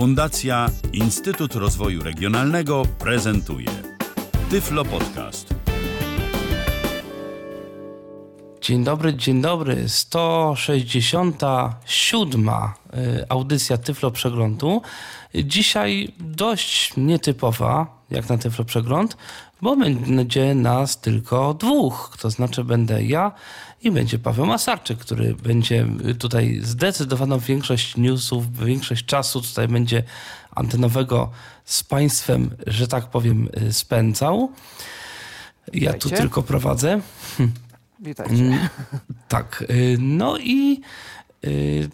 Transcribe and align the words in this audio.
Fundacja 0.00 0.66
Instytut 0.92 1.54
Rozwoju 1.54 2.02
Regionalnego 2.02 2.82
prezentuje 2.98 3.70
Tyflo 4.50 4.84
Podcast. 4.84 5.54
Dzień 8.60 8.84
dobry, 8.84 9.14
dzień 9.14 9.42
dobry. 9.42 9.88
167. 9.88 12.44
y, 12.94 13.24
audycja 13.28 13.76
Tyflo 13.78 14.10
Przeglądu. 14.10 14.82
Dzisiaj 15.34 16.12
dość 16.20 16.92
nietypowa, 16.96 18.00
jak 18.10 18.28
na 18.28 18.38
Tyflo 18.38 18.64
Przegląd, 18.64 19.16
bo 19.62 19.76
będzie 19.76 20.54
nas 20.54 21.00
tylko 21.00 21.54
dwóch. 21.54 22.16
To 22.20 22.30
znaczy 22.30 22.64
będę 22.64 23.02
ja 23.04 23.32
i 23.82 23.90
będzie 23.90 24.18
Paweł 24.18 24.46
Masarczyk, 24.46 24.98
który 24.98 25.34
będzie 25.34 25.86
tutaj 26.18 26.58
zdecydowaną 26.62 27.38
większość 27.38 27.96
newsów, 27.96 28.58
większość 28.64 29.04
czasu 29.04 29.40
tutaj 29.40 29.68
będzie 29.68 30.02
antenowego 30.50 31.30
z 31.64 31.82
Państwem, 31.82 32.50
że 32.66 32.88
tak 32.88 33.06
powiem, 33.06 33.48
y, 33.68 33.72
spędzał. 33.72 34.52
Ja 35.72 35.92
tu 35.92 35.96
Witajcie. 35.98 36.16
tylko 36.16 36.42
prowadzę. 36.42 37.00
Witajcie. 38.00 38.34
Mm, 38.34 38.68
Tak. 39.28 39.64
y, 39.70 39.96
No 40.00 40.38
i 40.38 40.80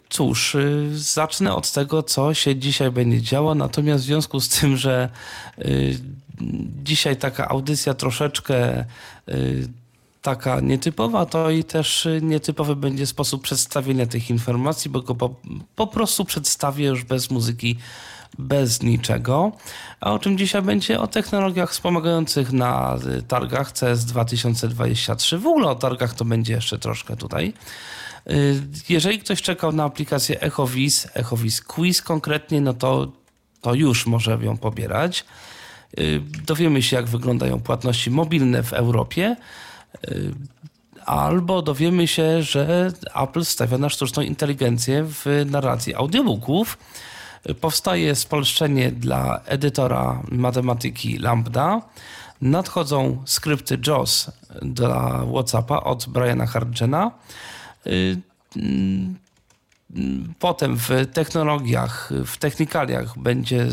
cóż, 0.08 0.54
y, 0.54 0.90
zacznę 0.92 1.54
od 1.54 1.72
tego, 1.72 2.02
co 2.02 2.34
się 2.34 2.56
dzisiaj 2.56 2.90
będzie 2.90 3.22
działo. 3.22 3.54
Natomiast 3.54 4.04
w 4.04 4.06
związku 4.06 4.40
z 4.40 4.48
tym, 4.48 4.76
że 4.76 5.08
y, 5.58 5.98
dzisiaj 6.84 7.16
taka 7.16 7.48
audycja 7.48 7.94
troszeczkę 7.94 8.84
y, 9.28 9.68
taka 10.22 10.60
nietypowa, 10.60 11.26
to 11.26 11.50
i 11.50 11.64
też 11.64 12.06
y, 12.06 12.20
nietypowy 12.22 12.76
będzie 12.76 13.06
sposób 13.06 13.42
przedstawienia 13.42 14.06
tych 14.06 14.30
informacji, 14.30 14.90
bo 14.90 15.02
go 15.02 15.14
po, 15.14 15.34
po 15.76 15.86
prostu 15.86 16.24
przedstawię 16.24 16.86
już 16.86 17.04
bez 17.04 17.30
muzyki, 17.30 17.76
bez 18.38 18.82
niczego. 18.82 19.52
A 20.00 20.12
o 20.12 20.18
czym 20.18 20.38
dzisiaj 20.38 20.62
będzie? 20.62 21.00
O 21.00 21.06
technologiach 21.06 21.70
wspomagających 21.70 22.52
na 22.52 22.98
y, 23.18 23.22
targach 23.22 23.72
CS 23.72 24.04
2023. 24.04 25.38
W 25.38 25.46
ogóle 25.46 25.68
o 25.68 25.74
targach 25.74 26.14
to 26.14 26.24
będzie 26.24 26.52
jeszcze 26.52 26.78
troszkę 26.78 27.16
tutaj. 27.16 27.52
Y, 28.30 28.62
Jeżeli 28.88 29.18
ktoś 29.18 29.42
czekał 29.42 29.72
na 29.72 29.84
aplikację 29.84 30.40
EchoVis, 30.40 31.08
EchoVis 31.14 31.60
Quiz 31.60 32.02
konkretnie, 32.02 32.60
no 32.60 32.74
to, 32.74 33.12
to 33.60 33.74
już 33.74 34.06
może 34.06 34.38
ją 34.42 34.56
pobierać. 34.56 35.24
Y, 35.98 36.20
Dowiemy 36.46 36.82
się, 36.82 36.96
jak 36.96 37.06
wyglądają 37.06 37.60
płatności 37.60 38.10
mobilne 38.10 38.62
w 38.62 38.72
Europie. 38.72 39.36
Y, 40.08 40.32
Albo 41.06 41.62
dowiemy 41.62 42.06
się, 42.06 42.42
że 42.42 42.92
Apple 43.14 43.44
stawia 43.44 43.78
na 43.78 43.88
sztuczną 43.88 44.22
inteligencję 44.22 45.04
w 45.04 45.26
narracji 45.46 45.94
audiobooków. 45.94 46.78
Powstaje 47.60 48.14
spolszczenie 48.14 48.92
dla 48.92 49.40
edytora 49.44 50.22
matematyki 50.30 51.18
Lambda. 51.18 51.82
Nadchodzą 52.40 53.22
skrypty 53.24 53.78
JAWS 53.86 54.30
dla 54.62 55.24
WhatsAppa 55.32 55.76
od 55.80 56.06
Briana 56.08 56.46
Hargena. 56.46 57.10
Y, 57.86 58.20
mm, 58.56 59.16
Potem 60.38 60.76
w 60.76 60.88
technologiach, 61.12 62.10
w 62.26 62.36
technikaliach 62.36 63.18
będzie 63.18 63.66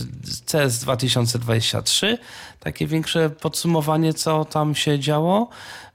CS 0.46 0.80
2023. 0.80 2.18
Takie 2.60 2.88
większe 2.88 3.30
podsumowanie, 3.30 4.14
co 4.14 4.46
tam 4.46 4.76
się 4.76 5.00
działo. 5.00 5.50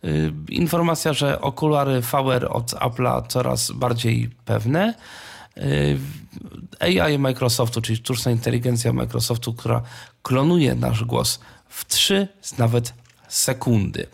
Y, 0.05 0.33
Informacja, 0.49 1.13
że 1.13 1.41
okulary 1.41 2.01
VR 2.01 2.49
od 2.51 2.71
Apple'a 2.73 3.27
coraz 3.29 3.71
bardziej 3.73 4.31
pewne. 4.45 4.95
Y, 5.57 5.99
AI 6.81 7.19
Microsoftu, 7.19 7.81
czyli 7.81 7.97
sztuczna 7.97 8.31
inteligencja 8.31 8.93
Microsoftu, 8.93 9.55
która 9.55 9.83
klonuje 10.23 10.75
nasz 10.75 11.05
głos 11.05 11.41
w 11.69 11.85
3 11.85 12.29
nawet 12.59 12.93
sekundy. 13.29 14.07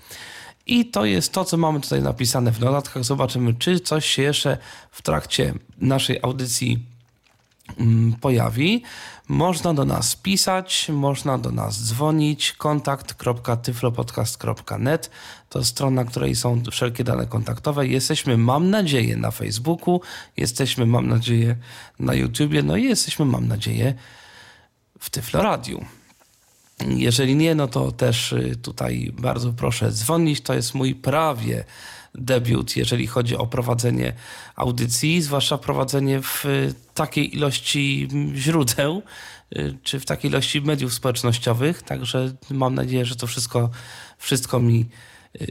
I 0.66 0.86
to 0.86 1.04
jest 1.04 1.32
to, 1.32 1.44
co 1.44 1.56
mamy 1.56 1.80
tutaj 1.80 2.02
napisane 2.02 2.52
w 2.52 2.60
notatkach. 2.60 3.04
Zobaczymy, 3.04 3.54
czy 3.54 3.80
coś 3.80 4.06
się 4.06 4.22
jeszcze 4.22 4.58
w 4.90 5.02
trakcie 5.02 5.54
naszej 5.78 6.18
audycji 6.22 6.86
mm, 7.78 8.14
pojawi. 8.20 8.82
Można 9.28 9.74
do 9.74 9.84
nas 9.84 10.16
pisać, 10.16 10.88
można 10.88 11.38
do 11.38 11.50
nas 11.50 11.84
dzwonić. 11.84 12.52
kontakt.tyflopodcast.net 12.52 15.10
to 15.48 15.64
strona, 15.64 16.02
na 16.02 16.08
której 16.10 16.36
są 16.36 16.62
wszelkie 16.70 17.04
dane 17.04 17.26
kontaktowe. 17.26 17.86
Jesteśmy, 17.86 18.38
mam 18.38 18.70
nadzieję, 18.70 19.16
na 19.16 19.30
Facebooku, 19.30 20.00
jesteśmy, 20.36 20.86
mam 20.86 21.08
nadzieję, 21.08 21.56
na 21.98 22.14
YouTubie, 22.14 22.62
no 22.62 22.76
i 22.76 22.84
jesteśmy, 22.84 23.24
mam 23.24 23.48
nadzieję, 23.48 23.94
w 24.98 25.10
Tyflo 25.10 25.42
Radiu. 25.42 25.84
Jeżeli 26.80 27.36
nie, 27.36 27.54
no 27.54 27.68
to 27.68 27.92
też 27.92 28.32
y, 28.32 28.56
tutaj 28.62 29.12
bardzo 29.18 29.52
proszę 29.52 29.92
dzwonić. 29.92 30.40
To 30.40 30.54
jest 30.54 30.74
mój 30.74 30.94
prawie 30.94 31.64
debiut, 32.14 32.76
jeżeli 32.76 33.06
chodzi 33.06 33.36
o 33.36 33.46
prowadzenie 33.46 34.12
audycji, 34.56 35.22
zwłaszcza 35.22 35.58
prowadzenie 35.58 36.22
w 36.22 36.44
y, 36.44 36.74
takiej 36.94 37.36
ilości 37.36 38.08
mm, 38.12 38.36
źródeł, 38.36 39.02
y, 39.56 39.78
czy 39.82 40.00
w 40.00 40.04
takiej 40.04 40.30
ilości 40.30 40.60
mediów 40.62 40.94
społecznościowych. 40.94 41.82
Także 41.82 42.32
mam 42.50 42.74
nadzieję, 42.74 43.04
że 43.04 43.16
to 43.16 43.26
wszystko, 43.26 43.70
wszystko 44.18 44.60
mi, 44.60 44.86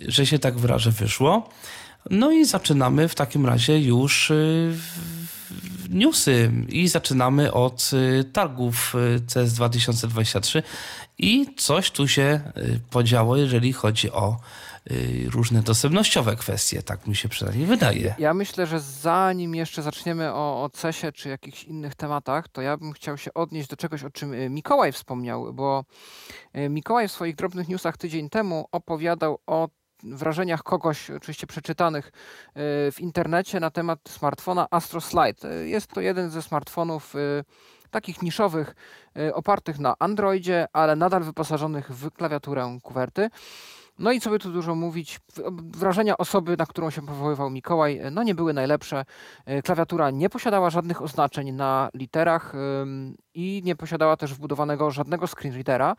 że 0.07 0.25
się 0.25 0.39
tak 0.39 0.57
wyrażę, 0.57 0.91
wyszło. 0.91 1.49
No 2.09 2.31
i 2.31 2.45
zaczynamy 2.45 3.07
w 3.07 3.15
takim 3.15 3.45
razie 3.45 3.79
już 3.79 4.31
newsy 5.89 6.51
i 6.69 6.87
zaczynamy 6.87 7.53
od 7.53 7.91
targów 8.33 8.95
CS 9.33 9.53
2023 9.53 10.63
i 11.17 11.55
coś 11.55 11.91
tu 11.91 12.07
się 12.07 12.41
y, 12.57 12.79
podziało, 12.89 13.37
jeżeli 13.37 13.73
chodzi 13.73 14.11
o 14.11 14.37
y, 14.91 15.29
różne 15.29 15.61
dostępnościowe 15.61 16.35
kwestie, 16.35 16.83
tak 16.83 17.07
mi 17.07 17.15
się 17.15 17.29
przynajmniej 17.29 17.67
wydaje. 17.67 18.15
Ja 18.19 18.33
myślę, 18.33 18.67
że 18.67 18.79
zanim 18.79 19.55
jeszcze 19.55 19.81
zaczniemy 19.81 20.33
o, 20.33 20.63
o 20.63 20.69
CES-ie 20.69 21.11
czy 21.11 21.29
jakichś 21.29 21.63
innych 21.63 21.95
tematach, 21.95 22.47
to 22.47 22.61
ja 22.61 22.77
bym 22.77 22.93
chciał 22.93 23.17
się 23.17 23.33
odnieść 23.33 23.69
do 23.69 23.75
czegoś, 23.75 24.03
o 24.03 24.09
czym 24.09 24.33
y, 24.33 24.49
Mikołaj 24.49 24.91
wspomniał, 24.91 25.53
bo 25.53 25.83
Mikołaj 26.69 27.07
w 27.07 27.11
swoich 27.11 27.35
drobnych 27.35 27.67
newsach 27.67 27.97
tydzień 27.97 28.29
temu 28.29 28.65
opowiadał 28.71 29.39
o 29.47 29.69
wrażeniach 30.03 30.63
kogoś, 30.63 31.11
oczywiście 31.11 31.47
przeczytanych 31.47 32.11
w 32.91 32.95
internecie 32.99 33.59
na 33.59 33.71
temat 33.71 33.99
smartfona 34.09 34.67
Astro 34.71 35.01
Slide. 35.01 35.65
Jest 35.65 35.87
to 35.87 36.01
jeden 36.01 36.29
ze 36.29 36.41
smartfonów 36.41 37.13
takich 37.93 38.21
niszowych, 38.21 38.75
y, 39.17 39.33
opartych 39.33 39.79
na 39.79 39.95
Androidzie, 39.99 40.67
ale 40.73 40.95
nadal 40.95 41.23
wyposażonych 41.23 41.91
w 41.91 42.11
klawiaturę 42.11 42.77
kuwerty. 42.83 43.29
No 43.99 44.11
i 44.11 44.21
co 44.21 44.29
by 44.29 44.39
tu 44.39 44.51
dużo 44.51 44.75
mówić, 44.75 45.19
wrażenia 45.77 46.17
osoby, 46.17 46.55
na 46.57 46.65
którą 46.65 46.89
się 46.89 47.01
powoływał 47.05 47.49
Mikołaj, 47.49 48.01
no 48.11 48.23
nie 48.23 48.35
były 48.35 48.53
najlepsze. 48.53 49.05
E, 49.45 49.61
Klawiatura 49.61 50.11
nie 50.11 50.29
posiadała 50.29 50.69
żadnych 50.69 51.01
oznaczeń 51.01 51.51
na 51.51 51.89
literach 51.93 52.53
i 53.33 53.61
nie 53.65 53.75
posiadała 53.75 54.17
też 54.17 54.33
wbudowanego 54.33 54.91
żadnego 54.91 55.27
screenreadera. 55.27 55.95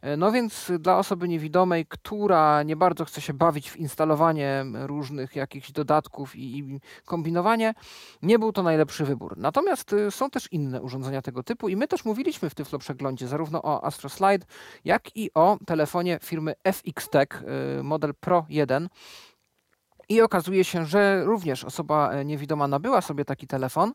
E, 0.00 0.16
No 0.16 0.32
więc 0.32 0.72
dla 0.78 0.98
osoby 0.98 1.28
niewidomej, 1.28 1.86
która 1.86 2.62
nie 2.62 2.76
bardzo 2.76 3.04
chce 3.04 3.20
się 3.20 3.34
bawić 3.34 3.70
w 3.70 3.76
instalowanie 3.76 4.64
różnych 4.74 5.36
jakichś 5.36 5.72
dodatków 5.72 6.36
i, 6.36 6.58
i 6.58 6.80
kombinowanie, 7.04 7.74
nie 8.22 8.38
był 8.38 8.52
to 8.52 8.62
najlepszy 8.62 9.04
wybór. 9.04 9.38
Natomiast 9.38 9.92
y, 9.92 10.10
są 10.10 10.30
też 10.30 10.52
inne 10.52 10.82
urządzenia 10.82 11.22
tego 11.22 11.42
typu 11.42 11.68
i 11.68 11.76
my 11.76 11.88
też 11.88 12.04
mówiliśmy 12.04 12.50
w 12.50 12.54
Tyflo 12.54 12.78
Przeglądzie 12.78 13.28
zarówno 13.28 13.62
o 13.62 13.84
Astro 13.84 14.08
Slide, 14.08 14.46
jak 14.84 15.16
i 15.16 15.30
o 15.34 15.58
telefonie 15.66 16.18
firmy 16.22 16.54
FX 16.64 17.08
Tech, 17.08 17.42
y, 17.78 17.82
model 17.82 18.14
Pro 18.14 18.46
1. 18.48 18.88
I 20.08 20.20
okazuje 20.20 20.64
się, 20.64 20.84
że 20.84 21.24
również 21.24 21.64
osoba 21.64 22.10
e, 22.10 22.24
niewidoma 22.24 22.68
nabyła 22.68 23.00
sobie 23.00 23.24
taki 23.24 23.46
telefon 23.46 23.92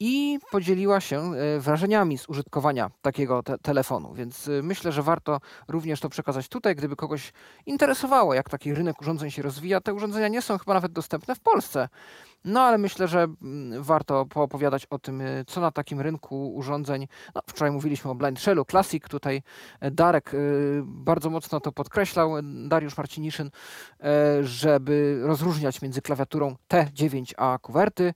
i 0.00 0.38
podzieliła 0.50 1.00
się 1.00 1.34
e, 1.34 1.60
wrażeniami 1.60 2.18
z 2.18 2.28
użytkowania 2.28 2.90
takiego 3.02 3.42
te 3.42 3.58
telefonu. 3.58 4.14
Więc 4.14 4.48
e, 4.48 4.62
myślę, 4.62 4.92
że 4.92 5.02
warto 5.02 5.40
również 5.68 6.00
to 6.00 6.08
przekazać 6.08 6.48
tutaj, 6.48 6.76
gdyby 6.76 6.96
kogoś 6.96 7.32
interesowało, 7.66 8.34
jak 8.34 8.50
taki 8.50 8.74
rynek 8.74 9.00
urządzeń 9.00 9.30
się 9.30 9.42
rozwija. 9.42 9.80
Te 9.80 9.94
urządzenia 9.94 10.28
nie 10.28 10.42
są 10.42 10.58
chyba 10.58 10.74
nawet 10.74 10.92
dostępne 10.92 11.34
w 11.34 11.40
Polsce. 11.40 11.88
No 12.44 12.60
ale 12.60 12.78
myślę, 12.78 13.08
że 13.08 13.22
mm, 13.22 13.82
warto 13.82 14.26
poopowiadać 14.26 14.86
o 14.86 14.98
tym, 14.98 15.20
y, 15.20 15.44
co 15.46 15.60
na 15.60 15.70
takim 15.70 16.00
rynku 16.00 16.54
urządzeń. 16.54 17.08
No, 17.34 17.42
wczoraj 17.46 17.72
mówiliśmy 17.72 18.10
o 18.10 18.14
Blind 18.14 18.40
Shellu 18.40 18.64
Classic. 18.64 19.04
Tutaj 19.08 19.42
e, 19.80 19.90
Darek 19.90 20.34
y, 20.34 20.82
bardzo 20.84 21.30
mocno 21.30 21.60
to 21.60 21.72
podkreślał, 21.72 22.38
e, 22.38 22.42
Dariusz 22.42 22.96
Marciniszyn, 22.96 23.50
e, 24.00 24.44
żeby 24.44 25.20
rozróżniać 25.22 25.82
między 25.82 26.02
klawiaturą 26.02 26.56
T9 26.68 27.32
a 27.36 27.58
kuwerty. 27.62 28.14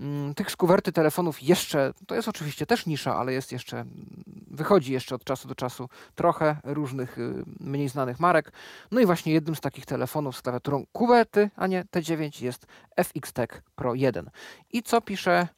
Mm, 0.00 0.34
Tych 0.34 0.50
z 0.50 0.56
kuwerty 0.56 0.92
telefonów 0.92 1.42
jeszcze, 1.42 1.92
to 2.06 2.14
jest 2.14 2.28
oczywiście 2.28 2.66
też 2.66 2.86
nisza, 2.86 3.16
ale 3.16 3.32
jest 3.32 3.52
jeszcze, 3.52 3.76
mm, 3.76 4.24
wychodzi 4.50 4.92
jeszcze 4.92 5.14
od 5.14 5.24
czasu 5.24 5.48
do 5.48 5.54
czasu 5.54 5.88
trochę 6.14 6.56
różnych 6.64 7.18
y, 7.18 7.44
mniej 7.60 7.88
znanych 7.88 8.20
marek. 8.20 8.52
No 8.90 9.00
i 9.00 9.06
właśnie 9.06 9.32
jednym 9.32 9.54
z 9.54 9.60
takich 9.60 9.86
telefonów 9.86 10.36
z 10.36 10.42
klawiaturą 10.42 10.84
kuwerty, 10.92 11.50
a 11.56 11.66
nie 11.66 11.84
T9 11.84 12.42
jest 12.42 12.66
FX 12.96 13.32
Tech 13.32 13.62
Pro 13.80 13.94
1. 13.94 14.30
I 14.72 14.82
co 14.82 15.00
pisze 15.00 15.48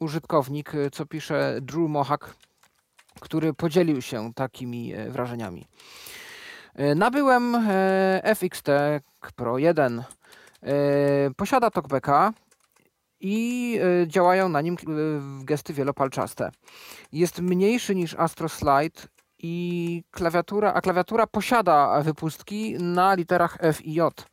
użytkownik, 0.00 0.74
y, 0.74 0.90
co 0.90 1.06
pisze 1.06 1.58
Drew 1.60 1.88
Mohawk, 1.88 2.34
który 3.20 3.54
podzielił 3.54 4.02
się 4.02 4.34
takimi 4.34 4.92
wrażeniami. 5.08 5.66
Nabyłem 6.96 7.68
FXT 8.22 8.66
Pro 9.36 9.58
1. 9.58 10.04
Posiada 11.36 11.70
talkbacka 11.70 12.32
i 13.20 13.78
działają 14.06 14.48
na 14.48 14.60
nim 14.60 14.76
gesty 15.44 15.72
wielopalczaste. 15.72 16.50
Jest 17.12 17.40
mniejszy 17.40 17.94
niż 17.94 18.14
Astro 18.14 18.48
Slide 18.48 19.00
i 19.38 20.04
klawiatura, 20.10 20.72
a 20.72 20.80
klawiatura 20.80 21.26
posiada 21.26 22.02
wypustki 22.02 22.74
na 22.78 23.14
literach 23.14 23.56
F 23.60 23.84
i 23.84 23.94
J. 23.94 24.26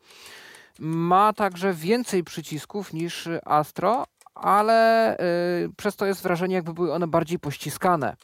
Ma 0.80 1.34
także 1.34 1.74
więcej 1.74 2.24
przycisków 2.24 2.94
niż 2.94 3.30
Astro, 3.46 4.06
ale 4.36 5.18
y, 5.18 5.70
przez 5.78 5.96
to 5.96 6.06
jest 6.06 6.24
wrażenie, 6.24 6.56
jakby 6.56 6.74
były 6.74 6.94
one 6.94 7.08
bardziej 7.08 7.40
pościskane. 7.40 8.16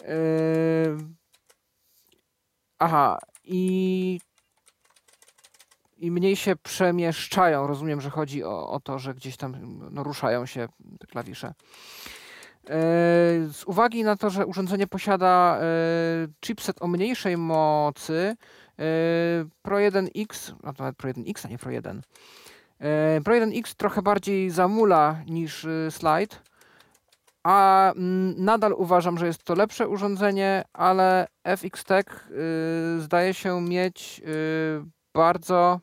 Y, 0.00 0.96
aha, 2.78 3.18
i, 3.44 4.20
i 5.96 6.10
mniej 6.10 6.36
się 6.36 6.56
przemieszczają. 6.56 7.66
Rozumiem, 7.66 8.00
że 8.00 8.10
chodzi 8.10 8.44
o, 8.44 8.68
o 8.68 8.80
to, 8.80 8.98
że 8.98 9.14
gdzieś 9.14 9.36
tam 9.36 9.56
no, 9.90 10.02
ruszają 10.02 10.46
się 10.46 10.68
te 11.00 11.06
klawisze. 11.06 11.46
E, 11.48 11.54
z 13.52 13.64
uwagi 13.66 14.04
na 14.04 14.16
to, 14.16 14.30
że 14.30 14.46
urządzenie 14.46 14.86
posiada 14.86 15.60
chipset 16.40 16.82
o 16.82 16.88
mniejszej 16.88 17.36
mocy, 17.36 18.36
Pro 19.62 19.76
1X, 19.76 20.54
a 20.62 20.72
to 20.72 20.82
nawet 20.82 20.96
Pro 20.96 21.10
1X, 21.10 21.46
a 21.46 21.48
nie 21.48 21.58
Pro 21.58 21.70
1. 21.70 22.02
Pro 23.24 23.34
1X 23.34 23.74
trochę 23.74 24.02
bardziej 24.02 24.50
zamula 24.50 25.16
niż 25.26 25.66
Slide, 25.90 26.36
a 27.42 27.92
mm, 27.96 28.44
nadal 28.44 28.72
uważam, 28.72 29.18
że 29.18 29.26
jest 29.26 29.44
to 29.44 29.54
lepsze 29.54 29.88
urządzenie, 29.88 30.64
ale 30.72 31.26
FX 31.44 31.84
Tech 31.84 32.30
zdaje 32.98 33.34
się 33.34 33.60
mieć 33.60 34.22
bardzo 35.14 35.80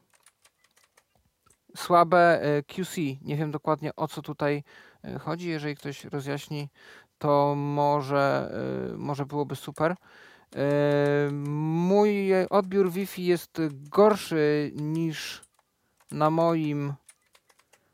słabe 1.78 2.42
QC. 2.68 3.02
Nie 3.22 3.36
wiem 3.36 3.52
dokładnie 3.52 3.96
o 3.96 4.08
co 4.08 4.22
tutaj 4.22 4.64
E, 5.04 5.20
chodzi. 5.20 5.50
Jeżeli 5.50 5.76
ktoś 5.76 6.06
rozjaśni, 6.06 6.70
to 7.18 7.56
może, 7.56 8.52
e, 8.94 8.98
może 8.98 9.26
byłoby 9.26 9.56
super. 9.56 9.96
E, 10.58 11.30
mój 11.32 12.32
odbiór 12.50 12.92
Wi-Fi 12.92 13.26
jest 13.26 13.62
gorszy 13.72 14.72
niż 14.76 15.42
na 16.12 16.30
moim 16.30 16.94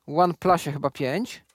OnePlusie 0.07 0.71
chyba 0.71 0.89
5. 0.89 1.45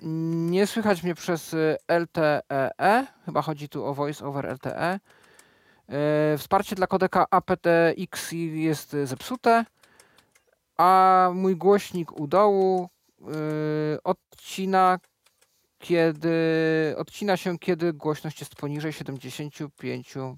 Nie 0.00 0.66
słychać 0.66 1.02
mnie 1.02 1.14
przez 1.14 1.56
LTE, 1.88 3.06
chyba 3.24 3.42
chodzi 3.42 3.68
tu 3.68 3.84
o 3.84 3.94
voice 3.94 4.24
over 4.24 4.52
LTE. 4.52 5.00
Wsparcie 6.38 6.76
dla 6.76 6.86
kodeka 6.86 7.26
aptX 7.30 8.32
jest 8.52 8.96
zepsute 9.04 9.64
a 10.76 11.30
mój 11.34 11.56
głośnik 11.56 12.12
u 12.20 12.26
dołu 12.26 12.88
odcina 14.04 14.98
kiedy 15.82 16.34
odcina 16.96 17.36
się, 17.36 17.58
kiedy 17.58 17.92
głośność 17.92 18.40
jest 18.40 18.54
poniżej 18.54 18.92
75%. 18.92 20.36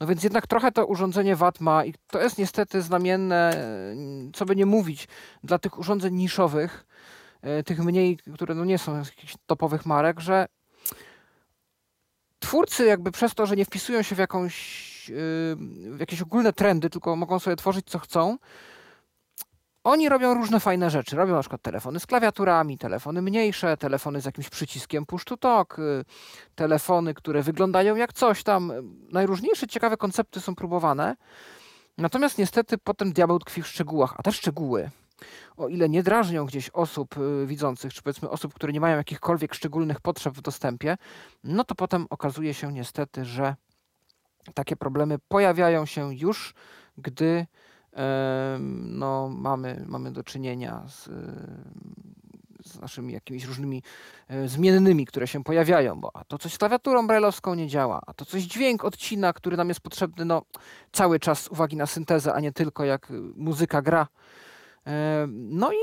No 0.00 0.06
więc 0.06 0.22
jednak 0.22 0.46
trochę 0.46 0.72
to 0.72 0.86
urządzenie 0.86 1.36
VAT 1.36 1.60
ma 1.60 1.84
i 1.84 1.94
to 2.06 2.20
jest 2.20 2.38
niestety 2.38 2.82
znamienne, 2.82 3.66
co 4.34 4.44
by 4.44 4.56
nie 4.56 4.66
mówić, 4.66 5.08
dla 5.44 5.58
tych 5.58 5.78
urządzeń 5.78 6.14
niszowych, 6.14 6.86
yy, 7.42 7.62
tych 7.64 7.78
mniej, 7.78 8.18
które 8.34 8.54
no 8.54 8.64
nie 8.64 8.78
są 8.78 8.98
jakichś 8.98 9.34
topowych 9.46 9.86
marek, 9.86 10.20
że 10.20 10.46
twórcy 12.38 12.86
jakby 12.86 13.12
przez 13.12 13.34
to, 13.34 13.46
że 13.46 13.56
nie 13.56 13.64
wpisują 13.64 14.02
się 14.02 14.14
w 14.14 14.18
jakąś 14.18 14.92
w 15.90 15.96
jakieś 16.00 16.22
ogólne 16.22 16.52
trendy, 16.52 16.90
tylko 16.90 17.16
mogą 17.16 17.38
sobie 17.38 17.56
tworzyć 17.56 17.86
co 17.86 17.98
chcą. 17.98 18.38
Oni 19.84 20.08
robią 20.08 20.34
różne 20.34 20.60
fajne 20.60 20.90
rzeczy. 20.90 21.16
Robią 21.16 21.34
na 21.34 21.40
przykład 21.40 21.62
telefony 21.62 22.00
z 22.00 22.06
klawiaturami, 22.06 22.78
telefony 22.78 23.22
mniejsze, 23.22 23.76
telefony 23.76 24.20
z 24.20 24.24
jakimś 24.24 24.48
przyciskiem 24.48 25.06
push 25.06 25.24
to 25.24 25.36
talk, 25.36 25.78
y, 25.78 26.04
telefony, 26.54 27.14
które 27.14 27.42
wyglądają 27.42 27.96
jak 27.96 28.12
coś 28.12 28.42
tam. 28.42 28.72
Najróżniejsze 29.12 29.66
ciekawe 29.66 29.96
koncepty 29.96 30.40
są 30.40 30.54
próbowane. 30.54 31.16
Natomiast 31.98 32.38
niestety 32.38 32.78
potem 32.78 33.12
diabeł 33.12 33.38
tkwi 33.38 33.62
w 33.62 33.66
szczegółach, 33.66 34.14
a 34.18 34.22
te 34.22 34.32
szczegóły, 34.32 34.90
o 35.56 35.68
ile 35.68 35.88
nie 35.88 36.02
drażnią 36.02 36.46
gdzieś 36.46 36.70
osób 36.70 37.16
y, 37.16 37.46
widzących, 37.46 37.94
czy 37.94 38.02
powiedzmy 38.02 38.30
osób, 38.30 38.54
które 38.54 38.72
nie 38.72 38.80
mają 38.80 38.96
jakichkolwiek 38.96 39.54
szczególnych 39.54 40.00
potrzeb 40.00 40.34
w 40.34 40.40
dostępie, 40.40 40.96
no 41.44 41.64
to 41.64 41.74
potem 41.74 42.06
okazuje 42.10 42.54
się 42.54 42.72
niestety, 42.72 43.24
że 43.24 43.56
takie 44.54 44.76
problemy 44.76 45.18
pojawiają 45.28 45.86
się 45.86 46.14
już, 46.14 46.54
gdy 46.98 47.46
no, 48.78 49.28
mamy, 49.28 49.84
mamy 49.88 50.12
do 50.12 50.24
czynienia 50.24 50.82
z, 50.88 51.08
z 52.66 52.80
naszymi 52.80 53.12
jakimiś 53.12 53.44
różnymi 53.44 53.82
e, 54.28 54.48
zmiennymi, 54.48 55.06
które 55.06 55.28
się 55.28 55.44
pojawiają, 55.44 56.00
bo 56.00 56.10
a 56.14 56.24
to 56.24 56.38
coś 56.38 56.54
z 56.54 56.58
klawiaturą 56.58 57.06
brailleowską 57.06 57.54
nie 57.54 57.68
działa, 57.68 58.00
a 58.06 58.14
to 58.14 58.24
coś 58.24 58.42
dźwięk 58.42 58.84
odcina, 58.84 59.32
który 59.32 59.56
nam 59.56 59.68
jest 59.68 59.80
potrzebny 59.80 60.24
no, 60.24 60.42
cały 60.92 61.20
czas 61.20 61.42
z 61.42 61.48
uwagi 61.48 61.76
na 61.76 61.86
syntezę, 61.86 62.34
a 62.34 62.40
nie 62.40 62.52
tylko 62.52 62.84
jak 62.84 63.12
muzyka 63.36 63.82
gra. 63.82 64.08
No 65.28 65.72
i 65.72 65.76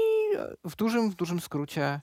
w 0.65 0.75
dużym, 0.75 1.09
w 1.09 1.15
dużym 1.15 1.39
skrócie 1.39 2.01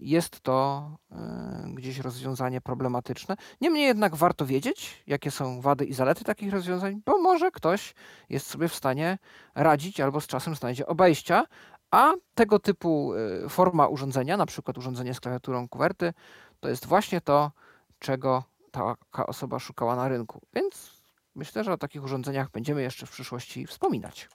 jest 0.00 0.40
to 0.40 0.90
e, 1.10 1.64
gdzieś 1.74 1.98
rozwiązanie 1.98 2.60
problematyczne. 2.60 3.36
Niemniej 3.60 3.84
jednak 3.84 4.16
warto 4.16 4.46
wiedzieć, 4.46 5.02
jakie 5.06 5.30
są 5.30 5.60
wady 5.60 5.84
i 5.84 5.94
zalety 5.94 6.24
takich 6.24 6.52
rozwiązań, 6.52 7.02
bo 7.06 7.18
może 7.18 7.50
ktoś 7.50 7.94
jest 8.28 8.46
sobie 8.46 8.68
w 8.68 8.74
stanie 8.74 9.18
radzić 9.54 10.00
albo 10.00 10.20
z 10.20 10.26
czasem 10.26 10.54
znajdzie 10.54 10.86
obejścia, 10.86 11.44
a 11.90 12.12
tego 12.34 12.58
typu 12.58 13.12
e, 13.14 13.48
forma 13.48 13.86
urządzenia, 13.86 14.36
na 14.36 14.46
przykład 14.46 14.78
urządzenie 14.78 15.14
z 15.14 15.20
klawiaturą 15.20 15.68
kuwerty, 15.68 16.12
to 16.60 16.68
jest 16.68 16.86
właśnie 16.86 17.20
to, 17.20 17.52
czego 17.98 18.44
taka 18.70 19.26
osoba 19.26 19.58
szukała 19.58 19.96
na 19.96 20.08
rynku. 20.08 20.40
Więc 20.54 21.00
myślę, 21.34 21.64
że 21.64 21.72
o 21.72 21.76
takich 21.76 22.04
urządzeniach 22.04 22.50
będziemy 22.50 22.82
jeszcze 22.82 23.06
w 23.06 23.10
przyszłości 23.10 23.66
wspominać. 23.66 24.28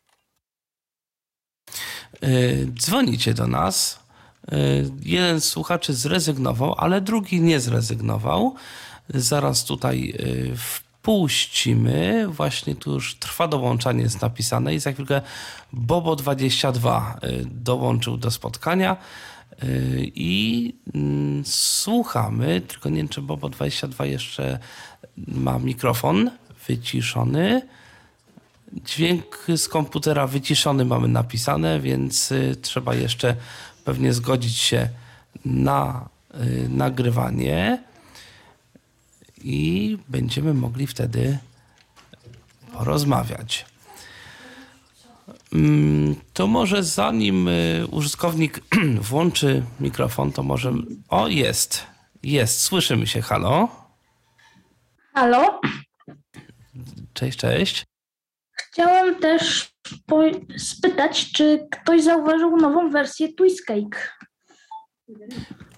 Dzwonicie 2.73 3.33
do 3.33 3.47
nas 3.47 3.99
E, 3.99 4.10
jeden 5.03 5.41
z 5.41 5.45
słuchaczy 5.45 5.93
zrezygnował, 5.93 6.75
ale 6.77 7.01
drugi 7.01 7.41
nie 7.41 7.59
zrezygnował. 7.59 8.55
Zaraz 9.09 9.65
tutaj 9.65 10.13
e, 10.19 10.55
wpuścimy. 10.55 12.27
Właśnie 12.27 12.75
tu 12.75 12.93
już 12.93 13.15
trwa 13.15 13.47
dołączanie 13.47 14.03
jest 14.03 14.21
napisane 14.21 14.75
i 14.75 14.79
za 14.79 14.91
chwilkę 14.91 15.21
Bobo22 15.73 17.01
e, 17.01 17.17
dołączył 17.45 18.17
do 18.17 18.31
spotkania 18.31 18.97
i 20.15 20.73
mm, 20.93 21.43
słuchamy, 21.45 22.61
tylko 22.61 22.89
nie 22.89 22.97
wiem, 22.97 23.07
czy 23.07 23.21
Bobo22 23.21 24.03
jeszcze 24.03 24.59
ma 25.17 25.59
mikrofon 25.59 26.31
wyciszony. 26.67 27.61
Dźwięk 28.73 29.45
z 29.55 29.67
komputera 29.67 30.27
wyciszony 30.27 30.85
mamy 30.85 31.07
napisane, 31.07 31.79
więc 31.79 32.33
trzeba 32.61 32.95
jeszcze 32.95 33.35
pewnie 33.83 34.13
zgodzić 34.13 34.57
się 34.57 34.89
na 35.45 36.09
y, 36.35 36.69
nagrywanie 36.69 37.83
i 39.43 39.97
będziemy 40.09 40.53
mogli 40.53 40.87
wtedy 40.87 41.37
porozmawiać. 42.73 43.65
Mm, 45.53 46.15
to 46.33 46.47
może 46.47 46.83
zanim 46.83 47.47
y, 47.47 47.87
użytkownik 47.91 48.59
włączy 49.09 49.63
mikrofon, 49.79 50.31
to 50.31 50.43
może. 50.43 50.73
O, 51.09 51.27
jest. 51.27 51.85
Jest. 52.23 52.61
Słyszymy 52.61 53.07
się. 53.07 53.21
Halo. 53.21 53.67
Halo. 55.13 55.61
Cześć, 57.13 57.37
cześć. 57.37 57.90
Chciałem 58.71 59.15
też 59.15 59.73
spytać, 60.57 61.31
czy 61.31 61.67
ktoś 61.71 62.03
zauważył 62.03 62.57
nową 62.57 62.89
wersję 62.89 63.33
Twistcake. 63.33 64.17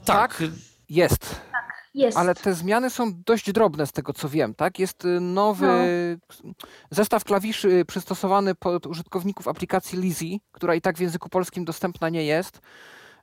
Tak, 0.05 0.43
jest. 0.89 1.21
Tak, 1.51 1.89
jest. 1.93 2.17
Ale 2.17 2.35
te 2.35 2.53
zmiany 2.53 2.89
są 2.89 3.12
dość 3.25 3.51
drobne 3.51 3.88
z 3.88 3.91
tego 3.91 4.13
co 4.13 4.29
wiem, 4.29 4.55
tak? 4.55 4.79
Jest 4.79 5.05
y, 5.05 5.19
nowy 5.19 5.67
no. 6.43 6.51
zestaw 6.91 7.23
klawiszy 7.23 7.69
y, 7.69 7.85
przystosowany 7.85 8.55
pod 8.55 8.88
użytkowników 8.88 9.47
aplikacji 9.47 10.00
Lizzy, 10.00 10.39
która 10.51 10.75
i 10.75 10.81
tak 10.81 10.97
w 10.97 11.01
języku 11.01 11.29
polskim 11.29 11.65
dostępna 11.65 12.09
nie 12.09 12.25
jest. 12.25 12.59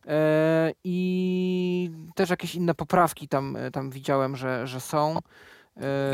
E, 0.07 0.73
I 0.85 1.91
też 2.15 2.31
jakieś 2.31 2.55
inne 2.55 2.75
poprawki 2.75 3.29
tam, 3.29 3.59
tam 3.73 3.91
widziałem, 3.91 4.37
że, 4.37 4.67
że 4.67 4.81
są. 4.81 5.19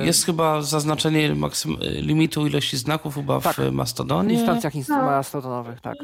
Jest 0.04 0.26
chyba 0.26 0.62
zaznaczenie 0.62 1.34
maksym, 1.34 1.76
limitu 1.80 2.46
ilości 2.46 2.76
znaków 2.76 3.14
chyba 3.14 3.40
tak, 3.40 3.56
w 3.56 3.72
Mastodonie. 3.72 4.28
W 4.28 4.32
instancjach 4.38 4.72
inst- 4.74 4.88
no. 4.88 5.02
mastodonowych, 5.02 5.80
tak. 5.80 5.96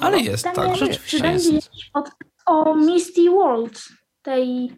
Ale 0.00 0.20
jest, 0.20 0.44
Tam 0.44 0.54
tak, 0.54 0.68
jest- 0.68 0.80
rzeczywiście 0.80 1.26
jest. 1.52 1.70
podcast 1.92 2.16
o 2.46 2.74
Misty 2.74 3.30
World, 3.30 3.82
tej 4.22 4.72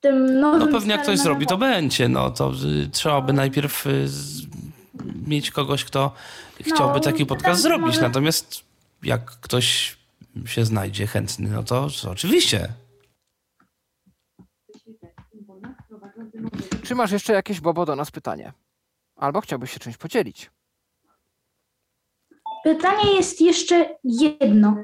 tym 0.00 0.40
nowym 0.40 0.60
No 0.60 0.66
pewnie 0.78 0.92
jak 0.92 1.02
ktoś 1.02 1.18
zrobi, 1.18 1.46
to 1.46 1.56
będzie. 1.58 2.08
No 2.08 2.30
to 2.30 2.52
y, 2.84 2.88
trzeba 2.92 3.20
by 3.20 3.32
najpierw 3.32 3.86
y, 3.86 4.08
z, 4.08 4.42
mieć 5.26 5.50
kogoś, 5.50 5.84
kto 5.84 6.12
chciałby 6.60 6.94
No, 6.94 7.00
taki 7.00 7.26
podcast 7.26 7.62
tak, 7.62 7.62
zrobić. 7.62 7.86
może- 7.86 8.00
Natomiast 8.02 8.64
jak 9.02 9.24
ktoś 9.30 9.96
się 10.46 10.64
znajdzie 10.64 11.06
chętny, 11.06 11.48
no 11.50 11.62
to, 11.62 11.88
to 12.02 12.10
oczywiście. 12.10 12.68
Czy 16.86 16.94
masz 16.94 17.12
jeszcze 17.12 17.32
jakieś, 17.32 17.60
Bobo, 17.60 17.86
do 17.86 17.96
nas 17.96 18.10
pytanie? 18.10 18.52
Albo 19.16 19.40
chciałbyś 19.40 19.70
się 19.70 19.80
czymś 19.80 19.96
podzielić? 19.96 20.50
Pytanie 22.64 23.16
jest 23.16 23.40
jeszcze 23.40 23.98
jedno. 24.04 24.76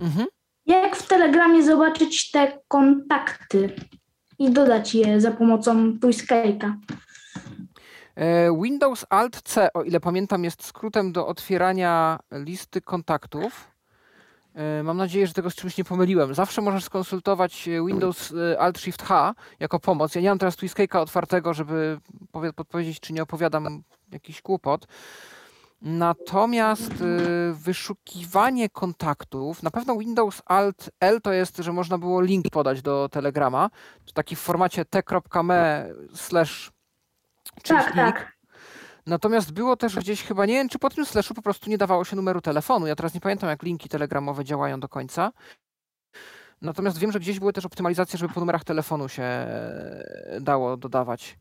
Mhm. 0.00 0.26
Jak 0.66 0.96
w 0.96 1.08
Telegramie 1.08 1.62
zobaczyć 1.62 2.30
te 2.30 2.58
kontakty 2.68 3.76
i 4.38 4.50
dodać 4.50 4.94
je 4.94 5.20
za 5.20 5.30
pomocą 5.30 5.92
Twiskake'a? 5.92 6.74
E, 8.14 8.62
Windows 8.62 9.06
Alt 9.10 9.42
C, 9.42 9.72
o 9.74 9.82
ile 9.82 10.00
pamiętam, 10.00 10.44
jest 10.44 10.64
skrótem 10.64 11.12
do 11.12 11.26
otwierania 11.26 12.18
listy 12.32 12.80
kontaktów. 12.80 13.71
E, 14.54 14.82
Mam 14.82 14.96
nadzieję, 14.96 15.26
że 15.26 15.32
tego 15.32 15.50
z 15.50 15.54
czymś 15.54 15.76
nie 15.78 15.84
pomyliłem. 15.84 16.34
Zawsze 16.34 16.62
możesz 16.62 16.84
skonsultować 16.84 17.68
e, 17.68 17.86
Windows 17.86 18.32
e, 18.52 18.60
Alt 18.60 18.78
Shift 18.78 19.02
H 19.02 19.34
jako 19.60 19.80
pomoc. 19.80 20.14
Ja 20.14 20.20
nie 20.20 20.28
mam 20.28 20.38
teraz 20.38 20.56
Twiskake'a 20.56 20.98
otwartego, 21.00 21.54
żeby 21.54 21.98
powie- 22.32 22.52
podpowiedzieć, 22.52 23.00
czy 23.00 23.12
nie 23.12 23.22
opowiadam 23.22 23.82
jakiś 24.12 24.42
kłopot. 24.42 24.86
Natomiast 25.82 26.92
wyszukiwanie 27.52 28.68
kontaktów, 28.68 29.62
na 29.62 29.70
pewno 29.70 29.96
Windows 29.98 30.42
Alt 30.46 30.90
L 31.00 31.20
to 31.20 31.32
jest, 31.32 31.56
że 31.56 31.72
można 31.72 31.98
było 31.98 32.20
link 32.20 32.50
podać 32.50 32.82
do 32.82 33.08
Telegrama, 33.12 33.70
taki 34.14 34.36
w 34.36 34.40
formacie 34.40 34.84
t.me 34.84 35.88
slash 36.14 36.72
Tak, 37.64 37.84
link. 37.86 37.96
tak. 37.96 38.31
Natomiast 39.06 39.52
było 39.52 39.76
też 39.76 39.96
gdzieś 39.96 40.22
chyba, 40.22 40.46
nie 40.46 40.54
wiem, 40.54 40.68
czy 40.68 40.78
po 40.78 40.90
tym 40.90 41.06
slashu 41.06 41.34
po 41.34 41.42
prostu 41.42 41.70
nie 41.70 41.78
dawało 41.78 42.04
się 42.04 42.16
numeru 42.16 42.40
telefonu. 42.40 42.86
Ja 42.86 42.96
teraz 42.96 43.14
nie 43.14 43.20
pamiętam, 43.20 43.50
jak 43.50 43.62
linki 43.62 43.88
telegramowe 43.88 44.44
działają 44.44 44.80
do 44.80 44.88
końca. 44.88 45.32
Natomiast 46.62 46.98
wiem, 46.98 47.12
że 47.12 47.20
gdzieś 47.20 47.38
były 47.38 47.52
też 47.52 47.66
optymalizacje, 47.66 48.18
żeby 48.18 48.34
po 48.34 48.40
numerach 48.40 48.64
telefonu 48.64 49.08
się 49.08 49.22
e, 49.22 50.38
dało 50.40 50.76
dodawać. 50.76 51.38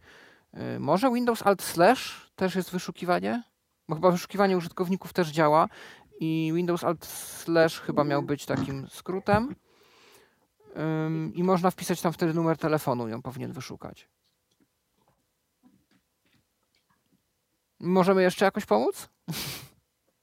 E, 0.54 0.80
Może 0.80 1.12
Windows 1.12 1.42
Alt 1.48 1.62
Slash 1.62 2.32
też 2.36 2.56
jest 2.56 2.72
wyszukiwanie? 2.72 3.44
Bo 3.90 3.96
chyba 3.96 4.12
wyszukiwanie 4.12 4.58
użytkowników 4.58 5.14
też 5.14 5.30
działa 5.30 5.68
i 6.20 6.52
Windows 6.56 6.84
Alt 6.84 7.06
Slash 7.06 7.80
chyba 7.80 8.04
miał 8.04 8.24
być 8.24 8.46
takim 8.46 8.88
skrótem. 8.90 9.56
I 11.34 11.44
można 11.44 11.72
wpisać 11.72 12.02
tam 12.02 12.14
wtedy 12.14 12.34
numer 12.34 12.58
telefonu, 12.58 13.08
ją 13.08 13.22
powinien 13.22 13.52
wyszukać. 13.52 14.10
Możemy 17.82 18.22
jeszcze 18.22 18.46
jakoś 18.46 18.66
pomóc? 18.66 19.10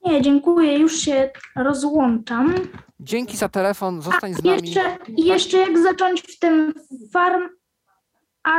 Nie, 0.05 0.23
dziękuję, 0.23 0.79
już 0.79 0.97
się 0.97 1.31
rozłączam. 1.57 2.55
Dzięki 3.01 3.37
za 3.37 3.49
telefon, 3.49 4.03
zostań 4.03 4.35
z 4.35 4.45
I 4.45 4.49
nami. 4.49 4.71
jeszcze, 4.71 4.97
jeszcze 5.09 5.59
jak 5.59 5.79
zacząć 5.79 6.23
w 6.23 6.39
tym 6.39 6.75
Farm 7.13 7.43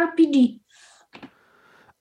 RPG? 0.04 0.60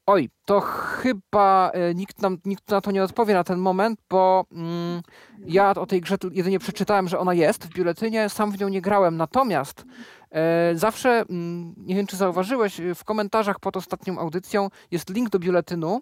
Oj, 0.06 0.30
to 0.44 0.60
chyba 0.60 1.70
e, 1.74 1.94
nikt, 1.94 2.22
nam, 2.22 2.38
nikt 2.44 2.70
na 2.70 2.80
to 2.80 2.90
nie 2.90 3.02
odpowie 3.02 3.34
na 3.34 3.44
ten 3.44 3.58
moment, 3.58 4.00
bo 4.10 4.44
mm, 4.52 5.02
ja 5.46 5.70
o 5.70 5.86
tej 5.86 6.00
grze 6.00 6.16
jedynie 6.32 6.58
przeczytałem, 6.58 7.08
że 7.08 7.18
ona 7.18 7.34
jest 7.34 7.64
w 7.66 7.74
biuletynie, 7.74 8.28
sam 8.28 8.50
w 8.52 8.60
nią 8.60 8.68
nie 8.68 8.80
grałem. 8.80 9.16
Natomiast 9.16 9.84
e, 10.30 10.72
zawsze, 10.74 11.10
mm, 11.30 11.74
nie 11.76 11.94
wiem 11.94 12.06
czy 12.06 12.16
zauważyłeś, 12.16 12.80
w 12.94 13.04
komentarzach 13.04 13.60
pod 13.60 13.76
ostatnią 13.76 14.18
audycją 14.18 14.68
jest 14.90 15.10
link 15.10 15.30
do 15.30 15.38
biuletynu 15.38 16.00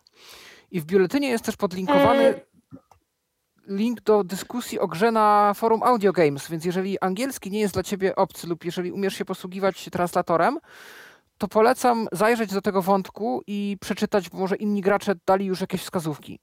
i 0.71 0.81
w 0.81 0.85
biuletynie 0.85 1.29
jest 1.29 1.45
też 1.45 1.57
podlinkowany 1.57 2.25
E, 2.25 2.41
link 3.69 4.01
do 4.01 4.25
dyskusji 4.25 4.81
o 4.81 4.89
grze 4.89 5.13
na 5.13 5.55
forum 5.55 5.83
Audio 5.83 6.13
Games, 6.13 6.49
więc 6.51 6.65
jeżeli 6.65 7.01
angielski 7.01 7.51
nie 7.51 7.61
jest 7.61 7.75
dla 7.75 7.83
ciebie 7.83 8.17
obcy 8.17 8.47
lub 8.47 8.65
jeżeli 8.65 8.93
umiesz 8.93 9.15
się 9.15 9.25
posługiwać 9.25 9.89
translatorem, 9.93 10.59
to 11.39 11.49
polecam 11.49 12.09
zajrzeć 12.13 12.53
do 12.53 12.63
tego 12.63 12.83
wątku 12.83 13.43
i 13.47 13.77
przeczytać, 13.81 14.31
bo 14.31 14.39
może 14.39 14.57
inni 14.57 14.81
gracze 14.81 15.15
dali 15.27 15.47
już 15.47 15.61
jakieś 15.61 15.83
wskazówki. 15.83 16.39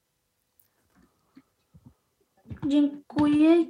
Dziękuję. 2.68 3.65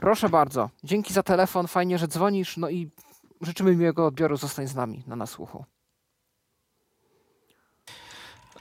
Proszę 0.00 0.28
bardzo. 0.28 0.70
Dzięki 0.84 1.12
za 1.12 1.22
telefon, 1.22 1.66
fajnie, 1.66 1.98
że 1.98 2.08
dzwonisz, 2.08 2.56
no 2.56 2.70
i 2.70 2.90
życzymy 3.40 3.76
miłego 3.76 4.06
odbioru. 4.06 4.36
Zostań 4.36 4.68
z 4.68 4.74
nami 4.74 5.04
na 5.06 5.16
nasłuchu. 5.16 5.64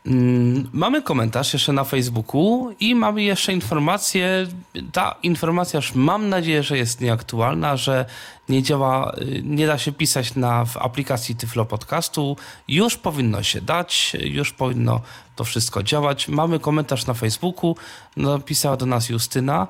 Mm, 0.07 0.69
Mamy 0.73 1.01
komentarz 1.01 1.53
jeszcze 1.53 1.73
na 1.73 1.83
Facebooku 1.83 2.71
i 2.79 2.95
mamy 2.95 3.23
jeszcze 3.23 3.53
informację. 3.53 4.47
Ta 4.91 5.15
informacja 5.23 5.77
już 5.77 5.95
mam 5.95 6.29
nadzieję, 6.29 6.63
że 6.63 6.77
jest 6.77 7.01
nieaktualna, 7.01 7.77
że 7.77 8.05
nie 8.49 8.63
działa, 8.63 9.15
y, 9.21 9.41
nie 9.45 9.67
da 9.67 9.77
się 9.77 9.91
pisać 9.91 10.35
na, 10.35 10.65
w 10.65 10.77
aplikacji 10.77 11.35
Tyflo 11.35 11.65
Podcastu. 11.65 12.37
Już 12.67 12.97
powinno 12.97 13.43
się 13.43 13.61
dać, 13.61 14.17
już 14.19 14.53
powinno 14.53 15.01
to 15.35 15.43
wszystko 15.43 15.83
działać. 15.83 16.27
Mamy 16.27 16.59
komentarz 16.59 17.05
na 17.05 17.13
Facebooku, 17.13 17.75
napisała 18.17 18.77
do 18.77 18.85
nas 18.85 19.09
Justyna. 19.09 19.67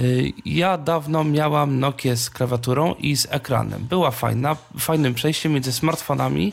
Y, 0.00 0.32
Ja 0.44 0.78
dawno 0.78 1.24
miałam 1.24 1.78
Nokię 1.80 2.16
z 2.16 2.30
klawiaturą 2.30 2.94
i 2.94 3.16
z 3.16 3.26
ekranem. 3.30 3.86
Była 3.88 4.10
fajna, 4.10 4.56
fajnym 4.78 5.14
przejściem 5.14 5.52
między 5.52 5.72
smartfonami. 5.72 6.52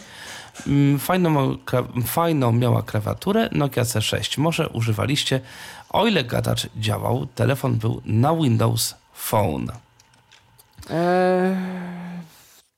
Mm, 0.67 0.99
Fajną, 0.99 1.57
fajną 2.05 2.51
miała 2.51 2.81
klawiaturę 2.83 3.49
Nokia 3.51 3.83
C6. 3.83 4.39
Może 4.39 4.69
używaliście. 4.69 5.41
O 5.89 6.07
ile 6.07 6.23
gadacz 6.23 6.67
działał, 6.75 7.27
telefon 7.35 7.75
był 7.75 8.01
na 8.05 8.35
Windows 8.35 8.95
Phone. 9.13 9.71
Eee, 10.89 11.55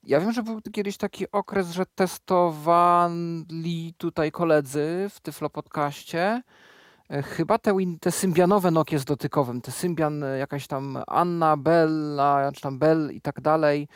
ja 0.03 0.19
wiem, 0.19 0.31
że 0.31 0.43
był 0.43 0.61
kiedyś 0.71 0.97
taki 0.97 1.31
okres, 1.31 1.71
że 1.71 1.85
testowali 1.95 3.13
tutaj 3.97 4.31
koledzy 4.31 5.07
w 5.09 5.19
Tyflo 5.19 5.49
Podcaście 5.49 6.41
e, 7.09 7.23
chyba 7.23 7.57
te, 7.57 7.75
te 8.01 8.11
symbianowe 8.11 8.71
Nokie 8.71 8.99
z 8.99 9.05
dotykowym, 9.05 9.61
te 9.61 9.71
symbian 9.71 10.23
e, 10.23 10.37
jakaś 10.37 10.67
tam 10.67 10.97
Anna, 11.07 11.57
Bella, 11.57 12.51
czy 12.55 12.61
tam 12.61 12.79
Bell 12.79 13.09
i 13.13 13.21
tak 13.21 13.41
dalej. 13.41 13.87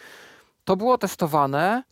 To 0.65 0.75
było 0.75 0.97
testowane. 0.97 1.83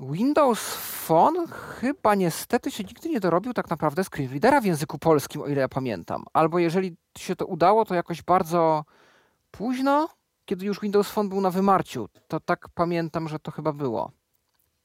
Windows 0.00 0.60
Phone 1.06 1.46
chyba 1.48 2.14
niestety 2.14 2.70
się 2.70 2.84
nigdy 2.84 3.08
nie 3.08 3.20
dorobił 3.20 3.52
tak 3.52 3.70
naprawdę 3.70 4.04
screenreadera 4.04 4.60
w 4.60 4.64
języku 4.64 4.98
polskim, 4.98 5.42
o 5.42 5.46
ile 5.46 5.60
ja 5.60 5.68
pamiętam. 5.68 6.24
Albo 6.32 6.58
jeżeli 6.58 6.96
się 7.18 7.36
to 7.36 7.46
udało, 7.46 7.84
to 7.84 7.94
jakoś 7.94 8.22
bardzo 8.22 8.84
późno, 9.50 10.08
kiedy 10.44 10.66
już 10.66 10.80
Windows 10.80 11.08
Phone 11.10 11.28
był 11.28 11.40
na 11.40 11.50
wymarciu. 11.50 12.08
To 12.28 12.40
tak 12.40 12.68
pamiętam, 12.74 13.28
że 13.28 13.38
to 13.38 13.50
chyba 13.50 13.72
było. 13.72 14.10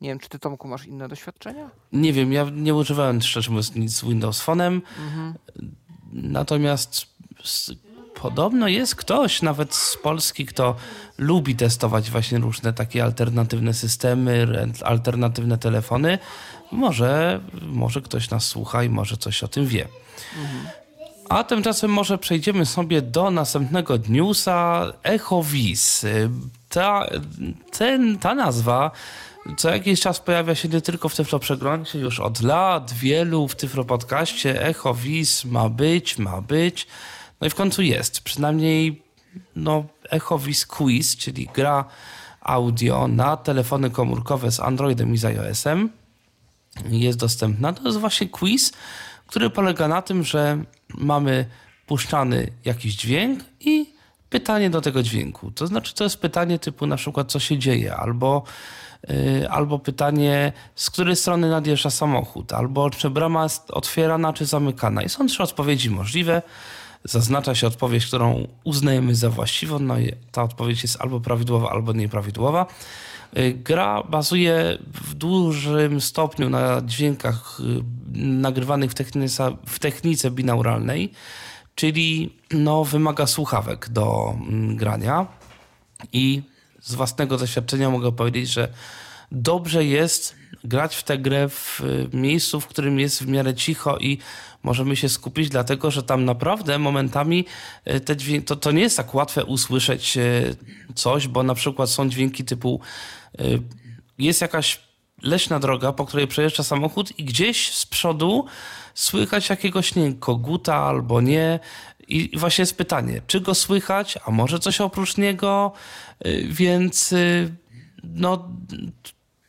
Nie 0.01 0.09
wiem, 0.09 0.19
czy 0.19 0.29
ty 0.29 0.39
Tomku 0.39 0.67
masz 0.67 0.85
inne 0.85 1.07
doświadczenia? 1.07 1.69
Nie 1.91 2.13
wiem, 2.13 2.33
ja 2.33 2.45
nie 2.53 2.75
używałem 2.75 3.21
szczerze 3.21 3.51
mówiąc 3.51 3.75
nic 3.75 3.91
z 3.91 4.03
Windows 4.05 4.45
Phone'em. 4.45 4.81
Natomiast 6.13 7.05
s- 7.43 7.71
podobno 8.21 8.67
jest 8.67 8.95
ktoś, 8.95 9.41
nawet 9.41 9.75
z 9.75 9.97
Polski, 9.97 10.45
kto 10.45 10.75
lubi 11.17 11.55
testować 11.55 12.11
właśnie 12.11 12.39
różne 12.39 12.73
takie 12.73 13.03
alternatywne 13.03 13.73
systemy, 13.73 14.47
alternatywne 14.85 15.57
telefony. 15.57 16.19
Może, 16.71 17.39
może 17.61 18.01
ktoś 18.01 18.29
nas 18.29 18.47
słucha 18.47 18.83
i 18.83 18.89
może 18.89 19.17
coś 19.17 19.43
o 19.43 19.47
tym 19.47 19.67
wie. 19.67 19.87
A 21.29 21.43
tymczasem 21.43 21.91
może 21.91 22.17
przejdziemy 22.17 22.65
sobie 22.65 23.01
do 23.01 23.31
następnego 23.31 23.97
newsa 24.09 24.85
EchoVis. 25.03 26.05
Ta, 26.69 27.09
ten, 27.71 28.17
ta 28.17 28.35
nazwa 28.35 28.91
co 29.57 29.69
jakiś 29.69 29.99
czas 29.99 30.19
pojawia 30.19 30.55
się 30.55 30.69
nie 30.69 30.81
tylko 30.81 31.09
w 31.09 31.15
Tyflo 31.15 31.39
Przeglądzie, 31.39 31.99
już 31.99 32.19
od 32.19 32.41
lat, 32.41 32.93
wielu 32.93 33.47
w 33.47 33.55
Tyflo 33.55 33.85
Podcaście. 33.85 34.65
EchoVis 34.65 35.45
ma 35.45 35.69
być, 35.69 36.17
ma 36.17 36.41
być. 36.41 36.87
No 37.41 37.47
i 37.47 37.49
w 37.49 37.55
końcu 37.55 37.81
jest. 37.81 38.21
Przynajmniej 38.21 39.03
no, 39.55 39.85
EchoVis 40.09 40.65
Quiz, 40.65 41.17
czyli 41.17 41.49
gra 41.53 41.85
audio 42.41 43.07
na 43.07 43.37
telefony 43.37 43.89
komórkowe 43.89 44.51
z 44.51 44.59
Androidem 44.59 45.13
i 45.13 45.17
z 45.17 45.25
iOS-em 45.25 45.89
jest 46.89 47.19
dostępna. 47.19 47.73
To 47.73 47.83
jest 47.83 47.99
właśnie 47.99 48.29
quiz, 48.29 48.71
który 49.27 49.49
polega 49.49 49.87
na 49.87 50.01
tym, 50.01 50.23
że 50.23 50.63
mamy 50.97 51.45
puszczany 51.85 52.51
jakiś 52.65 52.95
dźwięk 52.95 53.39
i 53.59 53.93
pytanie 54.29 54.69
do 54.69 54.81
tego 54.81 55.03
dźwięku. 55.03 55.51
To 55.51 55.67
znaczy, 55.67 55.93
to 55.93 56.03
jest 56.03 56.17
pytanie 56.17 56.59
typu 56.59 56.87
na 56.87 56.95
przykład, 56.95 57.31
co 57.31 57.39
się 57.39 57.57
dzieje, 57.57 57.95
albo, 57.95 58.43
yy, 59.07 59.49
albo 59.49 59.79
pytanie, 59.79 60.53
z 60.75 60.89
której 60.89 61.15
strony 61.15 61.49
nadjeżdża 61.49 61.89
samochód, 61.89 62.53
albo 62.53 62.89
czy 62.89 63.09
brama 63.09 63.43
jest 63.43 63.71
otwierana, 63.71 64.33
czy 64.33 64.45
zamykana. 64.45 65.03
I 65.03 65.09
są 65.09 65.27
trzy 65.27 65.43
odpowiedzi 65.43 65.89
możliwe. 65.89 66.41
Zaznacza 67.03 67.55
się 67.55 67.67
odpowiedź, 67.67 68.05
którą 68.05 68.47
uznajemy 68.63 69.15
za 69.15 69.29
właściwą. 69.29 69.79
No 69.79 69.99
i 69.99 70.11
ta 70.31 70.43
odpowiedź 70.43 70.83
jest 70.83 71.01
albo 71.01 71.19
prawidłowa, 71.19 71.69
albo 71.69 71.93
nieprawidłowa. 71.93 72.65
Y, 73.37 73.53
gra 73.53 74.03
bazuje 74.03 74.77
w 74.93 75.13
dużym 75.13 76.01
stopniu 76.01 76.49
na 76.49 76.81
dźwiękach 76.85 77.59
y, 77.59 77.83
nagrywanych 78.17 78.91
w 78.91 78.93
technice, 78.93 79.57
w 79.67 79.79
technice 79.79 80.31
binauralnej, 80.31 81.11
czyli 81.75 82.35
no, 82.51 82.85
wymaga 82.85 83.27
słuchawek 83.27 83.89
do 83.89 84.35
mm, 84.39 84.75
grania. 84.75 85.27
I 86.13 86.41
z 86.81 86.95
własnego 86.95 87.37
doświadczenia 87.37 87.89
mogę 87.89 88.11
powiedzieć, 88.11 88.49
że 88.49 88.67
dobrze 89.31 89.85
jest 89.85 90.35
grać 90.63 90.95
w 90.95 91.03
tę 91.03 91.17
grę 91.17 91.49
w 91.49 91.81
y, 91.81 92.17
miejscu, 92.17 92.61
w 92.61 92.67
którym 92.67 92.99
jest 92.99 93.23
w 93.23 93.27
miarę 93.27 93.55
cicho 93.55 93.97
i 93.97 94.17
możemy 94.63 94.95
się 94.95 95.09
skupić, 95.09 95.49
dlatego 95.49 95.91
że 95.91 96.03
tam 96.03 96.25
naprawdę 96.25 96.79
momentami 96.79 97.45
te 98.05 98.17
dźwięki, 98.17 98.45
to, 98.45 98.55
to 98.55 98.71
nie 98.71 98.81
jest 98.81 98.97
tak 98.97 99.15
łatwe 99.15 99.45
usłyszeć 99.45 100.17
coś, 100.95 101.27
bo 101.27 101.43
na 101.43 101.55
przykład 101.55 101.89
są 101.89 102.09
dźwięki 102.09 102.43
typu 102.43 102.81
Y, 103.39 103.61
jest 104.17 104.41
jakaś 104.41 104.79
leśna 105.21 105.59
droga, 105.59 105.91
po 105.91 106.05
której 106.05 106.27
przejeżdża 106.27 106.63
samochód 106.63 107.19
i 107.19 107.23
gdzieś 107.23 107.73
z 107.73 107.85
przodu 107.85 108.45
słychać 108.93 109.49
jakiegoś, 109.49 109.95
nie 109.95 110.13
koguta 110.13 110.75
albo 110.75 111.21
nie. 111.21 111.59
I 112.07 112.37
właśnie 112.37 112.61
jest 112.61 112.77
pytanie, 112.77 113.21
czy 113.27 113.41
go 113.41 113.55
słychać, 113.55 114.17
a 114.25 114.31
może 114.31 114.59
coś 114.59 114.81
oprócz 114.81 115.17
niego, 115.17 115.71
więc 116.45 117.13
no, 118.03 118.49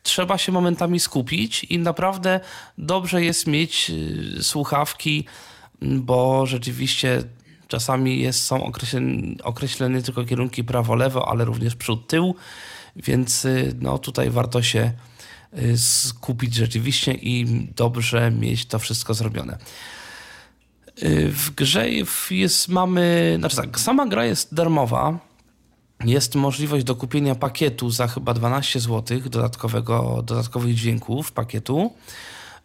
trzeba 0.03 0.37
się 0.37 0.51
momentami 0.51 0.99
skupić 0.99 1.63
i 1.63 1.79
naprawdę 1.79 2.39
dobrze 2.77 3.23
jest 3.23 3.47
mieć 3.47 3.91
słuchawki, 4.41 5.25
bo 5.81 6.45
rzeczywiście 6.45 7.23
czasami 7.67 8.19
jest, 8.19 8.43
są 8.43 8.63
określone, 8.63 9.11
określone 9.43 10.01
tylko 10.01 10.25
kierunki 10.25 10.63
prawo-lewo, 10.63 11.29
ale 11.29 11.45
również 11.45 11.75
przód-tył 11.75 12.35
więc 12.95 13.45
y, 13.45 13.75
no, 13.81 13.97
tutaj 13.97 14.29
warto 14.29 14.61
się 14.61 14.91
y, 15.57 15.77
skupić 15.77 16.55
rzeczywiście 16.55 17.13
i 17.13 17.67
dobrze 17.75 18.31
mieć 18.31 18.65
to 18.65 18.79
wszystko 18.79 19.13
zrobione. 19.13 19.57
Y, 21.03 21.31
w 21.31 21.51
grze 21.55 21.89
jest, 22.31 22.69
mamy, 22.69 23.35
znaczy 23.39 23.55
tak, 23.55 23.79
sama 23.79 24.05
gra 24.05 24.25
jest 24.25 24.53
darmowa. 24.53 25.19
Jest 26.05 26.35
możliwość 26.35 26.85
do 26.85 26.95
kupienia 26.95 27.35
pakietu 27.35 27.89
za 27.89 28.07
chyba 28.07 28.33
12 28.33 28.79
zł 28.79 29.19
dodatkowego, 29.19 30.23
dodatkowych 30.25 30.75
dźwięków 30.75 31.31
pakietu. 31.31 31.93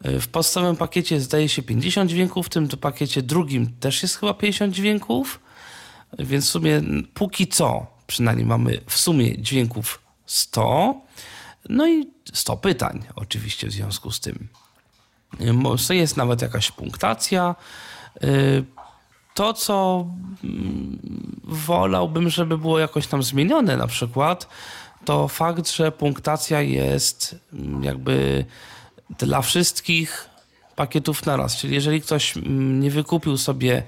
W 0.01 0.27
podstawowym 0.27 0.77
pakiecie 0.77 1.21
zdaje 1.21 1.49
się 1.49 1.63
50 1.63 2.11
dźwięków, 2.11 2.47
w 2.47 2.49
tym 2.49 2.69
pakiecie 2.69 3.23
drugim 3.23 3.73
też 3.81 4.03
jest 4.03 4.17
chyba 4.17 4.35
50 4.35 4.75
dźwięków, 4.75 5.41
więc 6.19 6.47
w 6.47 6.49
sumie 6.49 6.83
póki 7.15 7.47
co 7.47 7.87
przynajmniej 8.07 8.47
mamy 8.47 8.81
w 8.87 8.99
sumie 8.99 9.43
dźwięków 9.43 10.01
100. 10.27 11.01
No 11.69 11.89
i 11.89 12.11
100 12.33 12.57
pytań, 12.57 13.05
oczywiście, 13.17 13.67
w 13.67 13.73
związku 13.73 14.11
z 14.11 14.21
tym. 14.21 14.49
Jest 15.91 16.17
nawet 16.17 16.43
jakaś 16.43 16.71
punktacja. 16.71 17.55
To, 19.39 19.55
co 19.55 20.07
mm, 20.45 20.99
wolałbym, 21.45 22.31
żeby 22.31 22.59
było 22.59 22.79
jakoś 22.79 23.07
tam 23.07 23.23
zmienione, 23.23 23.77
na 23.77 23.87
przykład, 23.87 24.49
to 25.05 25.29
fakt, 25.29 25.71
że 25.71 25.93
punktacja 25.93 26.61
jest 26.61 27.37
mm, 27.53 27.85
jakby 27.85 28.45
dla 29.19 29.43
wszystkich 29.43 30.31
pakietów 30.77 31.27
naraz. 31.27 31.57
Czyli 31.57 31.75
jeżeli 31.75 32.01
ktoś 32.01 32.37
mm, 32.37 32.81
nie 32.81 32.91
wykupił 32.91 33.37
sobie 33.37 33.83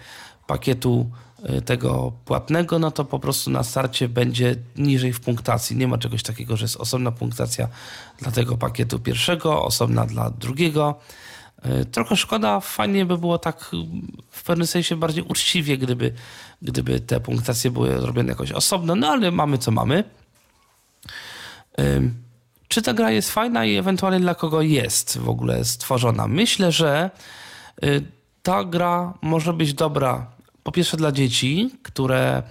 pakietu 0.46 1.10
Y, 1.48 1.62
tego 1.62 2.12
płatnego, 2.24 2.78
no 2.78 2.90
to 2.90 3.04
po 3.04 3.18
prostu 3.18 3.50
na 3.50 3.62
starcie 3.62 4.08
będzie 4.08 4.56
niżej 4.76 5.12
w 5.12 5.20
punktacji. 5.20 5.76
Nie 5.76 5.88
ma 5.88 5.98
czegoś 5.98 6.22
takiego, 6.22 6.56
że 6.56 6.64
jest 6.64 6.76
osobna 6.76 7.12
punktacja 7.12 7.68
dla 8.18 8.30
tego 8.32 8.56
pakietu 8.56 8.98
pierwszego, 8.98 9.64
osobna 9.64 10.06
dla 10.06 10.30
drugiego. 10.30 10.94
Y, 11.66 11.84
trochę 11.84 12.16
szkoda, 12.16 12.60
fajnie 12.60 13.06
by 13.06 13.18
było 13.18 13.38
tak 13.38 13.70
w 14.30 14.42
pewnym 14.42 14.66
sensie 14.66 14.96
bardziej 14.96 15.24
uczciwie, 15.24 15.78
gdyby, 15.78 16.12
gdyby 16.62 17.00
te 17.00 17.20
punktacje 17.20 17.70
były 17.70 18.06
robione 18.06 18.28
jakoś 18.28 18.52
osobno, 18.52 18.94
no 18.96 19.08
ale 19.08 19.30
mamy 19.30 19.58
co 19.58 19.70
mamy. 19.70 20.04
Y, 21.80 22.10
czy 22.68 22.82
ta 22.82 22.92
gra 22.92 23.10
jest 23.10 23.30
fajna 23.30 23.64
i 23.64 23.76
ewentualnie 23.76 24.20
dla 24.20 24.34
kogo 24.34 24.62
jest 24.62 25.18
w 25.18 25.28
ogóle 25.28 25.64
stworzona? 25.64 26.28
Myślę, 26.28 26.72
że 26.72 27.10
ta 28.42 28.64
gra 28.64 29.14
może 29.22 29.52
być 29.52 29.74
dobra 29.74 30.26
po 30.62 30.72
pierwsze 30.72 30.96
dla 30.96 31.12
dzieci, 31.12 31.70
które 31.82 32.42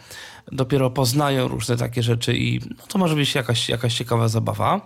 dopiero 0.52 0.90
poznają 0.90 1.48
różne 1.48 1.78
takie 1.78 2.04
rzeczy 2.04 2.38
i 2.38 2.60
no 2.78 2.88
to 2.88 2.98
może 3.00 3.16
być 3.16 3.36
jakaś, 3.36 3.70
jakaś 3.70 3.94
ciekawa 3.94 4.28
zabawa. 4.28 4.82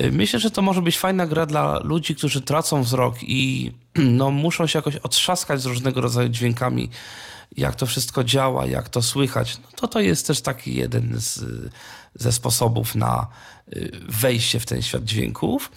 Y, 0.00 0.12
myślę, 0.12 0.40
że 0.40 0.50
to 0.50 0.62
może 0.62 0.82
być 0.82 0.98
fajna 0.98 1.26
gra 1.26 1.46
dla 1.46 1.78
ludzi, 1.78 2.14
którzy 2.14 2.40
tracą 2.40 2.82
wzrok 2.82 3.14
i 3.22 3.72
no, 4.18 4.30
muszą 4.30 4.66
się 4.66 4.78
jakoś 4.78 4.96
otrzaskać 4.96 5.62
z 5.62 5.66
różnego 5.66 6.00
rodzaju 6.00 6.28
dźwiękami, 6.28 6.90
jak 7.56 7.74
to 7.74 7.86
wszystko 7.86 8.24
działa, 8.24 8.66
jak 8.66 8.88
to 8.88 9.02
słychać. 9.02 9.58
No 9.58 9.68
to 9.76 9.88
to 9.88 10.00
jest 10.00 10.26
też 10.26 10.40
taki 10.40 10.74
jeden 10.74 11.14
z, 11.16 11.44
ze 12.14 12.32
sposobów 12.32 12.94
na 12.94 13.26
y, 13.76 13.90
wejście 14.08 14.60
w 14.60 14.66
ten 14.66 14.82
świat 14.82 15.04
dźwięków. 15.04 15.70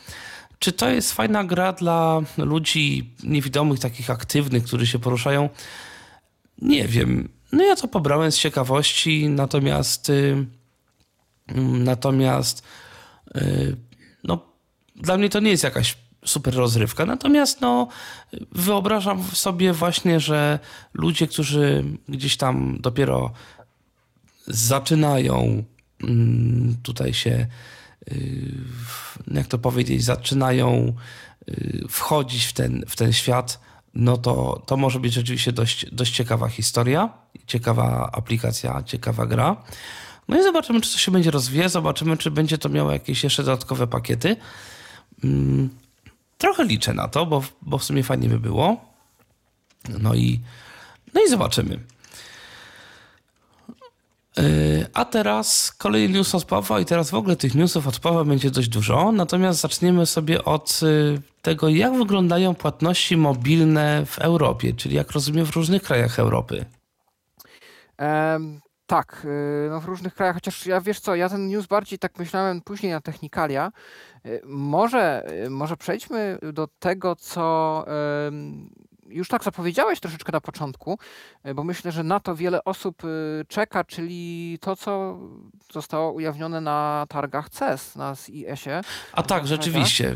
Czy 0.59 0.71
to 0.71 0.89
jest 0.89 1.13
fajna 1.13 1.43
gra 1.43 1.73
dla 1.73 2.21
ludzi 2.37 3.13
niewidomych, 3.23 3.79
takich 3.79 4.09
aktywnych, 4.09 4.63
którzy 4.63 4.87
się 4.87 4.99
poruszają? 4.99 5.49
Nie 6.61 6.87
wiem. 6.87 7.29
No 7.51 7.63
ja 7.63 7.75
to 7.75 7.87
pobrałem 7.87 8.31
z 8.31 8.37
ciekawości, 8.37 9.29
natomiast 9.29 10.09
y, 10.09 10.45
mm, 11.47 11.83
natomiast 11.83 12.63
no, 14.23 14.39
dla 14.95 15.17
mnie 15.17 15.29
to 15.29 15.39
nie 15.39 15.51
jest 15.51 15.63
jakaś 15.63 15.97
super 16.25 16.55
rozrywka. 16.55 17.05
Natomiast 17.05 17.61
no, 17.61 17.87
wyobrażam 18.51 19.23
sobie 19.23 19.73
właśnie, 19.73 20.19
że 20.19 20.59
ludzie, 20.93 21.27
którzy 21.27 21.83
gdzieś 22.09 22.37
tam 22.37 22.77
dopiero 22.79 23.31
zaczynają 24.47 25.63
mm, 26.03 26.75
tutaj 26.83 27.13
się, 27.13 27.47
y, 28.11 28.51
jak 29.31 29.47
to 29.47 29.57
powiedzieć, 29.57 30.03
zaczynają 30.03 30.93
wchodzić 31.89 32.45
w 32.45 32.53
ten, 32.53 32.83
w 32.87 32.95
ten 32.95 33.13
świat, 33.13 33.59
no 33.93 34.17
to, 34.17 34.63
to 34.65 34.77
może 34.77 34.99
być 34.99 35.13
rzeczywiście 35.13 35.51
dość, 35.51 35.85
dość 35.91 36.15
ciekawa 36.15 36.47
historia, 36.47 37.09
ciekawa 37.47 38.09
aplikacja, 38.13 38.83
ciekawa 38.83 39.25
gra. 39.25 39.63
No 40.27 40.39
i 40.39 40.43
zobaczymy, 40.43 40.81
czy 40.81 40.91
to 40.91 40.97
się 40.97 41.11
będzie 41.11 41.31
rozwijać, 41.31 41.71
zobaczymy, 41.71 42.17
czy 42.17 42.31
będzie 42.31 42.57
to 42.57 42.69
miało 42.69 42.91
jakieś 42.91 43.23
jeszcze 43.23 43.43
dodatkowe 43.43 43.87
pakiety. 43.87 44.35
Hmm, 45.21 45.69
trochę 46.37 46.63
liczę 46.63 46.93
na 46.93 47.07
to, 47.07 47.25
bo, 47.25 47.43
bo 47.61 47.77
w 47.77 47.83
sumie 47.83 48.03
fajnie 48.03 48.29
by 48.29 48.39
było. 48.39 48.85
No 49.99 50.15
i, 50.15 50.39
no 51.13 51.21
i 51.23 51.29
zobaczymy. 51.29 51.79
Yy, 54.37 54.87
a 54.93 55.05
teraz 55.05 55.71
kolejny 55.71 56.17
news 56.17 56.35
od 56.35 56.45
Pawła 56.45 56.79
i 56.79 56.85
teraz 56.85 57.11
w 57.11 57.13
ogóle 57.13 57.35
tych 57.35 57.55
newsów 57.55 57.87
od 57.87 57.99
Pawła 57.99 58.23
będzie 58.23 58.51
dość 58.51 58.67
dużo, 58.67 59.11
natomiast 59.11 59.59
zaczniemy 59.59 60.05
sobie 60.05 60.45
od 60.45 60.81
yy, 60.81 61.21
tego, 61.41 61.69
jak 61.69 61.97
wyglądają 61.97 62.55
płatności 62.55 63.17
mobilne 63.17 64.05
w 64.05 64.19
Europie, 64.19 64.73
czyli 64.73 64.95
jak 64.95 65.11
rozumiem 65.11 65.45
w 65.45 65.55
różnych 65.55 65.83
krajach 65.83 66.19
Europy. 66.19 66.65
Tak, 68.91 69.21
yy, 69.23 69.69
no 69.69 69.81
w 69.81 69.85
różnych 69.85 70.13
krajach, 70.13 70.35
chociaż 70.35 70.65
ja 70.65 70.81
wiesz 70.81 70.99
co, 70.99 71.15
ja 71.15 71.29
ten 71.29 71.47
news 71.47 71.65
bardziej 71.65 71.99
tak 71.99 72.19
myślałem 72.19 72.61
później 72.61 72.91
na 72.91 73.01
technikalia. 73.01 73.71
Może, 74.43 75.25
może 75.49 75.77
przejdźmy 75.77 76.37
do 76.53 76.67
tego, 76.79 77.15
co 77.15 77.85
już 79.07 79.27
tak 79.27 79.43
zapowiedziałeś 79.43 79.99
troszeczkę 79.99 80.31
na 80.31 80.41
początku, 80.41 80.99
bo 81.55 81.63
myślę, 81.63 81.91
że 81.91 82.03
na 82.03 82.19
to 82.19 82.35
wiele 82.35 82.63
osób 82.63 83.01
czeka, 83.47 83.83
czyli 83.83 84.57
to, 84.61 84.75
co 84.75 85.17
zostało 85.73 86.11
ujawnione 86.11 86.61
na 86.61 87.05
targach 87.09 87.49
CES, 87.49 87.95
na 87.95 88.15
CES-ie. 88.15 88.81
A 89.13 89.23
tak, 89.23 89.47
rzeczywiście, 89.47 90.15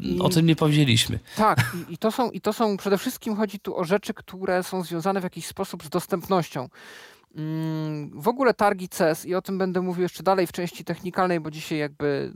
I, 0.00 0.20
o 0.20 0.28
tym 0.28 0.46
nie 0.46 0.56
powiedzieliśmy. 0.56 1.18
Tak, 1.36 1.58
i, 1.74 1.92
i, 1.94 1.98
to 1.98 2.12
są, 2.12 2.30
i 2.30 2.40
to 2.40 2.52
są 2.52 2.76
przede 2.76 2.98
wszystkim 2.98 3.36
chodzi 3.36 3.60
tu 3.60 3.76
o 3.76 3.84
rzeczy, 3.84 4.14
które 4.14 4.62
są 4.62 4.82
związane 4.82 5.20
w 5.20 5.24
jakiś 5.24 5.46
sposób 5.46 5.84
z 5.84 5.88
dostępnością. 5.88 6.68
Mm, 7.36 8.20
w 8.20 8.28
ogóle 8.28 8.54
targi 8.54 8.88
CES 8.88 9.26
i 9.26 9.34
o 9.34 9.42
tym 9.42 9.58
będę 9.58 9.82
mówił 9.82 10.02
jeszcze 10.02 10.22
dalej 10.22 10.46
w 10.46 10.52
części 10.52 10.84
technikalnej, 10.84 11.40
bo 11.40 11.50
dzisiaj 11.50 11.78
jakby 11.78 12.32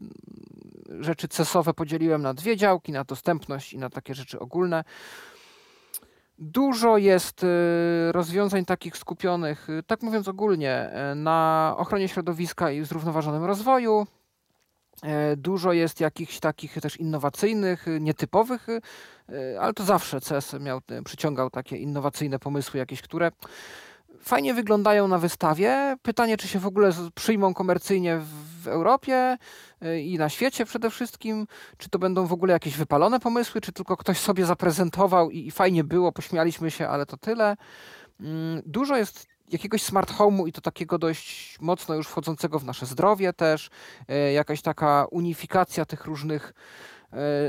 rzeczy 1.00 1.28
CES-owe 1.28 1.74
podzieliłem 1.74 2.22
na 2.22 2.34
dwie 2.34 2.56
działki, 2.56 2.92
na 2.92 3.04
dostępność 3.04 3.72
i 3.72 3.78
na 3.78 3.90
takie 3.90 4.14
rzeczy 4.14 4.38
ogólne. 4.38 4.84
Dużo 6.38 6.96
jest 6.96 7.44
y, 7.44 7.46
rozwiązań 8.12 8.64
takich 8.64 8.96
skupionych, 8.96 9.70
y, 9.70 9.82
tak 9.82 10.02
mówiąc 10.02 10.28
ogólnie, 10.28 10.90
y, 11.12 11.14
na 11.14 11.74
ochronie 11.78 12.08
środowiska 12.08 12.70
i 12.70 12.84
zrównoważonym 12.84 13.44
rozwoju. 13.44 14.06
Dużo 15.36 15.72
jest 15.72 16.00
jakichś 16.00 16.40
takich 16.40 16.80
też 16.80 16.96
innowacyjnych, 16.96 17.86
nietypowych, 18.00 18.66
ale 19.60 19.72
to 19.72 19.84
zawsze 19.84 20.20
CES 20.20 20.56
miał, 20.60 20.80
przyciągał 21.04 21.50
takie 21.50 21.76
innowacyjne 21.76 22.38
pomysły 22.38 22.78
jakieś, 22.78 23.02
które 23.02 23.30
fajnie 24.22 24.54
wyglądają 24.54 25.08
na 25.08 25.18
wystawie. 25.18 25.96
Pytanie, 26.02 26.36
czy 26.36 26.48
się 26.48 26.58
w 26.58 26.66
ogóle 26.66 26.92
przyjmą 27.14 27.54
komercyjnie 27.54 28.20
w 28.62 28.68
Europie 28.68 29.38
y, 29.84 30.00
i 30.00 30.18
na 30.18 30.28
świecie 30.28 30.64
przede 30.64 30.90
wszystkim. 30.90 31.46
Czy 31.78 31.88
to 31.88 31.98
będą 31.98 32.26
w 32.26 32.32
ogóle 32.32 32.52
jakieś 32.52 32.76
wypalone 32.76 33.20
pomysły, 33.20 33.60
czy 33.60 33.72
tylko 33.72 33.96
ktoś 33.96 34.18
sobie 34.18 34.46
zaprezentował 34.46 35.30
i, 35.30 35.50
fajnie 35.50 35.84
było, 35.84 36.12
pośmialiśmy 36.12 36.70
się, 36.70 36.88
ale 36.88 37.06
to 37.06 37.16
tyle. 37.16 37.56
Mm, 38.20 38.62
dużo 38.66 38.96
jest 38.96 39.26
jakiegoś 39.52 39.82
smart 39.82 40.12
home'u 40.12 40.48
i 40.48 40.52
to 40.52 40.60
takiego 40.60 40.98
dość 40.98 41.58
mocno 41.60 41.94
już 41.94 42.08
wchodzącego 42.08 42.58
w 42.58 42.64
nasze 42.64 42.86
zdrowie 42.86 43.32
też, 43.32 43.70
y, 44.10 44.32
jakaś 44.32 44.62
taka 44.62 45.06
unifikacja 45.10 45.84
tych 45.84 46.04
różnych 46.04 46.52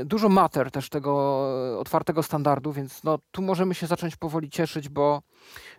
dużo 0.04 0.28
mater 0.28 0.70
też 0.70 0.88
tego 0.88 1.48
otwartego 1.78 2.22
standardu, 2.22 2.72
więc 2.72 3.04
no, 3.04 3.18
tu 3.30 3.42
możemy 3.42 3.74
się 3.74 3.86
zacząć 3.86 4.16
powoli 4.16 4.50
cieszyć, 4.50 4.88
bo 4.88 5.22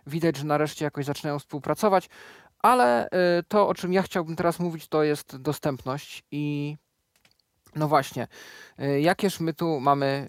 widać, 0.06 0.36
że 0.36 0.44
nareszcie 0.44 0.84
jakoś 0.84 1.04
zaczynają 1.04 1.38
współpracować. 1.38 2.08
Ale 2.58 3.10
e, 3.10 3.42
to, 3.48 3.68
o 3.68 3.74
czym 3.74 3.92
ja 3.92 4.02
chciałbym 4.02 4.36
teraz 4.36 4.58
mówić, 4.58 4.88
to 4.88 5.02
jest 5.02 5.36
dostępność 5.36 6.24
i 6.30 6.76
no 7.76 7.88
właśnie, 7.88 8.26
e, 8.78 9.00
jakież 9.00 9.40
my 9.40 9.54
tu 9.54 9.80
mamy, 9.80 10.28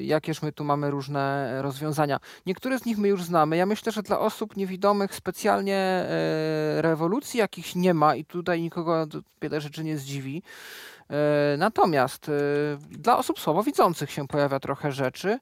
jakież 0.00 0.42
my 0.42 0.52
tu 0.52 0.64
mamy 0.64 0.90
różne 0.90 1.54
rozwiązania. 1.62 2.18
Niektóre 2.46 2.78
z 2.78 2.84
nich 2.84 2.98
my 2.98 3.08
już 3.08 3.24
znamy. 3.24 3.56
Ja 3.56 3.66
myślę, 3.66 3.92
że 3.92 4.02
dla 4.02 4.18
osób 4.18 4.56
niewidomych 4.56 5.14
specjalnie 5.14 6.06
rewolucji 6.76 7.38
jakichś 7.38 7.74
nie 7.74 7.94
ma 7.94 8.16
i 8.16 8.24
tutaj 8.24 8.62
nikogo 8.62 9.06
wiele 9.42 9.60
rzeczy 9.60 9.84
nie 9.84 9.98
zdziwi. 9.98 10.42
E, 11.10 11.56
natomiast 11.58 12.28
e, 12.28 12.32
dla 12.90 13.18
osób 13.18 13.40
słabowidzących 13.40 14.10
się 14.10 14.28
pojawia 14.28 14.60
trochę 14.60 14.92
rzeczy, 14.92 15.38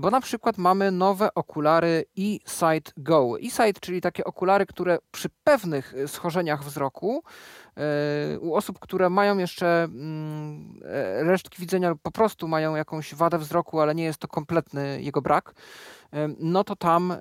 bo 0.00 0.10
na 0.10 0.20
przykład 0.20 0.58
mamy 0.58 0.90
nowe 0.90 1.34
okulary 1.34 2.04
eSight 2.18 2.92
Go. 2.96 3.36
eSight, 3.40 3.80
czyli 3.80 4.00
takie 4.00 4.24
okulary, 4.24 4.66
które 4.66 4.98
przy 5.10 5.28
pewnych 5.44 5.94
schorzeniach 6.06 6.64
wzroku 6.64 7.22
e, 7.76 8.38
u 8.38 8.54
osób, 8.54 8.78
które 8.78 9.10
mają 9.10 9.38
jeszcze 9.38 9.82
mm, 9.84 10.80
resztki 11.20 11.60
widzenia 11.60 11.90
lub 11.90 12.02
po 12.02 12.10
prostu 12.10 12.48
mają 12.48 12.76
jakąś 12.76 13.14
wadę 13.14 13.38
wzroku, 13.38 13.80
ale 13.80 13.94
nie 13.94 14.04
jest 14.04 14.18
to 14.18 14.28
kompletny 14.28 15.02
jego 15.02 15.22
brak, 15.22 15.54
no 16.38 16.64
to 16.64 16.76
tam 16.76 17.14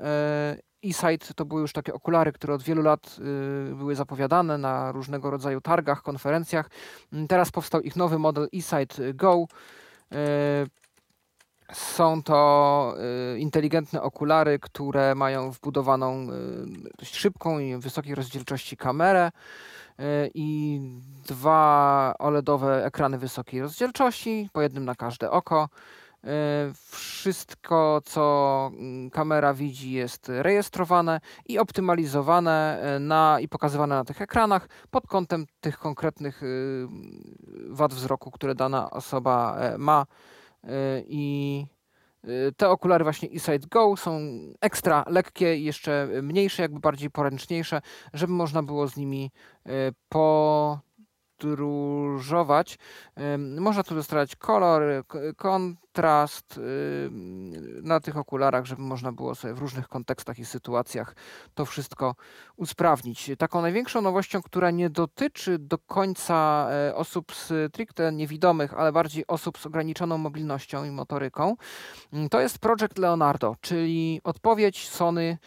eSight 0.83 1.33
to 1.35 1.45
były 1.45 1.61
już 1.61 1.73
takie 1.73 1.93
okulary, 1.93 2.31
które 2.31 2.53
od 2.53 2.63
wielu 2.63 2.81
lat 2.81 3.15
y, 3.71 3.75
były 3.75 3.95
zapowiadane 3.95 4.57
na 4.57 4.91
różnego 4.91 5.31
rodzaju 5.31 5.61
targach, 5.61 6.01
konferencjach. 6.01 6.69
Mm, 7.13 7.27
teraz 7.27 7.51
powstał 7.51 7.81
ich 7.81 7.95
nowy 7.95 8.19
model 8.19 8.47
eSight 8.53 9.01
Go. 9.13 9.45
Y, 10.13 10.15
są 11.73 12.23
to 12.23 12.95
y, 13.35 13.39
inteligentne 13.39 14.01
okulary, 14.01 14.59
które 14.59 15.15
mają 15.15 15.51
wbudowaną 15.51 16.27
dość 16.99 17.15
szybką 17.15 17.59
i 17.59 17.77
wysokiej 17.77 18.15
rozdzielczości 18.15 18.77
kamerę 18.77 19.31
i 20.33 20.81
dwa 21.27 22.13
OLEDowe 22.19 22.85
ekrany 22.85 23.17
wysokiej 23.17 23.61
rozdzielczości, 23.61 24.49
po 24.53 24.61
jednym 24.61 24.85
na 24.85 24.95
każde 24.95 25.31
oko. 25.31 25.69
E, 26.23 26.71
wszystko, 26.91 28.01
co 28.05 28.71
mm, 28.73 29.09
kamera 29.09 29.53
widzi, 29.53 29.91
jest 29.91 30.29
rejestrowane 30.29 31.19
i 31.45 31.59
optymalizowane 31.59 32.81
e, 32.81 32.99
na, 32.99 33.39
i 33.39 33.47
pokazywane 33.47 33.95
na 33.95 34.03
tych 34.05 34.21
ekranach 34.21 34.69
pod 34.91 35.07
kątem 35.07 35.45
tych 35.61 35.77
konkretnych 35.77 36.43
y, 36.43 36.87
wad 37.69 37.93
wzroku, 37.93 38.31
które 38.31 38.55
dana 38.55 38.89
osoba 38.89 39.57
e, 39.59 39.77
ma. 39.77 40.05
I 41.07 41.65
te 42.57 42.69
okulary 42.69 43.03
właśnie 43.03 43.29
eSight 43.29 43.65
Go 43.69 43.97
są 43.97 44.19
ekstra 44.61 45.05
lekkie 45.07 45.57
jeszcze 45.57 46.07
mniejsze, 46.23 46.61
jakby 46.61 46.79
bardziej 46.79 47.09
poręczniejsze, 47.09 47.81
żeby 48.13 48.33
można 48.33 48.63
było 48.63 48.87
z 48.87 48.97
nimi 48.97 49.31
po 50.09 50.79
podróżować. 51.39 52.77
Można 53.37 53.83
tu 53.83 53.95
dostarczać 53.95 54.35
kolor, 54.35 54.81
kontrast 55.37 56.59
na 57.83 57.99
tych 57.99 58.17
okularach, 58.17 58.65
żeby 58.65 58.81
można 58.81 59.11
było 59.11 59.35
sobie 59.35 59.53
w 59.53 59.59
różnych 59.59 59.87
kontekstach 59.87 60.39
i 60.39 60.45
sytuacjach 60.45 61.15
to 61.53 61.65
wszystko 61.65 62.15
usprawnić. 62.55 63.31
Taką 63.37 63.61
największą 63.61 64.01
nowością, 64.01 64.41
która 64.41 64.71
nie 64.71 64.89
dotyczy 64.89 65.59
do 65.59 65.77
końca 65.77 66.67
e, 66.71 66.95
osób 66.95 67.33
stricte 67.33 68.11
niewidomych, 68.11 68.73
ale 68.73 68.91
bardziej 68.91 69.27
osób 69.27 69.57
z 69.57 69.65
ograniczoną 69.65 70.17
mobilnością 70.17 70.83
i 70.83 70.91
motoryką, 70.91 71.55
to 72.31 72.41
jest 72.41 72.59
Project 72.59 72.97
Leonardo, 72.97 73.55
czyli 73.61 74.21
odpowiedź 74.23 74.89
Sony 74.89 75.37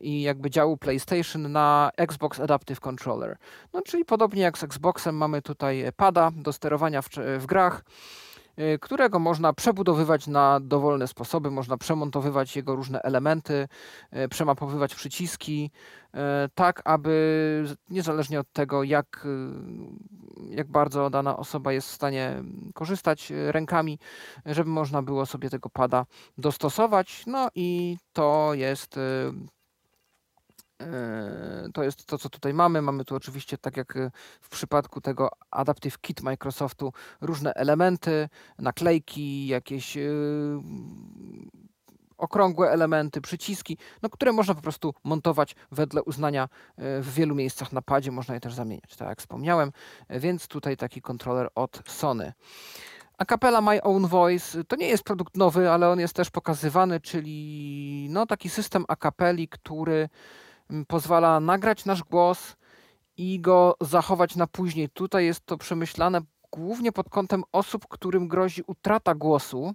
i 0.00 0.22
jakby 0.22 0.50
działu 0.50 0.76
PlayStation 0.76 1.52
na 1.52 1.90
Xbox 1.96 2.40
Adaptive 2.40 2.80
Controller. 2.80 3.36
No, 3.72 3.82
czyli 3.82 4.04
podobnie 4.04 4.42
jak 4.42 4.58
z 4.58 4.62
Xboxem 4.62 5.16
mamy 5.16 5.42
tutaj 5.42 5.84
pada 5.96 6.30
do 6.36 6.52
sterowania 6.52 7.02
w, 7.02 7.08
w 7.38 7.46
grach 7.46 7.84
e, 8.56 8.78
którego 8.78 9.18
można 9.18 9.52
przebudowywać 9.52 10.26
na 10.26 10.60
dowolne 10.60 11.08
sposoby, 11.08 11.50
można 11.50 11.76
przemontowywać 11.76 12.56
jego 12.56 12.76
różne 12.76 13.02
elementy, 13.02 13.68
e, 14.10 14.28
przemapowywać 14.28 14.94
przyciski, 14.94 15.70
tak 16.54 16.82
aby 16.84 17.64
niezależnie 17.90 18.40
od 18.40 18.52
tego, 18.52 18.82
jak, 18.82 19.26
jak 20.50 20.66
bardzo 20.68 21.10
dana 21.10 21.36
osoba 21.36 21.72
jest 21.72 21.88
w 21.88 21.94
stanie 21.94 22.42
korzystać 22.74 23.32
rękami, 23.46 23.98
żeby 24.46 24.70
można 24.70 25.02
było 25.02 25.26
sobie 25.26 25.50
tego 25.50 25.70
pada 25.70 26.06
dostosować. 26.38 27.22
No 27.26 27.48
i 27.54 27.96
to 28.12 28.50
jest 28.54 28.96
E, 28.96 29.00
to 31.74 31.82
jest 31.82 32.06
to, 32.06 32.18
co 32.18 32.28
tutaj 32.28 32.54
mamy. 32.54 32.82
Mamy 32.82 33.04
tu 33.04 33.16
oczywiście, 33.16 33.58
tak 33.58 33.76
jak 33.76 33.96
e, 33.96 34.10
w 34.40 34.48
przypadku 34.48 35.00
tego 35.00 35.30
Adaptive 35.50 35.98
Kit 35.98 36.22
Microsoftu, 36.22 36.92
różne 37.20 37.54
elementy, 37.54 38.28
naklejki, 38.58 39.46
jakieś 39.46 39.96
e, 39.96 40.10
okrągłe 42.18 42.70
elementy, 42.70 43.20
przyciski, 43.20 43.78
no, 44.02 44.08
które 44.08 44.32
można 44.32 44.54
po 44.54 44.62
prostu 44.62 44.94
montować 45.04 45.56
wedle 45.70 46.02
uznania 46.02 46.48
w 46.78 47.14
wielu 47.14 47.34
miejscach 47.34 47.72
na 47.72 47.82
padzie. 47.82 48.10
Można 48.10 48.34
je 48.34 48.40
też 48.40 48.54
zamieniać, 48.54 48.96
tak 48.96 49.08
jak 49.08 49.20
wspomniałem. 49.20 49.72
Więc 50.10 50.48
tutaj 50.48 50.76
taki 50.76 51.02
kontroler 51.02 51.48
od 51.54 51.82
Sony. 51.86 52.32
Acapella 53.18 53.60
My 53.60 53.82
Own 53.82 54.06
Voice 54.06 54.64
to 54.64 54.76
nie 54.76 54.88
jest 54.88 55.04
produkt 55.04 55.36
nowy, 55.36 55.70
ale 55.70 55.88
on 55.88 56.00
jest 56.00 56.14
też 56.14 56.30
pokazywany, 56.30 57.00
czyli 57.00 58.06
no, 58.10 58.26
taki 58.26 58.48
system 58.48 58.84
acapelli, 58.88 59.48
który 59.48 60.08
pozwala 60.88 61.40
nagrać 61.40 61.84
nasz 61.84 62.02
głos 62.02 62.56
i 63.16 63.40
go 63.40 63.76
zachować 63.80 64.36
na 64.36 64.46
później. 64.46 64.88
Tutaj 64.88 65.24
jest 65.24 65.46
to 65.46 65.58
przemyślane 65.58 66.20
głównie 66.52 66.92
pod 66.92 67.08
kątem 67.08 67.42
osób, 67.52 67.88
którym 67.88 68.28
grozi 68.28 68.62
utrata 68.66 69.14
głosu. 69.14 69.74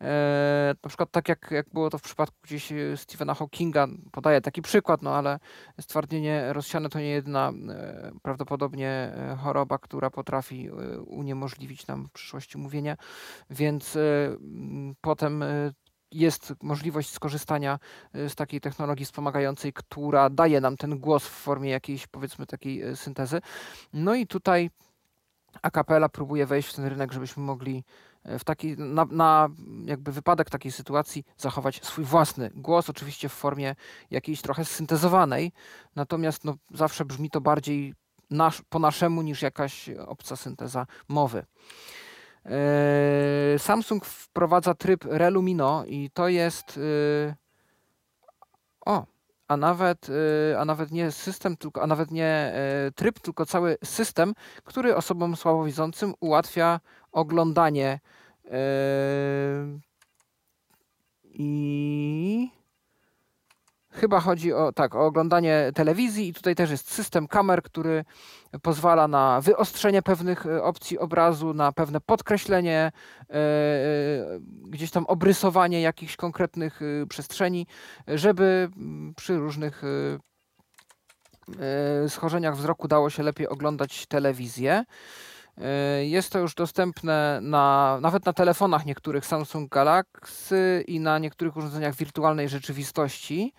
E, 0.00 0.74
na 0.82 0.88
przykład 0.88 1.10
tak 1.10 1.28
jak, 1.28 1.50
jak 1.50 1.70
było 1.72 1.90
to 1.90 1.98
w 1.98 2.02
przypadku 2.02 2.36
gdzieś 2.42 2.72
e, 2.72 2.96
Stephena 2.96 3.34
Hawkinga, 3.34 3.88
podaję 4.12 4.40
taki 4.40 4.62
przykład, 4.62 5.02
no 5.02 5.14
ale 5.14 5.38
stwardnienie 5.80 6.52
rozsiane 6.52 6.88
to 6.88 6.98
nie 6.98 7.08
jedna 7.08 7.52
e, 7.68 8.12
prawdopodobnie 8.22 8.88
e, 8.88 9.36
choroba, 9.36 9.78
która 9.78 10.10
potrafi 10.10 10.68
e, 10.68 11.00
uniemożliwić 11.00 11.86
nam 11.86 12.06
w 12.06 12.12
przyszłości 12.12 12.58
mówienie, 12.58 12.96
więc 13.50 13.96
e, 13.96 14.00
potem 15.00 15.44
jest 16.12 16.54
możliwość 16.62 17.10
skorzystania 17.10 17.78
y, 18.16 18.28
z 18.28 18.34
takiej 18.34 18.60
technologii 18.60 19.06
wspomagającej, 19.06 19.72
która 19.72 20.30
daje 20.30 20.60
nam 20.60 20.76
ten 20.76 20.98
głos 20.98 21.26
w 21.26 21.30
formie 21.30 21.70
jakiejś, 21.70 22.06
powiedzmy, 22.06 22.46
takiej 22.46 22.84
y, 22.84 22.96
syntezy. 22.96 23.40
No 23.92 24.14
i 24.14 24.26
tutaj 24.26 24.70
Acapella 25.62 26.08
próbuje 26.08 26.46
wejść 26.46 26.68
w 26.68 26.74
ten 26.74 26.84
rynek, 26.84 27.12
żebyśmy 27.12 27.42
mogli 27.42 27.84
y, 28.26 28.38
w 28.38 28.44
taki, 28.44 28.76
na, 28.78 29.04
na, 29.04 29.48
jakby 29.84 30.12
wypadek 30.12 30.50
takiej 30.50 30.72
sytuacji 30.72 31.24
zachować 31.36 31.84
swój 31.84 32.04
własny 32.04 32.50
głos, 32.54 32.90
oczywiście 32.90 33.28
w 33.28 33.32
formie 33.32 33.74
jakiejś 34.10 34.42
trochę 34.42 34.64
syntezowanej, 34.64 35.52
natomiast 35.96 36.44
no, 36.44 36.54
zawsze 36.70 37.04
brzmi 37.04 37.30
to 37.30 37.40
bardziej 37.40 37.94
nasz, 38.30 38.62
po 38.68 38.78
naszemu 38.78 39.22
niż 39.22 39.42
jakaś 39.42 39.90
obca 40.06 40.36
synteza 40.36 40.86
mowy. 41.08 41.44
Yy, 42.44 43.58
Samsung 43.58 44.04
wprowadza 44.04 44.74
tryb 44.74 45.04
Relumino 45.04 45.84
i 45.86 46.10
to 46.10 46.28
jest 46.28 46.76
yy, 46.76 47.34
o, 48.86 49.06
a 49.48 49.56
nawet, 49.56 50.08
yy, 50.08 50.58
a 50.58 50.64
nawet 50.64 50.90
nie 50.90 51.10
system, 51.10 51.56
tylko, 51.56 51.82
a 51.82 51.86
nawet 51.86 52.10
nie 52.10 52.52
tryb, 52.94 53.20
tylko 53.20 53.46
cały 53.46 53.76
system, 53.84 54.34
który 54.64 54.96
osobom 54.96 55.36
słabowidzącym 55.36 56.14
ułatwia 56.20 56.80
oglądanie 57.12 58.00
i 61.24 62.50
Chyba 63.92 64.20
chodzi 64.20 64.52
o, 64.52 64.72
tak, 64.72 64.94
o 64.94 65.06
oglądanie 65.06 65.70
telewizji 65.74 66.28
i 66.28 66.34
tutaj 66.34 66.54
też 66.54 66.70
jest 66.70 66.92
system 66.92 67.28
kamer, 67.28 67.62
który 67.62 68.04
pozwala 68.62 69.08
na 69.08 69.40
wyostrzenie 69.40 70.02
pewnych 70.02 70.46
e, 70.46 70.62
opcji 70.62 70.98
obrazu, 70.98 71.54
na 71.54 71.72
pewne 71.72 72.00
podkreślenie, 72.00 72.92
e, 73.30 73.34
e, 73.34 73.40
gdzieś 74.66 74.90
tam 74.90 75.06
obrysowanie 75.06 75.80
jakichś 75.80 76.16
konkretnych 76.16 76.80
przestrzeni, 77.08 77.66
żeby 78.08 78.68
mm, 78.76 79.14
przy 79.14 79.36
różnych 79.36 79.82
schorzeniach 82.08 82.56
wzroku 82.56 82.88
dało 82.88 83.10
się 83.10 83.22
lepiej 83.22 83.48
oglądać 83.48 84.06
telewizję. 84.06 84.84
Jest 86.02 86.32
to 86.32 86.38
już 86.38 86.54
dostępne 86.54 87.38
na, 87.42 87.98
nawet 88.00 88.26
na 88.26 88.32
telefonach 88.32 88.86
niektórych 88.86 89.26
Samsung 89.26 89.70
Galaxy 89.70 90.84
i 90.86 91.00
na 91.00 91.18
niektórych 91.18 91.56
urządzeniach 91.56 91.94
wirtualnej 91.94 92.48
rzeczywistości. 92.48 93.52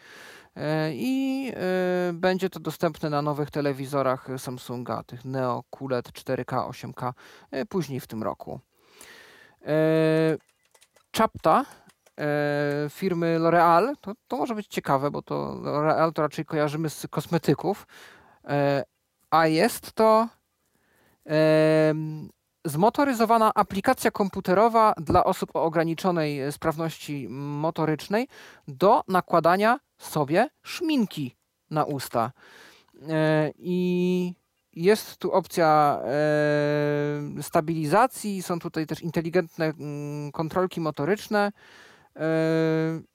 E, 0.56 0.94
I 0.94 1.52
e, 1.56 2.14
będzie 2.14 2.50
to 2.50 2.60
dostępne 2.60 3.10
na 3.10 3.22
nowych 3.22 3.52
telewizorach 3.52 4.28
Samsunga, 4.38 5.04
tych 5.04 5.26
Neo 5.26 5.64
QLED 5.70 6.10
4K, 6.10 6.70
8K, 6.70 7.14
e, 7.52 7.66
później 7.66 8.00
w 8.00 8.08
tym 8.08 8.24
roku. 8.24 8.60
Czapta 11.12 11.66
firmy 12.90 13.38
L'Oreal, 13.40 13.94
to, 14.02 14.12
to 14.28 14.38
może 14.38 14.56
być 14.56 14.68
ciekawe, 14.68 15.12
bo 15.12 15.22
to 15.22 15.36
L'Oreal 15.36 16.14
to 16.14 16.22
raczej 16.22 16.46
kojarzymy 16.46 16.90
z 16.90 17.08
kosmetyków, 17.10 17.88
a 19.32 19.48
jest 19.48 19.94
to 19.94 20.28
zmotoryzowana 22.66 23.52
aplikacja 23.56 24.12
komputerowa 24.12 24.94
dla 24.98 25.24
osób 25.24 25.56
o 25.56 25.64
ograniczonej 25.64 26.52
sprawności 26.52 27.28
motorycznej 27.30 28.28
do 28.68 29.04
nakładania 29.08 29.80
sobie 29.98 30.50
szminki 30.64 31.36
na 31.70 31.84
usta. 31.84 32.32
E, 33.10 33.52
I 33.58 34.34
jest 34.74 35.18
tu 35.18 35.32
opcja 35.32 36.00
stabilizacji, 37.42 38.42
są 38.42 38.60
tutaj 38.60 38.88
też 38.88 39.02
inteligentne 39.02 39.66
mm, 39.66 40.32
kontrolki 40.32 40.82
motoryczne. 40.82 41.52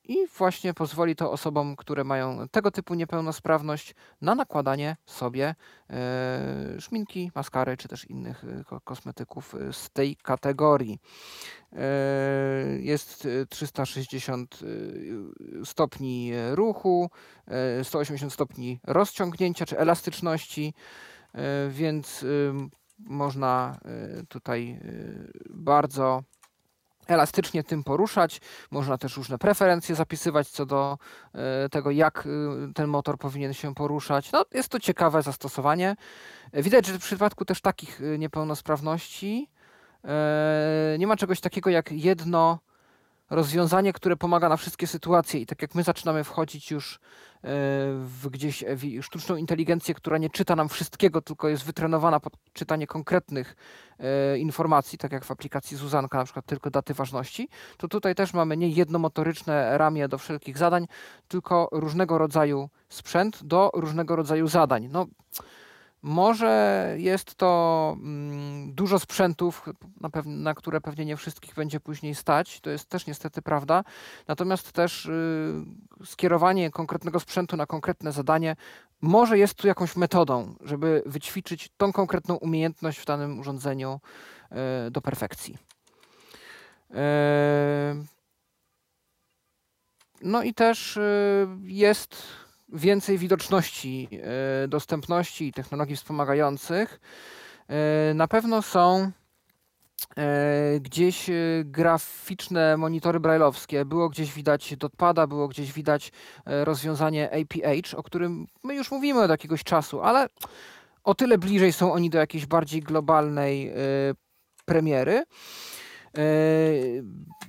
I 0.05 0.27
właśnie 0.39 0.75
pozwoli 0.75 1.17
to 1.17 1.33
osobom, 1.33 1.77
które 1.77 2.05
mają 2.05 2.49
tego 2.49 2.71
typu 2.71 2.95
niepełnosprawność, 2.95 3.95
na 4.21 4.35
nakładanie 4.35 4.97
sobie 5.07 5.55
e, 5.91 6.81
szminki, 6.81 7.31
maskary 7.35 7.77
czy 7.77 7.89
też 7.89 8.05
innych 8.05 8.45
e, 8.45 8.81
kosmetyków 8.85 9.55
z 9.73 9.91
tej 9.91 10.17
kategorii. 10.17 10.99
Jest 12.79 13.29
360 13.49 14.59
stopni 15.65 16.33
ruchu, 16.51 17.11
180 17.83 18.33
stopni 18.33 18.81
rozciągnięcia 18.87 19.67
czy 19.67 19.79
elastyczności, 19.79 20.75
więc 21.71 22.25
można 22.99 23.79
tutaj 24.29 24.81
bardzo 25.51 26.23
elastycznie 27.09 27.65
tym 27.65 27.85
poruszać. 27.85 28.41
Można 28.71 28.99
też 28.99 29.17
różne 29.17 29.39
preferencje 29.39 29.95
zapisywać 29.95 30.49
co 30.49 30.67
do 30.67 30.99
e, 31.35 31.69
tego, 31.69 31.91
jak 31.91 32.27
e, 32.27 32.73
ten 32.73 32.87
motor 32.87 33.19
powinien 33.19 33.55
się 33.55 33.75
poruszać. 33.75 34.33
No, 34.33 34.45
jest 34.55 34.69
to 34.69 34.81
ciekawe 34.81 35.23
zastosowanie. 35.23 35.97
Widać, 36.53 36.87
że 36.87 36.99
w 36.99 37.03
przypadku 37.03 37.45
też 37.45 37.61
takich 37.61 38.01
e, 38.01 38.19
niepełnosprawności 38.19 39.51
nie 40.99 41.07
ma 41.07 41.17
czegoś 41.17 41.41
takiego 41.41 41.71
jak 41.71 41.93
jedno 41.93 42.59
rozwiązanie, 43.31 43.93
które 43.93 44.17
pomaga 44.17 44.49
na 44.49 44.57
wszystkie 44.57 44.87
sytuacje. 44.87 45.41
I 45.41 45.47
tak 45.47 45.63
jak 45.63 45.75
my 45.75 45.83
zaczynamy 45.83 46.25
wchodzić 46.25 46.71
już 46.71 47.01
w 47.43 48.29
gdzieś 48.31 48.65
w 48.69 49.03
sztuczną 49.03 49.37
inteligencję, 49.37 49.95
która 49.95 50.19
nie 50.19 50.31
czyta 50.31 50.57
nam 50.57 50.69
wszystkiego, 50.69 51.23
tylko 51.23 51.49
jest 51.49 51.65
wytrenowana 51.65 52.21
pod 52.21 52.33
czytanie 52.53 52.87
konkretnych 52.87 53.57
e, 53.99 54.39
informacji, 54.39 54.99
tak 54.99 55.13
jak 55.13 55.25
w 55.25 55.31
aplikacji 55.31 55.77
Zuzanka, 55.77 56.19
na 56.19 56.25
przykład 56.25 56.47
tylko 56.47 56.71
daty 56.71 56.95
ważności, 56.95 57.49
to 57.77 57.89
tutaj 57.89 58.15
też 58.15 58.35
mamy 58.35 58.57
nie 58.57 58.69
jednomotoryczne 58.69 59.79
ramię 59.79 60.09
do 60.09 60.19
wszelkich 60.19 60.59
zadań, 60.59 60.87
tylko 61.29 61.69
różnego 61.73 62.19
rodzaju 62.19 62.69
sprzęt 62.89 63.45
do 63.45 63.71
różnego 63.75 64.17
rodzaju 64.17 64.49
zadań. 64.49 64.89
No, 64.93 65.07
może 66.03 66.95
jest 66.99 67.35
to 67.35 67.97
mm, 68.01 68.75
dużo 68.75 68.99
sprzętów, 68.99 69.69
na, 70.01 70.11
na, 70.25 70.55
które 70.55 70.81
pewnie 70.81 71.05
nie 71.05 71.17
wszystkich 71.17 71.55
będzie 71.55 71.81
później 71.81 72.15
stać, 72.15 72.61
to 72.61 72.71
jest 72.71 72.89
też 72.89 73.07
niestety 73.07 73.43
prawda. 73.43 73.85
Natomiast 74.29 74.73
też 74.73 75.07
y, 75.07 75.65
skierowanie 76.05 76.71
konkretnego 76.71 77.21
sprzętu 77.21 77.57
na 77.57 77.67
konkretne 77.67 78.13
zadanie 78.13 78.57
może 79.01 79.39
jest 79.39 79.55
tu 79.55 79.67
jakąś 79.67 79.97
metodą, 79.97 80.55
żeby 80.61 81.03
wyćwiczyć 81.07 81.71
tą 81.77 81.93
konkretną 81.93 82.35
umiejętność 82.35 82.99
w 82.99 83.05
danym 83.05 83.41
urządzeniu 83.41 84.01
y, 84.87 84.91
do 84.91 85.01
perfekcji. 85.01 85.59
Y, 86.91 86.95
no 90.23 90.43
i 90.43 90.55
też 90.55 90.99
jest 91.63 92.23
więcej 92.73 93.19
widoczności, 93.19 94.09
e, 94.65 94.69
dostępności 94.69 95.47
i 95.47 95.53
technologii 95.53 95.97
wspomagających. 95.97 97.01
E, 97.69 98.15
na 98.15 98.29
pewno 98.29 98.63
są 98.63 99.11
e, 100.17 100.81
gdzieś 100.81 101.31
graficzne 101.65 102.77
monitory 102.77 103.21
brailleowskie. 103.21 103.85
Było 103.85 104.09
gdzieś 104.09 104.33
widać 104.33 104.77
dotpada, 104.77 105.27
było 105.27 105.49
gdzieś 105.49 105.73
widać 105.73 106.13
rozwiązanie 106.47 107.31
APH, 107.31 107.95
o 107.95 108.03
którym 108.03 108.47
my 108.65 108.75
już 108.75 108.91
mówimy 108.91 109.23
od 109.23 109.31
jakiegoś 109.31 109.65
czasu, 109.65 110.01
ale 110.01 110.27
o 111.05 111.15
tyle 111.15 111.39
bliżej 111.39 111.73
są 111.73 111.93
oni 111.93 112.11
do 112.11 112.19
jakiejś 112.19 112.47
bardziej 112.47 112.81
globalnej 112.81 113.73
premiery. 114.65 115.25
E, 116.17 116.23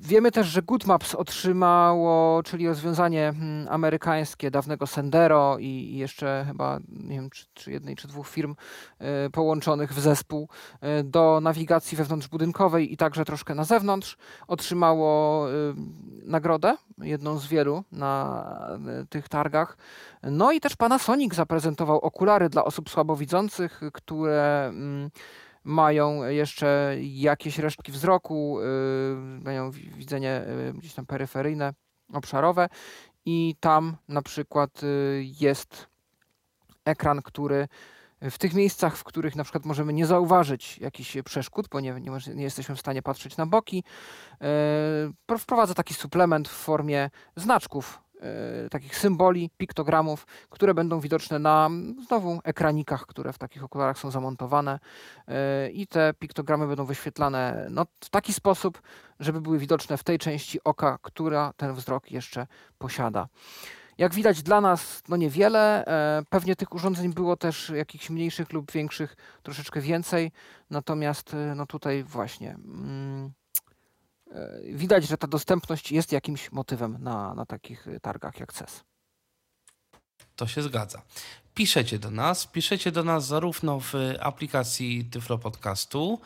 wiemy 0.01 0.31
też, 0.31 0.47
że 0.47 0.61
GoodMaps 0.61 1.15
otrzymało, 1.15 2.43
czyli 2.43 2.67
rozwiązanie 2.67 3.33
hmm, 3.39 3.67
amerykańskie 3.69 4.51
dawnego 4.51 4.87
Sendero 4.87 5.57
i 5.59 5.97
jeszcze 5.97 6.43
chyba 6.47 6.79
nie 6.89 7.15
wiem, 7.15 7.29
czy, 7.29 7.45
czy 7.53 7.71
jednej 7.71 7.95
czy 7.95 8.07
dwóch 8.07 8.27
firm 8.29 8.55
e, 8.99 9.29
połączonych 9.29 9.93
w 9.93 9.99
zespół 9.99 10.49
e, 10.81 11.03
do 11.03 11.39
nawigacji 11.41 11.97
wewnątrzbudynkowej 11.97 12.93
i 12.93 12.97
także 12.97 13.25
troszkę 13.25 13.55
na 13.55 13.63
zewnątrz. 13.63 14.17
Otrzymało 14.47 15.47
nagrodę, 16.23 16.77
jedną 16.97 17.37
z 17.37 17.47
wielu 17.47 17.83
na 17.91 18.45
tych 19.09 19.29
targach. 19.29 19.77
No 20.23 20.51
i 20.51 20.59
też 20.59 20.75
Panasonic 20.75 21.35
zaprezentował 21.35 21.99
okulary 21.99 22.49
dla 22.49 22.63
osób 22.63 22.89
słabowidzących, 22.89 23.81
które 23.93 24.67
mm, 24.67 25.09
mają 25.69 26.23
jeszcze 26.23 26.95
jakieś 26.99 27.59
resztki 27.59 27.91
wzroku, 27.91 28.59
yy, 28.59 29.43
mają 29.43 29.71
widzenie 29.71 30.41
yy, 30.65 30.73
gdzieś 30.73 30.93
tam 30.93 31.05
peryferyjne, 31.05 31.73
obszarowe 32.13 32.69
i 33.25 33.55
tam 33.59 33.97
na 34.07 34.21
przykład 34.21 34.81
yy, 34.83 35.23
jest 35.39 35.87
ekran, 36.85 37.21
który 37.21 37.67
w 38.21 38.37
tych 38.37 38.53
miejscach, 38.53 38.97
w 38.97 39.03
których 39.03 39.35
na 39.35 39.43
przykład 39.43 39.65
możemy 39.65 39.93
nie 39.93 40.05
zauważyć 40.05 40.77
jakichś 40.77 41.17
przeszkód, 41.25 41.67
bo 41.71 41.79
nie, 41.79 41.95
jesteśmy 42.35 42.75
w 42.75 42.79
stanie 42.79 43.01
patrzeć 43.01 43.37
na 43.37 43.45
boki, 43.45 43.83
wprowadza 45.39 45.73
taki 45.73 45.93
suplement 45.93 46.47
w 46.47 46.51
formie 46.51 47.09
znaczków 47.35 48.01
takich 48.71 48.97
symboli, 48.97 49.49
piktogramów, 49.57 50.27
które 50.49 50.73
będą 50.73 50.99
widoczne 50.99 51.39
na 51.39 51.69
znowu 52.07 52.39
ekranikach, 52.43 53.05
które 53.05 53.33
w 53.33 53.37
takich 53.37 53.63
okularach 53.63 53.99
są 53.99 54.11
zamontowane. 54.11 54.79
E, 55.27 55.69
i 55.69 55.87
te 55.87 56.13
piktogramy 56.19 56.67
będą 56.67 56.85
wyświetlane 56.85 57.67
no, 57.69 57.85
w 58.03 58.09
taki 58.09 58.33
sposób, 58.33 58.81
żeby 59.19 59.41
były 59.41 59.59
widoczne 59.59 59.97
w 59.97 60.03
tej 60.03 60.19
części 60.19 60.63
oka, 60.63 60.97
która 61.01 61.53
ten 61.57 61.73
wzrok 61.73 62.11
jeszcze 62.11 62.47
posiada. 62.77 63.27
Jak 63.97 64.13
widać 64.13 64.43
dla 64.43 64.61
nas 64.61 65.03
no 65.09 65.17
niewiele, 65.17 65.85
e, 65.85 66.23
pewnie 66.29 66.55
tych 66.55 66.73
urządzeń 66.73 67.13
było 67.13 67.37
też 67.37 67.69
jakichś 67.69 68.09
mniejszych 68.09 68.53
lub 68.53 68.71
większych 68.71 69.15
troszeczkę 69.43 69.81
więcej, 69.81 70.31
natomiast 70.69 71.35
no 71.55 71.65
tutaj 71.65 72.03
właśnie 72.03 72.51
mm, 72.51 73.31
E, 73.48 73.48
widać, 74.63 75.07
że 75.07 75.17
ta 75.17 75.27
dostępność 75.27 75.91
jest 75.91 76.11
jakimś 76.11 76.51
motywem 76.51 76.97
na, 76.99 77.33
na 77.33 77.45
takich 77.45 77.87
targach 78.01 78.39
jak 78.39 78.53
CES. 78.53 78.83
To 80.35 80.47
się 80.47 80.61
zgadza. 80.61 81.01
Piszecie 81.53 81.99
do 81.99 82.11
nas, 82.11 82.47
piszecie 82.47 82.91
do 82.91 83.03
nas 83.03 83.27
zarówno 83.27 83.79
w 83.79 83.93
aplikacji 84.19 85.05
Tyflo 85.05 85.37
Podcastu, 85.37 86.19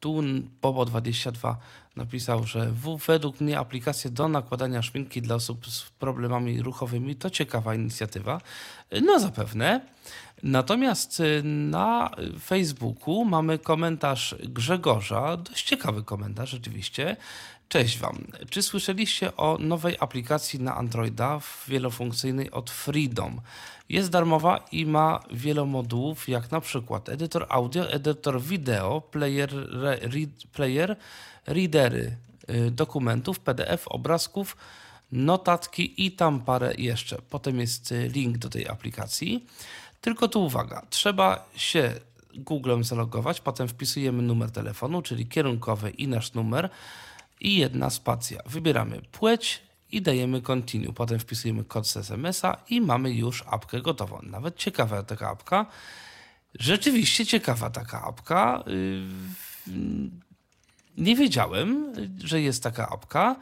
tu 0.00 0.22
Bobo22 0.62 1.54
napisał, 1.96 2.44
że 2.44 2.66
w, 2.66 2.96
według 3.06 3.40
mnie 3.40 3.58
aplikacja 3.58 4.10
do 4.10 4.28
nakładania 4.28 4.82
szminki 4.82 5.22
dla 5.22 5.34
osób 5.34 5.66
z 5.66 5.90
problemami 5.90 6.62
ruchowymi 6.62 7.16
to 7.16 7.30
ciekawa 7.30 7.74
inicjatywa. 7.74 8.40
No 9.02 9.20
zapewne. 9.20 9.80
Natomiast 10.42 11.20
y, 11.20 11.42
na 11.44 12.10
Facebooku 12.40 13.24
mamy 13.24 13.58
komentarz 13.58 14.34
Grzegorza, 14.44 15.36
dość 15.36 15.64
ciekawy 15.64 16.02
komentarz 16.02 16.50
rzeczywiście. 16.50 17.16
Cześć 17.68 17.98
Wam. 17.98 18.18
Czy 18.50 18.62
słyszeliście 18.62 19.36
o 19.36 19.58
nowej 19.60 19.96
aplikacji 20.00 20.60
na 20.60 20.76
Androida 20.76 21.40
wielofunkcyjnej 21.68 22.50
od 22.50 22.70
Freedom? 22.70 23.40
Jest 23.88 24.10
darmowa 24.10 24.64
i 24.72 24.86
ma 24.86 25.20
wiele 25.30 25.64
modułów, 25.64 26.28
jak 26.28 26.50
na 26.50 26.60
przykład 26.60 27.08
edytor 27.08 27.46
audio, 27.48 27.90
edytor 27.90 28.42
wideo, 28.42 29.00
player, 29.00 29.54
re, 29.54 29.96
read, 29.96 30.30
player 30.52 30.96
readery 31.46 32.16
y, 32.50 32.70
dokumentów, 32.70 33.40
PDF, 33.40 33.88
obrazków, 33.88 34.56
notatki 35.12 36.06
i 36.06 36.12
tam 36.12 36.40
parę 36.40 36.74
jeszcze. 36.78 37.18
Potem 37.30 37.60
jest 37.60 37.92
y, 37.92 38.08
link 38.08 38.38
do 38.38 38.48
tej 38.48 38.68
aplikacji. 38.68 39.46
Tylko 40.00 40.28
tu 40.28 40.44
uwaga, 40.44 40.82
trzeba 40.90 41.48
się 41.56 42.00
Googlem 42.34 42.84
zalogować, 42.84 43.40
potem 43.40 43.68
wpisujemy 43.68 44.22
numer 44.22 44.50
telefonu, 44.50 45.02
czyli 45.02 45.26
kierunkowy 45.26 45.90
i 45.90 46.08
nasz 46.08 46.34
numer 46.34 46.70
i 47.40 47.56
jedna 47.56 47.90
spacja. 47.90 48.42
Wybieramy 48.46 49.02
płeć 49.12 49.62
i 49.92 50.02
dajemy 50.02 50.42
continue. 50.42 50.92
Potem 50.92 51.18
wpisujemy 51.18 51.64
kod 51.64 51.88
z 51.88 51.96
SMS-a 51.96 52.56
i 52.68 52.80
mamy 52.80 53.12
już 53.12 53.44
apkę 53.46 53.80
gotową. 53.80 54.20
Nawet 54.22 54.56
ciekawa 54.56 55.02
taka 55.02 55.28
apka. 55.28 55.66
Rzeczywiście 56.54 57.26
ciekawa 57.26 57.70
taka 57.70 58.02
apka. 58.02 58.64
Yy, 58.66 59.70
nie 60.96 61.16
wiedziałem, 61.16 61.92
że 62.24 62.40
jest 62.40 62.62
taka 62.62 62.88
apka, 62.88 63.36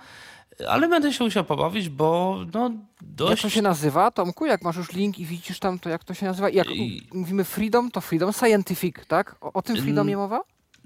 ale 0.68 0.88
będę 0.88 1.12
się 1.12 1.24
musiał 1.24 1.44
pobawić, 1.44 1.88
bo 1.88 2.38
no 2.54 2.70
dość... 3.00 3.30
Jak 3.30 3.40
to 3.40 3.48
się 3.50 3.62
nazywa, 3.62 4.10
Tomku? 4.10 4.46
Jak 4.46 4.62
masz 4.62 4.76
już 4.76 4.92
link 4.92 5.18
i 5.18 5.26
widzisz 5.26 5.58
tam, 5.58 5.78
to 5.78 5.88
jak 5.88 6.04
to 6.04 6.14
się 6.14 6.26
nazywa? 6.26 6.50
Jak 6.50 6.70
I- 6.70 7.08
mówimy 7.14 7.44
Freedom, 7.44 7.90
to 7.90 8.00
Freedom 8.00 8.32
Scientific, 8.32 8.96
tak? 9.08 9.36
O, 9.40 9.52
o 9.52 9.62
tym 9.62 9.76
Freedomie 9.76 10.16
mowa? 10.16 10.40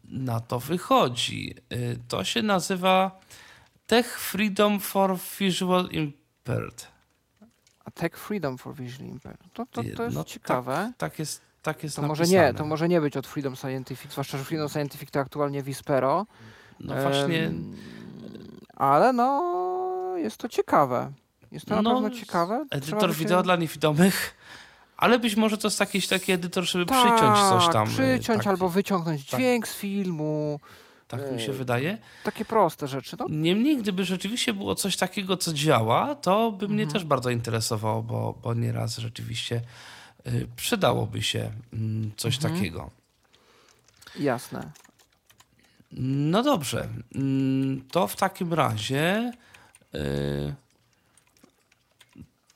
na 0.05 0.41
to 0.41 0.61
wychodzi. 0.61 1.55
Y, 1.73 1.99
To 2.09 2.25
się 2.25 2.43
nazywa 2.43 3.21
Tech 3.87 4.19
Freedom 4.21 4.81
for 4.81 5.19
Visual 5.41 5.89
Impaired. 5.91 6.89
A 7.85 7.91
Tech 7.91 8.19
Freedom 8.19 8.59
for 8.59 8.75
Visually 8.75 9.09
Impaired. 9.11 9.41
To, 9.53 9.67
to, 9.67 9.83
to 9.97 10.03
jest 10.05 10.17
No 10.17 10.25
ciekawe. 10.25 10.93
Tak 10.99 11.19
jest, 11.19 11.41
tak 11.63 11.83
jest 11.83 11.97
To 11.97 12.03
może 12.03 12.25
nie, 12.25 12.55
to 12.55 12.65
może 12.67 12.89
nie 12.89 13.01
być 13.01 13.17
od 13.17 13.27
Freedom 13.27 13.57
Scientific, 13.57 14.13
zwłaszcza, 14.13 14.39
że 14.39 14.45
Freedom 14.45 14.69
Scientific 14.69 15.11
to 15.11 15.21
aktualnie 15.21 15.63
Vispero. 15.63 16.27
No 16.81 17.03
właśnie, 17.03 17.47
Em, 17.47 17.77
ale 18.83 19.13
no, 19.13 20.17
jest 20.17 20.37
to 20.37 20.49
ciekawe. 20.49 21.13
Jest 21.53 21.67
to 21.67 21.77
na 21.77 21.83
No, 21.83 21.95
pewno 21.95 22.11
ciekawe. 22.21 22.67
Edytor 22.71 23.11
się- 23.11 23.17
wideo 23.19 23.43
dla 23.43 23.57
niewidomych, 23.57 24.35
ale 24.97 25.19
być 25.19 25.37
może 25.37 25.59
to 25.59 25.67
jest 25.69 25.81
jakiś 25.81 26.09
taki 26.09 26.33
edytor, 26.33 26.65
żeby 26.65 26.87
przyciąć 26.87 27.39
coś 27.39 27.65
Tak, 27.65 27.73
tam. 27.73 27.89
y, 27.89 27.91
Przyciąć 27.91 28.39
tak, 28.39 28.47
albo 28.47 28.69
wyciągnąć 28.69 29.27
tak. 29.31 29.41
dźwięk 29.41 29.69
z 29.69 29.75
filmu. 29.77 30.61
Tak 31.09 31.33
mi 31.33 31.41
się 31.41 31.53
e, 31.53 31.55
wydaje. 31.55 31.99
Takie 32.25 32.45
proste 32.45 32.89
rzeczy. 32.89 33.17
No, 33.21 33.27
Niemniej, 33.31 33.77
gdyby 33.77 34.05
rzeczywiście 34.05 34.53
było 34.53 34.75
coś 34.75 34.97
takiego, 34.97 35.37
co 35.37 35.53
działa, 35.53 36.15
to 36.15 36.53
by 36.53 36.69
mnie 36.69 36.83
Mhm. 36.83 36.93
też 36.93 37.05
bardzo 37.05 37.31
interesowało, 37.31 38.03
bo, 38.03 38.35
bo 38.43 38.55
nieraz 38.55 38.99
rzeczywiście 38.99 39.61
y, 40.27 40.47
przydałoby 40.57 41.23
się 41.23 41.51
mm, 41.73 42.11
coś 42.17 42.37
Mhm. 42.37 42.55
takiego. 42.55 42.91
jasne. 44.19 44.71
No 45.97 46.43
dobrze, 46.43 46.89
mm, 47.15 47.83
to 47.91 48.07
w 48.07 48.17
takim 48.17 48.55
razie. 48.55 49.33
y, 49.95 50.55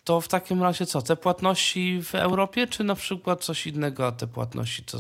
To 0.05 0.21
w 0.21 0.29
takim 0.29 0.63
razie 0.63 0.87
co? 0.87 1.03
Te 1.03 1.17
płatności 1.17 2.03
w 2.03 2.15
Europie, 2.15 2.67
czy 2.67 2.85
na 2.85 2.95
przykład 2.95 3.45
coś 3.45 3.67
innego, 3.67 4.07
a 4.07 4.13
te 4.13 4.27
płatności 4.27 4.85
to. 4.85 4.99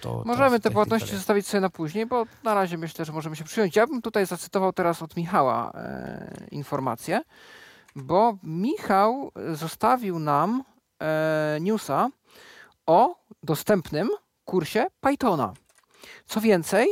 to, 0.00 0.22
Możemy 0.26 0.60
te 0.60 0.70
płatności 0.70 1.16
zostawić 1.16 1.46
sobie 1.46 1.60
na 1.60 1.70
później, 1.70 2.06
bo 2.06 2.26
na 2.44 2.54
razie 2.54 2.78
myślę, 2.78 3.04
że 3.04 3.12
możemy 3.12 3.36
się 3.36 3.44
przyjąć. 3.44 3.76
Ja 3.76 3.86
bym 3.86 4.02
tutaj 4.02 4.26
zacytował 4.26 4.72
teraz 4.72 5.02
od 5.02 5.16
Michała 5.16 5.72
e, 5.74 6.46
informację, 6.50 7.20
bo 7.96 8.38
Michał 8.42 9.32
zostawił 9.52 10.18
nam 10.18 10.64
e, 11.02 11.58
newsa 11.60 12.08
o 12.86 13.16
dostępnym 13.42 14.08
kursie 14.44 14.86
Pythona. 15.00 15.52
Co 16.26 16.40
więcej, 16.40 16.88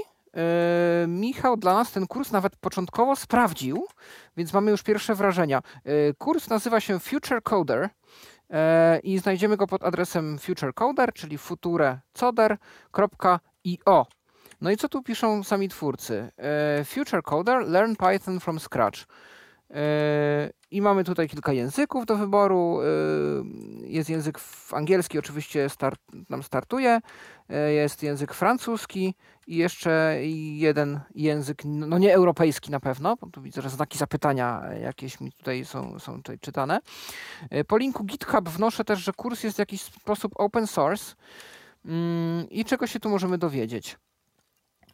Michał 1.09 1.57
dla 1.57 1.75
nas 1.75 1.93
ten 1.93 2.07
kurs 2.07 2.33
nawet 2.33 2.57
początkowo 2.57 3.17
sprawdził, 3.17 3.87
więc 4.37 4.53
mamy 4.53 4.71
już 4.71 4.83
pierwsze 4.83 5.15
wrażenia. 5.15 5.59
E, 5.59 5.63
kurs 6.19 6.49
nazywa 6.49 6.81
się 6.81 6.99
Future 6.99 7.43
Coder 7.43 7.89
e, 8.51 8.99
i 8.99 9.19
znajdziemy 9.19 9.57
go 9.57 9.67
pod 9.67 9.85
adresem 9.85 10.39
futurecoder, 10.39 11.13
czyli 11.13 11.39
futurecoder.io. 11.39 14.07
No 14.61 14.71
i 14.71 14.77
co 14.77 14.89
tu 14.89 15.03
piszą 15.03 15.45
sami 15.45 15.69
twórcy? 15.69 16.33
E, 16.37 16.85
Future 16.85 17.23
Coder, 17.23 17.69
learn 17.69 17.95
Python 17.97 18.41
from 18.41 18.61
scratch. 18.61 19.07
I 20.71 20.83
mamy 20.83 21.05
tutaj 21.05 21.29
kilka 21.29 21.53
języków 21.53 22.07
do 22.07 22.17
wyboru. 22.17 22.81
E, 22.81 22.85
Jest 23.87 24.11
język 24.11 24.41
angielski, 24.73 25.19
oczywiście 25.19 25.69
start, 25.69 26.01
nam 26.29 26.43
startuje. 26.43 27.01
E, 27.49 27.73
Jest 27.73 28.03
język 28.03 28.35
francuski 28.35 29.15
i 29.47 29.57
jeszcze 29.57 30.17
jeden 30.55 31.01
język, 31.15 31.63
no 31.65 31.99
nie 31.99 32.15
europejski 32.15 32.71
na 32.71 32.81
pewno, 32.81 33.17
bo 33.21 33.27
tu 33.31 33.43
widzę, 33.43 33.63
że 33.63 33.71
znaki 33.71 33.99
zapytania 33.99 34.63
jakieś 34.83 35.21
mi 35.21 35.33
tutaj 35.33 35.65
są, 35.65 35.99
są 35.99 36.17
tutaj 36.17 36.39
czytane. 36.39 36.81
E, 37.51 37.65
Po 37.65 37.77
linku 37.79 38.05
GitHub 38.05 38.49
wnoszę 38.49 38.85
też, 38.85 38.99
że 38.99 39.13
kurs 39.13 39.43
jest 39.43 39.57
w 39.57 39.59
jakiś 39.59 39.83
sposób 39.83 40.33
open 40.37 40.67
source. 40.67 41.15
Mm, 41.85 42.51
I 42.51 42.65
czego 42.65 42.87
się 42.87 43.01
tu 43.01 43.11
możemy 43.11 43.39
dowiedzieć? 43.39 43.97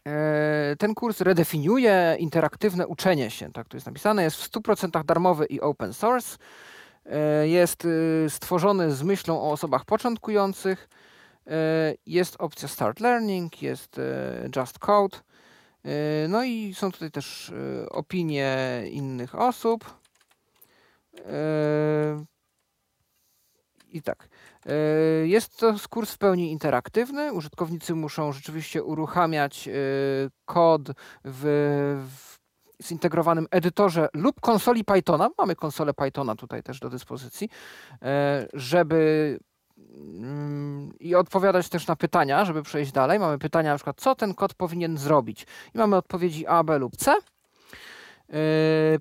E, 0.07 0.77
Ten 0.79 0.95
kurs 0.95 1.21
redefiniuje 1.21 2.17
interaktywne 2.19 2.87
uczenie 2.87 3.31
się, 3.31 3.53
tak 3.53 3.69
tu 3.69 3.77
jest 3.77 3.87
napisane, 3.87 4.23
jest 4.23 4.37
w 4.37 4.51
100% 4.51 5.05
darmowy 5.05 5.47
i 5.47 5.61
open 5.61 5.93
source. 5.95 6.37
E, 7.07 7.49
Jest 7.49 7.85
y, 7.85 8.27
stworzony 8.29 8.95
z 8.95 9.03
myślą 9.03 9.41
o 9.41 9.51
osobach 9.51 9.85
początkujących. 9.85 10.89
E, 11.47 11.51
Jest 12.07 12.37
opcja 12.39 12.69
Start 12.69 13.01
Learning, 13.01 13.63
jest 13.63 14.01
Just 14.57 14.79
Code. 14.79 15.19
No 16.29 16.45
i 16.45 16.75
są 16.75 16.93
tutaj 16.93 17.11
też 17.11 17.53
opinie 17.91 18.83
innych 18.91 19.35
osób. 19.35 19.85
I 23.89 24.03
tak. 24.03 24.29
E, 24.67 25.27
Jest 25.27 25.59
to 25.59 25.75
kurs 25.91 26.13
w 26.13 26.19
pełni 26.19 26.53
interaktywny. 26.53 27.33
Użytkownicy 27.33 27.95
muszą 27.95 28.33
rzeczywiście 28.33 28.83
uruchamiać 28.83 29.69
e, 29.69 29.73
kod 30.45 30.83
w, 31.25 31.43
w 32.09 32.35
zintegrowanym 32.83 33.47
edytorze 33.51 34.09
lub 34.15 34.41
konsoli 34.41 34.85
Pythona. 34.85 35.31
Mamy 35.39 35.57
konsolę 35.57 35.95
Pythona 35.95 36.37
tutaj 36.37 36.63
też 36.63 36.81
do 36.81 36.91
dyspozycji, 36.91 37.49
e, 38.03 38.49
żeby 38.53 39.39
mm, 39.79 40.93
i 41.01 41.15
odpowiadać 41.15 41.69
też 41.69 41.87
na 41.87 41.97
pytania, 41.97 42.45
żeby 42.45 42.63
przejść 42.63 42.93
dalej. 42.93 43.19
Mamy 43.19 43.39
pytania 43.39 43.71
na 43.71 43.77
przykład, 43.77 44.01
co 44.01 44.15
ten 44.15 44.35
kod 44.35 44.55
powinien 44.55 44.99
zrobić. 44.99 45.47
I 45.75 45.79
mamy 45.79 45.97
odpowiedzi 45.97 46.47
A, 46.47 46.65
B 46.65 46.79
lub 46.79 46.97
C. 46.97 47.15
Yy, 48.29 48.37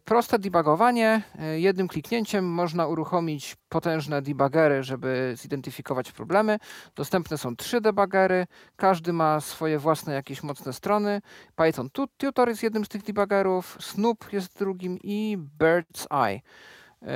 Proste 0.06 0.40
debugowanie. 0.40 1.22
Yy, 1.40 1.60
Jednym 1.60 1.88
kliknięciem 1.88 2.46
można 2.46 2.88
uruchomić 2.88 3.56
potężne 3.70 4.22
debuggery, 4.22 4.84
żeby 4.84 5.34
zidentyfikować 5.38 6.12
problemy. 6.12 6.60
Dostępne 6.96 7.38
są 7.38 7.56
trzy 7.56 7.82
debuggery. 7.82 8.46
Każdy 8.76 9.14
ma 9.14 9.40
swoje 9.40 9.80
własne 9.80 10.14
jakieś 10.14 10.44
mocne 10.44 10.74
strony. 10.74 11.22
Python 11.56 11.90
Tu- 11.90 12.08
Tutor 12.18 12.50
jest 12.50 12.64
jednym 12.64 12.86
z 12.86 12.90
tych 12.90 13.04
debuggerów, 13.04 13.78
Snoop 13.82 14.34
jest 14.34 14.60
drugim 14.60 14.98
i 15.04 15.38
Bird's 15.60 16.26
Eye. 16.26 16.42
Yy, 17.02 17.08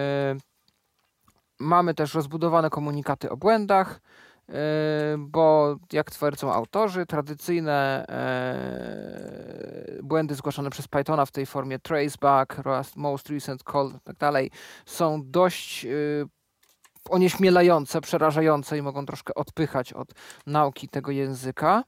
Mamy 1.59 1.93
też 1.93 2.13
rozbudowane 2.13 2.69
komunikaty 2.69 3.29
o 3.29 3.37
błędach, 3.37 3.99
bo 5.17 5.75
jak 5.93 6.11
twierdzą 6.11 6.53
autorzy, 6.53 7.05
tradycyjne 7.05 8.05
yy, 9.93 10.03
błędy 10.03 10.35
zgłaszane 10.35 10.69
przez 10.69 10.87
Pythona 10.87 11.25
w 11.25 11.31
tej 11.31 11.45
formie 11.45 11.79
traceback, 11.79 12.55
most 12.95 13.29
recent 13.29 13.63
call 13.71 13.87
i 13.87 13.99
tak 14.03 14.17
dalej 14.17 14.51
są 14.85 15.21
dość 15.25 15.83
yy, 15.83 16.27
onieśmielające, 17.09 18.01
przerażające 18.01 18.77
i 18.77 18.81
mogą 18.81 19.05
troszkę 19.05 19.33
odpychać 19.33 19.93
od 19.93 20.07
nauki 20.45 20.89
tego 20.89 21.11
języka. 21.11 21.83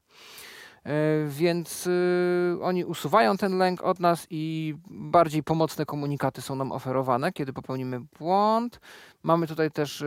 Yy, 0.85 0.91
Więc 1.27 1.85
yy, 1.85 2.57
oni 2.61 2.85
usuwają 2.85 3.37
ten 3.37 3.57
lęk 3.57 3.83
od 3.83 3.99
nas 3.99 4.27
i 4.29 4.75
bardziej 4.89 5.43
pomocne 5.43 5.85
komunikaty 5.85 6.41
są 6.41 6.55
nam 6.55 6.71
oferowane, 6.71 7.31
kiedy 7.31 7.53
popełnimy 7.53 7.99
błąd. 8.19 8.79
Mamy 9.23 9.47
tutaj 9.47 9.71
też 9.71 10.03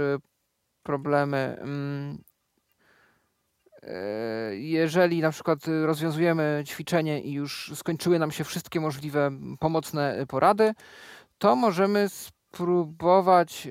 problemy. 0.82 1.62
E, 3.82 4.56
Jeżeli 4.56 5.20
na 5.20 5.30
przykład 5.30 5.58
rozwiązujemy 5.84 6.62
ćwiczenie 6.66 7.20
i 7.20 7.32
już 7.32 7.72
skończyły 7.74 8.18
nam 8.18 8.30
się 8.30 8.44
wszystkie 8.44 8.80
możliwe 8.80 9.30
pomocne 9.58 10.26
porady, 10.28 10.74
to 11.38 11.56
możemy 11.56 12.08
spróbować 12.08 13.66
y, 13.66 13.70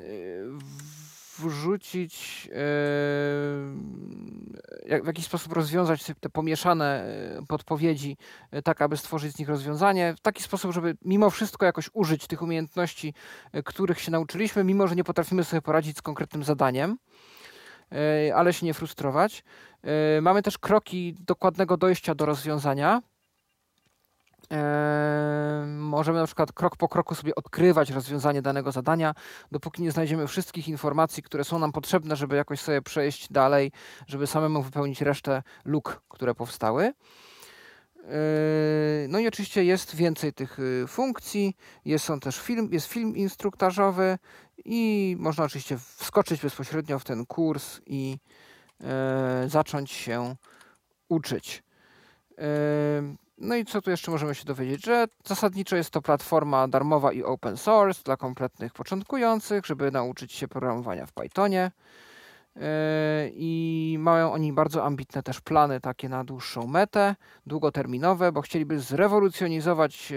y, 0.00 0.44
wrzucić, 1.38 2.48
w 5.02 5.06
jakiś 5.06 5.24
sposób 5.24 5.52
rozwiązać 5.52 6.04
te 6.20 6.30
pomieszane 6.30 7.06
podpowiedzi, 7.48 8.16
tak 8.64 8.82
aby 8.82 8.96
stworzyć 8.96 9.32
z 9.34 9.38
nich 9.38 9.48
rozwiązanie, 9.48 10.14
w 10.16 10.20
taki 10.20 10.42
sposób, 10.42 10.72
żeby 10.72 10.96
mimo 11.04 11.30
wszystko 11.30 11.66
jakoś 11.66 11.90
użyć 11.92 12.26
tych 12.26 12.42
umiejętności, 12.42 13.14
których 13.64 14.00
się 14.00 14.10
nauczyliśmy, 14.10 14.64
mimo 14.64 14.86
że 14.86 14.96
nie 14.96 15.04
potrafimy 15.04 15.44
sobie 15.44 15.62
poradzić 15.62 15.96
z 15.98 16.02
konkretnym 16.02 16.44
zadaniem, 16.44 16.96
ale 18.34 18.52
się 18.52 18.66
nie 18.66 18.74
frustrować. 18.74 19.44
Mamy 20.22 20.42
też 20.42 20.58
kroki 20.58 21.14
dokładnego 21.20 21.76
dojścia 21.76 22.14
do 22.14 22.26
rozwiązania 22.26 23.02
możemy 25.66 26.18
na 26.18 26.26
przykład 26.26 26.52
krok 26.52 26.76
po 26.76 26.88
kroku 26.88 27.14
sobie 27.14 27.34
odkrywać 27.34 27.90
rozwiązanie 27.90 28.42
danego 28.42 28.72
zadania, 28.72 29.14
dopóki 29.52 29.82
nie 29.82 29.92
znajdziemy 29.92 30.26
wszystkich 30.26 30.68
informacji, 30.68 31.22
które 31.22 31.44
są 31.44 31.58
nam 31.58 31.72
potrzebne, 31.72 32.16
żeby 32.16 32.36
jakoś 32.36 32.60
sobie 32.60 32.82
przejść 32.82 33.32
dalej, 33.32 33.72
żeby 34.06 34.26
samemu 34.26 34.62
wypełnić 34.62 35.00
resztę 35.00 35.42
luk, 35.64 36.02
które 36.08 36.34
powstały. 36.34 36.92
No 39.08 39.18
i 39.18 39.28
oczywiście 39.28 39.64
jest 39.64 39.96
więcej 39.96 40.32
tych 40.32 40.58
y, 40.58 40.84
funkcji, 40.88 41.56
jest 41.84 42.10
on 42.10 42.20
też 42.20 42.40
film, 42.40 42.68
jest 42.72 42.86
film 42.86 43.16
instruktażowy 43.16 44.18
i 44.64 45.16
można 45.18 45.44
oczywiście 45.44 45.78
wskoczyć 45.78 46.42
bezpośrednio 46.42 46.98
w 46.98 47.04
ten 47.04 47.26
kurs 47.26 47.80
i 47.86 48.18
e, 48.80 49.44
zacząć 49.48 49.90
się 49.90 50.36
uczyć. 51.08 51.62
No 53.38 53.56
i 53.56 53.64
co 53.64 53.82
tu 53.82 53.90
jeszcze 53.90 54.10
możemy 54.10 54.34
się 54.34 54.44
dowiedzieć? 54.44 54.84
Że 54.84 55.06
zasadniczo 55.24 55.76
jest 55.76 55.90
to 55.90 56.02
platforma 56.02 56.68
darmowa 56.68 57.12
i 57.12 57.22
open 57.22 57.56
source 57.56 58.02
dla 58.04 58.16
kompletnych 58.16 58.72
początkujących, 58.72 59.66
żeby 59.66 59.90
nauczyć 59.90 60.32
się 60.32 60.48
programowania 60.48 61.06
w 61.06 61.12
Pythonie. 61.12 61.70
Yy, 62.56 62.62
I 63.34 63.96
mają 64.00 64.32
oni 64.32 64.52
bardzo 64.52 64.84
ambitne 64.84 65.22
też 65.22 65.40
plany 65.40 65.80
takie 65.80 66.08
na 66.08 66.24
dłuższą 66.24 66.66
metę, 66.66 67.16
długoterminowe, 67.46 68.32
bo 68.32 68.42
chcieliby 68.42 68.80
zrewolucjonizować 68.80 70.12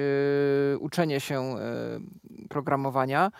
uczenie 0.79 1.19
się 1.19 1.55
programowania, 2.49 3.31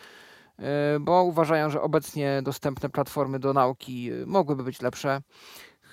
bo 1.00 1.24
uważają, 1.24 1.70
że 1.70 1.82
obecnie 1.82 2.42
dostępne 2.44 2.90
platformy 2.90 3.40
do 3.40 3.54
nauki 3.54 4.12
mogłyby 4.26 4.64
być 4.64 4.82
lepsze 4.82 5.22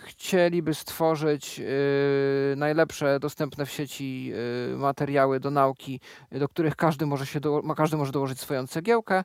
chcieliby 0.04 0.74
stworzyć 0.74 1.60
y, 1.60 2.56
najlepsze 2.56 3.20
dostępne 3.20 3.66
w 3.66 3.70
sieci 3.70 4.32
y, 4.72 4.76
materiały 4.76 5.40
do 5.40 5.50
nauki, 5.50 6.00
do 6.32 6.48
których 6.48 6.76
każdy 6.76 7.06
może, 7.06 7.26
się 7.26 7.40
do, 7.40 7.62
każdy 7.76 7.96
może 7.96 8.12
dołożyć 8.12 8.40
swoją 8.40 8.66
cegiełkę. 8.66 9.24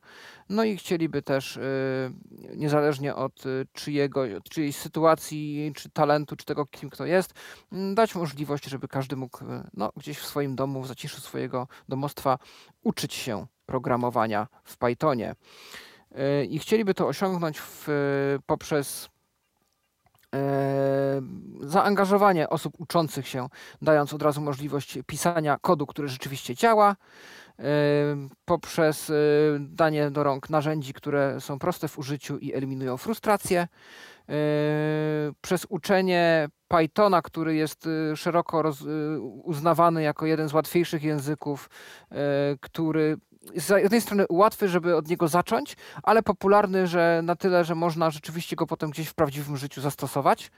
No 0.50 0.64
i 0.64 0.78
chcieliby 0.78 1.22
też, 1.22 1.58
y, 1.58 1.62
niezależnie 2.56 3.16
od 3.16 3.44
czyjego, 3.74 4.24
czyjejś 4.50 4.76
sytuacji, 4.76 5.72
czy 5.76 5.90
talentu, 5.90 6.36
czy 6.36 6.46
tego, 6.46 6.66
kim 6.66 6.90
kto 6.90 7.06
jest, 7.06 7.34
mm, 7.72 7.96
dać 7.96 8.16
możliwość, 8.16 8.66
żeby 8.66 8.88
każdy 8.88 9.16
mógł 9.16 9.40
no, 9.74 9.92
gdzieś 9.98 10.18
w 10.18 10.26
swoim 10.26 10.56
domu, 10.56 10.82
w 10.82 10.88
zaciszu 10.88 11.22
swojego 11.22 11.68
domostwa 11.90 12.38
uczyć 12.84 13.14
się 13.14 13.46
programowania 13.66 14.48
w 14.64 14.78
Pythonie. 14.78 15.36
I 16.50 16.60
chcieliby 16.60 16.94
to 16.94 17.08
osiągnąć 17.08 17.60
w, 17.60 17.88
poprzez 18.46 19.10
zaangażowanie 21.62 22.50
osób 22.50 22.74
uczących 22.78 23.28
się, 23.28 23.48
dając 23.82 24.14
od 24.14 24.22
razu 24.22 24.42
możliwość 24.42 25.00
pisania 25.06 25.58
kodu, 25.62 25.86
który 25.86 26.08
rzeczywiście 26.08 26.56
działa, 26.56 26.96
e, 27.60 27.64
poprzez 28.46 29.10
e, 29.10 29.14
danie 29.60 30.12
do 30.12 30.24
rąk 30.24 30.50
narzędzi, 30.50 30.94
które 30.94 31.42
są 31.42 31.60
proste 31.60 31.88
w 31.88 32.00
użyciu 32.00 32.38
i 32.38 32.54
eliminują 32.54 32.98
frustrację, 32.98 33.68
przez 35.42 35.66
uczenie 35.70 36.50
Pythona, 36.68 37.22
który 37.22 37.56
jest 37.56 37.90
szeroko 38.16 38.74
uznawany 39.44 40.04
jako 40.04 40.26
jeden 40.26 40.50
z 40.50 40.54
łatwiejszych 40.54 41.04
języków, 41.04 41.70
który 42.62 43.18
z 43.56 43.70
jednej 43.70 44.02
strony 44.02 44.26
łatwy, 44.30 44.70
żeby 44.70 44.96
od 44.96 45.08
niego 45.08 45.28
zacząć, 45.28 45.76
ale 46.04 46.24
popularny, 46.24 46.88
że 46.88 47.22
na 47.24 47.36
tyle, 47.36 47.66
że 47.66 47.76
można 47.76 48.10
rzeczywiście 48.10 48.56
go 48.56 48.68
potem 48.68 48.90
gdzieś 48.90 49.08
w 49.08 49.14
prawdziwym 49.14 49.58
życiu 49.58 49.82
zastosować. 49.82 50.52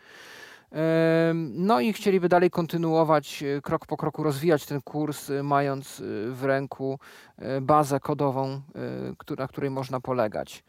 No 1.53 1.79
i 1.79 1.93
chcieliby 1.93 2.29
dalej 2.29 2.49
kontynuować, 2.49 3.43
e, 3.43 3.61
krok 3.61 3.85
po 3.85 3.97
kroku 3.97 4.23
rozwijać 4.23 4.65
ten 4.65 4.81
kurs, 4.81 5.29
e, 5.29 5.43
mając 5.43 5.99
e, 5.99 6.03
w 6.31 6.43
ręku 6.43 6.99
bazę 7.61 7.99
kodową, 7.99 8.61
na 9.37 9.47
której 9.47 9.69
można 9.69 9.99
polegać. 9.99 10.63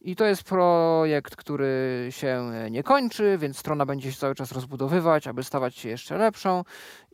I 0.00 0.16
to 0.16 0.24
jest 0.24 0.42
projekt, 0.42 1.36
który 1.36 2.06
się 2.10 2.50
nie 2.70 2.82
kończy, 2.82 3.38
więc 3.38 3.58
strona 3.58 3.86
będzie 3.86 4.12
się 4.12 4.18
cały 4.18 4.34
czas 4.34 4.52
rozbudowywać, 4.52 5.26
aby 5.26 5.44
stawać 5.44 5.76
się 5.76 5.88
jeszcze 5.88 6.18
lepszą 6.18 6.64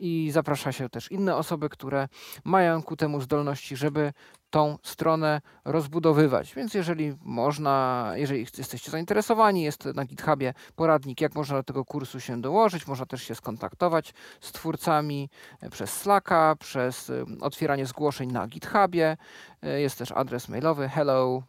i 0.01 0.31
zaprasza 0.31 0.73
się 0.73 0.89
też 0.89 1.11
inne 1.11 1.37
osoby, 1.37 1.69
które 1.69 2.09
mają 2.45 2.83
ku 2.83 2.97
temu 2.97 3.21
zdolności, 3.21 3.77
żeby 3.77 4.13
tą 4.51 4.79
stronę 4.83 5.41
rozbudowywać. 5.65 6.55
Więc 6.55 6.75
jeżeli 6.75 7.15
można, 7.23 8.07
jeżeli 8.15 8.41
jesteście 8.59 8.91
zainteresowani, 8.91 9.63
jest 9.63 9.85
na 9.85 10.05
GitHubie 10.05 10.55
poradnik, 10.77 11.21
jak 11.21 11.35
można 11.35 11.57
do 11.57 11.63
tego 11.63 11.85
kursu 11.85 12.21
się 12.21 12.41
dołożyć. 12.41 12.87
Można 12.87 13.07
też 13.07 13.23
się 13.23 13.35
skontaktować 13.35 14.15
z 14.41 14.53
twórcami 14.53 15.29
e, 15.61 15.71
przez 15.71 15.93
Slacka, 15.93 16.57
przez 16.59 17.11
e, 17.11 17.25
otwieranie 17.41 17.87
zgłoszeń 17.87 18.33
na 18.33 18.47
GitHubie. 18.47 19.17
E, 19.63 19.81
jest 19.81 19.99
też 19.99 20.13
adres 20.13 20.49
mailowy 20.49 20.89
hello 20.89 21.43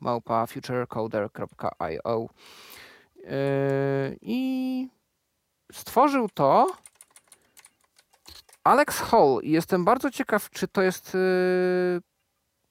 futurecoder.io 0.47 2.27
i 4.21 4.87
stworzył 5.71 6.29
to 6.29 6.67
Alex 8.63 8.99
Hall. 8.99 9.39
Jestem 9.43 9.85
bardzo 9.85 10.11
ciekaw, 10.11 10.49
czy 10.49 10.67
to 10.67 10.81
jest 10.81 11.17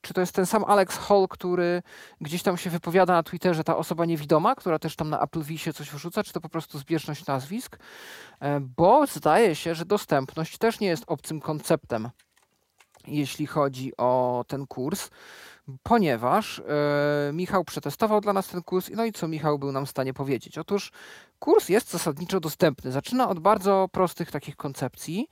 czy 0.00 0.14
to 0.14 0.20
jest 0.20 0.32
ten 0.32 0.46
sam 0.46 0.64
Alex 0.64 0.96
Hall, 0.98 1.26
który 1.28 1.82
gdzieś 2.20 2.42
tam 2.42 2.56
się 2.56 2.70
wypowiada 2.70 3.12
na 3.12 3.22
Twitterze, 3.22 3.64
ta 3.64 3.76
osoba 3.76 4.04
niewidoma, 4.04 4.54
która 4.54 4.78
też 4.78 4.96
tam 4.96 5.10
na 5.10 5.20
Apple 5.20 5.56
się 5.56 5.72
coś 5.72 5.90
wrzuca, 5.90 6.22
czy 6.22 6.32
to 6.32 6.40
po 6.40 6.48
prostu 6.48 6.78
zbieżność 6.78 7.26
nazwisk? 7.26 7.78
E, 8.40 8.60
bo 8.60 9.06
zdaje 9.06 9.54
się, 9.54 9.74
że 9.74 9.84
dostępność 9.84 10.58
też 10.58 10.80
nie 10.80 10.88
jest 10.88 11.04
obcym 11.06 11.40
konceptem, 11.40 12.10
jeśli 13.06 13.46
chodzi 13.46 13.92
o 13.96 14.44
ten 14.48 14.66
kurs, 14.66 15.10
ponieważ 15.82 16.58
e, 16.58 16.62
Michał 17.32 17.64
przetestował 17.64 18.20
dla 18.20 18.32
nas 18.32 18.48
ten 18.48 18.62
kurs. 18.62 18.90
No 18.94 19.04
i 19.04 19.12
co 19.12 19.28
Michał 19.28 19.58
był 19.58 19.72
nam 19.72 19.86
w 19.86 19.90
stanie 19.90 20.14
powiedzieć? 20.14 20.58
Otóż 20.58 20.92
kurs 21.38 21.68
jest 21.68 21.90
zasadniczo 21.90 22.40
dostępny. 22.40 22.92
Zaczyna 22.92 23.28
od 23.28 23.40
bardzo 23.40 23.88
prostych 23.92 24.30
takich 24.30 24.56
koncepcji. 24.56 25.28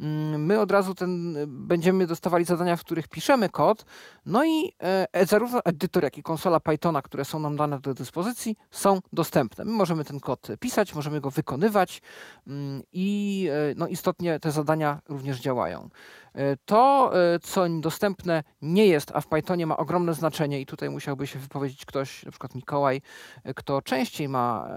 Mm, 0.00 0.46
my 0.46 0.60
od 0.60 0.70
razu 0.70 0.94
ten, 0.94 1.36
będziemy 1.46 2.06
dostawali 2.06 2.44
zadania, 2.44 2.76
w 2.76 2.80
których 2.80 3.08
piszemy 3.08 3.48
kod, 3.48 3.84
no 4.26 4.44
i 4.44 4.72
e, 5.12 5.26
zarówno 5.26 5.60
edytor, 5.64 6.04
jak 6.04 6.18
i 6.18 6.22
konsola 6.22 6.60
Pythona, 6.60 7.02
które 7.02 7.24
są 7.24 7.38
nam 7.38 7.56
dane 7.56 7.80
do 7.80 7.94
dyspozycji, 7.94 8.56
są 8.70 9.00
dostępne. 9.12 9.64
My 9.64 9.72
możemy 9.72 10.04
ten 10.04 10.20
kod 10.20 10.48
pisać, 10.60 10.94
możemy 10.94 11.20
go 11.20 11.30
wykonywać 11.30 12.02
mm, 12.46 12.82
i 12.92 13.48
e, 13.52 13.74
no, 13.76 13.86
istotnie 13.86 14.40
te 14.40 14.50
zadania 14.50 15.00
również 15.08 15.40
działają. 15.40 15.88
E, 16.34 16.56
to, 16.64 17.12
e, 17.14 17.38
co 17.38 17.68
dostępne 17.80 18.42
nie 18.62 18.86
jest, 18.86 19.12
a 19.14 19.20
w 19.20 19.26
Pythonie 19.26 19.66
ma 19.66 19.76
ogromne 19.76 20.14
znaczenie 20.14 20.60
i 20.60 20.66
tutaj 20.66 20.90
musiałby 20.90 21.26
się 21.26 21.38
wypowiedzieć 21.38 21.84
ktoś, 21.84 22.24
na 22.24 22.30
przykład 22.30 22.54
Mikołaj, 22.54 23.02
e, 23.44 23.54
kto 23.54 23.82
częściej 23.82 24.28
ma 24.28 24.68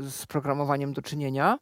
z 0.00 0.26
programowaniem 0.26 0.92
do 0.92 1.02
czynienia, 1.02 1.58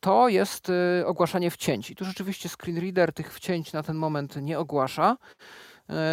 to 0.00 0.28
jest 0.28 0.72
ogłaszanie 1.06 1.50
wcięć. 1.50 1.90
I 1.90 1.96
tu 1.96 2.04
rzeczywiście 2.04 2.48
screenreader 2.48 3.12
tych 3.12 3.34
wcięć 3.34 3.72
na 3.72 3.82
ten 3.82 3.96
moment 3.96 4.36
nie 4.36 4.58
ogłasza. 4.58 5.16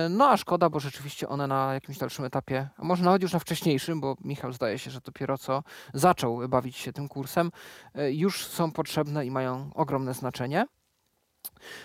No 0.09 0.29
a 0.29 0.38
szkoda, 0.38 0.69
bo 0.69 0.79
rzeczywiście 0.79 1.29
one 1.29 1.47
na 1.47 1.73
jakimś 1.73 1.97
dalszym 1.97 2.25
etapie, 2.25 2.69
a 2.77 2.83
może 2.83 3.03
nawet 3.03 3.21
już 3.21 3.33
na 3.33 3.39
wcześniejszym, 3.39 4.01
bo 4.01 4.15
Michał 4.23 4.53
zdaje 4.53 4.79
się, 4.79 4.91
że 4.91 4.99
dopiero 5.01 5.38
co 5.38 5.63
zaczął 5.93 6.47
bawić 6.49 6.77
się 6.77 6.93
tym 6.93 7.07
kursem, 7.07 7.51
już 7.95 8.47
są 8.47 8.71
potrzebne 8.71 9.25
i 9.25 9.31
mają 9.31 9.69
ogromne 9.73 10.13
znaczenie. 10.13 10.65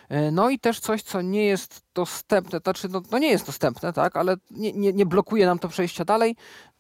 E, 0.09 0.31
no 0.31 0.51
i 0.51 0.59
też 0.59 0.81
coś, 0.81 1.03
co 1.03 1.23
nie 1.23 1.45
jest 1.45 1.83
dostępne, 1.95 2.59
znaczy 2.59 2.89
no, 2.89 3.03
no 3.11 3.19
nie 3.19 3.29
jest 3.29 3.47
dostępne, 3.47 3.93
tak, 3.93 4.17
ale 4.17 4.37
nie, 4.51 4.73
nie, 4.73 4.93
nie 4.93 5.07
blokuje 5.07 5.47
nam 5.47 5.59
to 5.59 5.69
przejścia 5.69 6.05
dalej, 6.05 6.37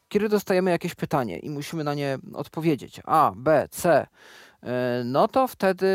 kiedy 0.08 0.28
dostajemy 0.28 0.70
jakieś 0.70 0.94
pytanie 0.94 1.38
i 1.38 1.50
musimy 1.50 1.84
na 1.84 1.94
nie 1.94 2.18
odpowiedzieć. 2.34 3.00
A, 3.04 3.32
B, 3.36 3.68
C, 3.70 4.06
no 5.04 5.28
to 5.28 5.48
wtedy 5.48 5.86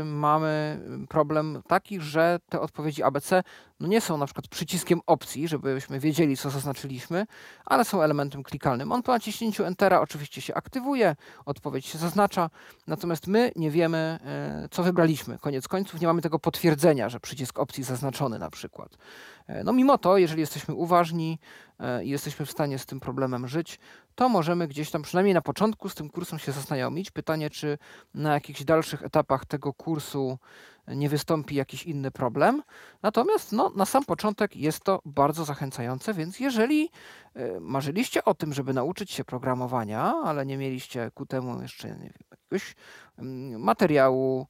e, 0.00 0.04
mamy 0.04 0.80
problem 1.08 1.62
taki, 1.66 2.00
że 2.00 2.38
te 2.48 2.60
odpowiedzi 2.60 3.02
ABC 3.02 3.42
no 3.80 3.88
nie 3.88 4.00
są 4.00 4.16
na 4.16 4.26
przykład 4.26 4.48
przyciskiem 4.48 5.00
opcji, 5.06 5.48
żebyśmy 5.48 6.00
wiedzieli, 6.00 6.36
co 6.36 6.50
zaznaczyliśmy, 6.50 7.26
ale 7.64 7.84
są 7.84 8.02
elementem 8.02 8.42
klikalnym. 8.42 8.92
On 8.92 9.02
po 9.02 9.12
naciśnięciu 9.12 9.64
Entera 9.64 10.00
oczywiście 10.00 10.40
się 10.40 10.54
aktywuje, 10.54 11.16
odpowiedź 11.46 11.86
się 11.86 11.98
zaznacza, 11.98 12.50
natomiast 12.86 13.26
my 13.26 13.52
nie 13.56 13.70
wiemy, 13.70 14.18
e, 14.24 14.68
co 14.70 14.82
wybraliśmy. 14.82 15.38
Koniec 15.38 15.68
końców 15.68 16.00
nie 16.00 16.06
mamy 16.06 16.22
tego 16.22 16.38
potwierdzenia, 16.38 17.08
że 17.08 17.20
przycisk 17.20 17.58
opcji 17.58 17.84
zaznaczony 17.84 18.38
na 18.38 18.50
przykład. 18.50 18.98
E, 19.46 19.64
no 19.64 19.72
mimo 19.72 19.98
to, 19.98 20.18
jeżeli 20.18 20.40
jesteśmy 20.40 20.74
uważni 20.74 21.38
e, 21.80 22.04
i 22.04 22.08
jesteśmy 22.08 22.46
w 22.46 22.50
stanie 22.50 22.78
z 22.78 22.86
tym 22.86 23.00
problemem 23.00 23.48
żyć, 23.48 23.78
to 24.18 24.28
możemy 24.28 24.68
gdzieś 24.68 24.90
tam 24.90 25.02
przynajmniej 25.02 25.34
na 25.34 25.42
początku 25.42 25.88
z 25.88 25.94
tym 25.94 26.10
kursem 26.10 26.38
się 26.38 26.52
zaznajomić. 26.52 27.10
Pytanie, 27.10 27.50
czy 27.50 27.78
na 28.14 28.34
jakichś 28.34 28.64
dalszych 28.64 29.02
etapach 29.02 29.46
tego 29.46 29.72
kursu 29.72 30.38
nie 30.88 31.08
wystąpi 31.08 31.54
jakiś 31.54 31.82
inny 31.82 32.10
problem. 32.10 32.62
Natomiast 33.02 33.52
no, 33.52 33.70
na 33.76 33.84
sam 33.86 34.04
początek 34.04 34.56
jest 34.56 34.84
to 34.84 35.00
bardzo 35.04 35.44
zachęcające, 35.44 36.14
więc 36.14 36.40
jeżeli 36.40 36.90
y, 37.36 37.60
marzyliście 37.60 38.24
o 38.24 38.34
tym, 38.34 38.54
żeby 38.54 38.74
nauczyć 38.74 39.10
się 39.10 39.24
programowania, 39.24 40.14
ale 40.24 40.46
nie 40.46 40.58
mieliście 40.58 41.10
ku 41.14 41.26
temu 41.26 41.62
jeszcze 41.62 41.88
wiem, 41.88 42.12
jakiegoś 42.30 42.74
mm, 43.18 43.60
materiału, 43.60 44.46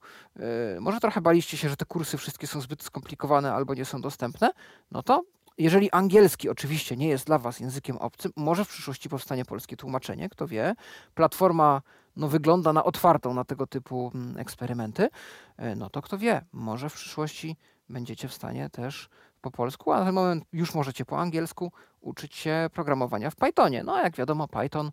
y, 0.77 0.81
może 0.81 0.99
trochę 0.99 1.21
baliście 1.21 1.57
się, 1.57 1.69
że 1.69 1.77
te 1.77 1.85
kursy 1.85 2.17
wszystkie 2.17 2.47
są 2.47 2.61
zbyt 2.61 2.83
skomplikowane 2.83 3.53
albo 3.53 3.73
nie 3.73 3.85
są 3.85 4.01
dostępne, 4.01 4.49
no 4.91 5.03
to 5.03 5.23
jeżeli 5.59 5.91
angielski 5.91 6.49
oczywiście 6.49 6.97
nie 6.97 7.07
jest 7.07 7.25
dla 7.25 7.37
Was 7.37 7.59
językiem 7.59 7.97
obcym, 7.97 8.31
może 8.35 8.65
w 8.65 8.69
przyszłości 8.69 9.09
powstanie 9.09 9.45
polskie 9.45 9.77
tłumaczenie, 9.77 10.29
kto 10.29 10.47
wie. 10.47 10.75
Platforma 11.15 11.81
no, 12.15 12.27
wygląda 12.27 12.73
na 12.73 12.83
otwartą 12.83 13.33
na 13.33 13.43
tego 13.43 13.67
typu 13.67 14.11
mm, 14.15 14.37
eksperymenty, 14.37 15.09
e, 15.57 15.75
no 15.75 15.89
to 15.89 16.01
kto 16.01 16.17
wie, 16.17 16.45
może 16.51 16.89
w 16.89 16.93
przyszłości 16.93 17.57
będziecie 17.89 18.27
w 18.27 18.33
stanie 18.33 18.69
też 18.69 19.09
po 19.41 19.51
polsku, 19.51 19.91
a 19.91 19.99
na 19.99 20.05
ten 20.05 20.15
moment 20.15 20.43
już 20.53 20.75
możecie 20.75 21.05
po 21.05 21.19
angielsku 21.19 21.71
uczyć 22.01 22.35
się 22.35 22.69
programowania 22.73 23.29
w 23.29 23.35
Pythonie. 23.35 23.83
No 23.83 23.95
a 23.95 24.01
jak 24.01 24.15
wiadomo, 24.15 24.47
Python 24.47 24.91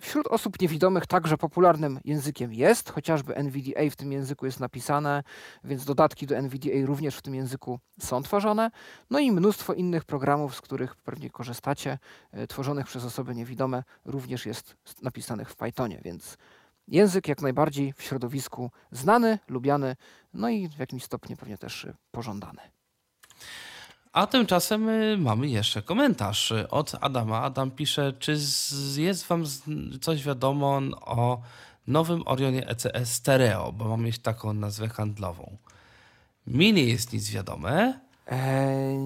Wśród 0.00 0.26
osób 0.26 0.60
niewidomych 0.60 1.06
także 1.06 1.38
popularnym 1.38 2.00
językiem 2.04 2.52
jest, 2.52 2.90
chociażby 2.90 3.36
NVDA 3.36 3.90
w 3.90 3.96
tym 3.96 4.12
języku 4.12 4.46
jest 4.46 4.60
napisane, 4.60 5.22
więc 5.64 5.84
dodatki 5.84 6.26
do 6.26 6.36
NVDA 6.36 6.86
również 6.86 7.16
w 7.16 7.22
tym 7.22 7.34
języku 7.34 7.78
są 8.00 8.22
tworzone. 8.22 8.70
No 9.10 9.18
i 9.18 9.32
mnóstwo 9.32 9.74
innych 9.74 10.04
programów, 10.04 10.56
z 10.56 10.60
których 10.60 10.96
pewnie 10.96 11.30
korzystacie, 11.30 11.98
e, 12.32 12.46
tworzonych 12.46 12.86
przez 12.86 13.04
osoby 13.04 13.34
niewidome, 13.34 13.82
również 14.04 14.46
jest 14.46 14.76
napisanych 15.02 15.50
w 15.50 15.56
Pythonie, 15.56 16.00
więc 16.04 16.36
język 16.88 17.28
jak 17.28 17.42
najbardziej 17.42 17.92
w 17.92 18.02
środowisku 18.02 18.70
znany, 18.90 19.38
lubiany, 19.48 19.96
no 20.34 20.48
i 20.48 20.68
w 20.68 20.78
jakimś 20.78 21.04
stopniu 21.04 21.36
pewnie 21.36 21.58
też 21.58 21.86
pożądany. 22.10 22.60
A 24.12 24.26
tymczasem 24.26 24.88
y, 24.88 25.16
mamy 25.18 25.48
jeszcze 25.48 25.82
komentarz 25.82 26.52
od 26.70 26.92
Adama. 27.00 27.42
Adam 27.42 27.70
pisze, 27.70 28.12
czy 28.18 28.36
jest 28.96 29.26
wam 29.26 29.44
coś 30.00 30.24
wiadomo 30.24 30.80
o 31.00 31.40
nowym 31.86 32.22
Orionie 32.26 32.68
ECS 32.68 33.12
Stereo, 33.12 33.72
bo 33.72 33.88
mam 33.88 34.02
mieć 34.02 34.18
taką 34.18 34.52
nazwę 34.52 34.88
handlową. 34.88 35.56
Mi 36.46 36.72
nie 36.72 36.84
jest 36.84 37.12
nic 37.12 37.30
wiadome. 37.30 38.00
Eee, 38.26 38.96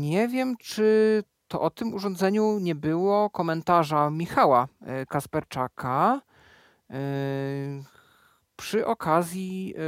nie 0.00 0.28
wiem, 0.28 0.56
czy 0.56 1.22
to 1.48 1.60
o 1.60 1.70
tym 1.70 1.94
urządzeniu 1.94 2.58
nie 2.58 2.74
było 2.74 3.30
komentarza 3.30 4.10
Michała 4.10 4.68
e, 4.80 5.06
Kasperczaka 5.06 6.20
e, 6.90 6.94
przy 8.56 8.86
okazji 8.86 9.74
e, 9.76 9.80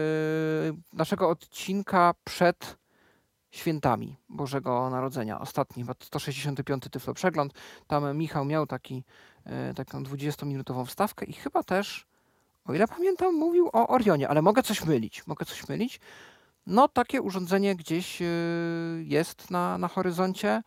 naszego 0.97 1.29
odcinka 1.29 2.15
przed 2.25 2.82
świętami 3.53 4.17
Bożego 4.29 4.91
Narodzenia, 4.91 5.41
ostatni, 5.41 5.85
165 6.01 6.85
Tyflo 6.91 7.15
Przegląd. 7.15 7.53
Tam 7.87 8.17
Michał 8.17 8.45
miał 8.45 8.67
taki, 8.67 9.05
e, 9.45 9.75
taką 9.75 10.03
20-minutową 10.03 10.87
wstawkę 10.87 11.27
i 11.27 11.33
chyba 11.33 11.63
też, 11.63 12.07
o 12.65 12.75
ile 12.75 12.89
pamiętam, 12.89 13.35
mówił 13.35 13.71
o 13.73 13.89
Orionie, 13.89 14.29
ale 14.29 14.43
mogę 14.43 14.63
coś 14.63 14.85
mylić, 14.85 15.27
mogę 15.27 15.47
coś 15.47 15.69
mylić. 15.69 16.01
No, 16.67 16.89
takie 16.89 17.23
urządzenie 17.23 17.77
gdzieś 17.77 18.23
e, 18.23 18.27
jest 19.03 19.51
na, 19.51 19.79
na 19.79 19.89
horyzoncie. 19.89 20.63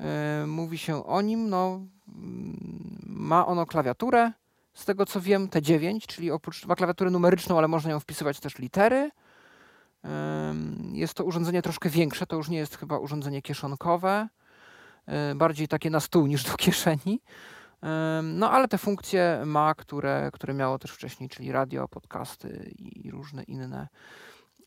E, 0.00 0.44
mówi 0.46 0.78
się 0.78 1.06
o 1.06 1.20
nim, 1.20 1.48
no, 1.48 1.80
mm, 2.08 2.98
ma 3.06 3.46
ono 3.46 3.66
klawiaturę, 3.66 4.32
z 4.74 4.84
tego 4.84 5.06
co 5.06 5.20
wiem, 5.20 5.48
T9, 5.48 6.06
czyli 6.06 6.30
oprócz 6.30 6.66
ma 6.66 6.76
klawiaturę 6.76 7.10
numeryczną, 7.10 7.58
ale 7.58 7.68
można 7.68 7.90
ją 7.90 8.00
wpisywać 8.00 8.40
też 8.40 8.58
litery. 8.58 9.10
Jest 10.92 11.14
to 11.14 11.24
urządzenie 11.24 11.62
troszkę 11.62 11.90
większe, 11.90 12.26
to 12.26 12.36
już 12.36 12.48
nie 12.48 12.58
jest 12.58 12.76
chyba 12.76 12.98
urządzenie 12.98 13.42
kieszonkowe, 13.42 14.28
e, 15.06 15.34
bardziej 15.34 15.68
takie 15.68 15.90
na 15.90 16.00
stół 16.00 16.26
niż 16.26 16.44
do 16.44 16.56
kieszeni. 16.64 17.20
No 18.22 18.50
ale 18.50 18.68
te 18.68 18.78
funkcje 18.78 19.42
ma, 19.46 19.74
które, 19.74 20.30
które 20.32 20.54
miało 20.54 20.78
też 20.78 20.90
wcześniej, 20.90 21.28
czyli 21.28 21.52
radio, 21.52 21.88
podcasty 21.88 22.72
i 22.78 23.10
różne 23.10 23.42
inne 23.42 23.88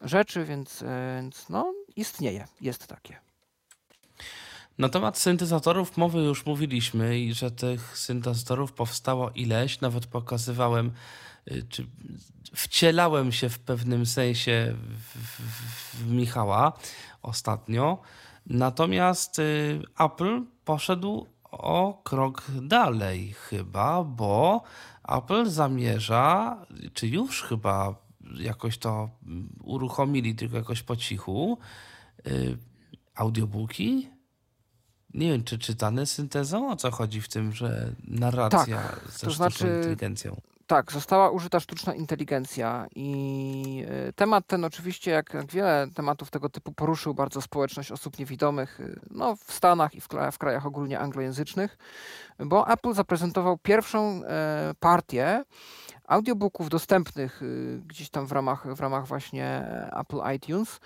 rzeczy, 0.02 0.46
więc, 0.46 0.82
e, 0.82 1.16
więc 1.16 1.50
no, 1.50 1.74
istnieje, 1.96 2.48
jest 2.62 2.88
takie. 2.88 3.20
Na 4.78 4.90
temat 4.90 5.18
syntezatorów 5.18 5.98
mowy 5.98 6.20
już 6.20 6.46
mówiliśmy 6.46 7.20
i 7.20 7.34
że 7.34 7.52
tych 7.52 7.98
syntezatorów 7.98 8.74
powstało 8.74 9.32
ileś, 9.32 9.82
nawet 9.82 10.08
pokazywałem 10.08 10.92
czy 11.70 11.88
wcielałem 12.56 13.32
się 13.32 13.50
w 13.50 13.60
pewnym 13.60 14.06
sensie 14.06 14.76
w, 14.76 15.18
w, 15.18 16.04
w 16.04 16.12
Michała 16.12 16.74
ostatnio. 17.22 18.02
Natomiast 18.46 19.40
y, 19.40 19.82
Apple 20.00 20.42
poszedł 20.66 21.28
o 21.52 22.02
krok 22.04 22.44
dalej 22.62 23.34
chyba, 23.34 24.04
bo 24.04 24.64
Apple 25.08 25.50
zamierza, 25.50 26.58
czy 26.94 27.08
już 27.08 27.44
chyba 27.44 27.96
jakoś 28.36 28.78
to 28.78 29.10
uruchomili, 29.64 30.36
tylko 30.36 30.58
jakoś 30.58 30.84
po 30.84 30.96
cichu, 30.96 31.58
y, 32.28 32.58
audiobooki. 33.16 34.10
Nie 35.14 35.32
wiem, 35.32 35.44
czy 35.44 35.60
czytane 35.60 36.06
syntezą? 36.06 36.72
O 36.72 36.76
co 36.76 36.92
chodzi 36.92 37.22
w 37.22 37.28
tym, 37.28 37.52
że 37.52 37.96
narracja 38.04 38.78
tak, 38.78 39.12
ze 39.12 39.28
to 39.28 39.32
znaczy, 39.34 39.68
inteligencją? 39.78 40.42
Tak, 40.68 40.92
została 40.92 41.30
użyta 41.30 41.60
sztuczna 41.60 41.96
inteligencja 41.96 42.88
i 42.96 43.86
e, 43.88 44.14
temat 44.14 44.48
ten 44.48 44.66
oczywiście, 44.66 45.12
jak, 45.12 45.34
jak 45.34 45.52
wiele 45.52 45.88
tematów 45.96 46.32
tego 46.32 46.50
typu, 46.50 46.72
poruszył 46.72 47.14
bardzo 47.14 47.42
społeczność 47.42 47.92
osób 47.92 48.20
niewidomych 48.20 48.80
e, 48.80 49.00
no, 49.12 49.36
w 49.36 49.54
Stanach 49.54 49.96
i 49.96 50.02
w, 50.02 50.08
w 50.32 50.38
krajach 50.38 50.66
ogólnie 50.66 51.00
anglojęzycznych, 51.00 51.78
bo 52.40 52.72
Apple 52.72 52.94
zaprezentował 52.94 53.58
pierwszą 53.58 54.24
e, 54.24 54.74
partię 54.80 55.44
audiobooków 56.08 56.70
dostępnych 56.70 57.42
gdzieś 57.86 58.10
tam 58.10 58.28
w 58.28 58.32
ramach, 58.32 58.76
w 58.76 58.80
ramach 58.80 59.08
właśnie 59.08 59.68
Apple 60.00 60.36
iTunes, 60.36 60.80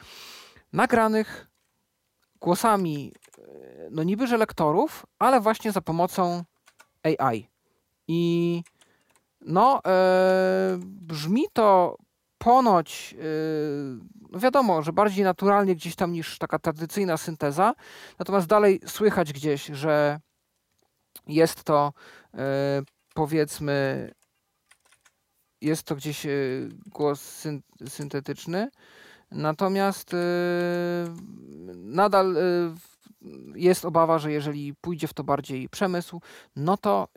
nagranych 0.74 1.48
głosami 2.42 3.14
no 3.92 4.04
niby 4.04 4.28
że 4.28 4.38
lektorów, 4.38 5.06
ale 5.20 5.42
właśnie 5.42 5.72
za 5.72 5.82
pomocą 5.82 6.44
AI. 7.04 7.50
I 8.08 8.64
no, 9.42 9.82
e, 9.86 10.80
brzmi 10.84 11.46
to 11.54 11.98
ponoć, 12.38 13.16
e, 13.18 13.24
no 14.32 14.40
wiadomo, 14.40 14.82
że 14.82 14.94
bardziej 14.94 15.24
naturalnie 15.24 15.76
gdzieś 15.76 15.96
tam 15.96 16.12
niż 16.12 16.38
taka 16.38 16.60
tradycyjna 16.60 17.18
synteza, 17.18 17.74
natomiast 18.20 18.48
dalej 18.48 18.80
słychać 18.86 19.34
gdzieś, 19.34 19.66
że 19.66 20.20
jest 21.28 21.64
to 21.64 21.94
e, 22.34 22.82
powiedzmy, 23.14 24.12
jest 25.62 25.84
to 25.84 25.96
gdzieś 25.96 26.28
głos 26.88 27.22
syn 27.22 27.62
syntetyczny, 27.88 28.70
natomiast 29.32 30.16
nadal 31.76 32.36
jest 33.56 33.86
obawa, 33.86 34.20
że 34.20 34.32
jeżeli 34.32 34.74
pójdzie 34.82 35.08
w 35.08 35.14
to 35.14 35.24
bardziej 35.24 35.70
przemysł, 35.70 36.22
no 36.56 36.78
to 36.78 37.08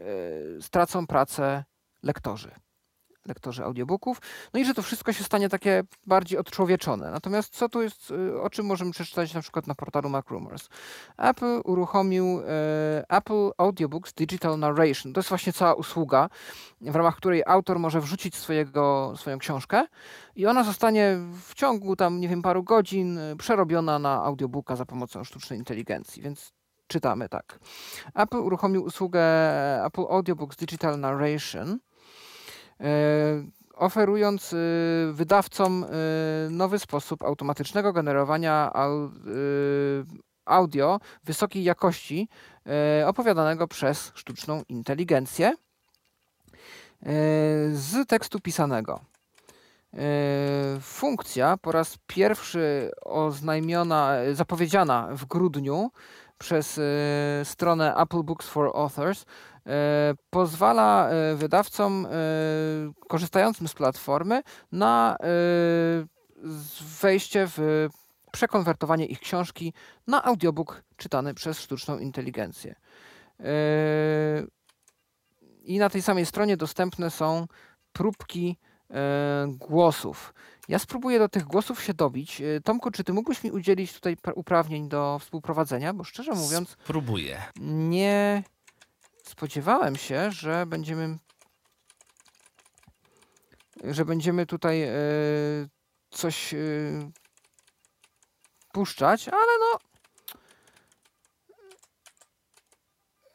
stracą 0.61 1.07
pracę 1.07 1.65
lektorzy 2.03 2.51
lektorzy 3.27 3.65
audiobooków. 3.65 4.21
No 4.55 4.61
i 4.61 4.65
że 4.65 4.75
to 4.75 4.83
wszystko 4.83 5.13
się 5.13 5.25
stanie 5.25 5.49
takie 5.49 5.83
bardziej 6.07 6.39
odczłowieczone. 6.39 7.11
Natomiast 7.11 7.55
co 7.55 7.69
tu 7.69 7.83
jest, 7.83 8.11
y, 8.11 8.41
o 8.41 8.51
czym 8.51 8.67
możemy 8.67 8.91
przeczytać 8.91 9.35
na 9.35 9.41
przykład 9.41 9.67
na 9.67 9.75
portalu 9.75 10.09
MacRumors? 10.09 10.69
Apple 11.19 11.61
uruchomił 11.65 12.41
e, 12.41 13.05
Apple 13.09 13.51
Audiobooks 13.59 14.13
Digital 14.13 14.59
Narration. 14.59 15.13
To 15.13 15.19
jest 15.21 15.29
właśnie 15.29 15.53
cała 15.53 15.75
usługa, 15.75 16.29
w 16.81 16.97
ramach 16.97 17.17
której 17.17 17.43
autor 17.47 17.79
może 17.79 18.01
wrzucić 18.01 18.37
swojego, 18.37 19.15
swoją 19.17 19.39
książkę 19.39 19.87
i 20.37 20.47
ona 20.47 20.65
zostanie 20.65 21.19
w 21.47 21.55
ciągu 21.55 21.97
tam, 21.97 22.21
nie 22.21 22.29
wiem, 22.29 22.43
paru 22.43 22.63
godzin 22.63 23.19
przerobiona 23.39 23.99
na 23.99 24.25
audiobooka 24.25 24.77
za 24.77 24.87
pomocą 24.87 25.25
sztucznej 25.25 25.59
inteligencji, 25.59 26.23
więc 26.23 26.53
czytamy 26.87 27.29
tak. 27.29 27.59
Apple 28.15 28.37
uruchomił 28.37 28.85
usługę 28.85 29.23
Apple 29.85 30.05
Audiobooks 30.11 30.57
Digital 30.57 31.01
Narration, 31.01 31.79
oferując 33.75 34.53
e, 34.53 34.57
wydawcom 35.13 35.85
e, 35.85 35.89
nowy 36.51 36.79
sposób 36.79 37.23
automatycznego 37.23 37.93
generowania 37.93 38.73
audio 40.45 41.01
wysokiej 41.25 41.65
jakości 41.65 42.29
opowiadanego 43.07 43.69
przez 43.69 44.13
sztuczną 44.15 44.63
inteligencję 44.69 45.55
z 47.73 48.09
tekstu 48.09 48.41
pisanego. 48.41 49.01
Funkcja 50.81 51.57
po 51.57 51.73
raz 51.73 51.99
pierwszy 52.07 52.91
oznajmiona, 53.05 54.13
zapowiedziana 54.33 55.09
w 55.11 55.25
grudniu 55.25 55.91
przez 56.39 56.81
stronę 57.45 57.95
Apple 57.97 58.23
Books 58.23 58.49
for 58.49 58.71
Authors 58.75 59.25
E, 59.25 59.52
pozwala 60.31 61.09
e, 61.09 61.35
wydawcom 61.37 62.07
e, 62.07 62.11
korzystającym 63.09 63.69
z 63.69 63.75
platformy 63.75 64.43
na 64.73 65.17
wejście 67.03 67.49
w 67.57 67.89
przekonwertowanie 68.33 69.07
ich 69.07 69.21
książki 69.21 69.73
na 70.07 70.25
audiobook 70.25 70.83
czytany 70.97 71.35
przez 71.35 71.61
sztuczną 71.61 71.99
inteligencję. 71.99 72.75
I 75.65 75.79
na 75.79 75.91
tej 75.91 76.03
samej 76.03 76.27
stronie 76.27 76.57
dostępne 76.57 77.11
są 77.11 77.47
próbki 77.93 78.59
głosów. 79.47 80.35
Ja 80.69 80.79
spróbuję 80.79 81.19
do 81.19 81.29
tych 81.29 81.45
głosów 81.45 81.83
się 81.83 81.95
dobić. 81.95 82.43
Tomku, 82.65 82.91
czy 82.91 83.05
ty 83.05 83.13
mógłbyś 83.13 83.45
mi 83.45 83.51
udzielić 83.51 83.93
tutaj 83.93 84.17
uprawnień 84.35 84.89
do 84.89 85.19
współprowadzenia? 85.19 85.95
Bo 85.95 86.05
szczerze 86.05 86.33
mówiąc. 86.33 86.77
Spróbuję. 86.85 87.43
Nie 87.61 88.43
spodziewałem 89.33 89.97
się, 89.97 90.33
że 90.33 90.67
będziemy 90.67 91.19
że 93.85 94.05
będziemy 94.05 94.47
tutaj 94.47 94.83
e, 94.83 94.93
coś 96.11 96.55
e, 96.55 96.59
puszczać, 98.73 99.29
ale 99.29 99.59
no 99.61 99.79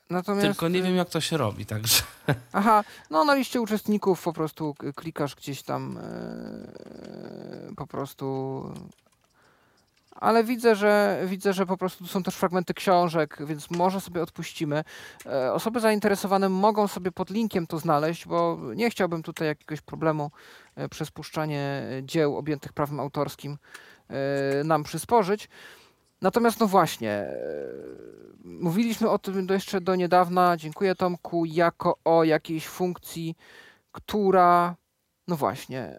Natomiast... 0.09 0.47
Tylko 0.47 0.67
nie 0.67 0.83
wiem, 0.83 0.95
jak 0.95 1.09
to 1.09 1.21
się 1.21 1.37
robi, 1.37 1.65
także. 1.65 2.03
Aha, 2.51 2.83
no 3.09 3.25
na 3.25 3.35
liście 3.35 3.61
uczestników 3.61 4.23
po 4.23 4.33
prostu 4.33 4.75
klikasz 4.95 5.35
gdzieś 5.35 5.63
tam 5.63 5.97
e, 5.97 7.75
po 7.77 7.87
prostu 7.87 8.63
ale 10.19 10.43
widzę, 10.43 10.75
że 10.75 11.21
widzę, 11.25 11.53
że 11.53 11.65
po 11.65 11.77
prostu 11.77 12.07
są 12.07 12.23
też 12.23 12.35
fragmenty 12.35 12.73
książek, 12.73 13.37
więc 13.45 13.71
może 13.71 14.01
sobie 14.01 14.23
odpuścimy. 14.23 14.83
E, 15.25 15.53
osoby 15.53 15.79
zainteresowane 15.79 16.49
mogą 16.49 16.87
sobie 16.87 17.11
pod 17.11 17.29
linkiem 17.29 17.67
to 17.67 17.79
znaleźć, 17.79 18.27
bo 18.27 18.59
nie 18.75 18.89
chciałbym 18.89 19.23
tutaj 19.23 19.47
jakiegoś 19.47 19.81
problemu 19.81 20.31
e, 20.75 20.89
przez 20.89 21.11
puszczanie 21.11 21.83
dzieł 22.03 22.37
objętych 22.37 22.73
prawem 22.73 22.99
autorskim 22.99 23.57
e, 24.09 24.63
nam 24.63 24.83
przysporzyć. 24.83 25.49
Natomiast 26.21 26.59
no 26.59 26.67
właśnie, 26.67 27.25
mówiliśmy 28.43 29.09
o 29.09 29.19
tym 29.19 29.47
jeszcze 29.49 29.81
do 29.81 29.95
niedawna, 29.95 30.57
dziękuję 30.57 30.95
Tomku, 30.95 31.45
jako 31.45 31.97
o 32.05 32.23
jakiejś 32.23 32.67
funkcji, 32.67 33.35
która, 33.91 34.75
no 35.27 35.35
właśnie, 35.35 35.95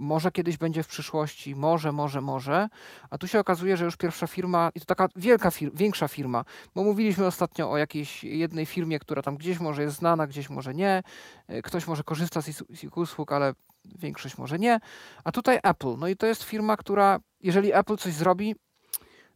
może 0.00 0.32
kiedyś 0.32 0.56
będzie 0.56 0.82
w 0.82 0.86
przyszłości, 0.86 1.56
może, 1.56 1.92
może, 1.92 2.20
może. 2.20 2.68
A 3.10 3.18
tu 3.18 3.28
się 3.28 3.40
okazuje, 3.40 3.76
że 3.76 3.84
już 3.84 3.96
pierwsza 3.96 4.26
firma, 4.26 4.70
i 4.74 4.80
to 4.80 4.86
taka 4.86 5.08
wielka, 5.16 5.50
fir 5.50 5.70
większa 5.74 6.08
firma, 6.08 6.44
bo 6.74 6.84
mówiliśmy 6.84 7.26
ostatnio 7.26 7.70
o 7.70 7.76
jakiejś 7.76 8.24
jednej 8.24 8.66
firmie, 8.66 8.98
która 8.98 9.22
tam 9.22 9.36
gdzieś 9.36 9.60
może 9.60 9.82
jest 9.82 9.96
znana, 9.96 10.26
gdzieś 10.26 10.50
może 10.50 10.74
nie. 10.74 11.02
E, 11.48 11.62
ktoś 11.62 11.86
może 11.86 12.02
korzysta 12.02 12.42
z 12.42 12.84
ich 12.84 12.96
usług, 12.96 13.32
ale 13.32 13.54
większość 13.84 14.38
może 14.38 14.58
nie. 14.58 14.80
A 15.24 15.32
tutaj 15.32 15.60
Apple. 15.62 15.96
No 15.98 16.08
i 16.08 16.16
to 16.16 16.26
jest 16.26 16.42
firma, 16.42 16.76
która, 16.76 17.20
jeżeli 17.40 17.74
Apple 17.74 17.96
coś 17.96 18.12
zrobi, 18.14 18.54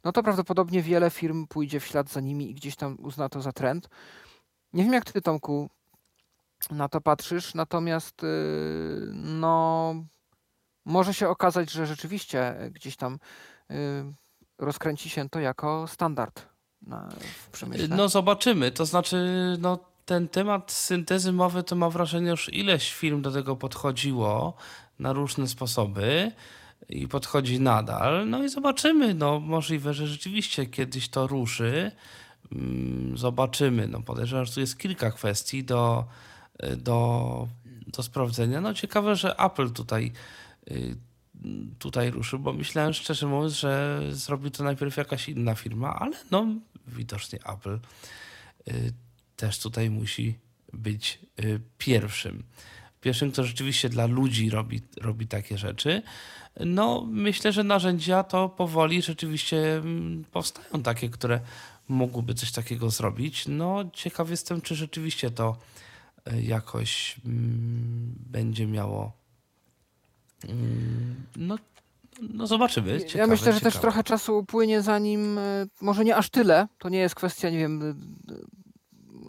no 0.05 0.13
to 0.13 0.23
prawdopodobnie 0.23 0.83
wiele 0.83 1.11
firm 1.11 1.47
pójdzie 1.47 1.81
w 1.81 1.87
ślad 1.87 2.11
za 2.11 2.21
nimi 2.21 2.51
i 2.51 2.55
gdzieś 2.55 2.77
tam 2.77 2.97
uzna 2.99 3.29
to 3.29 3.41
za 3.41 3.53
trend. 3.53 3.89
Nie 4.73 4.85
wiem, 4.85 4.93
jak 4.93 5.05
ty, 5.13 5.23
Tomku, 5.23 5.71
na 6.71 6.89
to 6.89 7.01
patrzysz, 7.01 7.55
natomiast 7.55 8.23
yy, 8.23 9.13
no 9.15 9.95
może 10.85 11.15
się 11.15 11.29
okazać, 11.29 11.71
że 11.71 11.87
rzeczywiście 11.87 12.61
e, 12.61 12.71
gdzieś 12.71 12.97
tam 12.97 13.19
y, 13.71 13.75
rozkręci 14.59 15.11
się 15.11 15.29
to 15.29 15.41
jako 15.41 15.87
standard 15.89 16.49
na, 16.83 17.09
w 17.45 17.49
przemyśle. 17.49 17.89
No 17.89 18.09
zobaczymy. 18.09 18.71
To 18.71 18.87
znaczy, 18.87 19.17
no, 19.61 19.79
ten 20.05 20.29
temat 20.29 20.73
syntezy 20.73 21.33
mowy 21.33 21.63
to 21.63 21.77
mam 21.77 21.91
wrażenie, 21.91 22.31
już 22.31 22.53
ileś 22.53 22.93
film 22.93 23.23
do 23.23 23.33
tego 23.33 23.57
podchodziło 23.57 24.55
na 24.99 25.13
różne 25.13 25.49
sposoby 25.49 26.33
i 26.89 27.09
podchodzi 27.09 27.61
nadal. 27.61 28.29
No 28.29 28.45
i 28.45 28.49
zobaczymy. 28.49 29.15
No, 29.15 29.41
możliwe, 29.41 29.95
że 29.95 30.07
rzeczywiście 30.07 30.67
kiedyś 30.67 31.09
to 31.09 31.27
ruszy. 31.27 31.93
Mm, 32.53 33.19
zobaczymy. 33.19 33.89
No, 33.89 34.03
podejrzewam, 34.03 34.45
że 34.45 34.53
tu 34.53 34.61
jest 34.61 34.79
kilka 34.79 35.11
kwestii 35.11 35.65
do, 35.65 36.05
do, 36.77 37.49
do 37.87 38.03
sprawdzenia. 38.03 38.61
No 38.61 38.75
ciekawe, 38.75 39.17
że 39.17 39.37
Apple 39.37 39.71
tutaj 39.71 40.13
tutaj 41.79 42.11
ruszył, 42.11 42.39
bo 42.39 42.53
myślałem 42.53 42.93
szczerze 42.93 43.27
mówiąc, 43.27 43.53
że 43.53 44.01
zrobił 44.11 44.51
to 44.51 44.65
najpierw 44.65 44.97
jakaś 44.97 45.29
inna 45.29 45.55
firma, 45.55 45.95
ale 45.95 46.17
no 46.31 46.47
widocznie 46.87 47.39
Apple 47.47 47.79
y, 48.69 48.93
też 49.37 49.59
tutaj 49.59 49.91
musi 49.91 50.39
być 50.73 51.19
y, 51.41 51.61
pierwszym. 51.79 52.43
Pierwszym, 53.01 53.33
kto 53.33 53.45
rzeczywiście 53.45 53.89
dla 53.89 54.07
ludzi 54.07 54.51
robi, 54.51 54.83
robi 55.01 55.27
takie 55.27 55.59
rzeczy. 55.59 56.03
No, 56.61 57.07
myślę, 57.11 57.53
że 57.53 57.65
narzędzia 57.65 58.23
to 58.23 58.49
powoli 58.49 59.03
rzeczywiście 59.03 59.77
mm, 59.77 60.25
powstają 60.33 60.83
takie, 60.83 61.09
które 61.09 61.41
mogłyby 61.89 62.35
coś 62.35 62.53
takiego 62.53 62.91
zrobić. 62.91 63.45
No, 63.49 63.85
ciekaw 63.93 64.31
jestem, 64.31 64.61
czy 64.61 64.75
rzeczywiście 64.75 65.31
to 65.31 65.57
jakoś 66.43 67.17
mm, 67.27 68.15
będzie 68.19 68.67
miało 68.67 69.24
no, 71.37 71.57
no 72.21 72.47
zobaczymy. 72.47 72.99
Ciekawe, 72.99 73.19
ja 73.19 73.27
myślę, 73.27 73.53
że 73.53 73.59
ciekawe. 73.59 73.73
też 73.73 73.81
trochę 73.81 74.05
czasu 74.05 74.39
upłynie, 74.39 74.83
zanim, 74.83 75.39
e, 75.39 75.67
może 75.81 76.05
nie 76.05 76.17
aż 76.17 76.31
tyle, 76.31 76.69
to 76.79 76.89
nie 76.89 76.99
jest 76.99 77.15
kwestia, 77.15 77.51
nie 77.51 77.59
wiem, 77.59 77.83
e, 78.29 78.35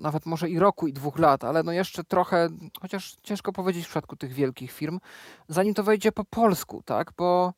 nawet 0.02 0.26
może 0.26 0.50
i 0.50 0.60
roku, 0.60 0.88
i 0.88 0.94
dwóch 0.94 1.20
lat, 1.20 1.44
ale 1.44 1.64
no 1.64 1.72
jeszcze 1.72 2.04
trochę, 2.04 2.50
chociaż 2.82 3.16
ciężko 3.24 3.54
powiedzieć 3.54 3.84
w 3.84 3.88
przypadku 3.88 4.16
tych 4.16 4.34
wielkich 4.34 4.72
firm, 4.72 5.00
zanim 5.48 5.74
to 5.74 5.84
wejdzie 5.84 6.12
po 6.12 6.24
polsku, 6.24 6.84
tak, 6.86 7.12
bo 7.18 7.54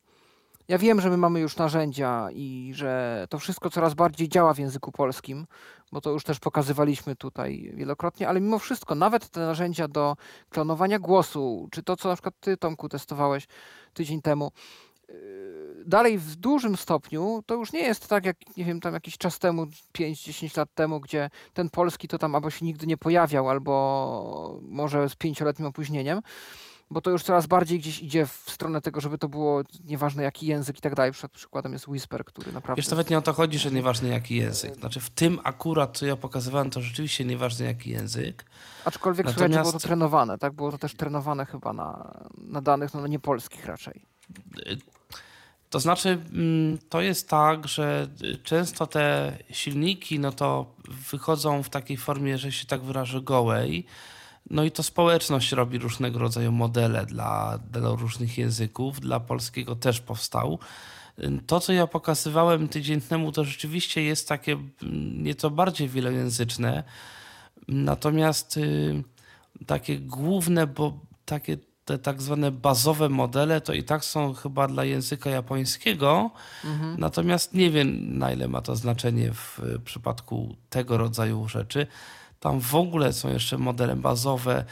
ja 0.68 0.78
wiem, 0.78 1.00
że 1.00 1.10
my 1.10 1.16
mamy 1.16 1.40
już 1.40 1.56
narzędzia 1.56 2.28
i 2.32 2.72
że 2.74 3.26
to 3.30 3.38
wszystko 3.38 3.70
coraz 3.70 3.94
bardziej 3.94 4.28
działa 4.28 4.54
w 4.54 4.58
języku 4.58 4.92
polskim, 4.92 5.46
bo 5.92 6.00
to 6.00 6.10
już 6.10 6.24
też 6.24 6.38
pokazywaliśmy 6.38 7.16
tutaj 7.16 7.72
wielokrotnie, 7.74 8.28
ale 8.28 8.40
mimo 8.40 8.58
wszystko, 8.58 8.94
nawet 8.94 9.28
te 9.28 9.40
narzędzia 9.40 9.88
do 9.88 10.16
klonowania 10.48 10.98
głosu, 10.98 11.68
czy 11.70 11.82
to, 11.82 11.96
co 11.96 12.08
na 12.08 12.14
przykład 12.14 12.34
ty, 12.40 12.56
Tomku, 12.56 12.88
testowałeś 12.88 13.46
tydzień 13.94 14.22
temu, 14.22 14.52
yy, 15.08 15.84
dalej 15.86 16.18
w 16.18 16.36
dużym 16.36 16.76
stopniu 16.76 17.42
to 17.46 17.54
już 17.54 17.72
nie 17.72 17.80
jest 17.80 18.08
tak, 18.08 18.24
jak 18.24 18.56
nie 18.56 18.64
wiem, 18.64 18.80
tam 18.80 18.94
jakiś 18.94 19.18
czas 19.18 19.38
temu, 19.38 19.66
5-10 19.98 20.58
lat 20.58 20.74
temu, 20.74 21.00
gdzie 21.00 21.30
ten 21.54 21.70
polski 21.70 22.08
to 22.08 22.18
tam 22.18 22.34
albo 22.34 22.50
się 22.50 22.66
nigdy 22.66 22.86
nie 22.86 22.96
pojawiał, 22.96 23.48
albo 23.48 24.60
może 24.62 25.08
z 25.08 25.16
pięcioletnim 25.16 25.68
opóźnieniem 25.68 26.20
bo 26.90 27.00
to 27.00 27.10
już 27.10 27.22
coraz 27.22 27.46
bardziej 27.46 27.78
gdzieś 27.78 28.02
idzie 28.02 28.26
w 28.26 28.44
stronę 28.46 28.80
tego, 28.80 29.00
żeby 29.00 29.18
to 29.18 29.28
było 29.28 29.62
nieważne 29.84 30.22
jaki 30.22 30.46
język 30.46 30.78
i 30.78 30.80
tak 30.80 30.94
dalej. 30.94 31.12
Przykładem 31.32 31.72
jest 31.72 31.88
Whisper, 31.88 32.24
który 32.24 32.52
naprawdę... 32.52 32.82
Wiesz, 32.82 32.90
nawet 32.90 33.10
nie 33.10 33.18
o 33.18 33.22
to 33.22 33.32
chodzi, 33.32 33.58
że 33.58 33.70
nieważne 33.70 34.08
jaki 34.08 34.36
język. 34.36 34.76
Znaczy 34.76 35.00
w 35.00 35.10
tym 35.10 35.38
akurat, 35.44 35.98
co 35.98 36.06
ja 36.06 36.16
pokazywałem, 36.16 36.70
to 36.70 36.80
rzeczywiście 36.80 37.24
nieważne 37.24 37.66
jaki 37.66 37.90
język. 37.90 38.44
Aczkolwiek 38.84 39.26
Natomiast... 39.26 39.38
słuchajcie, 39.38 39.62
było 39.62 39.72
to 39.72 39.88
trenowane, 39.88 40.38
tak? 40.38 40.52
Było 40.52 40.72
to 40.72 40.78
też 40.78 40.94
trenowane 40.94 41.46
chyba 41.46 41.72
na, 41.72 42.14
na 42.38 42.60
danych 42.60 42.94
no, 42.94 43.06
nie 43.06 43.18
polskich 43.18 43.66
raczej. 43.66 44.02
To 45.70 45.80
znaczy, 45.80 46.08
mm, 46.32 46.78
to 46.88 47.00
jest 47.00 47.28
tak, 47.28 47.68
że 47.68 48.08
często 48.42 48.86
te 48.86 49.36
silniki, 49.50 50.18
no 50.18 50.32
to 50.32 50.74
wychodzą 51.10 51.62
w 51.62 51.70
takiej 51.70 51.96
formie, 51.96 52.38
że 52.38 52.52
się 52.52 52.66
tak 52.66 52.82
wyrażę, 52.82 53.22
gołej, 53.22 53.86
no 54.50 54.64
i 54.64 54.70
to 54.70 54.82
społeczność 54.82 55.52
robi 55.52 55.78
różnego 55.78 56.18
rodzaju 56.18 56.52
modele 56.52 57.06
dla, 57.06 57.58
dla 57.70 57.90
różnych 57.90 58.38
języków. 58.38 59.00
Dla 59.00 59.20
polskiego 59.20 59.76
też 59.76 60.00
powstał. 60.00 60.58
To, 61.46 61.60
co 61.60 61.72
ja 61.72 61.86
pokazywałem 61.86 62.68
tydzień 62.68 63.00
temu, 63.00 63.32
to 63.32 63.44
rzeczywiście 63.44 64.02
jest 64.02 64.28
takie 64.28 64.56
nieco 65.12 65.50
bardziej 65.50 65.88
wielojęzyczne. 65.88 66.84
Natomiast 67.68 68.56
y, 68.56 69.04
takie 69.66 69.98
główne, 69.98 70.66
bo 70.66 70.98
takie 71.24 71.56
te 71.84 71.98
tak 71.98 72.22
zwane 72.22 72.50
bazowe 72.50 73.08
modele 73.08 73.60
to 73.60 73.72
i 73.72 73.82
tak 73.82 74.04
są 74.04 74.34
chyba 74.34 74.68
dla 74.68 74.84
języka 74.84 75.30
japońskiego. 75.30 76.30
Mhm. 76.64 77.00
Natomiast 77.00 77.54
nie 77.54 77.70
wiem, 77.70 78.18
na 78.18 78.32
ile 78.32 78.48
ma 78.48 78.60
to 78.62 78.76
znaczenie 78.76 79.32
w 79.32 79.60
przypadku 79.84 80.56
tego 80.70 80.98
rodzaju 80.98 81.48
rzeczy. 81.48 81.86
Tam 82.40 82.60
w 82.60 82.74
ogóle 82.74 83.12
są 83.12 83.28
jeszcze 83.28 83.58
modele 83.58 83.96
bazowe 83.96 84.64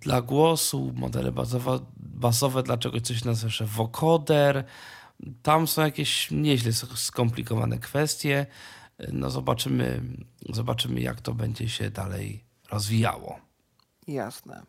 dla 0.00 0.22
głosu, 0.22 0.92
modele 0.96 1.32
bazowe, 1.32 1.78
bazowe 1.96 2.62
dla 2.62 2.76
czegoś, 2.78 3.02
co 3.02 3.14
się 3.14 3.26
nazywa 3.26 3.66
vocoder. 3.66 4.64
Tam 5.42 5.66
są 5.66 5.82
jakieś 5.82 6.30
nieźle 6.30 6.72
skomplikowane 6.94 7.78
kwestie. 7.78 8.46
No 9.12 9.30
zobaczymy, 9.30 10.00
zobaczymy 10.48 11.00
jak 11.00 11.20
to 11.20 11.34
będzie 11.34 11.68
się 11.68 11.90
dalej 11.90 12.44
rozwijało. 12.70 13.38
Jasne. 14.08 14.62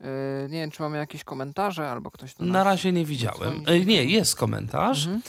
Yy, 0.00 0.06
nie 0.50 0.60
wiem, 0.60 0.70
czy 0.70 0.82
mamy 0.82 0.98
jakieś 0.98 1.24
komentarze 1.24 1.90
albo 1.90 2.10
ktoś. 2.10 2.34
do 2.34 2.44
Na 2.44 2.64
razie 2.64 2.92
nie 2.92 3.04
widziałem. 3.04 3.62
E, 3.66 3.80
Nie, 3.80 4.04
jest 4.04 4.36
komentarz. 4.36 5.06
Mhm. 5.06 5.22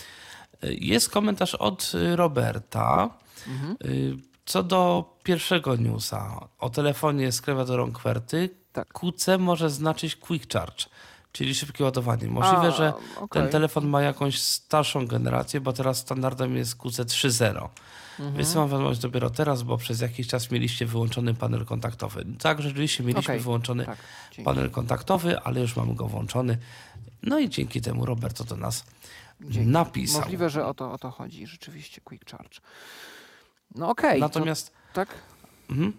E, 0.64 0.74
Jest 0.74 1.10
komentarz 1.10 1.56
od 1.56 1.92
y, 1.96 2.16
Roberta. 2.16 3.10
Mhm. 3.48 3.78
Co 4.48 4.64
do 4.64 5.04
pierwszego 5.24 5.76
newsa 5.76 6.48
o 6.60 6.70
telefonie 6.70 7.32
z 7.32 7.42
klawiaturą 7.42 7.92
QWERTY, 7.92 8.50
Tak. 8.74 8.88
QC 8.88 9.38
może 9.40 9.70
znaczyć 9.70 10.16
Quick 10.16 10.54
Charge, 10.54 10.86
czyli 11.32 11.56
szybkie 11.56 11.84
ładowanie. 11.84 12.28
Możliwe, 12.28 12.68
A, 12.68 12.72
że 12.72 12.94
okej. 13.16 13.42
ten 13.42 13.52
telefon 13.52 13.88
ma 13.88 14.02
jakąś 14.02 14.40
starszą 14.42 15.08
generację, 15.08 15.62
bo 15.62 15.74
teraz 15.74 15.98
standardem 15.98 16.56
jest 16.56 16.76
QC 16.76 17.06
3.0. 17.06 17.70
Mhm. 18.20 18.38
Wysyłam 18.38 18.70
wiadomość 18.70 19.00
dopiero 19.00 19.30
teraz, 19.30 19.64
bo 19.64 19.78
przez 19.78 20.02
jakiś 20.02 20.28
czas 20.28 20.52
mieliście 20.52 20.86
wyłączony 20.86 21.34
panel 21.34 21.66
kontaktowy. 21.66 22.26
Tak, 22.40 22.62
rzeczywiście 22.62 23.04
mieliśmy 23.04 23.34
Okej, 23.34 23.40
wyłączony 23.40 23.86
Tak, 23.86 23.98
panel 24.44 24.70
kontaktowy, 24.72 25.40
ale 25.40 25.62
już 25.62 25.76
mamy 25.76 25.96
go 25.96 26.08
włączony. 26.08 26.58
No 27.24 27.40
i 27.40 27.50
dzięki 27.50 27.82
temu 27.82 28.06
Roberto 28.06 28.44
do 28.44 28.56
nas 28.56 28.84
Dzięki. 29.42 29.70
napisał. 29.70 30.22
Możliwe, 30.22 30.50
że 30.50 30.66
o 30.66 30.74
to, 30.74 30.92
o 30.92 30.98
to 30.98 31.12
chodzi, 31.12 31.48
rzeczywiście, 31.48 32.02
Quick 32.02 32.32
Charge. 32.32 32.60
No 33.76 33.90
okej, 33.90 34.20
Natomiast, 34.22 34.70
to, 34.70 34.76
tak? 34.94 35.10
mhm. 35.70 35.94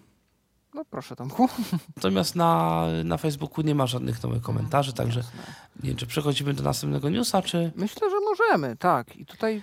No 0.74 0.84
proszę 0.84 1.16
Tomku. 1.16 1.48
Natomiast 1.96 2.36
na, 2.36 2.84
na 3.04 3.16
Facebooku 3.16 3.64
nie 3.64 3.74
ma 3.74 3.86
żadnych 3.86 4.22
nowych 4.22 4.42
komentarzy, 4.42 4.92
także 4.92 5.20
Jasne. 5.20 5.40
nie 5.82 5.88
wiem, 5.88 5.96
czy 5.98 6.06
przechodzimy 6.06 6.54
do 6.54 6.62
następnego 6.62 7.10
newsa, 7.10 7.42
czy... 7.42 7.72
Myślę, 7.76 8.10
że 8.10 8.16
możemy, 8.20 8.76
tak. 8.76 9.16
I 9.16 9.26
tutaj 9.26 9.62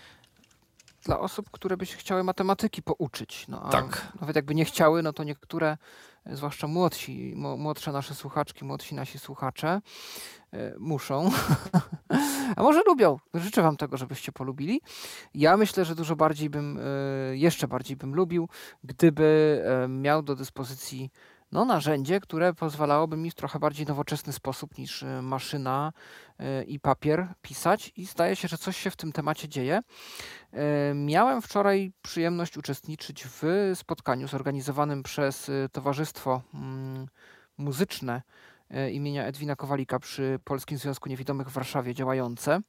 dla 1.04 1.20
osób, 1.20 1.50
które 1.52 1.78
by 1.78 1.86
się 1.86 1.98
chciały 1.98 2.24
matematyki 2.24 2.82
pouczyć. 2.82 3.46
No, 3.48 3.70
Tak. 3.72 4.12
Nawet 4.22 4.36
jakby 4.36 4.56
nie 4.56 4.66
chciały, 4.66 5.04
no 5.04 5.14
to 5.14 5.24
niektóre, 5.24 5.78
zwłaszcza 6.32 6.68
młodsi, 6.68 7.34
młodsze 7.36 7.92
nasze 7.92 8.16
słuchaczki, 8.16 8.66
młodsi 8.66 8.96
nasi 8.96 9.20
słuchacze, 9.20 9.82
e, 10.52 10.76
muszą. 10.80 11.32
a 12.56 12.64
może 12.64 12.82
lubią. 12.86 13.20
Życzę 13.34 13.62
wam 13.62 13.78
tego, 13.78 13.98
żebyście 13.98 14.32
polubili. 14.32 14.82
Ja 15.34 15.58
myślę, 15.58 15.86
że 15.86 15.96
dużo 15.96 16.16
bardziej 16.16 16.50
bym, 16.50 16.80
e, 16.80 17.38
jeszcze 17.38 17.68
bardziej 17.68 17.98
bym 17.98 18.16
lubił, 18.16 18.50
gdyby 18.84 19.62
e, 19.84 19.88
miał 19.88 20.24
do 20.24 20.36
dyspozycji 20.36 21.12
no, 21.56 21.66
narzędzie, 21.66 22.20
które 22.20 22.54
pozwalałoby 22.54 23.18
mi 23.18 23.32
w 23.32 23.36
trochę 23.36 23.60
bardziej 23.60 23.86
nowoczesny 23.86 24.34
sposób 24.34 24.78
niż 24.78 25.04
e, 25.04 25.22
maszyna 25.22 25.94
e, 26.40 26.64
i 26.64 26.80
papier 26.80 27.28
pisać 27.42 27.92
i 27.96 28.06
zdaje 28.06 28.36
się, 28.36 28.48
że 28.48 28.58
coś 28.58 28.78
się 28.78 28.92
w 28.92 28.96
tym 28.96 29.12
temacie 29.12 29.50
dzieje. 29.50 29.80
E, 30.52 30.94
Miałem 30.96 31.42
wczoraj 31.42 31.92
przyjemność 32.02 32.58
uczestniczyć 32.58 33.24
w 33.28 33.72
spotkaniu 33.76 34.28
zorganizowanym 34.28 35.04
przez 35.04 35.52
Towarzystwo 35.72 36.42
mm, 36.54 37.08
Muzyczne 37.58 38.22
imienia 38.92 39.26
Edwina 39.26 39.56
Kowalika 39.56 40.00
przy 40.00 40.40
Polskim 40.44 40.78
Związku 40.78 41.10
Niewidomych 41.10 41.50
w 41.50 41.54
Warszawie 41.54 41.94
działające, 41.94 42.60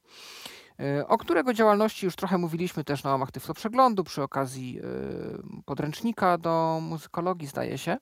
o 1.07 1.17
którego 1.17 1.53
działalności 1.53 2.05
już 2.05 2.15
trochę 2.15 2.37
mówiliśmy 2.37 2.83
też 2.83 3.03
na 3.03 3.11
łamach 3.11 3.31
Tyflo 3.31 3.53
Przeglądu 3.53 4.03
przy 4.03 4.23
okazji 4.23 4.79
podręcznika 5.65 6.37
do 6.37 6.79
muzykologii, 6.81 7.47
zdaje 7.47 7.77
się. 7.77 7.97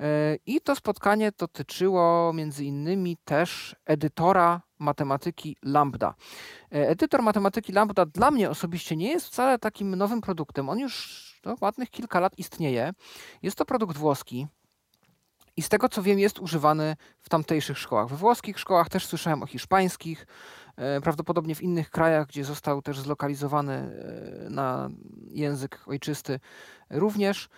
E, 0.00 0.36
I 0.46 0.60
to 0.60 0.76
spotkanie 0.76 1.32
dotyczyło 1.38 2.32
między 2.32 2.64
innymi 2.64 3.16
też 3.24 3.76
edytora 3.86 4.62
matematyki 4.78 5.56
Lambda. 5.62 6.14
E, 6.72 6.88
Edytor 6.88 7.22
matematyki 7.22 7.72
Lambda 7.72 8.06
dla 8.06 8.30
mnie 8.30 8.50
osobiście 8.50 8.96
nie 8.96 9.08
jest 9.08 9.26
wcale 9.26 9.58
takim 9.58 9.94
nowym 9.94 10.20
produktem. 10.20 10.68
On 10.68 10.78
już 10.78 11.24
no, 11.44 11.56
ładnych 11.60 11.90
kilka 11.90 12.20
lat 12.20 12.38
istnieje. 12.38 12.92
Jest 13.42 13.56
to 13.56 13.64
produkt 13.64 13.96
włoski. 13.96 14.46
I 15.56 15.62
z 15.62 15.68
tego 15.68 15.88
co 15.88 16.02
wiem, 16.02 16.18
jest 16.18 16.38
używany 16.38 16.96
w 17.20 17.28
tamtejszych 17.28 17.78
szkołach. 17.78 18.08
We 18.08 18.16
włoskich 18.16 18.58
szkołach 18.58 18.88
też 18.88 19.06
słyszałem 19.06 19.42
o 19.42 19.46
hiszpańskich, 19.46 20.26
e, 20.76 21.00
prawdopodobnie 21.00 21.54
w 21.54 21.62
innych 21.62 21.90
krajach, 21.90 22.26
gdzie 22.26 22.44
został 22.44 22.82
też 22.82 23.00
zlokalizowany 23.00 23.90
na 24.50 24.90
język 25.30 25.80
ojczysty 25.86 26.40
również. 26.90 27.48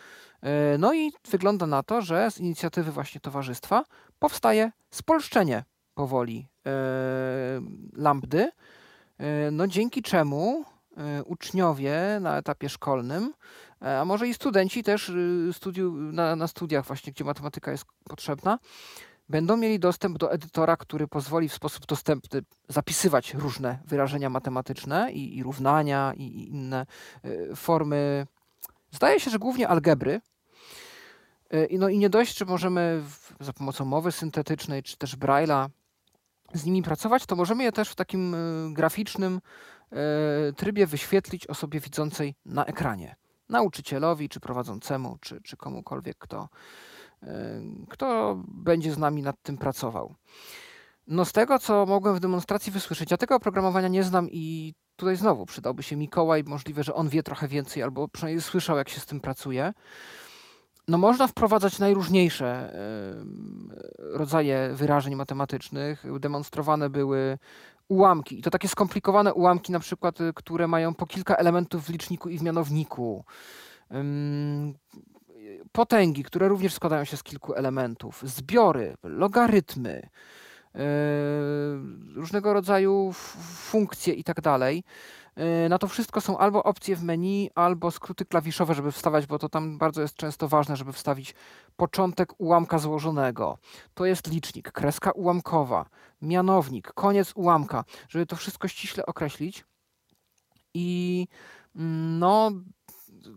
E, 0.43 0.78
No 0.78 0.95
i 0.95 1.12
wygląda 1.30 1.66
na 1.66 1.82
to, 1.82 2.01
że 2.01 2.30
z 2.30 2.39
inicjatywy 2.39 2.93
właśnie 2.93 3.20
towarzystwa 3.20 3.84
powstaje 4.18 4.72
spolszczenie 4.91 5.64
powoli 5.95 6.49
e, 6.66 6.70
lambdy, 7.93 8.51
e, 9.18 9.51
no 9.51 9.66
dzięki 9.66 10.03
czemu 10.03 10.64
uczniowie 11.26 12.18
na 12.20 12.37
etapie 12.37 12.68
szkolnym, 12.68 13.32
a 13.80 14.05
może 14.05 14.28
i 14.28 14.34
studenci 14.34 14.82
też 14.82 15.09
y, 15.09 15.51
studiu, 15.53 15.93
na, 15.93 16.37
na 16.37 16.47
studiach 16.47 16.87
właśnie, 16.87 17.12
gdzie 17.12 17.24
matematyka 17.24 17.70
jest 17.70 17.84
potrzebna, 18.09 18.59
będą 19.28 19.57
mieli 19.57 19.78
dostęp 19.78 20.18
do 20.18 20.32
edytora, 20.32 20.76
który 20.76 21.09
pozwoli 21.09 21.49
w 21.49 21.55
sposób 21.55 21.87
dostępny 21.87 22.41
zapisywać 22.68 23.34
różne 23.34 23.78
wyrażenia 23.87 24.30
matematyczne 24.30 25.12
i, 25.12 25.37
i 25.37 25.43
równania 25.43 26.12
i, 26.16 26.49
inne 26.51 26.87
formy, 27.57 28.26
zdaje 28.91 29.20
się, 29.20 29.30
że 29.30 29.39
głównie 29.39 29.68
algebry, 29.68 30.20
E, 31.51 31.78
No 31.78 31.89
i 31.89 31.99
nie 31.99 32.11
dość, 32.11 32.39
że 32.39 32.45
możemy 32.45 33.03
za 33.41 33.53
pomocą 33.53 33.84
mowy 33.84 34.12
syntetycznej 34.12 34.82
czy 34.82 34.97
też 34.97 35.16
Braille'a 35.16 35.68
z 36.55 36.64
nimi 36.64 36.82
pracować, 36.82 37.26
to 37.26 37.37
możemy 37.37 37.64
je 37.64 37.72
też 37.72 37.89
w 37.91 37.95
takim 37.95 38.34
e, 38.34 38.39
graficznym 38.72 39.41
e, 39.93 39.97
trybie 40.53 40.87
wyświetlić 40.87 41.47
osobie 41.47 41.80
widzącej 41.80 42.34
na 42.45 42.64
ekranie. 42.64 43.16
Nauczycielowi, 43.49 44.28
czy 44.28 44.41
prowadzącemu, 44.41 45.18
czy, 45.20 45.41
czy 45.43 45.57
komukolwiek, 45.57 46.18
kto, 46.18 46.49
kto 47.89 48.37
będzie 48.49 48.93
z 48.93 48.99
nami 48.99 49.22
nad 49.22 49.43
tym 49.43 49.59
pracował. 49.59 50.14
No 51.07 51.24
z 51.24 51.32
tego, 51.32 51.59
co 51.59 51.86
mogłem 51.86 52.14
w 52.14 52.20
demonstracji 52.20 52.72
wysłyszeć, 52.72 53.11
ja 53.11 53.16
tego 53.16 53.34
oprogramowania 53.34 53.88
nie 53.88 54.02
znam 54.02 54.28
i 54.30 54.74
tutaj 54.96 55.16
znowu 55.16 55.46
przydałby 55.46 55.82
się 55.82 55.96
Mikołaj, 55.96 56.44
możliwe, 56.44 56.82
że 56.82 56.94
on 56.94 57.09
wie 57.09 57.22
trochę 57.22 57.48
więcej, 57.48 57.82
albo 57.82 58.09
przynajmniej 58.09 58.42
słyszał, 58.42 58.76
jak 58.76 58.88
się 58.88 59.00
z 59.00 59.07
tym 59.07 59.20
pracuje. 59.20 59.72
No 60.88 60.98
można 60.98 61.26
wprowadzać 61.26 61.78
najróżniejsze 61.78 62.72
rodzaje 63.98 64.70
wyrażeń 64.74 65.14
matematycznych. 65.14 66.04
Demonstrowane 66.20 66.90
były 66.90 67.38
ułamki. 67.88 68.38
I 68.38 68.42
to 68.42 68.50
takie 68.50 68.68
skomplikowane 68.68 69.34
ułamki, 69.34 69.72
na 69.72 69.80
przykład, 69.80 70.20
y, 70.20 70.32
które 70.34 70.66
mają 70.68 70.94
po 70.94 71.07
kilka 71.07 71.36
elementów 71.36 71.84
w 71.84 71.90
liczniku 71.90 72.28
i 72.28 72.38
w 72.38 72.42
mianowniku. 72.42 73.24
Potęgi, 75.72 76.22
które 76.22 76.48
również 76.48 76.74
składają 76.74 77.04
się 77.04 77.16
z 77.16 77.22
kilku 77.22 77.54
elementów. 77.54 78.22
Zbiory, 78.24 78.96
logarytmy, 79.02 80.09
różnego 82.14 82.52
rodzaju 82.52 83.12
funkcje 83.70 84.14
i 84.14 84.24
tak 84.24 84.40
dalej. 84.40 84.84
Yy, 85.36 85.68
Na 85.68 85.78
to 85.78 85.88
wszystko 85.88 86.20
są 86.20 86.38
albo 86.38 86.64
opcje 86.64 86.96
w 86.96 87.02
menu, 87.02 87.50
albo 87.54 87.90
skróty 87.90 88.24
klawiszowe, 88.24 88.74
żeby 88.74 88.92
wstawać, 88.92 89.26
bo 89.26 89.38
to 89.38 89.48
tam 89.48 89.78
bardzo 89.78 90.02
jest 90.02 90.14
często 90.14 90.48
ważne, 90.48 90.76
żeby 90.76 90.92
wstawić 90.92 91.34
początek 91.76 92.40
ułamka 92.40 92.78
złożonego. 92.78 93.58
To 93.94 94.04
jest 94.04 94.32
licznik, 94.32 94.72
kreska 94.72 95.10
ułamkowa, 95.10 95.86
mianownik, 96.22 96.92
koniec 96.92 97.32
ułamka, 97.34 97.84
żeby 98.08 98.26
to 98.26 98.36
wszystko 98.36 98.68
ściśle 98.68 99.06
określić. 99.06 99.64
I 100.74 101.28
mm, 101.76 102.18
no, 102.18 102.50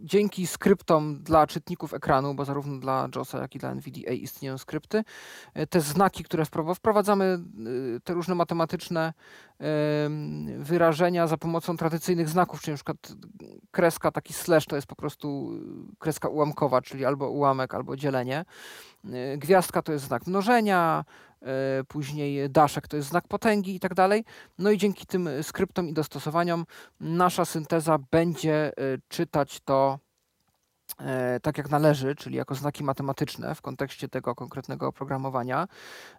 dzięki 0.02 0.48
skryptom 0.48 1.24
dla 1.24 1.48
czytników 1.48 1.94
ekranu, 1.94 2.34
bo 2.34 2.46
zarówno 2.46 2.80
dla 2.80 3.10
JOSa, 3.16 3.40
jak 3.42 3.56
i 3.56 3.60
dla 3.60 3.72
NVDA 3.72 4.12
istnieją 4.12 4.58
skrypty, 4.58 5.04
e, 5.54 5.68
te 5.68 5.82
znaki, 5.82 6.24
które 6.24 6.44
wpro- 6.44 6.76
wprowadzamy, 6.76 7.40
y, 7.98 8.00
te 8.04 8.14
różne 8.14 8.36
matematyczne 8.36 9.14
em, 9.60 10.64
wyrażenia 10.64 11.28
za 11.28 11.38
pomocą 11.38 11.78
tradycyjnych 11.78 12.30
znaków, 12.30 12.62
czyli 12.62 12.74
na 12.74 12.76
przykład 12.76 13.14
kreska, 13.72 14.12
taki 14.12 14.34
slash 14.34 14.66
to 14.66 14.76
jest 14.76 14.88
po 14.88 14.96
prostu 14.96 15.52
kreska 16.00 16.30
ułamkowa, 16.30 16.82
czyli 16.82 17.06
albo 17.06 17.30
ułamek, 17.30 17.74
albo 17.74 17.96
dzielenie. 17.96 18.46
Y, 19.06 19.38
Gwiazdka 19.38 19.82
to 19.82 19.92
jest 19.92 20.06
znak 20.06 20.28
mnożenia, 20.28 21.06
później 21.88 22.50
daszek 22.50 22.88
to 22.88 22.98
jest 22.98 23.10
znak 23.10 23.28
potęgi 23.28 23.76
i 23.76 23.80
tak 23.80 23.94
dalej. 23.94 24.26
No 24.58 24.72
i 24.72 24.78
dzięki 24.78 25.06
tym 25.06 25.30
skryptom 25.42 25.90
i 25.90 25.94
dostosowaniom 25.94 26.66
nasza 27.00 27.46
synteza 27.46 27.98
będzie 28.12 28.72
y, 28.80 29.02
czytać 29.08 29.60
to 29.60 30.00
e, 31.00 31.40
tak 31.40 31.58
jak 31.58 31.70
należy, 31.70 32.16
czyli 32.16 32.36
jako 32.36 32.56
znaki 32.56 32.84
matematyczne 32.84 33.56
w 33.56 33.62
kontekście 33.62 34.08
tego 34.08 34.36
konkretnego 34.36 34.88
oprogramowania. 34.88 35.68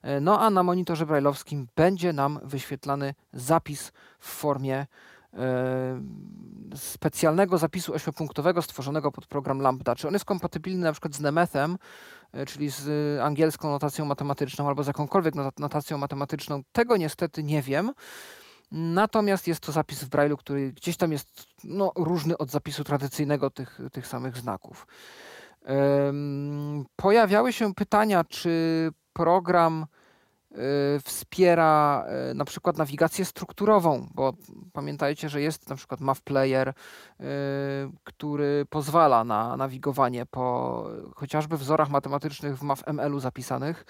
E, 0.03 0.21
No 0.21 0.41
a 0.41 0.51
na 0.51 0.63
monitorze 0.63 1.07
brailleowskim 1.07 1.69
będzie 1.77 2.13
nam 2.13 2.41
wyświetlany 2.43 3.15
zapis 3.33 3.93
w 4.19 4.29
formie 4.29 4.77
e, 4.77 4.87
specjalnego 6.75 7.59
zapisu 7.59 7.95
ośmiopunktowego 7.95 8.63
stworzonego 8.63 9.13
pod 9.13 9.27
program 9.27 9.61
Lambda. 9.61 9.95
Czy 9.95 10.09
on 10.09 10.13
jest 10.13 10.25
kompatybilny 10.25 10.85
na 10.85 10.93
przykład 10.93 11.15
z 11.15 11.21
Nemethem, 11.21 11.79
e, 12.33 12.47
czyli 12.47 12.71
z 12.71 12.89
y, 12.89 13.23
angielską 13.23 13.71
notacją 13.71 14.05
matematyczną 14.05 14.69
albo 14.69 14.85
z 14.85 14.87
jakąkolwiek 14.87 15.35
not- 15.35 15.61
notacją 15.61 15.99
matematyczną, 15.99 16.63
tego 16.73 16.97
niestety 16.97 17.43
nie 17.43 17.63
wiem. 17.63 17.93
Natomiast 18.73 19.49
jest 19.49 19.61
to 19.61 19.73
zapis 19.73 20.05
w 20.05 20.09
Braille'u, 20.09 20.37
który 20.37 20.73
gdzieś 20.73 20.97
tam 20.97 21.13
jest 21.13 21.47
no, 21.65 21.93
różny 21.97 22.39
od 22.39 22.51
zapisu 22.51 22.85
tradycyjnego 22.85 23.51
tych, 23.51 23.81
tych 23.93 24.07
samych 24.07 24.37
znaków. 24.37 24.87
Pojawiały 26.97 27.53
się 27.53 27.75
pytania, 27.75 28.25
czy 28.25 28.91
program 29.13 29.87
wspiera 31.05 32.05
y, 32.31 32.35
na 32.35 32.45
przykład 32.45 32.79
nawigację 32.79 33.25
strukturową, 33.25 34.07
bo 34.15 34.33
pamiętajcie, 34.73 35.29
że 35.29 35.41
jest 35.41 35.69
na 35.69 35.77
przykład 35.77 36.01
MAV 36.01 36.21
Player, 36.25 36.69
y, 36.69 37.25
który 38.05 38.67
pozwala 38.71 39.25
na 39.25 39.57
nawigowanie 39.57 40.27
po 40.27 40.87
chociażby 41.17 41.57
wzorach 41.57 41.91
matematycznych 41.91 42.59
w 42.59 42.63
MAV-ML-u 42.63 43.21
zapisanych 43.21 43.85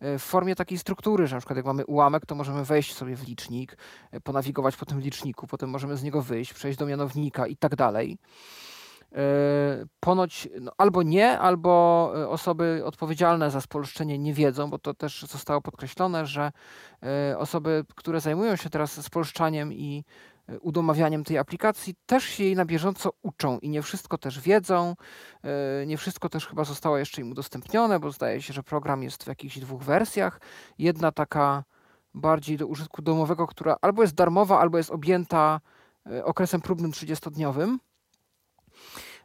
w 0.00 0.22
formie 0.22 0.54
takiej 0.54 0.78
struktury, 0.78 1.26
że 1.26 1.36
na 1.36 1.40
przykład 1.40 1.56
jak 1.56 1.66
mamy 1.66 1.86
ułamek, 1.86 2.26
to 2.26 2.34
możemy 2.34 2.64
wejść 2.64 2.94
sobie 2.94 3.16
w 3.16 3.28
licznik, 3.28 3.76
ponawigować 4.24 4.76
po 4.76 4.86
tym 4.86 5.00
liczniku, 5.00 5.46
potem 5.46 5.70
możemy 5.70 5.96
z 5.96 6.02
niego 6.02 6.22
wyjść, 6.22 6.54
przejść 6.54 6.78
do 6.78 6.86
mianownika 6.86 7.46
i 7.46 7.56
tak 7.56 7.76
dalej. 7.76 8.18
E, 9.14 9.86
ponoć 10.00 10.48
no, 10.60 10.72
albo 10.78 11.02
nie, 11.02 11.38
albo 11.38 12.12
e, 12.16 12.28
osoby 12.28 12.82
odpowiedzialne 12.84 13.50
za 13.50 13.60
spolszczenie 13.60 14.18
nie 14.18 14.34
wiedzą, 14.34 14.70
bo 14.70 14.78
to 14.78 14.94
też 14.94 15.22
zostało 15.22 15.60
podkreślone, 15.60 16.26
że 16.26 16.52
e, 17.02 17.38
osoby, 17.38 17.84
które 17.94 18.20
zajmują 18.20 18.56
się 18.56 18.70
teraz 18.70 19.04
spolszczaniem 19.04 19.72
i 19.72 20.04
udomawianiem 20.60 21.24
tej 21.24 21.38
aplikacji, 21.38 21.94
też 22.06 22.24
się 22.24 22.44
jej 22.44 22.56
na 22.56 22.64
bieżąco 22.64 23.10
uczą 23.22 23.58
i 23.58 23.68
nie 23.68 23.82
wszystko 23.82 24.18
też 24.18 24.40
wiedzą. 24.40 24.94
Nie 25.86 25.96
wszystko 25.96 26.28
też 26.28 26.46
chyba 26.46 26.64
zostało 26.64 26.98
jeszcze 26.98 27.20
im 27.20 27.30
udostępnione, 27.30 28.00
bo 28.00 28.10
zdaje 28.10 28.42
się, 28.42 28.52
że 28.52 28.62
program 28.62 29.02
jest 29.02 29.24
w 29.24 29.26
jakichś 29.26 29.58
dwóch 29.58 29.82
wersjach. 29.82 30.40
Jedna 30.78 31.12
taka 31.12 31.64
bardziej 32.14 32.56
do 32.56 32.66
użytku 32.66 33.02
domowego, 33.02 33.46
która 33.46 33.76
albo 33.82 34.02
jest 34.02 34.14
darmowa, 34.14 34.60
albo 34.60 34.78
jest 34.78 34.90
objęta 34.90 35.60
okresem 36.24 36.60
próbnym 36.60 36.90
30-dniowym. 36.90 37.78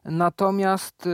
Natomiast 0.05 1.05
y, 1.05 1.09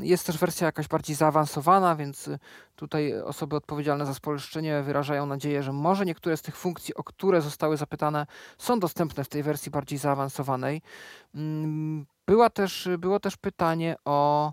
jest 0.00 0.26
też 0.26 0.38
wersja 0.38 0.66
jakaś 0.66 0.88
bardziej 0.88 1.16
zaawansowana, 1.16 1.96
więc 1.96 2.30
tutaj 2.76 3.20
osoby 3.20 3.56
odpowiedzialne 3.56 4.06
za 4.06 4.14
spolszczenie 4.14 4.82
wyrażają 4.82 5.26
nadzieję, 5.26 5.62
że 5.62 5.72
może 5.72 6.04
niektóre 6.04 6.36
z 6.36 6.42
tych 6.42 6.56
funkcji, 6.56 6.94
o 6.94 7.04
które 7.04 7.40
zostały 7.40 7.76
zapytane, 7.76 8.26
są 8.58 8.80
dostępne 8.80 9.24
w 9.24 9.28
tej 9.28 9.42
wersji 9.42 9.70
bardziej 9.70 9.98
zaawansowanej. 9.98 10.82
Mm, 11.34 12.06
była 12.26 12.50
też, 12.50 12.88
było 12.98 13.20
też 13.20 13.36
pytanie 13.36 13.96
o 14.04 14.52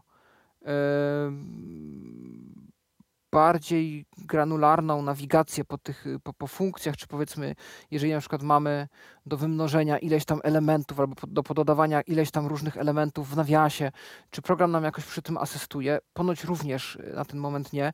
bardziej 3.32 4.06
granularną 4.18 5.02
nawigację 5.02 5.66
po 5.66 5.78
tych 5.78 6.06
po, 6.24 6.34
po, 6.34 6.48
funkcjach, 6.48 6.98
czy 6.98 7.08
powiedzmy, 7.08 7.56
jeżeli 7.92 8.14
na 8.14 8.20
przykład 8.20 8.44
mamy 8.44 8.88
do 9.26 9.38
wymnożenia 9.38 9.98
ileś 9.98 10.26
tam 10.26 10.40
elementów 10.44 11.00
albo 11.00 11.16
do 11.28 11.44
pododawania 11.44 12.02
ileś 12.02 12.32
tam 12.32 12.48
różnych 12.48 12.78
elementów 12.78 13.30
w 13.30 13.36
nawiasie, 13.36 13.92
czy 14.30 14.42
program 14.42 14.72
nam 14.72 14.84
jakoś 14.84 15.06
przy 15.06 15.22
tym 15.22 15.38
asystuje? 15.38 16.00
Ponoć 16.14 16.44
również 16.44 16.96
y, 16.96 17.14
na 17.16 17.26
ten 17.26 17.40
moment 17.40 17.74
nie. 17.74 17.94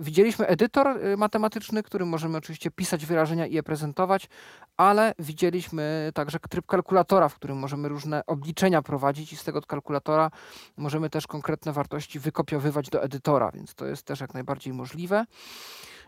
Widzieliśmy 0.00 0.46
edytor 0.46 0.86
y, 1.06 1.16
matematyczny, 1.16 1.82
którym 1.82 2.08
możemy 2.08 2.38
oczywiście 2.38 2.70
pisać 2.70 3.06
wyrażenia 3.06 3.46
i 3.46 3.54
je 3.54 3.62
prezentować, 3.62 4.28
ale 4.76 5.14
widzieliśmy 5.18 6.10
także 6.14 6.38
tryb 6.50 6.66
kalkulatora, 6.66 7.28
w 7.28 7.34
którym 7.34 7.58
możemy 7.58 7.88
różne 7.88 8.26
obliczenia 8.26 8.82
prowadzić 8.82 9.32
i 9.32 9.36
z 9.36 9.44
tego 9.44 9.62
kalkulatora 9.62 10.30
możemy 10.76 11.10
też 11.10 11.26
konkretne 11.26 11.72
wartości 11.72 12.18
wykopiowywać 12.18 12.90
do 12.90 13.02
edytora, 13.02 13.50
więc 13.54 13.74
to 13.74 13.86
jest 13.86 14.02
też 14.02 14.20
jak 14.20 14.34
najbardziej 14.34 14.72
możliwe. 14.72 15.24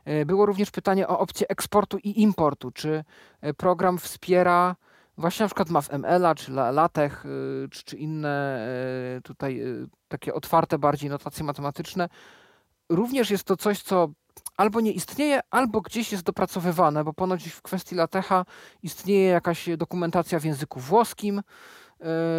E, 0.06 0.26
było 0.26 0.46
również 0.46 0.70
pytanie 0.70 1.08
o 1.08 1.18
opcję 1.18 1.48
eksportu 1.48 1.98
i 1.98 2.22
importu. 2.22 2.70
Czy 2.70 3.04
e, 3.40 3.54
program 3.54 3.98
wspiera 3.98 4.76
właśnie 5.18 5.44
na 5.44 5.48
przykład 5.48 5.68
MAV-ML, 5.68 6.34
czy 6.34 6.52
LaTeX, 6.52 7.16
e, 7.16 7.28
czy, 7.70 7.84
czy 7.84 7.96
inne 7.96 8.68
tutaj 9.24 9.62
takie 10.08 10.34
otwarte 10.34 10.78
bardziej 10.78 11.10
notacje 11.10 11.44
matematyczne. 11.44 12.08
Również 12.88 13.30
jest 13.30 13.44
to 13.44 13.56
coś, 13.56 13.82
co 13.82 14.08
albo 14.56 14.80
nie 14.80 14.92
istnieje, 14.92 15.40
albo 15.50 15.80
gdzieś 15.80 16.12
jest 16.12 16.24
dopracowywane, 16.24 17.04
bo 17.04 17.12
ponoć 17.12 17.48
w 17.48 17.62
kwestii 17.62 17.94
latecha 17.94 18.44
istnieje 18.82 19.28
jakaś 19.28 19.68
dokumentacja 19.76 20.40
w 20.40 20.44
języku 20.44 20.80
włoskim, 20.80 21.42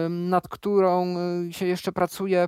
nad 0.10 0.48
którą 0.48 1.16
się 1.52 1.66
jeszcze 1.66 1.92
pracuje 1.92 2.48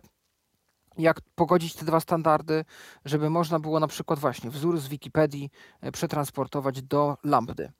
jak 0.99 1.21
pogodzić 1.35 1.75
te 1.75 1.85
dwa 1.85 1.99
standardy, 1.99 2.65
żeby 3.05 3.29
można 3.29 3.59
było 3.59 3.79
na 3.79 3.87
przykład 3.87 4.19
właśnie 4.19 4.49
wzór 4.49 4.79
z 4.79 4.87
Wikipedii 4.87 5.51
e, 5.81 5.91
przetransportować 5.91 6.81
do 6.81 7.17
Lambdy. 7.23 7.71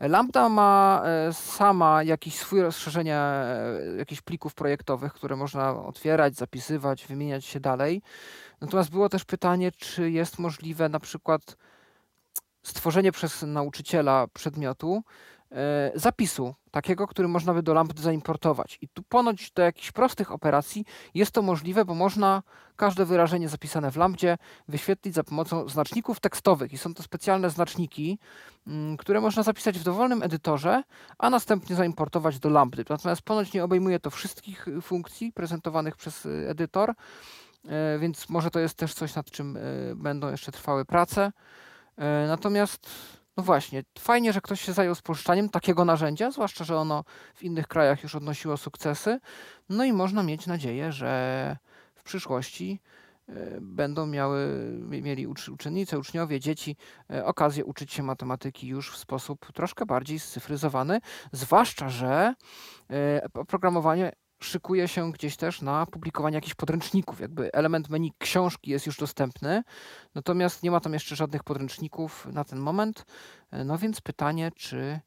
Lambda 0.00 0.48
ma 0.48 1.02
e, 1.04 1.32
sama 1.32 2.02
jakiś 2.02 2.34
swój 2.34 2.62
rozszerzenie 2.62 3.16
e, 3.16 3.80
jakichś 3.98 4.22
plików 4.22 4.54
projektowych, 4.54 5.12
które 5.12 5.36
można 5.36 5.70
otwierać, 5.70 6.34
zapisywać, 6.34 7.06
wymieniać 7.06 7.44
się 7.44 7.60
dalej. 7.60 8.02
Natomiast 8.60 8.90
było 8.90 9.08
też 9.08 9.24
pytanie, 9.24 9.72
czy 9.72 10.10
jest 10.10 10.38
możliwe 10.38 10.88
na 10.88 11.00
przykład 11.00 11.56
stworzenie 12.62 13.12
przez 13.12 13.42
nauczyciela 13.42 14.26
przedmiotu 14.32 15.02
E, 15.02 15.31
zapisu, 15.94 16.54
takiego, 16.70 17.06
który 17.06 17.28
można 17.28 17.54
by 17.54 17.62
do 17.62 17.74
Lambda 17.74 18.02
zaimportować. 18.02 18.78
I 18.80 18.88
tu 18.88 19.02
ponoć 19.02 19.50
do 19.50 19.62
jakichś 19.62 19.92
prostych 19.92 20.32
operacji 20.32 20.84
jest 21.14 21.32
to 21.32 21.42
możliwe, 21.42 21.84
bo 21.84 21.94
można 21.94 22.42
każde 22.76 23.04
wyrażenie 23.04 23.48
zapisane 23.48 23.90
w 23.90 23.96
Lambdzie 23.96 24.38
wyświetlić 24.68 25.14
za 25.14 25.24
pomocą 25.24 25.68
znaczników 25.68 26.20
tekstowych. 26.20 26.72
I 26.72 26.78
są 26.78 26.94
to 26.94 27.02
specjalne 27.02 27.50
znaczniki, 27.50 28.18
mm, 28.66 28.96
które 28.96 29.20
można 29.20 29.42
zapisać 29.42 29.78
w 29.78 29.82
dowolnym 29.82 30.22
edytorze, 30.22 30.82
a 31.18 31.30
następnie 31.30 31.76
zaimportować 31.76 32.38
do 32.38 32.48
Lambdy. 32.48 32.84
Natomiast 32.88 33.22
ponoć 33.22 33.52
nie 33.52 33.64
obejmuje 33.64 34.00
to 34.00 34.10
wszystkich 34.10 34.68
y, 34.68 34.80
funkcji 34.80 35.32
prezentowanych 35.32 35.96
przez 35.96 36.26
y, 36.26 36.46
edytor, 36.48 36.90
e, 37.68 37.98
więc 37.98 38.28
może 38.28 38.50
to 38.50 38.60
jest 38.60 38.74
też 38.74 38.94
coś, 38.94 39.14
nad 39.14 39.30
czym 39.30 39.56
y, 39.56 39.92
będą 39.96 40.30
jeszcze 40.30 40.52
trwały 40.52 40.84
prace. 40.84 41.32
E, 41.96 42.26
natomiast 42.26 42.90
no 43.36 43.42
właśnie, 43.42 43.82
fajnie, 43.98 44.32
że 44.32 44.40
ktoś 44.40 44.60
się 44.60 44.72
zajął 44.72 44.94
spolszczaniem 44.94 45.48
takiego 45.48 45.84
narzędzia, 45.84 46.30
zwłaszcza, 46.30 46.64
że 46.64 46.76
ono 46.76 47.04
w 47.34 47.42
innych 47.42 47.68
krajach 47.68 48.02
już 48.02 48.14
odnosiło 48.14 48.56
sukcesy. 48.56 49.20
No 49.68 49.84
i 49.84 49.92
można 49.92 50.22
mieć 50.22 50.46
nadzieję, 50.46 50.92
że 50.92 51.56
w 51.94 52.02
przyszłości 52.02 52.80
e, 53.28 53.32
będą 53.60 54.06
miały, 54.06 54.48
mieli 54.82 55.26
uczennice, 55.26 55.98
uczniowie, 55.98 56.40
dzieci 56.40 56.76
e, 57.10 57.24
okazję 57.24 57.64
uczyć 57.64 57.92
się 57.92 58.02
matematyki 58.02 58.68
już 58.68 58.92
w 58.92 58.96
sposób 58.96 59.52
troszkę 59.52 59.86
bardziej 59.86 60.18
scyfryzowany, 60.18 61.00
zwłaszcza, 61.32 61.88
że 61.88 62.34
e, 62.90 63.26
oprogramowanie 63.34 64.12
szykuje 64.42 64.88
się 64.88 65.12
gdzieś 65.12 65.36
też 65.36 65.62
na 65.62 65.86
publikowanie 65.86 66.34
jakichś 66.34 66.54
podręczników. 66.54 67.20
Jakby 67.20 67.52
element 67.52 67.88
menu 67.88 68.12
książki 68.18 68.70
jest 68.70 68.86
już 68.86 68.96
dostępny, 68.96 69.62
natomiast 70.14 70.62
nie 70.62 70.70
ma 70.70 70.80
tam 70.80 70.92
jeszcze 70.92 71.16
żadnych 71.16 71.44
podręczników 71.44 72.26
na 72.32 72.44
ten 72.44 72.58
moment. 72.58 73.04
E, 73.50 73.64
no 73.64 73.78
więc 73.78 74.00
pytanie, 74.00 74.50
czy 74.56 74.78
e, 74.78 75.00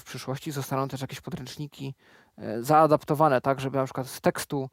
w 0.00 0.04
przyszłości 0.04 0.50
zostaną 0.50 0.88
też 0.88 1.00
jakieś 1.00 1.20
podręczniki 1.20 1.94
e, 2.36 2.62
zaadaptowane, 2.62 3.40
tak, 3.40 3.60
żeby 3.60 3.78
na 3.78 3.84
przykład 3.84 4.06
z 4.06 4.20
tekstu 4.20 4.70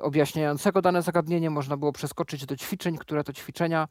objaśniającego 0.00 0.82
dane 0.82 1.02
zagadnienie 1.02 1.50
można 1.50 1.76
było 1.76 1.92
przeskoczyć 1.92 2.46
do 2.46 2.56
ćwiczeń, 2.56 2.98
które 2.98 3.24
to 3.24 3.32
ćwiczenia 3.32 3.88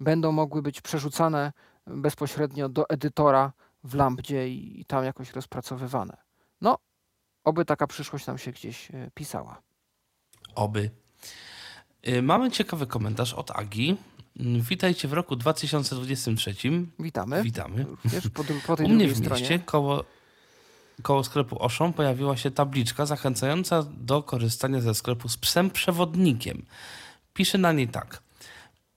będą 0.00 0.32
mogły 0.32 0.62
być 0.62 0.80
przerzucane 0.80 1.52
bezpośrednio 1.86 2.68
do 2.68 2.88
edytora 2.88 3.52
w 3.84 3.94
Lambdzie 3.94 4.48
i, 4.48 4.80
i 4.80 4.84
tam 4.84 5.04
jakoś 5.04 5.32
rozpracowywane. 5.32 6.16
No, 6.60 6.78
Oby 7.44 7.64
taka 7.64 7.86
przyszłość 7.86 8.26
nam 8.26 8.38
się 8.38 8.52
gdzieś 8.52 8.90
e, 8.90 9.10
pisała. 9.14 9.62
Oby. 10.54 10.90
E, 12.02 12.22
mamy 12.22 12.50
ciekawy 12.50 12.86
komentarz 12.86 13.34
od 13.34 13.50
Agi. 13.50 13.96
Mm, 14.40 14.60
witajcie 14.60 15.08
w 15.08 15.12
roku 15.12 15.36
2023. 15.36 16.54
Witamy. 16.98 17.42
Witamy. 17.42 17.84
Również 17.84 18.28
po, 18.28 18.44
po 18.66 18.76
tej 18.76 18.86
U 18.86 18.88
mnie 18.88 19.08
w 19.08 19.30
mieście 19.30 19.58
koło, 19.58 20.04
koło 21.02 21.24
sklepu 21.24 21.62
Oszą 21.62 21.92
pojawiła 21.92 22.36
się 22.36 22.50
tabliczka 22.50 23.06
zachęcająca 23.06 23.82
do 23.82 24.22
korzystania 24.22 24.80
ze 24.80 24.94
sklepu 24.94 25.28
z 25.28 25.36
psem 25.36 25.70
przewodnikiem. 25.70 26.66
Pisze 27.34 27.58
na 27.58 27.72
niej 27.72 27.88
tak. 27.88 28.22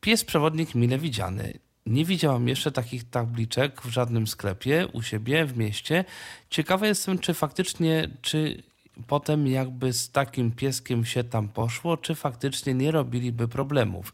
Pies 0.01 0.23
przewodnik 0.25 0.75
mile 0.75 0.97
widziany. 0.97 1.59
Nie 1.85 2.05
widziałam 2.05 2.47
jeszcze 2.47 2.71
takich 2.71 3.09
tabliczek 3.09 3.81
w 3.81 3.89
żadnym 3.89 4.27
sklepie 4.27 4.87
u 4.93 5.01
siebie 5.01 5.45
w 5.45 5.57
mieście. 5.57 6.05
Ciekawa 6.49 6.87
jestem, 6.87 7.19
czy 7.19 7.33
faktycznie, 7.33 8.09
czy 8.21 8.63
potem 9.07 9.47
jakby 9.47 9.93
z 9.93 10.11
takim 10.11 10.51
pieskiem 10.51 11.05
się 11.05 11.23
tam 11.23 11.47
poszło, 11.47 11.97
czy 11.97 12.15
faktycznie 12.15 12.73
nie 12.73 12.91
robiliby 12.91 13.47
problemów. 13.47 14.13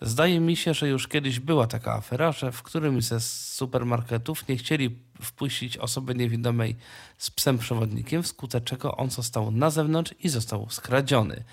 Zdaje 0.00 0.40
mi 0.40 0.56
się, 0.56 0.74
że 0.74 0.88
już 0.88 1.08
kiedyś 1.08 1.40
była 1.40 1.66
taka 1.66 1.94
afera, 1.94 2.32
że 2.32 2.52
w 2.52 2.62
którymś 2.62 3.04
ze 3.04 3.20
supermarketów 3.20 4.48
nie 4.48 4.56
chcieli 4.56 4.96
wpuścić 5.22 5.76
osoby 5.76 6.14
niewidomej 6.14 6.76
z 7.18 7.30
psem 7.30 7.58
przewodnikiem, 7.58 8.22
wskutek 8.22 8.64
czego 8.64 8.96
on 8.96 9.10
został 9.10 9.50
na 9.50 9.70
zewnątrz 9.70 10.14
i 10.20 10.28
został 10.28 10.70
skradziony. 10.70 11.44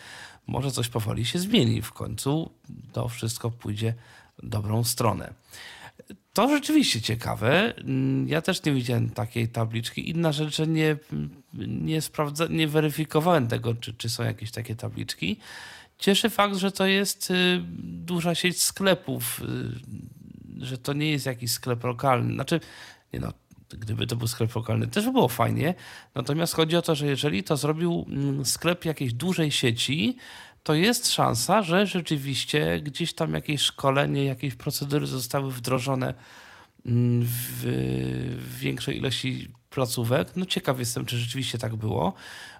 Może 0.48 0.72
coś 0.72 0.90
powoli 0.90 1.26
się 1.26 1.40
zmieni, 1.40 1.82
w 1.82 1.92
końcu 1.92 2.52
to 2.94 3.08
wszystko 3.08 3.52
pójdzie 3.52 3.94
dobrą 4.44 4.84
stronę. 4.84 5.34
To 6.34 6.50
rzeczywiście 6.50 7.02
ciekawe. 7.02 7.76
Mm, 7.76 8.28
ja 8.28 8.42
też 8.42 8.64
nie 8.64 8.74
widziałem 8.74 9.10
takiej 9.10 9.48
tabliczki. 9.48 10.10
Inna 10.10 10.32
rzecz, 10.32 10.56
że 10.56 10.68
nie, 10.68 10.98
nie, 11.68 12.02
sprawdza, 12.02 12.48
nie 12.50 12.68
weryfikowałem 12.68 13.48
tego, 13.48 13.76
czy, 13.76 13.94
czy 13.94 14.10
są 14.10 14.24
jakieś 14.24 14.52
takie 14.52 14.76
tabliczki. 14.76 15.40
Cieszy 15.98 16.30
fakt, 16.30 16.56
że 16.56 16.72
to 16.72 16.86
jest 16.86 17.32
y, 17.32 17.62
duża 17.84 18.36
sieć 18.36 18.64
sklepów, 18.64 19.42
y, 20.60 20.66
że 20.66 20.78
to 20.78 20.94
nie 20.94 21.12
jest 21.12 21.26
jakiś 21.26 21.52
sklep 21.52 21.84
lokalny. 21.84 22.34
Znaczy, 22.34 22.60
nie 23.14 23.20
no, 23.20 23.34
gdyby 23.70 24.08
to 24.08 24.16
był 24.16 24.28
sklep 24.28 24.56
lokalny, 24.56 24.88
też 24.88 25.06
by 25.06 25.12
było 25.12 25.28
fajnie. 25.28 25.74
Natomiast 26.16 26.54
chodzi 26.54 26.76
o 26.76 26.82
to, 26.82 26.96
że 26.96 27.08
jeżeli 27.08 27.44
to 27.44 27.58
zrobił 27.58 28.06
mm, 28.10 28.46
sklep 28.46 28.86
jakiejś 28.86 29.14
dużej 29.14 29.52
sieci, 29.52 30.18
to 30.64 30.74
jest 30.74 31.12
szansa, 31.12 31.62
że 31.62 31.88
rzeczywiście 31.88 32.80
gdzieś 32.82 33.14
tam 33.14 33.34
jakieś 33.34 33.62
szkolenie, 33.62 34.26
jakieś 34.26 34.56
procedury 34.56 35.08
zostały 35.08 35.52
wdrożone 35.52 36.14
mm, 36.86 37.24
w, 37.26 38.58
większej 38.60 38.98
ilości 38.98 39.52
placówek. 39.70 40.36
No 40.36 40.46
ciekaw 40.46 40.80
jestem, 40.80 41.06
czy 41.06 41.18
rzeczywiście 41.18 41.58
tak 41.58 41.76
było. 41.76 42.14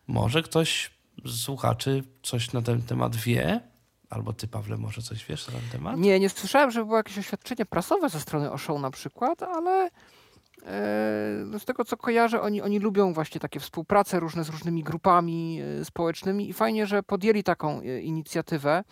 Może 0.08 0.44
ktoś 0.44 0.92
z 1.26 1.42
słuchaczy 1.42 2.04
coś 2.24 2.54
na 2.54 2.62
ten 2.62 2.82
temat 2.82 3.16
wie, 3.16 3.62
Albo 4.14 4.34
ty, 4.34 4.48
Pawle, 4.48 4.78
może 4.78 5.02
coś 5.02 5.26
wiesz 5.26 5.48
na 5.48 5.54
ten 5.54 5.70
temat? 5.72 5.98
Nie, 5.98 6.20
nie 6.20 6.30
słyszałem, 6.30 6.72
że 6.72 6.86
było 6.86 6.98
jakieś 6.98 7.18
oświadczenie 7.18 7.66
prasowe 7.66 8.10
ze 8.10 8.20
strony 8.20 8.52
Oszą 8.52 8.80
na 8.80 8.92
przykład, 8.92 9.44
ale 9.44 9.90
z 11.60 11.66
tego 11.66 11.86
co 11.86 11.98
kojarzę, 11.98 12.42
oni, 12.42 12.62
oni 12.62 12.80
lubią 12.80 13.14
właśnie 13.14 13.42
takie 13.42 13.60
współprace 13.60 14.20
różne 14.20 14.44
z 14.44 14.50
różnymi 14.50 14.84
grupami 14.84 15.62
e, 15.62 15.86
społecznymi 15.86 16.50
i 16.50 16.54
fajnie, 16.54 16.88
że 16.88 17.04
podjęli 17.04 17.44
taką 17.44 17.82
e, 17.82 18.02
inicjatywę. 18.02 18.84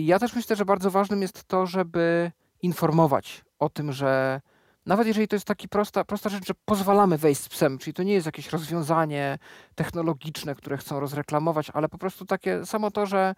Ja 0.00 0.18
też 0.18 0.34
myślę, 0.34 0.56
że 0.56 0.64
bardzo 0.64 0.90
ważnym 0.90 1.22
jest 1.22 1.44
to, 1.44 1.66
żeby 1.66 2.32
informować 2.62 3.44
o 3.58 3.68
tym, 3.68 3.92
że 3.92 4.40
nawet 4.86 5.06
jeżeli 5.06 5.28
to 5.28 5.36
jest 5.36 5.46
taka 5.46 5.68
prosta, 5.68 6.04
prosta 6.04 6.28
rzecz, 6.28 6.46
że 6.46 6.54
pozwalamy 6.64 7.18
wejść 7.18 7.40
z 7.40 7.48
psem, 7.48 7.78
czyli 7.78 7.94
to 7.94 8.02
nie 8.02 8.12
jest 8.12 8.26
jakieś 8.26 8.50
rozwiązanie 8.50 9.38
technologiczne, 9.74 10.54
które 10.54 10.76
chcą 10.76 11.00
rozreklamować, 11.00 11.70
ale 11.74 11.88
po 11.88 11.98
prostu 11.98 12.24
takie 12.24 12.66
samo 12.66 12.90
to, 12.90 13.06
że 13.06 13.34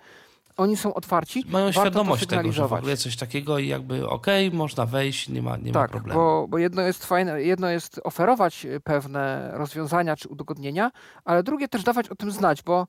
oni 0.61 0.77
są 0.77 0.95
otwarci. 0.95 1.45
Mają 1.49 1.73
świadomość 1.73 2.27
tego, 2.27 2.53
że 2.53 2.69
w 2.69 2.73
ogóle 2.73 2.97
coś 2.97 3.17
takiego 3.17 3.59
i 3.59 3.69
jakby 3.69 4.09
okej, 4.09 4.47
okay, 4.47 4.59
można 4.59 4.87
wejść, 4.87 5.29
nie 5.29 5.43
ma, 5.43 5.57
nie 5.57 5.73
tak, 5.73 5.91
ma 5.91 5.99
problemu. 5.99 6.21
Bo, 6.21 6.47
bo 6.49 6.59
jedno 6.59 6.83
jest 6.83 7.07
fajne, 7.07 7.43
jedno 7.43 7.71
jest 7.71 8.01
oferować 8.05 8.67
pewne 8.85 9.51
rozwiązania 9.53 10.17
czy 10.17 10.29
udogodnienia, 10.29 10.91
ale 11.25 11.43
drugie 11.43 11.69
też 11.69 11.83
dawać 11.83 12.09
o 12.09 12.15
tym 12.15 12.31
znać, 12.31 12.63
bo 12.63 12.87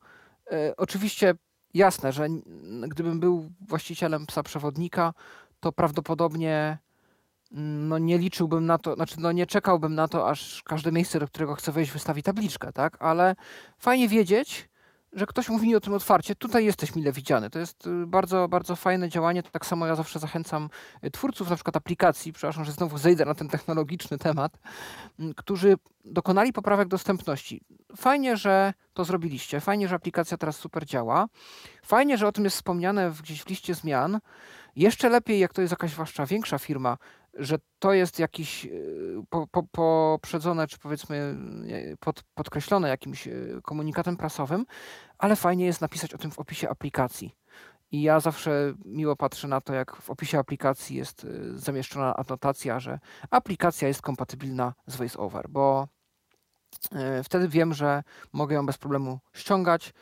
e, 0.51 0.73
oczywiście 0.77 1.33
jasne, 1.73 2.11
że 2.11 2.27
gdybym 2.87 3.19
był 3.19 3.51
właścicielem 3.67 4.25
psa 4.25 4.43
przewodnika, 4.43 5.13
to 5.59 5.71
prawdopodobnie 5.71 6.77
no 7.51 7.97
nie 7.97 8.17
liczyłbym 8.17 8.65
na 8.65 8.77
to, 8.77 8.95
znaczy 8.95 9.15
no 9.19 9.31
nie 9.31 9.45
czekałbym 9.45 9.95
na 9.95 10.07
to, 10.07 10.29
aż 10.29 10.63
każde 10.63 10.91
miejsce, 10.91 11.19
do 11.19 11.27
którego 11.27 11.55
chcę 11.55 11.71
wejść, 11.71 11.91
wystawi 11.91 12.23
tabliczkę, 12.23 12.73
tak? 12.73 12.97
Ale 12.99 13.35
fajnie 13.77 14.07
wiedzieć, 14.07 14.69
że 15.13 15.25
ktoś 15.25 15.49
mówi 15.49 15.75
o 15.75 15.79
tym 15.79 15.93
otwarcie, 15.93 16.35
tutaj 16.35 16.65
jesteś 16.65 16.95
mile 16.95 17.11
widziany. 17.11 17.49
To 17.49 17.59
jest 17.59 17.87
y, 17.87 18.07
bardzo, 18.07 18.47
bardzo 18.47 18.75
fajne 18.75 19.09
działanie. 19.09 19.43
Tak 19.43 19.65
samo 19.65 19.87
ja 19.87 19.95
zawsze 19.95 20.19
zachęcam 20.19 20.69
y, 21.03 21.11
twórców 21.11 21.49
na 21.49 21.55
przykład 21.55 21.75
aplikacji, 21.75 22.33
przepraszam, 22.33 22.65
że 22.65 22.71
znowu 22.71 22.97
zejdę 22.97 23.25
na 23.25 23.35
ten 23.35 23.49
technologiczny 23.49 24.17
temat, 24.17 24.59
którzy 25.35 25.75
dokonali 26.05 26.53
poprawek 26.53 26.87
dostępności. 26.87 27.61
Fajnie, 27.97 28.37
że 28.37 28.73
to 28.93 29.05
zrobiliście. 29.05 29.59
Fajnie, 29.59 29.87
że 29.87 29.95
aplikacja 29.95 30.37
teraz 30.37 30.55
super 30.55 30.85
działa. 30.85 31.27
Fajnie, 31.83 32.17
że 32.17 32.27
o 32.27 32.31
tym 32.31 32.43
jest 32.43 32.55
wspomniane 32.55 33.11
gdzieś 33.21 33.43
w 33.43 33.49
liście 33.49 33.73
zmian. 33.73 34.19
Jeszcze 34.75 35.09
lepiej, 35.09 35.39
jak 35.39 35.53
to 35.53 35.61
jest 35.61 35.71
jakaś 35.71 35.91
zwłaszcza 35.91 36.25
większa 36.25 36.59
firma, 36.59 36.97
że 37.33 37.57
to 37.79 37.93
jest 37.93 38.19
jakiś 38.19 38.65
y, 38.65 39.23
po, 39.29 39.47
po, 39.47 39.63
poprzedzone, 39.63 40.67
czy 40.67 40.79
powiedzmy 40.79 41.37
pod, 41.99 42.23
podkreślone 42.33 42.89
jakimś 42.89 43.27
y, 43.27 43.59
komunikatem 43.63 44.17
prasowym, 44.17 44.65
ale 45.17 45.35
fajnie 45.35 45.65
jest 45.65 45.81
napisać 45.81 46.13
o 46.13 46.17
tym 46.17 46.31
w 46.31 46.39
opisie 46.39 46.69
aplikacji. 46.69 47.35
I 47.91 48.01
ja 48.01 48.19
zawsze 48.19 48.73
miło 48.85 49.15
patrzę 49.15 49.47
na 49.47 49.61
to, 49.61 49.73
jak 49.73 49.95
w 49.95 50.09
opisie 50.09 50.39
aplikacji 50.39 50.97
jest 50.97 51.27
zamieszczona 51.55 52.15
anotacja, 52.15 52.79
że 52.79 52.99
aplikacja 53.29 53.87
jest 53.87 54.01
kompatybilna 54.01 54.73
z 54.87 54.95
VoiceOver, 54.95 55.49
bo 55.49 55.87
wtedy 57.23 57.47
wiem, 57.47 57.73
że 57.73 58.03
mogę 58.33 58.55
ją 58.55 58.65
bez 58.65 58.77
problemu 58.77 59.19
ściągać, 59.33 59.93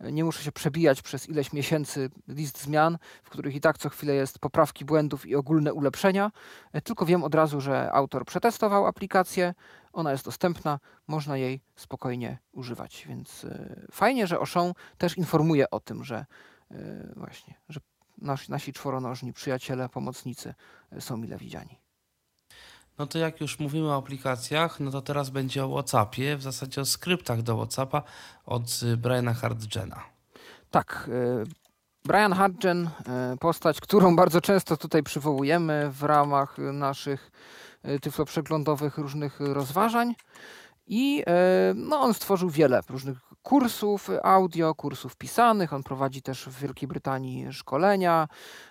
nie 0.00 0.24
muszę 0.24 0.42
się 0.42 0.52
przebijać 0.52 1.02
przez 1.02 1.28
ileś 1.28 1.52
miesięcy 1.52 2.10
list 2.28 2.62
zmian, 2.62 2.98
w 3.22 3.30
których 3.30 3.54
i 3.54 3.60
tak 3.60 3.78
co 3.78 3.88
chwilę 3.88 4.14
jest 4.14 4.38
poprawki 4.38 4.84
błędów 4.84 5.26
i 5.26 5.34
ogólne 5.34 5.72
ulepszenia, 5.74 6.30
e, 6.72 6.80
tylko 6.80 7.06
wiem 7.06 7.24
od 7.24 7.34
razu, 7.34 7.60
że 7.60 7.92
autor 7.92 8.24
przetestował 8.24 8.86
aplikację, 8.86 9.54
ona 9.92 10.12
jest 10.12 10.24
dostępna, 10.24 10.78
można 11.06 11.36
jej 11.36 11.60
spokojnie 11.76 12.38
używać. 12.52 13.04
Więc 13.08 13.44
e, 13.44 13.86
fajnie, 13.92 14.26
że 14.26 14.40
Oszą 14.40 14.74
też 14.98 15.18
informuje 15.18 15.70
o 15.70 15.80
tym, 15.80 16.04
że 16.04 16.26
e, 16.70 16.76
właśnie, 17.16 17.54
że 17.68 17.80
nasi 18.48 18.72
czworonożni 18.72 19.32
przyjaciele, 19.32 19.88
pomocnicy 19.88 20.54
są 20.98 21.16
mile 21.16 21.38
widziani. 21.38 21.87
No 22.98 23.06
to 23.06 23.18
jak 23.18 23.40
już 23.40 23.58
mówimy 23.58 23.88
o 23.88 23.96
aplikacjach, 23.96 24.80
no 24.80 24.90
to 24.90 25.02
teraz 25.02 25.30
będzie 25.30 25.64
o 25.64 25.68
WhatsAppie, 25.68 26.36
w 26.36 26.42
zasadzie 26.42 26.80
o 26.80 26.84
skryptach 26.84 27.42
do 27.42 27.56
WhatsAppa 27.56 28.02
od 28.46 28.80
y, 28.82 28.96
Briana 28.96 29.34
Hardgena. 29.34 30.00
Tak. 30.70 31.08
Y, 31.08 31.44
Brian 32.04 32.32
Hardgen, 32.32 32.86
y, 32.86 33.36
postać, 33.36 33.80
którą 33.80 34.16
bardzo 34.16 34.40
często 34.40 34.76
tutaj 34.76 35.02
przywołujemy 35.02 35.90
w 35.90 36.02
ramach 36.02 36.58
naszych 36.58 37.30
tyfloprzeglądowych 38.02 38.98
różnych 38.98 39.40
rozważań. 39.40 40.14
I 40.86 41.24
no, 41.74 42.00
on 42.00 42.14
stworzył 42.14 42.50
wiele 42.50 42.80
różnych 42.88 43.18
kursów 43.48 44.10
audio, 44.22 44.74
kursów 44.74 45.16
pisanych. 45.16 45.72
On 45.72 45.82
prowadzi 45.82 46.22
też 46.22 46.48
w 46.48 46.60
Wielkiej 46.60 46.88
Brytanii 46.88 47.52
szkolenia. 47.52 48.28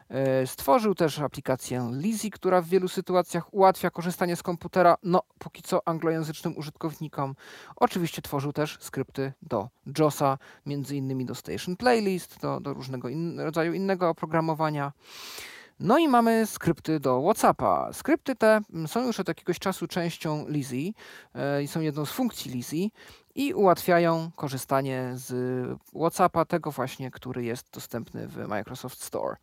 E, 0.09 0.47
stworzył 0.47 0.95
też 0.95 1.19
aplikację 1.19 1.91
Lizzy, 1.93 2.29
która 2.29 2.61
w 2.61 2.67
wielu 2.67 2.87
sytuacjach 2.87 3.53
ułatwia 3.53 3.89
korzystanie 3.89 4.35
z 4.35 4.43
komputera, 4.43 4.97
no 5.03 5.21
póki 5.39 5.61
co 5.61 5.87
anglojęzycznym 5.87 6.57
użytkownikom. 6.57 7.35
Oczywiście 7.75 8.21
tworzył 8.21 8.53
też 8.53 8.77
skrypty 8.81 9.33
do 9.41 9.69
JOSa, 9.99 10.37
między 10.65 10.95
innymi 10.95 11.25
do 11.25 11.35
Station 11.35 11.75
Playlist, 11.75 12.41
do, 12.41 12.59
do 12.59 12.73
różnego 12.73 13.09
in 13.09 13.39
rodzaju 13.39 13.73
innego 13.73 14.09
oprogramowania. 14.09 14.91
No 15.79 15.97
i 15.97 16.07
mamy 16.07 16.45
skrypty 16.45 16.99
do 16.99 17.21
WhatsAppa. 17.21 17.93
Skrypty 17.93 18.35
te 18.35 18.61
są 18.87 19.05
już 19.07 19.19
od 19.19 19.27
jakiegoś 19.27 19.59
czasu 19.59 19.87
częścią 19.87 20.45
Lizzy 20.47 20.93
e, 21.35 21.63
i 21.63 21.67
są 21.67 21.81
jedną 21.81 22.05
z 22.05 22.11
funkcji 22.11 22.51
Lizzy 22.51 22.89
i 23.35 23.53
ułatwiają 23.53 24.31
korzystanie 24.35 25.11
z 25.13 25.33
WhatsAppa, 25.95 26.45
tego 26.45 26.71
właśnie, 26.71 27.11
który 27.11 27.43
jest 27.43 27.71
dostępny 27.73 28.27
w 28.27 28.47
Microsoft 28.47 29.03
Store. 29.03 29.35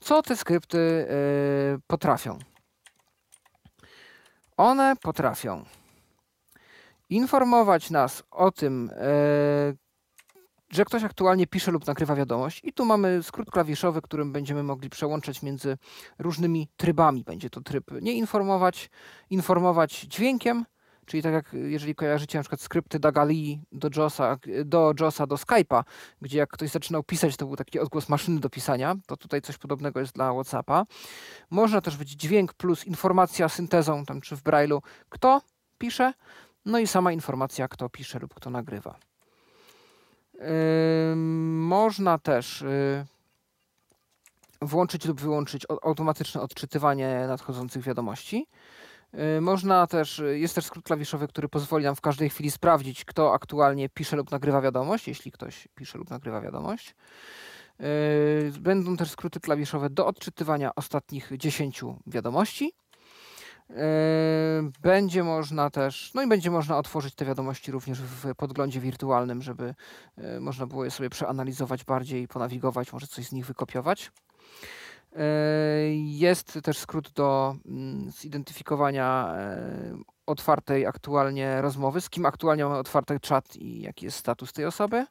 Co 0.00 0.22
te 0.22 0.36
skrypty 0.36 0.78
y, 0.78 1.06
potrafią? 1.86 2.38
One 4.56 4.96
potrafią 4.96 5.64
informować 7.10 7.90
nas 7.90 8.22
o 8.30 8.50
tym, 8.50 8.90
y, 8.90 9.76
że 10.70 10.84
ktoś 10.84 11.04
aktualnie 11.04 11.46
pisze 11.46 11.70
lub 11.70 11.86
nagrywa 11.86 12.14
wiadomość. 12.14 12.60
I 12.64 12.72
tu 12.72 12.84
mamy 12.84 13.22
skrót 13.22 13.50
klawiszowy, 13.50 14.02
którym 14.02 14.32
będziemy 14.32 14.62
mogli 14.62 14.90
przełączać 14.90 15.42
między 15.42 15.78
różnymi 16.18 16.68
trybami. 16.76 17.24
Będzie 17.24 17.50
to 17.50 17.60
tryb 17.60 17.90
nie 18.02 18.12
informować, 18.12 18.90
informować 19.30 20.00
dźwiękiem, 20.00 20.64
Czyli 21.08 21.22
tak 21.22 21.32
jak 21.32 21.52
jeżeli 21.52 21.94
kojarzycie 21.94 22.38
na 22.38 22.42
przykład 22.42 22.60
skrypty 22.60 22.98
Dagali 22.98 23.60
do 23.72 23.90
JOSa, 23.96 24.38
do 24.64 24.94
JOSa, 25.00 25.26
do 25.26 25.36
Skype'a, 25.36 25.84
gdzie 26.22 26.38
jak 26.38 26.50
ktoś 26.50 26.70
zaczynał 26.70 27.02
pisać, 27.02 27.36
to 27.36 27.46
był 27.46 27.56
taki 27.56 27.80
odgłos 27.80 28.08
maszyny 28.08 28.40
do 28.40 28.50
pisania, 28.50 28.94
to 29.06 29.16
tutaj 29.16 29.42
coś 29.42 29.58
podobnego 29.58 30.00
jest 30.00 30.14
dla 30.14 30.32
WhatsAppa. 30.32 30.84
Można 31.50 31.80
też 31.80 31.96
być 31.96 32.10
dźwięk 32.10 32.54
plus 32.54 32.84
informacja 32.86 33.48
syntezą, 33.48 34.04
tam 34.04 34.20
czy 34.20 34.36
w 34.36 34.42
Braille'u, 34.42 34.80
kto 35.08 35.40
pisze, 35.78 36.12
no 36.64 36.78
i 36.78 36.86
sama 36.86 37.12
informacja, 37.12 37.68
kto 37.68 37.88
pisze 37.88 38.18
lub 38.18 38.34
kto 38.34 38.50
nagrywa. 38.50 39.07
Można 41.56 42.18
też 42.18 42.60
yy, 42.60 43.06
włączyć 44.62 45.04
lub 45.04 45.20
wyłączyć 45.20 45.66
automatyczne 45.82 46.40
odczytywanie 46.40 47.24
nadchodzących 47.28 47.82
wiadomości. 47.82 48.46
Y, 49.14 49.40
można 49.40 49.86
też, 49.86 50.18
y, 50.18 50.38
jest 50.38 50.54
też 50.54 50.64
skrót 50.64 50.84
klawiszowy, 50.84 51.28
który 51.28 51.48
pozwoli 51.48 51.84
nam 51.84 51.96
w 51.96 52.00
każdej 52.00 52.30
chwili 52.30 52.50
sprawdzić, 52.50 53.04
kto 53.04 53.34
aktualnie 53.34 53.88
pisze 53.88 54.16
lub 54.16 54.30
nagrywa 54.30 54.60
wiadomość, 54.60 55.08
jeśli 55.08 55.32
ktoś 55.32 55.68
pisze 55.74 55.98
lub 55.98 56.10
nagrywa 56.10 56.40
wiadomość. 56.40 56.94
Y, 57.80 58.52
będą 58.60 58.96
też 58.96 59.10
skróty 59.10 59.40
klawiszowe 59.40 59.90
do 59.90 60.06
odczytywania 60.06 60.74
ostatnich 60.74 61.30
10 61.36 61.84
wiadomości. 62.06 62.72
Będzie 64.82 65.24
można 65.24 65.70
też, 65.70 66.14
no 66.14 66.22
i 66.22 66.28
będzie 66.28 66.50
można 66.50 66.78
otworzyć 66.78 67.14
te 67.14 67.24
wiadomości 67.24 67.72
również 67.72 68.00
w 68.02 68.34
podglądzie 68.34 68.80
wirtualnym, 68.80 69.42
żeby 69.42 69.74
można 70.40 70.66
było 70.66 70.84
je 70.84 70.90
sobie 70.90 71.10
przeanalizować 71.10 71.84
bardziej, 71.84 72.28
ponawigować, 72.28 72.92
może 72.92 73.06
coś 73.06 73.26
z 73.26 73.32
nich 73.32 73.46
wykopiować. 73.46 74.12
Jest 75.94 76.58
też 76.62 76.78
skrót 76.78 77.10
do 77.10 77.56
mm, 77.66 78.10
zidentyfikowania 78.10 79.34
otwartej 80.26 80.86
aktualnie 80.86 81.60
rozmowy, 81.60 82.00
z 82.00 82.10
kim 82.10 82.26
aktualnie 82.26 82.64
mamy 82.64 82.78
otwarty 82.78 83.20
czat 83.20 83.56
i 83.56 83.80
jaki 83.80 84.04
jest 84.04 84.18
status 84.18 84.52
tej 84.52 84.64
osoby. 84.64 85.06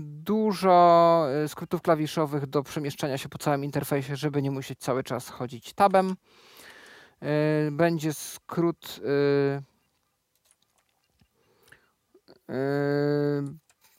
Dużo 0.00 1.26
skrótów 1.46 1.82
klawiszowych 1.82 2.46
do 2.46 2.62
przemieszczania 2.62 3.18
się 3.18 3.28
po 3.28 3.38
całym 3.38 3.64
interfejsie, 3.64 4.16
żeby 4.16 4.42
nie 4.42 4.50
musieć 4.50 4.78
cały 4.78 5.02
czas 5.02 5.28
chodzić 5.28 5.72
tabem. 5.72 6.16
Będzie 7.70 8.14
skrót 8.14 9.00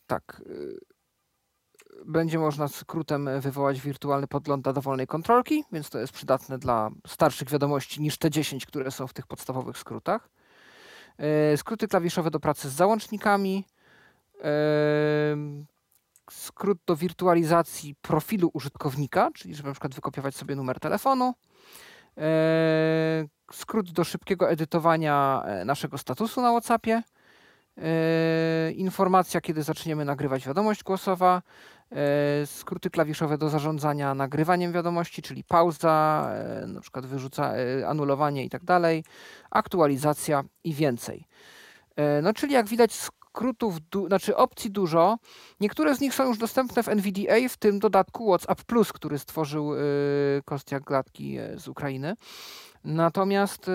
tak. 0.08 0.42
Będzie 2.06 2.40
można 2.40 2.68
skrótem 2.68 3.30
wywołać 3.42 3.82
wirtualny 3.82 4.28
podgląd 4.28 4.64
dla 4.64 4.74
dowolnej 4.74 5.08
kontrolki, 5.08 5.64
więc 5.72 5.90
to 5.90 6.00
jest 6.00 6.14
przydatne 6.14 6.58
dla 6.58 6.90
starszych 7.08 7.50
wiadomości 7.50 8.02
niż 8.02 8.18
te 8.18 8.30
10, 8.30 8.66
które 8.66 8.92
są 8.92 9.08
w 9.08 9.14
tych 9.14 9.28
podstawowych 9.28 9.78
skrótach. 9.78 10.30
Skróty 11.56 11.88
klawiszowe 11.88 12.32
do 12.32 12.40
pracy 12.40 12.70
z 12.70 12.74
załącznikami. 12.74 13.66
Skrót 16.32 16.78
do 16.86 16.96
wirtualizacji 16.96 17.96
profilu 18.02 18.52
użytkownika, 18.54 19.30
czyli 19.34 19.56
żeby 19.56 19.70
na 19.70 19.74
przykład 19.74 19.96
wykopiować 19.96 20.36
sobie 20.36 20.56
numer 20.56 20.80
telefonu. 20.80 21.34
Skrót 23.52 23.92
do 23.92 24.04
szybkiego 24.04 24.50
edytowania 24.50 25.44
naszego 25.66 25.98
statusu 25.98 26.42
na 26.42 26.52
WhatsAppie. 26.52 27.02
E, 27.78 28.72
informacja, 28.72 29.42
kiedy 29.42 29.64
zaczniemy 29.64 30.06
nagrywać 30.06 30.48
wiadomość 30.48 30.84
głosowa, 30.84 31.42
e, 31.92 32.46
skróty 32.46 32.90
klawiszowe 32.90 33.38
do 33.38 33.50
zarządzania 33.50 34.16
nagrywaniem 34.16 34.72
wiadomości, 34.72 35.22
czyli 35.22 35.44
pauza, 35.44 36.28
e, 36.64 36.68
na 36.68 36.82
przykład 36.82 37.06
wyrzuca, 37.06 37.54
anulowanie 37.88 38.46
i 38.46 38.50
tak 38.50 38.64
dalej, 38.64 39.04
aktualizacja 39.52 40.44
i 40.64 40.74
więcej. 40.74 41.26
No 42.24 42.34
czyli 42.34 42.54
jak 42.54 42.68
widać 42.68 42.94
skrótów, 43.32 43.78
znaczy 44.08 44.36
opcji 44.36 44.72
dużo. 44.72 45.18
Niektóre 45.60 45.96
z 45.96 46.02
nich 46.02 46.14
są 46.14 46.28
już 46.28 46.38
dostępne 46.38 46.84
w 46.84 46.88
NVDA, 46.88 47.50
w 47.50 47.58
tym 47.58 47.80
dodatku 47.80 48.28
WhatsApp 48.28 48.64
Plus, 48.64 48.94
który 48.94 49.20
stworzył 49.20 49.72
Kostiak 50.46 50.84
Gladki 50.84 51.38
z 51.56 51.68
Ukrainy. 51.68 52.16
Natomiast 52.84 53.72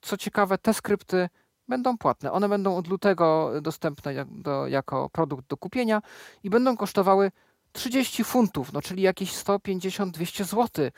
co 0.00 0.16
ciekawe, 0.16 0.58
te 0.58 0.74
skrypty 0.74 1.28
będą 1.68 1.98
płatne. 1.98 2.32
One 2.32 2.48
będą 2.48 2.76
od 2.76 2.88
lutego 2.88 3.52
dostępne 3.62 4.14
jak, 4.14 4.28
do, 4.42 4.66
jako 4.66 5.10
produkt 5.10 5.46
do 5.48 5.56
kupienia 5.56 6.02
i 6.42 6.50
będą 6.50 6.76
kosztowały 6.76 7.30
30 7.72 8.24
funtów, 8.24 8.72
no 8.72 8.82
czyli 8.82 9.02
jakieś 9.02 9.32
150-200 9.32 10.44
zł. 10.44 10.90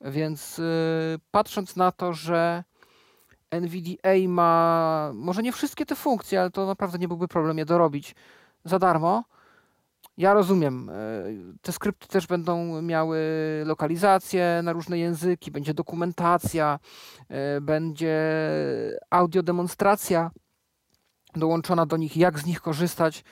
Więc 0.00 0.58
yy, 0.58 0.64
patrząc 1.30 1.76
na 1.76 1.92
to, 1.92 2.12
że 2.12 2.64
NVDA 3.50 4.28
ma 4.28 5.10
może 5.14 5.42
nie 5.42 5.52
wszystkie 5.52 5.86
te 5.86 5.96
funkcje, 5.96 6.40
ale 6.40 6.50
to 6.50 6.66
naprawdę 6.66 6.98
nie 6.98 7.08
byłby 7.08 7.28
problem 7.28 7.58
je 7.58 7.64
dorobić 7.64 8.14
za 8.64 8.78
darmo, 8.78 9.24
ja 10.18 10.34
rozumiem. 10.34 10.90
E, 10.90 10.94
te 11.62 11.72
skrypty 11.72 12.08
też 12.08 12.26
będą 12.26 12.82
miały 12.82 13.18
lokalizację 13.64 14.60
na 14.62 14.72
różne 14.72 14.98
języki, 14.98 15.50
będzie 15.50 15.74
dokumentacja, 15.74 16.78
e, 17.28 17.60
będzie 17.60 18.20
audiodemonstracja 19.10 20.30
dołączona 21.34 21.86
do 21.86 21.96
nich, 21.96 22.16
jak 22.16 22.38
z 22.38 22.46
nich 22.46 22.60
korzystać. 22.60 23.24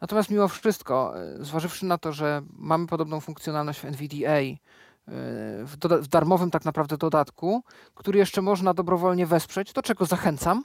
Natomiast 0.00 0.30
mimo 0.30 0.48
wszystko, 0.48 1.14
e, 1.20 1.44
zważywszy 1.44 1.86
na 1.86 1.98
to, 1.98 2.12
że 2.12 2.42
mamy 2.52 2.86
podobną 2.86 3.20
funkcjonalność 3.20 3.80
w 3.80 3.84
NVDA, 3.84 4.40
w, 5.06 5.76
w 6.02 6.08
darmowym 6.08 6.50
tak 6.50 6.64
naprawdę 6.64 6.96
dodatku, 6.96 7.62
który 7.94 8.18
jeszcze 8.18 8.42
można 8.42 8.74
dobrowolnie 8.74 9.26
wesprzeć, 9.26 9.72
do 9.72 9.82
czego 9.82 10.04
zachęcam, 10.04 10.64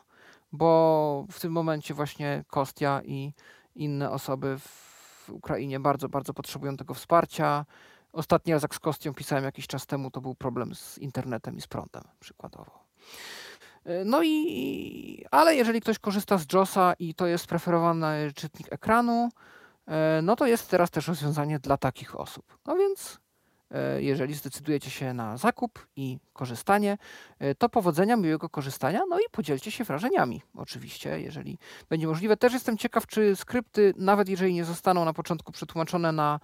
bo 0.52 1.26
w 1.32 1.40
tym 1.40 1.52
momencie 1.52 1.94
właśnie 1.94 2.44
Kostia 2.48 3.02
i 3.06 3.34
inne 3.76 4.12
osoby 4.12 4.60
w 4.60 5.30
Ukrainie 5.30 5.80
bardzo, 5.80 6.10
bardzo 6.10 6.34
potrzebują 6.34 6.78
tego 6.78 6.94
wsparcia. 6.94 7.66
Ostatni 8.14 8.54
raz 8.54 8.62
jak 8.62 8.76
z 8.76 8.80
Kostią 8.80 9.14
pisałem 9.14 9.44
jakiś 9.44 9.68
czas 9.68 9.86
temu, 9.86 10.12
to 10.12 10.22
był 10.22 10.36
problem 10.36 10.76
z 10.76 10.98
internetem 10.98 11.58
i 11.58 11.62
z 11.62 11.68
prądem 11.68 12.04
przykładowo. 12.20 12.72
E, 13.86 14.06
no 14.06 14.24
i, 14.24 15.26
ale 15.32 15.56
jeżeli 15.56 15.82
ktoś 15.82 16.00
korzysta 16.00 16.38
z 16.38 16.54
JOSa 16.54 16.94
i 17.00 17.16
to 17.16 17.28
jest 17.28 17.48
preferowany 17.48 18.32
czytnik 18.36 18.74
ekranu, 18.74 19.30
e, 19.88 20.22
no 20.24 20.36
to 20.36 20.48
jest 20.48 20.70
teraz 20.70 20.92
też 20.92 21.08
rozwiązanie 21.08 21.60
dla 21.60 21.78
takich 21.78 22.20
osób. 22.20 22.58
No 22.66 22.76
więc 22.76 23.20
jeżeli 24.00 24.34
zdecydujecie 24.34 24.90
się 24.90 25.14
na 25.14 25.38
zakup 25.38 25.88
i 25.96 26.18
korzystanie, 26.34 26.98
e, 27.40 27.56
to 27.56 27.70
powodzenia, 27.70 28.16
miłego 28.16 28.50
korzystania, 28.50 29.02
no 29.10 29.20
i 29.20 29.24
podzielcie 29.32 29.72
się 29.72 29.84
wrażeniami, 29.84 30.42
oczywiście, 30.56 31.22
jeżeli 31.22 31.58
będzie 31.90 32.08
możliwe. 32.08 32.38
Też 32.38 32.54
jestem 32.54 32.78
ciekaw, 32.78 33.08
czy 33.08 33.36
skrypty, 33.36 33.94
nawet 33.98 34.30
jeżeli 34.30 34.54
nie 34.54 34.66
zostaną 34.66 35.06
na 35.06 35.14
początku 35.14 35.52
przetłumaczone 35.52 36.12
na 36.12 36.40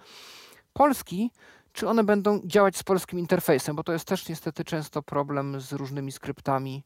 polski, 0.72 1.30
czy 1.72 1.88
one 1.88 2.04
będą 2.04 2.40
działać 2.44 2.76
z 2.76 2.82
polskim 2.82 3.18
interfejsem, 3.18 3.76
bo 3.76 3.84
to 3.84 3.92
jest 3.92 4.04
też 4.04 4.28
niestety 4.28 4.64
często 4.64 5.02
problem 5.02 5.60
z 5.60 5.72
różnymi 5.72 6.12
skryptami, 6.12 6.84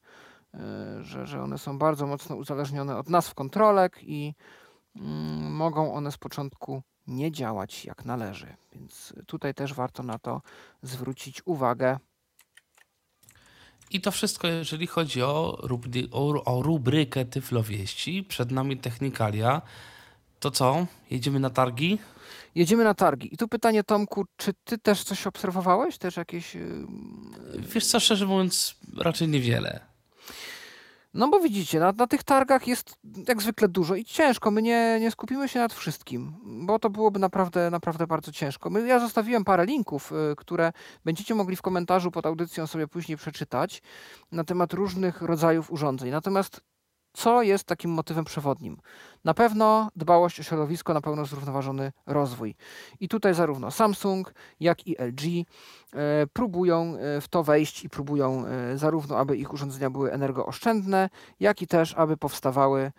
e, 0.55 0.59
że, 1.03 1.27
że 1.27 1.43
one 1.43 1.59
są 1.59 1.79
bardzo 1.79 2.07
mocno 2.07 2.37
uzależnione 2.37 2.97
od 2.97 3.09
nazw 3.09 3.35
kontrolek 3.35 3.99
i 4.03 4.35
mm, 4.97 5.53
mogą 5.53 5.95
one 5.95 6.13
z 6.13 6.19
początku 6.19 6.83
nie 7.07 7.33
działać 7.33 7.85
jak 7.85 8.05
należy. 8.05 8.57
Więc 8.73 9.13
tutaj 9.27 9.55
też 9.55 9.75
warto 9.75 10.03
na 10.03 10.19
to 10.19 10.43
zwrócić 10.83 11.43
uwagę. 11.45 11.99
I 13.91 14.01
to 14.01 14.11
wszystko, 14.11 14.47
jeżeli 14.49 14.87
chodzi 14.87 15.23
o, 15.23 15.59
rubry, 15.63 16.09
o, 16.13 16.45
o 16.45 16.63
rubrykę 16.63 17.25
Tyflowieści. 17.25 18.25
Przed 18.25 18.51
nami 18.51 18.77
Technikalia. 18.77 19.63
To 20.41 20.51
co? 20.51 20.87
Jedziemy 21.11 21.41
na 21.41 21.51
targi? 21.51 21.99
Jedziemy 22.55 22.85
na 22.85 22.95
targi. 22.95 23.35
I 23.35 23.37
tu 23.37 23.49
pytanie, 23.49 23.85
Tomku, 23.85 24.25
czy 24.37 24.53
ty 24.65 24.79
też 24.79 25.05
coś 25.05 25.27
obserwowałeś? 25.27 25.99
Też 25.99 26.17
jakieś... 26.17 26.57
Wiesz 27.59 27.87
co, 27.87 28.01
szczerze 28.01 28.27
mówiąc, 28.27 28.77
raczej 28.99 29.29
niewiele. 29.29 29.90
No 31.15 31.29
bo 31.29 31.41
widzicie, 31.41 31.81
na, 31.81 31.93
na, 31.93 32.07
tych 32.07 32.23
targach 32.23 32.67
jest 32.69 32.99
jak 33.29 33.43
zwykle 33.43 33.69
dużo 33.69 33.95
i 33.95 34.05
ciężko. 34.05 34.51
My 34.51 34.63
nie, 34.63 34.99
nie 35.01 35.11
skupimy 35.11 35.49
się 35.49 35.59
nad 35.59 35.73
wszystkim, 35.73 36.35
bo 36.67 36.79
to 36.79 36.91
byłoby 36.91 37.19
naprawdę, 37.19 37.71
naprawdę 37.71 38.07
bardzo 38.07 38.33
ciężko. 38.33 38.71
My, 38.71 38.87
ja 38.87 39.01
zostawiłem 39.01 39.45
parę 39.45 39.67
linków, 39.67 40.13
y, 40.33 40.37
które 40.37 40.73
będziecie 41.05 41.35
mogli 41.35 41.57
w 41.57 41.63
komentarzu 41.63 42.11
pod 42.11 42.27
audycją 42.27 42.67
sobie 42.67 42.89
później 42.89 43.19
przeczytać 43.19 43.83
na 44.33 44.45
temat 44.45 44.73
różnych 44.73 45.23
rodzajów 45.23 45.71
urządzeń. 45.71 46.11
Natomiast 46.11 46.61
co 47.13 47.43
jest 47.43 47.65
takim 47.65 47.91
motywem 47.91 48.25
przewodnim? 48.25 48.77
Na 49.25 49.35
pewno 49.35 49.89
dbałość 49.97 50.41
o 50.41 50.43
środowisko, 50.43 50.95
na 50.95 51.01
pewno 51.01 51.25
zrównoważony 51.25 51.93
rozwój. 52.07 52.55
I 53.01 53.09
tutaj 53.09 53.35
zarówno 53.35 53.71
Samsung, 53.71 54.35
jak 54.61 54.87
i 54.87 54.97
LG 54.99 55.23
e, 55.93 56.27
próbują 56.33 56.97
e, 56.97 57.21
w 57.21 57.29
to 57.29 57.43
wejść 57.43 57.85
i 57.85 57.91
próbują 57.91 58.47
e, 58.47 58.79
zarówno, 58.79 59.19
aby 59.19 59.37
ich 59.37 59.53
urządzenia 59.53 59.91
były 59.91 60.13
energooszczędne, 60.13 61.11
jak 61.41 61.63
i 61.63 61.67
też, 61.67 61.95
aby 61.95 62.17
powstawały 62.17 62.93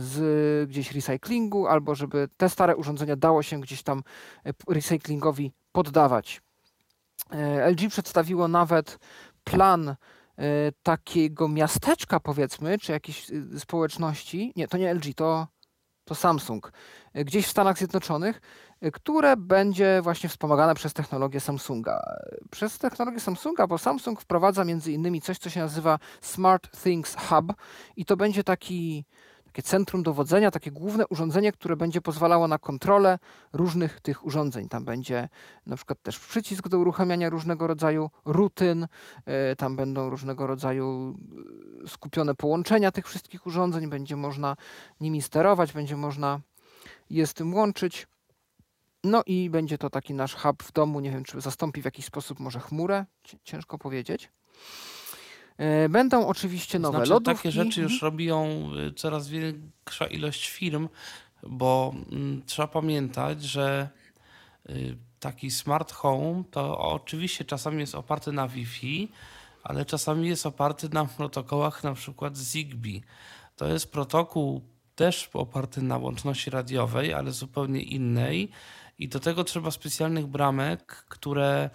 z 0.00 0.70
gdzieś 0.70 0.92
recyklingu, 0.92 1.66
albo 1.66 1.94
żeby 1.94 2.28
te 2.36 2.48
stare 2.48 2.76
urządzenia 2.76 3.16
dało 3.16 3.42
się 3.42 3.60
gdzieś 3.60 3.82
tam 3.82 4.02
recyklingowi 4.68 5.52
poddawać. 5.72 6.42
LG 7.70 7.88
przedstawiło 7.88 8.48
nawet 8.48 8.98
plan 9.44 9.96
takiego 10.82 11.48
miasteczka, 11.48 12.20
powiedzmy, 12.20 12.78
czy 12.78 12.92
jakiejś 12.92 13.30
y, 13.30 13.60
społeczności, 13.60 14.52
nie, 14.56 14.68
to 14.68 14.76
nie 14.78 14.94
LG, 14.94 15.14
to, 15.16 15.46
to 16.06 16.14
Samsung, 16.14 16.72
e, 17.12 17.24
gdzieś 17.24 17.46
w 17.46 17.50
Stanach 17.50 17.78
Zjednoczonych, 17.78 18.40
e, 18.80 18.90
które 18.90 19.36
będzie 19.36 20.00
właśnie 20.02 20.28
wspomagane 20.28 20.74
przez 20.74 20.92
technologię 20.92 21.40
Samsunga. 21.40 22.02
Przez 22.50 22.78
technologię 22.78 23.20
Samsunga, 23.20 23.66
bo 23.66 23.78
Samsung 23.78 24.20
wprowadza 24.20 24.64
między 24.64 24.92
innymi 24.92 25.20
coś, 25.20 25.38
co 25.38 25.50
się 25.50 25.60
nazywa 25.60 25.98
Smart 26.20 26.82
Things 26.82 27.16
Hub 27.28 27.52
i 27.96 28.04
to 28.04 28.16
będzie 28.16 28.44
taki 28.44 29.04
takie 29.56 29.68
centrum 29.68 30.02
dowodzenia, 30.02 30.50
takie 30.50 30.70
główne 30.70 31.06
urządzenie, 31.06 31.52
które 31.52 31.76
będzie 31.76 32.00
pozwalało 32.00 32.48
na 32.48 32.58
kontrolę 32.58 33.18
różnych 33.52 34.00
tych 34.00 34.26
urządzeń. 34.26 34.68
Tam 34.68 34.84
będzie 34.84 35.28
na 35.66 35.76
przykład 35.76 36.02
też 36.02 36.18
przycisk 36.18 36.68
do 36.68 36.78
uruchamiania 36.78 37.30
różnego 37.30 37.66
rodzaju 37.66 38.10
rutyn, 38.24 38.86
e, 39.26 39.56
tam 39.56 39.76
będą 39.76 40.10
różnego 40.10 40.46
rodzaju 40.46 41.16
e, 41.84 41.88
skupione 41.88 42.34
połączenia 42.34 42.92
tych 42.92 43.06
wszystkich 43.06 43.46
urządzeń, 43.46 43.88
będzie 43.88 44.16
można 44.16 44.56
nimi 45.00 45.22
sterować, 45.22 45.72
będzie 45.72 45.96
można 45.96 46.40
je 47.10 47.26
z 47.26 47.34
tym 47.34 47.54
łączyć. 47.54 48.06
No 49.04 49.22
i 49.26 49.50
będzie 49.50 49.78
to 49.78 49.90
taki 49.90 50.14
nasz 50.14 50.34
hub 50.34 50.62
w 50.62 50.72
domu. 50.72 51.00
Nie 51.00 51.10
wiem, 51.10 51.24
czy 51.24 51.40
zastąpi 51.40 51.82
w 51.82 51.84
jakiś 51.84 52.04
sposób 52.04 52.40
może 52.40 52.60
chmurę, 52.60 53.04
ciężko 53.44 53.78
powiedzieć. 53.78 54.30
E, 55.58 55.88
będą 55.88 56.26
oczywiście 56.26 56.78
nowe 56.78 56.98
znaczy, 56.98 57.10
lodówki. 57.10 57.36
Takie 57.36 57.52
rzeczy 57.52 57.80
już 57.80 57.92
mhm. 57.92 58.12
robią 58.12 58.70
y, 58.88 58.92
coraz 58.92 59.28
większa 59.28 60.06
ilość 60.06 60.48
firm, 60.48 60.88
bo 61.42 61.94
mm, 62.12 62.42
trzeba 62.46 62.68
pamiętać, 62.68 63.42
że 63.42 63.88
y, 64.70 64.96
taki 65.20 65.50
smart 65.50 65.92
home 65.92 66.44
to 66.50 66.78
oczywiście 66.78 67.44
czasami 67.44 67.80
jest 67.80 67.94
oparty 67.94 68.32
na 68.32 68.48
Wi-Fi, 68.48 69.08
ale 69.62 69.84
czasami 69.84 70.28
jest 70.28 70.46
oparty 70.46 70.88
na 70.88 71.04
protokołach 71.04 71.84
na 71.84 71.94
przykład 71.94 72.36
Zigbee. 72.36 73.02
To 73.56 73.66
jest 73.66 73.92
protokół 73.92 74.62
też 74.94 75.30
oparty 75.34 75.82
na 75.82 75.98
łączności 75.98 76.50
radiowej, 76.50 77.14
ale 77.14 77.32
zupełnie 77.32 77.82
innej 77.82 78.50
i 78.98 79.08
do 79.08 79.20
tego 79.20 79.44
trzeba 79.44 79.70
specjalnych 79.70 80.26
bramek, 80.26 81.04
które 81.08 81.70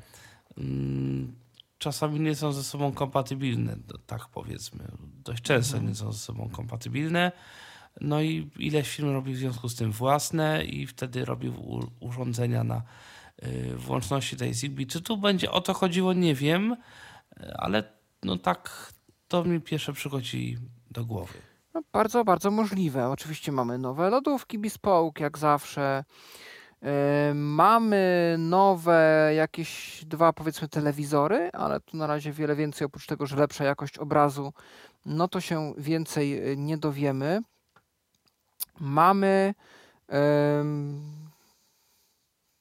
mm, 0.58 1.41
czasami 1.82 2.20
nie 2.20 2.36
są 2.36 2.52
ze 2.52 2.64
sobą 2.64 2.92
kompatybilne, 2.92 3.76
tak 4.06 4.28
powiedzmy. 4.28 4.88
Dość 5.24 5.42
często 5.42 5.78
nie 5.78 5.96
są 5.96 6.12
ze 6.12 6.20
sobą 6.20 6.50
kompatybilne. 6.50 7.32
No 8.02 8.22
i 8.22 8.50
ileś 8.60 8.90
firm 8.90 9.14
robi 9.14 9.34
w 9.34 9.38
związku 9.38 9.70
z 9.70 9.76
tym 9.76 9.92
własne 9.92 10.66
i 10.66 10.88
wtedy 10.88 11.26
robi 11.26 11.54
urządzenia 12.00 12.64
na 12.64 12.82
y, 13.44 13.76
włączności 13.76 14.38
tej 14.38 14.54
Zigbee. 14.54 14.88
Czy 14.88 15.02
tu 15.02 15.18
będzie 15.18 15.52
o 15.52 15.62
to 15.62 15.74
chodziło, 15.74 16.14
nie 16.14 16.36
wiem, 16.36 16.76
ale 17.56 17.84
no 18.24 18.38
tak 18.38 18.94
to 19.28 19.44
mi 19.44 19.62
pierwsze 19.62 19.94
przychodzi 19.94 20.58
do 20.92 21.06
głowy. 21.06 21.34
No, 21.74 21.82
bardzo, 21.92 22.24
bardzo 22.24 22.52
możliwe. 22.52 23.10
Oczywiście 23.10 23.52
mamy 23.52 23.78
nowe 23.78 24.10
lodówki 24.10 24.60
Bespoke, 24.60 25.24
jak 25.24 25.38
zawsze. 25.38 26.04
Yy, 26.82 27.34
mamy 27.34 28.36
nowe 28.40 29.32
jakieś 29.36 30.02
dwa, 30.06 30.34
powiedzmy, 30.34 30.68
telewizory, 30.68 31.50
ale 31.54 31.80
tu 31.80 31.98
na 31.98 32.08
razie 32.08 32.32
wiele 32.32 32.56
więcej, 32.56 32.86
oprócz 32.86 33.06
tego, 33.06 33.26
że 33.26 33.38
lepsza 33.38 33.64
jakość 33.64 33.98
obrazu, 33.98 34.54
no 35.06 35.28
to 35.28 35.42
się 35.42 35.74
więcej 35.78 36.30
yy, 36.30 36.58
nie 36.58 36.78
dowiemy. 36.78 37.42
Mamy. 38.80 39.54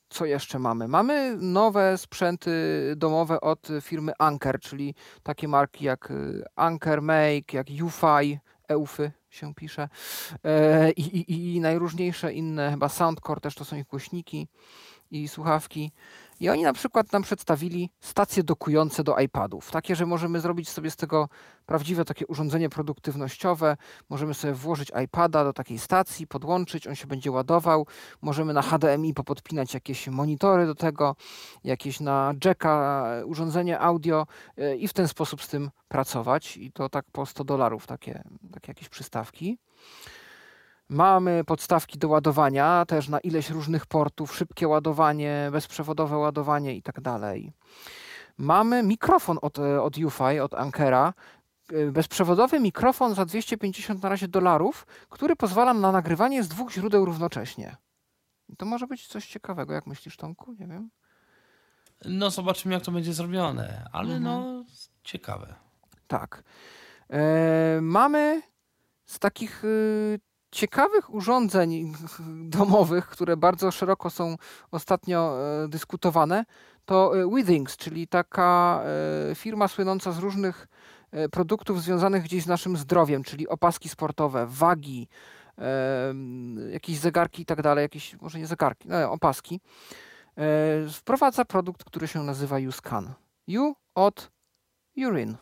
co 0.08 0.24
jeszcze 0.24 0.58
mamy? 0.58 0.88
Mamy 0.88 1.36
nowe 1.36 1.98
sprzęty 1.98 2.52
domowe 2.96 3.40
od 3.40 3.68
firmy 3.80 4.12
Anker, 4.18 4.60
czyli 4.60 4.94
takie 5.22 5.48
marki 5.48 5.84
jak 5.84 6.10
y, 6.10 6.44
Anker 6.56 7.02
Make, 7.02 7.52
jak 7.52 7.66
UFI, 7.84 8.38
EUFY 8.68 9.12
się 9.30 9.54
pisze 9.54 9.88
e, 10.44 10.90
i, 10.90 11.16
i, 11.16 11.54
i 11.56 11.60
najróżniejsze 11.60 12.32
inne, 12.32 12.70
chyba 12.70 12.88
Soundcore 12.88 13.40
też 13.40 13.54
to 13.54 13.64
są 13.64 13.76
ich 13.76 13.86
głośniki 13.86 14.48
i 15.10 15.28
słuchawki. 15.28 15.92
I 16.40 16.48
oni 16.48 16.62
na 16.62 16.72
przykład 16.72 17.12
nam 17.12 17.22
przedstawili 17.22 17.90
stacje 18.00 18.42
dokujące 18.42 19.04
do 19.04 19.18
iPadów. 19.18 19.70
Takie, 19.70 19.96
że 19.96 20.06
możemy 20.06 20.40
zrobić 20.40 20.68
sobie 20.68 20.90
z 20.90 20.96
tego 20.96 21.28
prawdziwe 21.66 22.04
takie 22.04 22.26
urządzenie 22.26 22.68
produktywnościowe. 22.68 23.76
Możemy 24.08 24.34
sobie 24.34 24.54
włożyć 24.54 24.92
iPada 25.04 25.44
do 25.44 25.52
takiej 25.52 25.78
stacji, 25.78 26.26
podłączyć, 26.26 26.86
on 26.86 26.94
się 26.94 27.06
będzie 27.06 27.30
ładował. 27.30 27.86
Możemy 28.22 28.52
na 28.52 28.62
HDMI 28.62 29.14
popodpinać 29.14 29.74
jakieś 29.74 30.08
monitory 30.08 30.66
do 30.66 30.74
tego, 30.74 31.16
jakieś 31.64 32.00
na 32.00 32.34
jacka 32.44 33.04
e, 33.06 33.26
urządzenie 33.26 33.80
audio 33.80 34.26
e, 34.56 34.76
i 34.76 34.88
w 34.88 34.92
ten 34.92 35.08
sposób 35.08 35.42
z 35.42 35.48
tym 35.48 35.70
pracować. 35.88 36.56
I 36.56 36.72
to 36.72 36.88
tak 36.88 37.04
po 37.12 37.26
100 37.26 37.44
dolarów 37.44 37.86
takie, 37.86 38.22
takie 38.52 38.70
jakieś 38.70 38.88
przystawki. 38.88 39.58
Mamy 40.90 41.44
podstawki 41.44 41.98
do 41.98 42.08
ładowania, 42.08 42.84
też 42.86 43.08
na 43.08 43.20
ileś 43.20 43.50
różnych 43.50 43.86
portów, 43.86 44.36
szybkie 44.36 44.68
ładowanie, 44.68 45.48
bezprzewodowe 45.52 46.16
ładowanie 46.16 46.74
i 46.74 46.82
tak 46.82 47.00
dalej. 47.00 47.52
Mamy 48.38 48.82
mikrofon 48.82 49.38
od, 49.42 49.58
e, 49.58 49.82
od 49.82 49.98
UFI, 49.98 50.40
od 50.42 50.54
Ankera, 50.54 51.14
e, 51.72 51.90
bezprzewodowy 51.90 52.60
mikrofon 52.60 53.14
za 53.14 53.24
250 53.24 54.02
na 54.02 54.08
razie 54.08 54.28
dolarów, 54.28 54.86
który 55.08 55.36
pozwala 55.36 55.74
na 55.74 55.92
nagrywanie 55.92 56.42
z 56.42 56.48
dwóch 56.48 56.72
źródeł 56.72 57.04
równocześnie. 57.04 57.76
I 58.48 58.56
To 58.56 58.66
może 58.66 58.86
być 58.86 59.06
coś 59.06 59.26
ciekawego, 59.26 59.74
jak 59.74 59.86
myślisz, 59.86 60.16
Tomku? 60.16 60.52
Nie 60.52 60.66
wiem. 60.66 60.90
No 62.04 62.30
zobaczymy 62.30 62.74
jak 62.74 62.82
to 62.82 62.92
będzie 62.92 63.12
zrobione, 63.12 63.84
ale 63.92 64.20
no 64.20 64.64
ciekawe. 65.04 65.54
Tak. 66.06 66.42
E, 67.10 67.78
mamy 67.82 68.42
z 69.04 69.18
takich 69.18 69.64
y, 69.64 70.20
ciekawych 70.50 71.14
urządzeń 71.14 71.94
domowych, 72.58 73.06
które 73.06 73.36
bardzo 73.36 73.70
szeroko 73.70 74.10
są 74.10 74.36
ostatnio 74.70 75.36
e, 75.64 75.68
dyskutowane, 75.68 76.44
to 76.84 77.20
e, 77.20 77.30
Withings, 77.36 77.76
czyli 77.76 78.08
taka 78.08 78.82
e, 79.30 79.34
firma 79.34 79.68
słynąca 79.68 80.12
z 80.12 80.18
różnych 80.18 80.68
produktów 81.32 81.82
związanych 81.82 82.22
gdzieś 82.22 82.42
z 82.42 82.46
naszym 82.46 82.76
zdrowiem, 82.76 83.22
czyli 83.22 83.48
opaski 83.48 83.88
sportowe, 83.88 84.46
wagi, 84.46 85.08
jakieś 86.72 86.98
zegarki 86.98 87.42
i 87.42 87.46
tak 87.46 87.62
dalej, 87.62 87.82
jakieś, 87.82 88.20
może 88.20 88.38
nie 88.38 88.46
zegarki, 88.46 88.88
no, 88.88 89.12
opaski. 89.12 89.60
Wprowadza 90.92 91.44
produkt, 91.44 91.84
który 91.84 92.08
się 92.08 92.22
nazywa 92.22 92.56
UScan. 92.68 93.12
U 93.48 93.74
od 93.94 94.30
urine, 94.96 95.34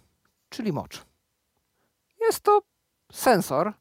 czyli 0.49 0.73
mocz. 0.73 1.05
Jest 2.21 2.41
to 2.41 2.63
sensor, 3.13 3.73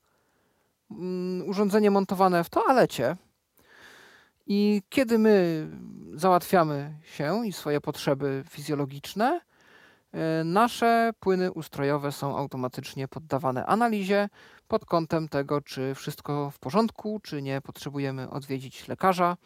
urządzenie 1.45 1.91
montowane 1.91 2.43
w 2.43 2.49
toalecie. 2.49 3.15
I 4.47 4.81
kiedy 4.89 5.19
my 5.19 5.67
załatwiamy 6.13 6.97
się 7.03 7.47
i 7.47 7.53
swoje 7.53 7.81
potrzeby 7.81 8.43
fizjologiczne, 8.49 9.41
e, 10.11 10.43
nasze 10.43 11.11
płyny 11.19 11.51
ustrojowe 11.51 12.11
są 12.11 12.37
automatycznie 12.37 13.07
poddawane 13.07 13.65
analizie 13.65 14.29
pod 14.67 14.85
kątem 14.85 15.29
tego, 15.29 15.61
czy 15.61 15.95
wszystko 15.95 16.51
w 16.51 16.59
porządku, 16.59 17.19
czy 17.23 17.41
nie 17.41 17.61
potrzebujemy 17.61 18.29
odwiedzić 18.29 18.87
lekarza. 18.87 19.37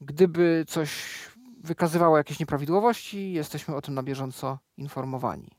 Gdyby 0.00 0.64
coś 0.68 0.90
wykazywało 1.60 2.16
jakieś 2.16 2.40
nieprawidłowości, 2.40 3.32
jesteśmy 3.32 3.76
o 3.76 3.82
tym 3.82 3.94
na 3.94 4.02
bieżąco 4.02 4.58
informowani. 4.76 5.57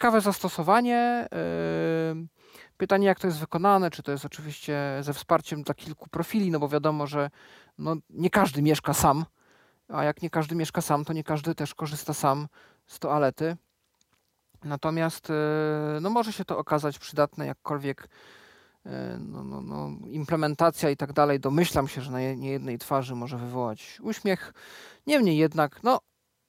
Ciekawe 0.00 0.20
zastosowanie. 0.20 1.28
Yy, 1.32 2.26
Pytanie, 2.76 3.06
jak 3.06 3.20
to 3.20 3.26
jest 3.26 3.38
wykonane, 3.38 3.90
czy 3.90 4.02
to 4.02 4.12
jest 4.12 4.24
oczywiście 4.24 4.80
ze 5.00 5.14
wsparciem 5.14 5.62
dla 5.62 5.74
kilku 5.74 6.08
profili, 6.10 6.50
no 6.50 6.58
bo 6.58 6.68
wiadomo, 6.68 7.06
że 7.06 7.30
no, 7.78 7.96
nie 8.10 8.30
każdy 8.30 8.62
mieszka 8.62 8.94
sam, 8.94 9.24
a 9.88 10.04
jak 10.04 10.22
nie 10.22 10.30
każdy 10.30 10.54
mieszka 10.54 10.80
sam, 10.80 11.04
to 11.04 11.12
nie 11.12 11.24
każdy 11.24 11.54
też 11.54 11.74
korzysta 11.74 12.14
sam 12.14 12.48
z 12.86 12.98
toalety. 12.98 13.56
Natomiast 14.64 15.28
yy, 15.28 16.00
no, 16.00 16.10
może 16.10 16.32
się 16.32 16.44
to 16.44 16.58
okazać 16.58 16.98
przydatne, 16.98 17.46
jakkolwiek 17.46 18.08
yy, 18.84 18.92
no, 19.18 19.44
no, 19.44 19.60
no, 19.60 19.90
implementacja 20.06 20.90
i 20.90 20.96
tak 20.96 21.12
dalej, 21.12 21.40
domyślam 21.40 21.88
się, 21.88 22.00
że 22.00 22.10
na 22.10 22.20
je- 22.20 22.36
niejednej 22.36 22.78
twarzy 22.78 23.14
może 23.14 23.38
wywołać 23.38 23.98
uśmiech. 24.02 24.54
Niemniej 25.06 25.36
jednak, 25.36 25.82
no, 25.82 26.00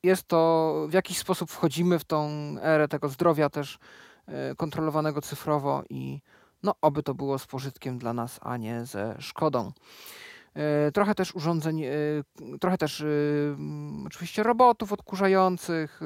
jest 0.04 0.28
to, 0.28 0.74
w 0.90 0.94
jakiś 0.94 1.18
sposób 1.18 1.52
wchodzimy 1.52 2.00
w 2.00 2.04
tą 2.04 2.30
erę 2.62 2.88
tego 2.88 3.10
zdrowia 3.10 3.50
też 3.50 3.80
e, 4.28 4.56
kontrolowanego 4.56 5.22
cyfrowo 5.22 5.84
i 5.90 6.22
no, 6.64 6.76
oby 6.82 7.04
to 7.04 7.14
było 7.14 7.40
z 7.40 7.48
pożytkiem 7.48 7.98
dla 7.98 8.14
nas, 8.14 8.40
a 8.42 8.58
nie 8.58 8.86
ze 8.86 9.16
szkodą. 9.20 9.72
E, 10.56 10.92
Trochę 10.92 11.16
też 11.16 11.36
urządzeń, 11.36 11.84
e, 11.84 11.92
trochę 12.60 12.78
też 12.78 13.02
e, 13.02 13.06
mm, 13.06 14.04
oczywiście 14.08 14.44
robotów 14.44 14.94
odkurzających, 14.94 16.02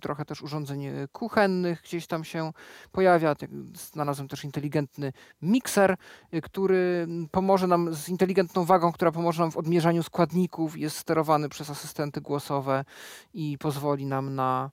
trochę 0.00 0.24
też 0.24 0.42
urządzeń 0.42 0.86
kuchennych 1.12 1.82
gdzieś 1.82 2.06
tam 2.06 2.24
się 2.24 2.52
pojawia. 2.92 3.34
Tak, 3.34 3.50
Znalazłem 3.74 4.28
też 4.28 4.44
inteligentny 4.44 5.12
mikser, 5.42 5.96
który 6.42 7.06
pomoże 7.30 7.66
nam 7.66 7.94
z 7.94 8.08
inteligentną 8.08 8.64
wagą, 8.64 8.92
która 8.92 9.12
pomoże 9.12 9.42
nam 9.42 9.50
w 9.50 9.56
odmierzaniu 9.56 10.02
składników, 10.02 10.78
jest 10.78 10.96
sterowany 10.96 11.48
przez 11.48 11.70
asystenty 11.70 12.20
głosowe 12.20 12.84
i 13.34 13.58
pozwoli 13.58 14.06
nam 14.06 14.34
na, 14.34 14.70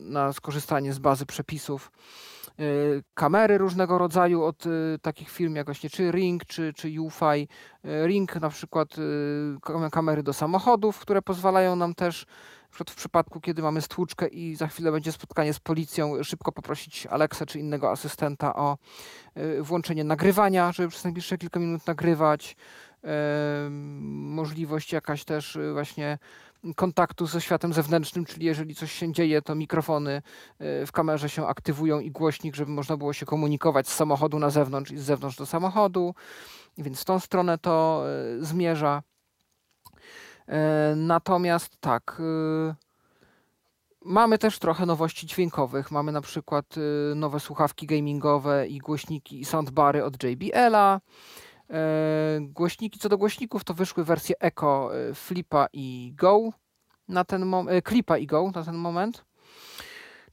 na 0.00 0.32
skorzystanie 0.32 0.92
z 0.92 0.98
bazy 0.98 1.26
przepisów. 1.26 1.90
E, 2.58 2.64
Kamery 3.14 3.58
różnego 3.58 3.98
rodzaju 3.98 4.42
od 4.42 4.66
e, 4.66 4.70
takich 5.02 5.30
firm 5.30 5.54
jak 5.54 5.66
właśnie 5.66 5.90
czy 5.90 6.10
Ring, 6.10 6.44
czy, 6.44 6.72
czy 6.72 7.00
UFI. 7.00 7.48
E, 7.84 8.06
Ring 8.06 8.36
na 8.36 8.50
przykład 8.50 8.88
kam- 9.62 9.90
kamery 9.90 10.22
do 10.22 10.32
samochodów, 10.32 10.98
które 10.98 11.22
pozwalają 11.22 11.76
nam 11.76 11.94
też 11.94 12.26
w 12.70 12.84
przypadku, 12.84 13.40
kiedy 13.40 13.62
mamy 13.62 13.82
stłuczkę 13.82 14.28
i 14.28 14.56
za 14.56 14.66
chwilę 14.66 14.92
będzie 14.92 15.12
spotkanie 15.12 15.54
z 15.54 15.60
policją, 15.60 16.24
szybko 16.24 16.52
poprosić 16.52 17.06
Alexę 17.06 17.46
czy 17.46 17.58
innego 17.58 17.90
asystenta 17.90 18.56
o 18.56 18.78
włączenie 19.60 20.04
nagrywania, 20.04 20.72
żeby 20.72 20.88
przez 20.88 21.04
najbliższe 21.04 21.38
kilka 21.38 21.60
minut 21.60 21.86
nagrywać. 21.86 22.56
Możliwość 24.10 24.92
jakaś 24.92 25.24
też 25.24 25.58
właśnie 25.72 26.18
kontaktu 26.76 27.26
ze 27.26 27.40
światem 27.40 27.72
zewnętrznym, 27.72 28.24
czyli 28.24 28.46
jeżeli 28.46 28.74
coś 28.74 28.92
się 28.92 29.12
dzieje, 29.12 29.42
to 29.42 29.54
mikrofony 29.54 30.22
e, 30.58 30.86
w 30.86 30.92
kamerze 30.92 31.28
się 31.28 31.46
aktywują 31.46 32.00
i 32.00 32.10
głośnik, 32.10 32.54
żeby 32.54 32.70
można 32.70 32.96
było 32.96 33.12
się 33.12 33.26
komunikować 33.26 33.88
z 33.88 33.94
samochodu 33.94 34.38
na 34.38 34.50
zewnątrz 34.50 34.90
i 34.90 34.98
z 34.98 35.02
zewnątrz 35.02 35.36
do 35.36 35.46
samochodu. 35.46 36.14
Więc 36.78 37.00
w 37.00 37.04
tą 37.04 37.20
stronę 37.20 37.58
to 37.58 38.04
e, 38.06 38.44
zmierza. 38.44 39.02
E, 40.48 40.94
Natomiast 40.96 41.76
tak. 41.80 42.22
Mamy 44.06 44.38
też 44.38 44.58
trochę 44.58 44.86
nowości 44.86 45.26
dźwiękowych. 45.26 45.90
Mamy 45.90 46.12
na 46.12 46.20
przykład 46.20 46.74
nowe 47.14 47.40
słuchawki 47.40 47.86
gamingowe 47.86 48.68
i 48.68 48.78
głośniki 48.78 49.40
i 49.40 49.44
soundbary 49.44 50.04
od 50.04 50.22
JBL-a. 50.22 51.00
Głośniki, 52.40 52.98
co 52.98 53.08
do 53.08 53.18
głośników, 53.18 53.64
to 53.64 53.74
wyszły 53.74 54.04
wersje 54.04 54.34
Echo, 54.40 54.90
Flipa 55.14 55.66
i 55.72 56.12
Go 56.16 56.50
na 57.08 57.24
ten 57.24 57.46
moment, 57.46 57.86
Clipa 57.88 58.18
i 58.18 58.26
Go 58.26 58.50
na 58.54 58.64
ten 58.64 58.74
moment 58.74 59.24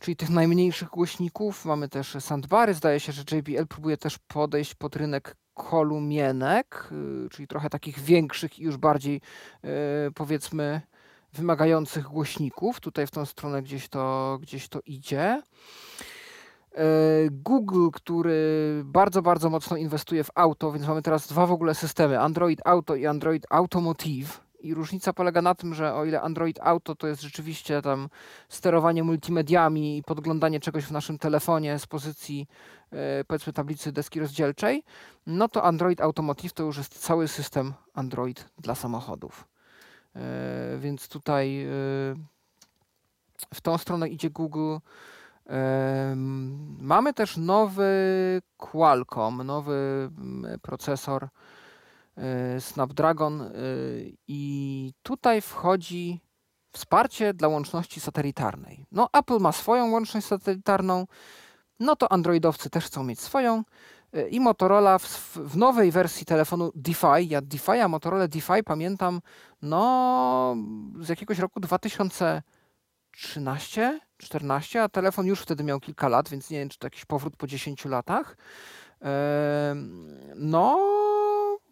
czyli 0.02 0.16
tych 0.16 0.30
najmniejszych 0.30 0.90
głośników. 0.90 1.66
Mamy 1.66 1.90
też 1.90 2.18
sandbary. 2.20 2.74
Zdaje 2.74 3.00
się, 3.00 3.12
że 3.12 3.24
JBL 3.32 3.68
próbuje 3.68 3.98
też 3.98 4.18
podejść 4.28 4.76
pod 4.76 4.96
rynek 4.96 5.36
kolumienek, 5.54 6.90
y, 7.26 7.30
czyli 7.30 7.48
trochę 7.48 7.70
takich 7.70 8.00
większych 8.00 8.60
i 8.60 8.64
już 8.64 8.78
bardziej 8.78 9.22
y, 10.08 10.12
powiedzmy 10.16 10.82
wymagających 11.34 12.04
głośników. 12.04 12.80
Tutaj 12.80 13.08
w 13.08 13.12
tą 13.12 13.26
stronę 13.26 13.62
gdzieś 13.62 13.90
to, 13.90 14.38
gdzieś 14.42 14.68
to 14.68 14.80
idzie. 14.86 15.42
Y, 16.72 17.30
Google, 17.32 17.90
który 17.94 18.82
bardzo, 18.86 19.22
bardzo 19.22 19.50
mocno 19.50 19.78
inwestuje 19.78 20.24
w 20.24 20.30
auto, 20.36 20.72
więc 20.72 20.88
mamy 20.88 21.02
teraz 21.02 21.28
dwa 21.28 21.46
w 21.46 21.52
ogóle 21.52 21.76
systemy: 21.76 22.20
Android 22.20 22.62
Auto 22.66 22.96
i 22.96 23.06
Android 23.06 23.46
Automotive. 23.50 24.42
I 24.60 24.74
różnica 24.74 25.14
polega 25.14 25.42
na 25.42 25.56
tym, 25.56 25.74
że 25.74 25.94
o 25.94 26.06
ile 26.06 26.22
Android 26.22 26.60
Auto 26.62 26.96
to 26.96 27.08
jest 27.08 27.22
rzeczywiście 27.22 27.82
tam 27.82 28.10
sterowanie 28.50 29.04
multimediami 29.04 29.98
i 29.98 30.04
podglądanie 30.04 30.60
czegoś 30.60 30.86
w 30.86 30.92
naszym 30.92 31.18
telefonie 31.18 31.80
z 31.80 31.88
pozycji 31.88 32.48
e, 32.92 33.24
powiedzmy 33.24 33.54
tablicy 33.54 33.92
deski 33.92 34.20
rozdzielczej, 34.20 34.84
no 35.28 35.48
to 35.50 35.64
Android 35.64 36.02
Automotive 36.02 36.54
to 36.54 36.64
już 36.64 36.78
jest 36.78 37.00
cały 37.00 37.28
system 37.28 37.74
Android 37.94 38.50
dla 38.58 38.76
samochodów. 38.76 39.48
E, 40.16 40.78
więc 40.80 41.08
tutaj 41.08 41.64
e, 41.64 41.68
w 43.54 43.62
tą 43.62 43.78
stronę 43.78 44.10
idzie 44.10 44.30
Google. 44.30 44.78
Mamy 46.80 47.14
też 47.14 47.38
nowy 47.38 47.92
Qualcomm, 48.58 49.44
nowy 49.44 50.10
mm, 50.18 50.60
procesor 50.60 51.28
E, 52.18 52.62
Snapdragon 52.62 53.42
e, 53.42 53.52
i 54.28 54.94
tutaj 55.04 55.42
wchodzi 55.42 56.22
wsparcie 56.72 57.34
dla 57.34 57.48
łączności 57.48 58.00
satelitarnej. 58.00 58.86
No, 58.92 59.10
Apple 59.14 59.40
ma 59.40 59.52
swoją 59.52 59.92
łączność 59.92 60.28
satelitarną, 60.28 61.08
no 61.80 61.96
to 61.96 62.12
Androidowcy 62.12 62.70
też 62.70 62.86
chcą 62.86 63.04
mieć 63.04 63.22
swoją 63.22 63.64
e, 64.14 64.28
i 64.28 64.40
Motorola 64.40 65.00
w, 65.00 65.38
w 65.38 65.58
nowej 65.58 65.92
wersji 65.92 66.26
telefonu 66.26 66.72
DeFi, 66.76 67.28
ja 67.30 67.42
DeFi, 67.42 67.72
a 67.72 67.88
Motorola 67.88 68.28
DeFi 68.28 68.64
pamiętam 68.66 69.22
no 69.62 70.56
z 71.00 71.10
jakiegoś 71.10 71.40
roku 71.40 71.60
2013, 73.12 74.00
14, 74.18 74.84
a 74.84 74.90
telefon 74.90 75.26
już 75.26 75.42
wtedy 75.42 75.64
miał 75.64 75.80
kilka 75.80 76.08
lat, 76.08 76.30
więc 76.30 76.50
nie 76.50 76.60
wiem, 76.60 76.70
czy 76.70 76.78
to 76.78 76.88
jakiś 76.88 77.06
powrót 77.06 77.36
po 77.36 77.48
10 77.48 77.86
latach. 77.86 78.38
No, 80.36 80.80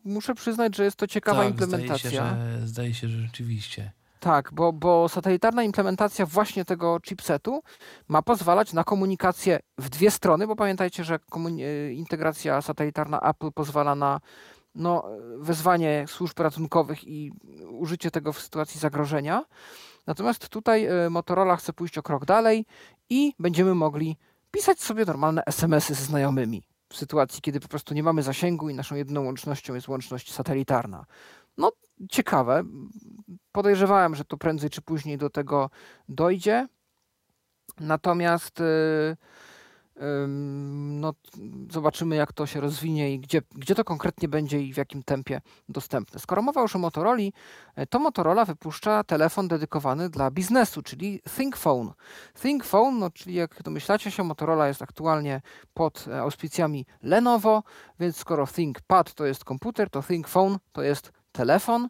muszę 0.04 0.36
przyznać, 0.36 0.76
że 0.76 0.84
jest 0.84 0.98
to 0.98 1.08
ciekawa 1.08 1.44
tak, 1.44 1.50
implementacja. 1.50 2.10
Zdaje 2.10 2.12
się, 2.12 2.60
że, 2.62 2.68
zdaje 2.68 2.94
się, 2.94 3.08
że 3.08 3.18
rzeczywiście. 3.18 3.92
Tak, 4.20 4.50
bo, 4.54 4.74
bo 4.74 5.10
satelitarna 5.10 5.64
implementacja 5.64 6.26
właśnie 6.26 6.66
tego 6.66 7.00
chipsetu 7.00 7.62
ma 8.08 8.22
pozwalać 8.22 8.74
na 8.74 8.84
komunikację 8.84 9.60
w 9.78 9.90
dwie 9.90 10.12
strony, 10.12 10.48
bo 10.48 10.56
pamiętajcie, 10.56 11.04
że 11.04 11.16
e, 11.16 11.94
integracja 11.94 12.62
satelitarna 12.62 13.20
Apple 13.22 13.52
pozwala 13.52 13.96
na 13.96 14.20
no, 14.76 15.04
wezwanie 15.38 16.06
służb 16.08 16.40
ratunkowych 16.40 17.08
i 17.08 17.32
użycie 17.70 18.12
tego 18.12 18.34
w 18.34 18.42
sytuacji 18.42 18.80
zagrożenia. 18.80 19.46
Natomiast 20.08 20.50
tutaj 20.50 20.86
e, 20.86 21.10
Motorola 21.10 21.56
chce 21.56 21.74
pójść 21.74 21.98
o 21.98 22.04
krok 22.04 22.26
dalej 22.26 22.66
i 23.10 23.34
będziemy 23.40 23.76
mogli 23.76 24.18
pisać 24.52 24.82
sobie 24.82 25.06
normalne 25.06 25.46
SMS-y 25.46 25.96
ze 25.96 26.06
znajomymi 26.06 26.64
w 26.90 26.98
sytuacji, 26.98 27.42
kiedy 27.42 27.60
po 27.60 27.68
prostu 27.68 27.94
nie 27.94 28.04
mamy 28.04 28.24
zasięgu 28.24 28.70
i 28.70 28.74
naszą 28.74 28.96
jedyną 28.96 29.26
łącznością 29.26 29.76
jest 29.76 29.88
łączność 29.88 30.34
satelitarna. 30.34 31.06
No, 31.58 31.72
ciekawe. 32.10 32.64
Podejrzewałem, 33.52 34.16
że 34.16 34.26
to 34.26 34.38
prędzej 34.38 34.70
czy 34.70 34.82
później 34.82 35.18
do 35.18 35.30
tego 35.30 35.70
dojdzie. 36.10 36.68
Natomiast 37.80 38.60
yy, 38.60 39.18
no, 40.08 41.14
zobaczymy, 41.72 42.16
jak 42.16 42.34
to 42.34 42.46
się 42.46 42.62
rozwinie 42.62 43.14
i 43.14 43.20
gdzie, 43.20 43.42
gdzie 43.56 43.76
to 43.76 43.84
konkretnie 43.84 44.28
będzie 44.28 44.62
i 44.62 44.74
w 44.74 44.78
jakim 44.78 45.04
tempie 45.04 45.42
dostępne. 45.70 46.20
Skoro 46.20 46.42
mowa 46.42 46.62
już 46.62 46.76
o 46.76 46.80
Motorola, 46.80 47.24
e, 47.76 47.88
to 47.88 48.00
Motorola 48.00 48.46
wypuszcza 48.46 49.04
telefon 49.04 49.48
dedykowany 49.48 50.10
dla 50.10 50.32
biznesu, 50.32 50.82
czyli 50.82 51.22
ThinkPhone. 51.38 51.92
ThinkPhone, 52.42 53.00
no, 53.00 53.10
czyli 53.10 53.36
jak 53.36 53.64
domyślacie 53.64 54.12
się, 54.12 54.24
Motorola 54.24 54.68
jest 54.68 54.82
aktualnie 54.82 55.42
pod 55.74 56.06
e, 56.08 56.22
auspicjami 56.22 56.86
Lenovo, 57.04 57.64
więc 58.00 58.18
skoro 58.18 58.48
ThinkPad 58.48 59.14
to 59.14 59.26
jest 59.26 59.46
komputer, 59.46 59.90
to 59.90 60.02
ThinkPhone 60.02 60.58
to 60.72 60.84
jest 60.84 61.12
telefon. 61.32 61.90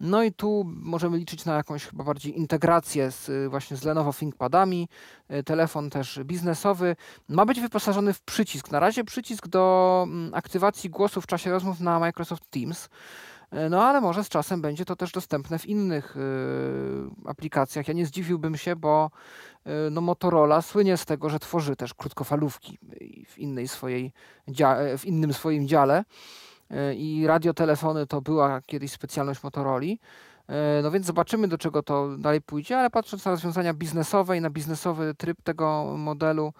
No 0.00 0.22
i 0.22 0.32
tu 0.32 0.64
możemy 0.66 1.18
liczyć 1.18 1.44
na 1.44 1.56
jakąś 1.56 1.86
chyba 1.86 2.04
bardziej 2.04 2.38
integrację 2.38 3.10
z, 3.10 3.28
y, 3.28 3.48
właśnie 3.48 3.76
z 3.76 3.84
Lenovo 3.84 4.12
ThinkPadami. 4.12 4.88
Y, 5.30 5.42
telefon 5.42 5.90
też 5.90 6.20
biznesowy 6.24 6.96
ma 7.28 7.46
być 7.46 7.60
wyposażony 7.60 8.12
w 8.12 8.22
przycisk. 8.22 8.70
Na 8.70 8.80
razie 8.80 9.04
przycisk 9.04 9.48
do 9.48 10.04
mm, 10.08 10.34
aktywacji 10.34 10.90
głosu 10.90 11.20
w 11.20 11.26
czasie 11.26 11.50
rozmów 11.50 11.80
na 11.80 11.98
Microsoft 11.98 12.50
Teams. 12.50 12.88
Y, 13.54 13.70
no 13.70 13.84
ale 13.84 14.00
może 14.00 14.24
z 14.24 14.28
czasem 14.28 14.62
będzie 14.62 14.84
to 14.84 14.96
też 14.96 15.12
dostępne 15.12 15.58
w 15.58 15.66
innych 15.66 16.16
y, 16.16 16.20
aplikacjach. 17.26 17.88
Ja 17.88 17.94
nie 17.94 18.06
zdziwiłbym 18.06 18.56
się, 18.56 18.76
bo 18.76 19.10
y, 19.66 19.90
no 19.90 20.00
Motorola 20.00 20.62
słynie 20.62 20.96
z 20.96 21.04
tego, 21.04 21.30
że 21.30 21.38
tworzy 21.38 21.76
też 21.76 21.94
krótkofalówki 21.94 22.78
w, 23.28 23.38
innej 23.38 23.68
swojej 23.68 24.12
w 24.98 25.04
innym 25.04 25.32
swoim 25.32 25.68
dziale 25.68 26.04
i 26.96 27.26
radiotelefony 27.26 28.06
to 28.06 28.20
była 28.20 28.60
kiedyś 28.60 28.92
specjalność 28.92 29.42
Motorola. 29.42 29.86
E, 30.50 30.82
no 30.82 30.90
więc 30.90 31.06
zobaczymy, 31.06 31.48
do 31.48 31.58
czego 31.58 31.82
to 31.82 32.16
dalej 32.18 32.40
pójdzie, 32.40 32.78
ale 32.78 32.90
patrząc 32.90 33.24
na 33.24 33.30
rozwiązania 33.30 33.74
biznesowe 33.74 34.36
i 34.36 34.40
na 34.40 34.50
biznesowy 34.50 35.14
tryb 35.14 35.42
tego 35.42 35.94
modelu, 35.98 36.52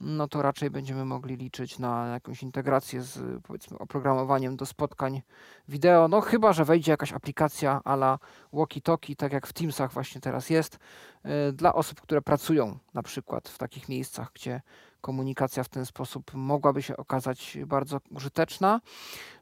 no 0.00 0.28
to 0.28 0.42
raczej 0.42 0.70
będziemy 0.70 1.04
mogli 1.04 1.36
liczyć 1.36 1.78
na 1.78 2.06
jakąś 2.06 2.42
integrację 2.42 3.02
z 3.02 3.42
powiedzmy 3.42 3.78
oprogramowaniem 3.78 4.56
do 4.56 4.66
spotkań 4.66 5.22
wideo, 5.68 6.08
no 6.08 6.20
chyba, 6.20 6.52
że 6.52 6.64
wejdzie 6.64 6.90
jakaś 6.90 7.12
aplikacja 7.12 7.80
ala 7.84 8.18
walkie-talkie, 8.52 9.16
tak 9.16 9.32
jak 9.32 9.46
w 9.46 9.52
Teamsach 9.52 9.92
właśnie 9.92 10.20
teraz 10.20 10.50
jest, 10.50 10.78
e, 11.22 11.52
dla 11.52 11.74
osób, 11.74 12.00
które 12.00 12.22
pracują 12.22 12.78
na 12.94 13.02
przykład 13.02 13.48
w 13.48 13.58
takich 13.58 13.88
miejscach, 13.88 14.30
gdzie 14.34 14.60
komunikacja 15.00 15.64
w 15.64 15.68
ten 15.68 15.86
sposób 15.86 16.34
mogłaby 16.34 16.82
się 16.82 16.96
okazać 16.96 17.58
bardzo 17.66 18.00
użyteczna. 18.10 18.80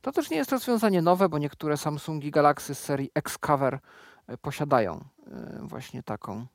To 0.02 0.12
też 0.12 0.30
nie 0.30 0.36
jest 0.36 0.52
rozwiązanie 0.52 1.02
nowe, 1.02 1.28
bo 1.28 1.38
niektóre 1.38 1.76
Samsungi 1.76 2.30
Galaxy 2.30 2.74
z 2.74 2.78
serii 2.78 3.10
Xcover 3.14 3.78
e, 4.26 4.38
posiadają 4.38 5.04
e, 5.26 5.58
właśnie 5.62 6.02
taką 6.02 6.46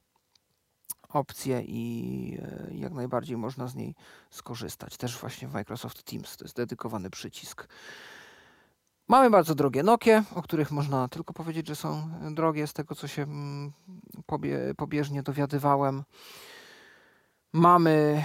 opcję 1.10 1.62
i 1.62 2.38
e, 2.42 2.76
jak 2.76 2.94
najbardziej 2.94 3.38
można 3.38 3.68
z 3.68 3.76
niej 3.76 3.96
skorzystać. 4.30 4.98
Też 4.98 5.18
właśnie 5.18 5.48
w 5.48 5.54
Microsoft 5.54 6.04
Teams 6.04 6.38
to 6.38 6.46
jest 6.46 6.56
dedykowany 6.56 7.10
przycisk. 7.10 7.68
Mamy 9.08 9.30
bardzo 9.30 9.56
drogie 9.56 9.84
Nokie, 9.84 10.24
o 10.36 10.42
których 10.42 10.72
można 10.72 11.08
tylko 11.08 11.34
powiedzieć, 11.34 11.68
że 11.68 11.76
są 11.76 12.10
drogie 12.32 12.68
z 12.68 12.74
tego, 12.74 12.96
co 12.96 13.08
się 13.08 13.24
mm, 13.24 13.72
pobie, 14.26 14.74
pobieżnie 14.78 15.24
dowiadywałem. 15.24 16.04
Mamy 17.54 18.24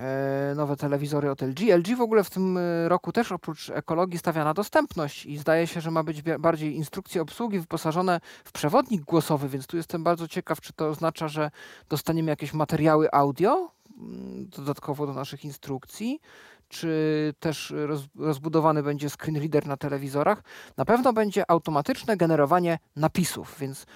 e, 0.00 0.52
nowe 0.56 0.76
telewizory 0.76 1.30
od 1.30 1.42
LG. 1.42 1.60
LG 1.60 1.96
w 1.96 2.00
ogóle 2.00 2.24
w 2.24 2.30
tym 2.30 2.58
e, 2.58 2.88
roku 2.88 3.12
też 3.12 3.32
oprócz 3.32 3.70
ekologii 3.70 4.18
stawia 4.18 4.44
na 4.44 4.54
dostępność 4.54 5.26
i 5.26 5.38
zdaje 5.38 5.66
się, 5.66 5.80
że 5.80 5.90
ma 5.90 6.02
być 6.02 6.22
bardziej 6.22 6.76
instrukcje 6.76 7.22
obsługi 7.22 7.58
wyposażone 7.60 8.20
w 8.44 8.52
przewodnik 8.52 9.02
głosowy, 9.02 9.48
więc 9.48 9.66
tu 9.66 9.76
jestem 9.76 10.04
bardzo 10.04 10.28
ciekaw, 10.28 10.60
czy 10.60 10.72
to 10.72 10.88
oznacza, 10.88 11.28
że 11.28 11.50
dostaniemy 11.88 12.30
jakieś 12.30 12.52
materiały 12.52 13.12
audio 13.12 13.70
mm, 13.98 14.48
dodatkowo 14.48 15.06
do 15.06 15.12
naszych 15.12 15.44
instrukcji, 15.44 16.20
czy 16.68 17.34
też 17.40 17.74
rozbudowany 18.16 18.82
będzie 18.82 19.10
screen 19.10 19.36
reader 19.36 19.66
na 19.66 19.76
telewizorach. 19.76 20.42
Na 20.76 20.84
pewno 20.84 21.12
będzie 21.12 21.50
automatyczne 21.50 22.16
generowanie 22.16 22.78
napisów, 22.96 23.56
więc 23.60 23.86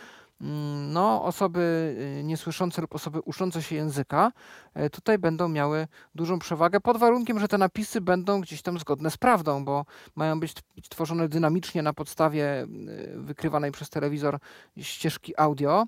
no, 0.40 1.24
osoby 1.24 1.94
y, 2.20 2.24
niesłyszące 2.24 2.82
lub 2.82 2.94
osoby 2.94 3.20
uczące 3.20 3.62
się 3.62 3.76
języka 3.76 4.32
e, 4.74 4.90
tutaj 4.90 5.18
będą 5.18 5.48
miały 5.48 5.86
dużą 6.14 6.38
przewagę 6.38 6.80
pod 6.80 6.96
warunkiem, 6.96 7.40
że 7.40 7.48
te 7.48 7.58
napisy 7.58 8.00
będą 8.00 8.40
gdzieś 8.40 8.62
tam 8.62 8.78
zgodne 8.78 9.10
z 9.10 9.16
prawdą, 9.16 9.64
bo 9.64 9.84
mają 10.16 10.40
być 10.40 10.54
tworzone 10.88 11.28
dynamicznie 11.28 11.82
na 11.82 11.92
podstawie 11.92 12.62
y, 12.62 13.14
wykrywanej 13.16 13.72
przez 13.72 13.90
telewizor 13.90 14.38
ścieżki 14.78 15.32
audio. 15.36 15.86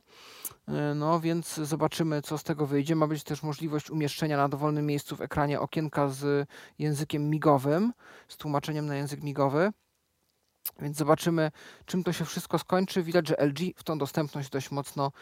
E, 0.69 0.95
no 0.95 1.21
więc 1.21 1.55
zobaczymy, 1.55 2.23
co 2.23 2.39
z 2.39 2.43
tego 2.43 2.67
wyjdzie. 2.67 2.97
Ma 2.97 3.07
być 3.07 3.25
też 3.25 3.43
możliwość 3.43 3.91
umieszczenia 3.91 4.37
na 4.37 4.49
dowolnym 4.49 4.87
miejscu 4.87 5.17
w 5.17 5.21
ekranie 5.21 5.61
okienka 5.61 6.09
z 6.09 6.49
językiem 6.79 7.31
migowym, 7.31 7.93
z 8.29 8.37
tłumaczeniem 8.37 8.87
na 8.87 8.97
język 8.97 9.23
migowy. 9.23 9.73
Więc 10.81 10.97
zobaczymy, 10.97 11.51
czym 11.87 12.05
to 12.05 12.13
się 12.13 12.25
wszystko 12.25 12.59
skończy. 12.59 13.03
Widać, 13.03 13.29
że 13.29 13.37
LG 13.47 13.59
w 13.77 13.85
tą 13.85 13.99
dostępność 13.99 14.51
dość 14.51 14.71
mocno 14.71 15.13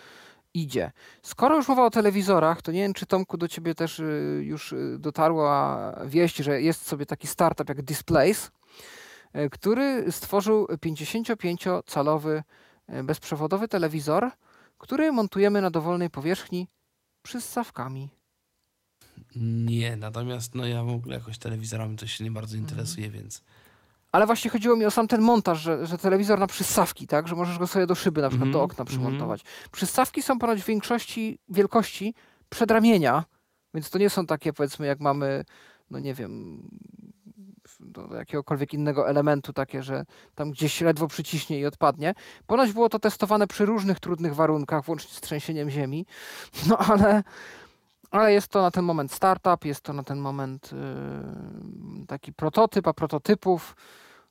idzie. 0.54 0.92
Skoro 1.22 1.56
już 1.56 1.68
mowa 1.68 1.86
o 1.86 1.90
telewizorach, 1.90 2.62
to 2.62 2.72
nie 2.72 2.80
wiem, 2.80 2.94
czy 2.94 3.06
Tomku 3.06 3.36
do 3.36 3.48
ciebie 3.48 3.74
też 3.74 3.98
y, 3.98 4.40
już 4.44 4.72
y, 4.72 4.96
dotarła 4.98 5.92
wieść, 6.06 6.36
że 6.36 6.62
jest 6.62 6.86
sobie 6.86 7.06
taki 7.06 7.26
startup 7.26 7.68
jak 7.68 7.82
Displays, 7.82 8.50
który 9.50 10.12
stworzył 10.12 10.66
55-calowy 10.66 12.42
bezprzewodowy 13.04 13.68
telewizor, 13.68 14.30
który 14.78 15.12
montujemy 15.12 15.62
na 15.62 15.70
dowolnej 15.70 16.10
powierzchni 16.10 16.68
przystawkami. 17.22 18.08
Nie, 19.36 19.96
natomiast 19.96 20.54
no 20.54 20.66
ja 20.66 20.84
w 20.84 20.88
ogóle 20.88 21.14
jakoś 21.14 21.38
telewizorami 21.38 21.96
to 21.96 22.06
się 22.06 22.24
nie 22.24 22.30
bardzo 22.30 22.56
Mhm. 22.56 22.70
interesuje, 22.70 23.10
więc 23.10 23.42
Ale 24.12 24.26
właśnie 24.26 24.50
chodziło 24.50 24.76
mi 24.76 24.84
o 24.84 24.90
sam 24.90 25.08
ten 25.08 25.20
montaż, 25.20 25.60
że, 25.60 25.86
że 25.86 25.98
telewizor 25.98 26.38
na 26.38 26.46
przystawki, 26.46 27.06
tak? 27.06 27.28
Że 27.28 27.36
możesz 27.36 27.58
go 27.58 27.66
sobie 27.66 27.86
do 27.86 27.94
szyby, 27.94 28.22
na 28.22 28.28
przykład 28.28 28.46
Mhm, 28.46 28.52
do 28.52 28.62
okna 28.62 28.82
mhm. 28.82 28.86
przymontować. 28.86 29.42
Przystawki 29.72 30.22
są 30.22 30.38
ponoć 30.38 30.62
w 30.62 30.66
większości 30.66 31.38
wielkości 31.48 32.14
przedramienia, 32.48 33.24
więc 33.74 33.90
to 33.90 33.98
nie 33.98 34.10
są 34.10 34.26
takie 34.26 34.52
powiedzmy 34.52 34.86
jak 34.86 35.00
mamy, 35.00 35.44
no 35.90 35.98
nie 35.98 36.14
wiem, 36.14 36.62
do 37.80 38.14
jakiegokolwiek 38.14 38.74
innego 38.74 39.08
elementu 39.08 39.52
takie, 39.52 39.82
że 39.82 40.04
tam 40.34 40.50
gdzieś 40.50 40.80
ledwo 40.80 41.08
przyciśnie 41.08 41.60
i 41.60 41.66
odpadnie. 41.66 42.14
Ponoć 42.46 42.72
było 42.72 42.88
to 42.88 42.98
testowane 42.98 43.46
przy 43.46 43.66
różnych 43.66 44.00
trudnych 44.00 44.34
warunkach, 44.34 44.84
włącznie 44.84 45.10
z 45.10 45.20
trzęsieniem 45.20 45.70
ziemi, 45.70 46.06
no 46.68 46.78
ale, 46.78 47.22
ale 48.10 48.32
jest 48.32 48.48
to 48.48 48.62
na 48.62 48.70
ten 48.70 48.84
moment 48.84 49.12
startup, 49.12 49.64
jest 49.64 49.80
to 49.80 49.92
na 49.92 50.02
ten 50.02 50.18
moment 50.18 50.72
yy, 50.72 52.06
taki 52.06 52.32
prototyp, 52.32 52.88
a 52.88 52.92
prototypów 52.92 53.76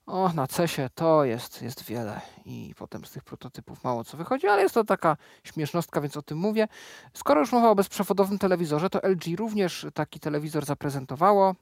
o, 0.09 0.29
na 0.33 0.47
CESie 0.47 0.89
to 0.95 1.23
jest, 1.23 1.61
jest 1.61 1.83
wiele 1.83 2.21
i 2.45 2.73
potem 2.77 3.05
z 3.05 3.11
tych 3.11 3.23
prototypów 3.23 3.83
mało 3.83 4.03
co 4.03 4.17
wychodzi, 4.17 4.47
ale 4.47 4.61
jest 4.61 4.75
to 4.75 4.83
taka 4.83 5.17
śmiesznostka, 5.43 6.01
więc 6.01 6.17
o 6.17 6.21
tym 6.21 6.37
mówię. 6.37 6.67
Skoro 7.13 7.39
już 7.39 7.51
mowa 7.51 7.69
o 7.69 7.75
bezprzewodowym 7.75 8.39
telewizorze, 8.39 8.89
to 8.89 8.99
LG 9.07 9.37
również 9.37 9.87
taki 9.93 10.19
telewizor 10.19 10.65
zaprezentowało. 10.65 11.55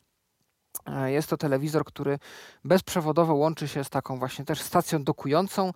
E, 0.86 1.12
Jest 1.12 1.30
to 1.30 1.38
telewizor, 1.38 1.86
który 1.86 2.20
bezprzewodowo 2.64 3.36
łączy 3.36 3.68
się 3.68 3.84
z 3.84 3.90
taką 3.90 4.20
właśnie 4.20 4.46
też 4.46 4.62
stacją 4.62 5.04
dokującą, 5.04 5.74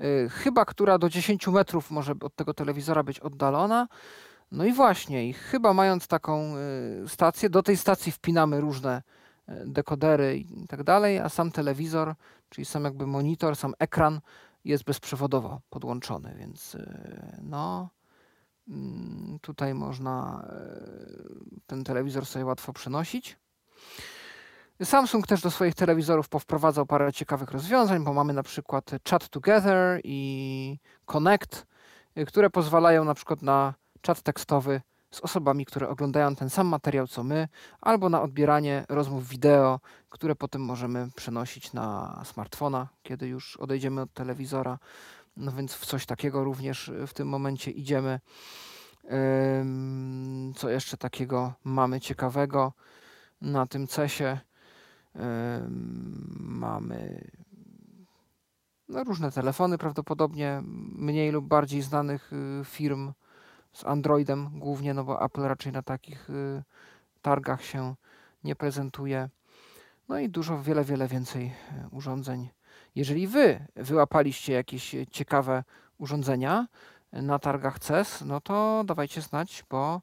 y, 0.00 0.28
chyba 0.30 0.64
która 0.64 0.98
do 0.98 1.08
10 1.08 1.48
metrów 1.48 1.90
może 1.90 2.14
od 2.22 2.34
tego 2.34 2.54
telewizora 2.54 3.02
być 3.02 3.20
oddalona. 3.20 3.88
No 4.50 4.64
i 4.64 4.72
właśnie, 4.72 5.28
i 5.28 5.32
chyba 5.32 5.74
mając 5.74 6.06
taką 6.06 6.56
y, 7.04 7.08
stację, 7.08 7.50
do 7.50 7.62
tej 7.62 7.76
stacji 7.76 8.12
wpinamy 8.12 8.60
różne 8.60 9.02
y, 9.48 9.52
dekodery 9.66 10.38
i 10.38 10.66
tak 10.66 10.82
dalej, 10.82 11.18
a 11.18 11.28
sam 11.28 11.52
telewizor, 11.52 12.14
czyli 12.48 12.64
sam 12.64 12.84
jakby 12.84 13.06
monitor, 13.06 13.56
sam 13.56 13.74
ekran 13.78 14.20
jest 14.64 14.84
bezprzewodowo 14.84 15.60
podłączony, 15.70 16.34
więc 16.38 16.74
y, 16.74 17.40
no 17.42 17.88
mm, 18.68 19.38
tutaj 19.40 19.74
można 19.74 20.46
ten 21.66 21.84
telewizor 21.84 22.26
sobie 22.26 22.44
łatwo 22.44 22.72
przenosić. 22.72 23.38
Samsung 24.84 25.26
też 25.26 25.42
do 25.42 25.50
swoich 25.50 25.74
telewizorów 25.74 26.28
powprowadzał 26.28 26.86
parę 26.86 27.12
ciekawych 27.12 27.50
rozwiązań, 27.50 28.04
bo 28.04 28.12
mamy 28.12 28.32
na 28.32 28.42
przykład 28.42 28.90
Chat 29.10 29.28
Together 29.28 30.00
i 30.04 30.78
Connect, 31.04 31.66
które 32.26 32.50
pozwalają 32.50 33.04
na 33.04 33.14
przykład 33.14 33.42
na 33.42 33.74
czat 34.00 34.22
tekstowy 34.22 34.80
z 35.10 35.20
osobami, 35.20 35.66
które 35.66 35.88
oglądają 35.88 36.36
ten 36.36 36.50
sam 36.50 36.66
materiał 36.66 37.06
co 37.06 37.24
my, 37.24 37.48
albo 37.80 38.08
na 38.08 38.22
odbieranie 38.22 38.84
rozmów 38.88 39.28
wideo, 39.28 39.80
które 40.08 40.36
potem 40.36 40.62
możemy 40.62 41.08
przenosić 41.16 41.72
na 41.72 42.20
smartfona, 42.24 42.88
kiedy 43.02 43.28
już 43.28 43.56
odejdziemy 43.56 44.00
od 44.00 44.12
telewizora. 44.12 44.78
No 45.36 45.52
więc 45.52 45.74
w 45.74 45.86
coś 45.86 46.06
takiego 46.06 46.44
również 46.44 46.88
y, 46.88 47.06
w 47.06 47.14
tym 47.14 47.28
momencie 47.28 47.70
idziemy. 47.70 48.20
Co 50.56 50.70
jeszcze 50.70 50.96
takiego 50.96 51.52
mamy 51.64 52.00
ciekawego 52.00 52.72
na 53.40 53.66
tym 53.66 53.86
CESie? 53.86 54.38
Mamy 56.38 57.30
no, 58.88 59.04
różne 59.04 59.32
telefony, 59.32 59.78
prawdopodobnie 59.78 60.62
mniej 60.92 61.30
lub 61.30 61.46
bardziej 61.46 61.82
znanych 61.82 62.32
y, 62.32 62.64
firm 62.64 63.12
z 63.72 63.84
Androidem 63.84 64.50
głównie, 64.58 64.94
no 64.94 65.04
bo 65.04 65.24
Apple 65.24 65.42
raczej 65.42 65.72
na 65.72 65.82
takich 65.82 66.30
y, 66.30 66.62
targach 67.22 67.64
się 67.64 67.94
nie 68.44 68.56
prezentuje. 68.56 69.28
No 70.08 70.18
i 70.18 70.28
dużo, 70.28 70.62
wiele, 70.62 70.84
wiele 70.84 71.08
więcej 71.08 71.46
y, 71.46 71.88
urządzeń. 71.90 72.48
Jeżeli 72.94 73.26
wy 73.26 73.66
wyłapaliście 73.76 74.52
jakieś 74.52 74.94
y, 74.94 75.06
ciekawe 75.06 75.64
urządzenia 75.98 76.66
na 77.12 77.38
targach 77.38 77.78
CES, 77.78 78.22
no 78.26 78.40
to 78.40 78.82
dawajcie 78.84 79.20
znać, 79.20 79.64
bo 79.70 80.00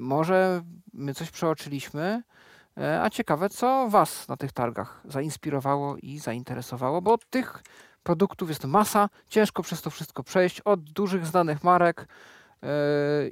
może 0.00 0.62
my 0.92 1.14
coś 1.14 1.30
przeoczyliśmy, 1.30 2.22
A 3.02 3.10
ciekawe, 3.10 3.48
co 3.48 3.88
Was 3.88 4.28
na 4.28 4.36
tych 4.36 4.52
targach 4.52 5.00
zainspirowało 5.04 5.96
i 5.96 6.18
zainteresowało, 6.18 7.02
bo 7.02 7.18
tych 7.30 7.62
produktów 8.02 8.48
jest 8.48 8.64
masa, 8.64 9.08
ciężko 9.28 9.62
przez 9.62 9.82
to 9.82 9.90
wszystko 9.90 10.22
przejść, 10.22 10.60
od 10.60 10.80
dużych 10.80 11.26
znanych 11.26 11.64
marek 11.64 12.08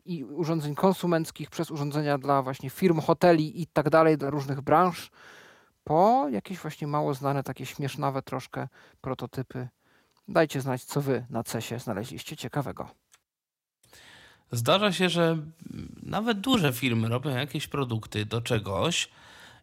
i 0.05 0.25
urządzeń 0.25 0.75
konsumenckich, 0.75 1.51
przez 1.51 1.71
urządzenia 1.71 2.19
dla 2.19 2.43
właśnie 2.43 2.71
firm, 2.71 3.01
hoteli 3.01 3.63
i 3.63 3.67
tak 3.67 3.91
dalej, 3.91 4.19
dla 4.19 4.31
różnych 4.31 4.61
branż, 4.61 5.11
po 5.85 6.29
jakieś 6.29 6.59
właśnie 6.59 6.87
mało 6.87 7.15
znane, 7.15 7.43
takie 7.43 7.67
śmiesznawe 7.67 8.23
troszkę 8.23 8.69
prototypy. 9.01 9.69
Dajcie 10.29 10.61
znać, 10.61 10.85
co 10.85 11.01
Wy 11.01 11.27
na 11.31 11.43
CESie 11.43 11.79
znaleźliście 11.79 12.37
ciekawego. 12.37 12.89
Zdarza 14.53 14.93
się, 14.93 15.09
że 15.09 15.39
nawet 16.03 16.41
duże 16.41 16.73
firmy 16.73 17.09
robią 17.09 17.31
jakieś 17.31 17.69
produkty 17.69 18.25
do 18.27 18.41
czegoś 18.41 19.11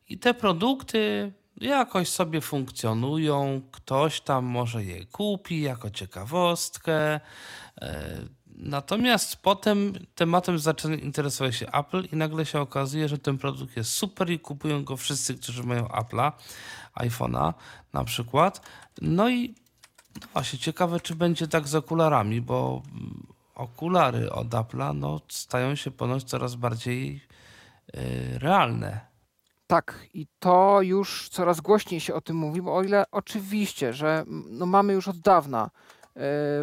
i 0.07 0.19
te 0.19 0.33
produkty 0.33 1.33
jakoś 1.57 2.09
sobie 2.09 2.41
funkcjonują. 2.41 3.61
Ktoś 3.71 4.21
tam 4.21 4.45
może 4.45 4.83
je 4.83 5.05
kupi 5.05 5.61
jako 5.61 5.89
ciekawostkę. 5.89 7.19
Natomiast 8.59 9.35
potem 9.35 9.93
tematem 10.15 10.59
zaczyna 10.59 10.95
interesować 10.95 11.55
się 11.55 11.71
Apple 11.71 12.07
i 12.11 12.15
nagle 12.15 12.45
się 12.45 12.59
okazuje, 12.59 13.09
że 13.09 13.17
ten 13.17 13.37
produkt 13.37 13.77
jest 13.77 13.91
super 13.91 14.29
i 14.29 14.39
kupują 14.39 14.83
go 14.83 14.97
wszyscy, 14.97 15.35
którzy 15.35 15.63
mają 15.63 15.85
Apple'a, 15.85 16.31
iPhone'a 16.95 17.53
na 17.93 18.03
przykład. 18.03 18.61
No 19.01 19.29
i 19.29 19.55
no 20.21 20.27
właśnie 20.33 20.59
ciekawe, 20.59 20.99
czy 20.99 21.15
będzie 21.15 21.47
tak 21.47 21.67
z 21.67 21.75
okularami, 21.75 22.41
bo 22.41 22.81
okulary 23.55 24.31
od 24.31 24.47
Apple'a 24.47 24.95
no, 24.95 25.21
stają 25.27 25.75
się 25.75 25.91
ponoć 25.91 26.23
coraz 26.23 26.55
bardziej 26.55 27.21
y, 27.95 28.39
realne. 28.39 29.09
Tak, 29.67 30.07
i 30.13 30.27
to 30.39 30.81
już 30.81 31.29
coraz 31.29 31.61
głośniej 31.61 31.99
się 31.99 32.13
o 32.13 32.21
tym 32.21 32.35
mówi, 32.35 32.61
bo 32.61 32.75
o 32.75 32.83
ile 32.83 33.05
oczywiście, 33.11 33.93
że 33.93 34.23
no 34.49 34.65
mamy 34.65 34.93
już 34.93 35.07
od 35.07 35.19
dawna 35.19 35.69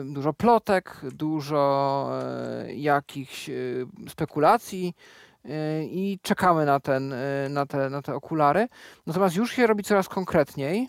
dużo 0.04 0.32
plotek, 0.32 1.00
dużo 1.12 2.10
e, 2.22 2.74
jakichś 2.74 3.50
e, 3.50 3.52
spekulacji 4.08 4.94
e, 5.44 5.84
i 5.84 6.18
czekamy 6.22 6.66
na, 6.66 6.80
ten, 6.80 7.12
e, 7.12 7.48
na, 7.48 7.66
te, 7.66 7.90
na 7.90 8.02
te 8.02 8.14
okulary. 8.14 8.68
Natomiast 9.06 9.36
już 9.36 9.52
się 9.52 9.66
robi 9.66 9.84
coraz 9.84 10.08
konkretniej, 10.08 10.88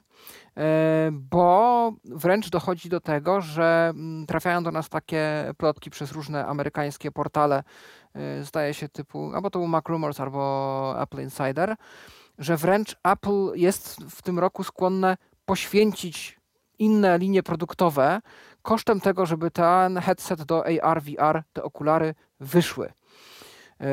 e, 0.57 1.09
bo 1.11 1.93
wręcz 2.05 2.49
dochodzi 2.49 2.89
do 2.89 2.99
tego, 2.99 3.41
że 3.41 3.87
mm, 3.89 4.25
trafiają 4.25 4.63
do 4.63 4.71
nas 4.71 4.89
takie 4.89 5.51
plotki 5.57 5.89
przez 5.89 6.11
różne 6.11 6.45
amerykańskie 6.45 7.11
portale, 7.11 7.63
e, 8.13 8.43
zdaje 8.43 8.73
się 8.73 8.89
typu, 8.89 9.31
albo 9.35 9.49
to 9.49 9.59
był 9.59 9.67
Mac 9.67 9.85
Rumors, 9.89 10.19
albo 10.19 10.95
Apple 11.01 11.21
Insider, 11.21 11.75
że 12.37 12.57
wręcz 12.57 12.95
Apple 13.03 13.51
jest 13.55 13.97
w 14.09 14.21
tym 14.21 14.39
roku 14.39 14.63
skłonne 14.63 15.17
poświęcić 15.45 16.37
inne 16.79 17.17
linie 17.17 17.43
produktowe 17.43 18.21
kosztem 18.67 18.99
tego, 18.99 19.25
żeby 19.25 19.51
ten 19.51 19.97
headset 19.97 20.43
do 20.43 20.65
AR, 20.65 21.01
VR, 21.01 21.43
te 21.53 21.63
okulary 21.63 22.15
wyszły. 22.39 22.93
E, 23.81 23.85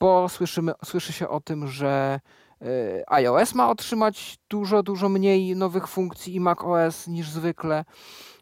Bo 0.00 0.28
słyszymy, 0.28 0.72
słyszy 0.84 1.12
się 1.12 1.28
o 1.28 1.40
tym, 1.40 1.66
że 1.66 2.20
e, 2.62 3.12
iOS 3.12 3.54
ma 3.54 3.70
otrzymać 3.70 4.38
dużo, 4.48 4.82
dużo 4.82 5.08
mniej 5.08 5.56
nowych 5.56 5.88
funkcji 5.88 6.34
i 6.34 6.40
macOS 6.40 7.06
niż 7.06 7.30
zwykle, 7.30 7.84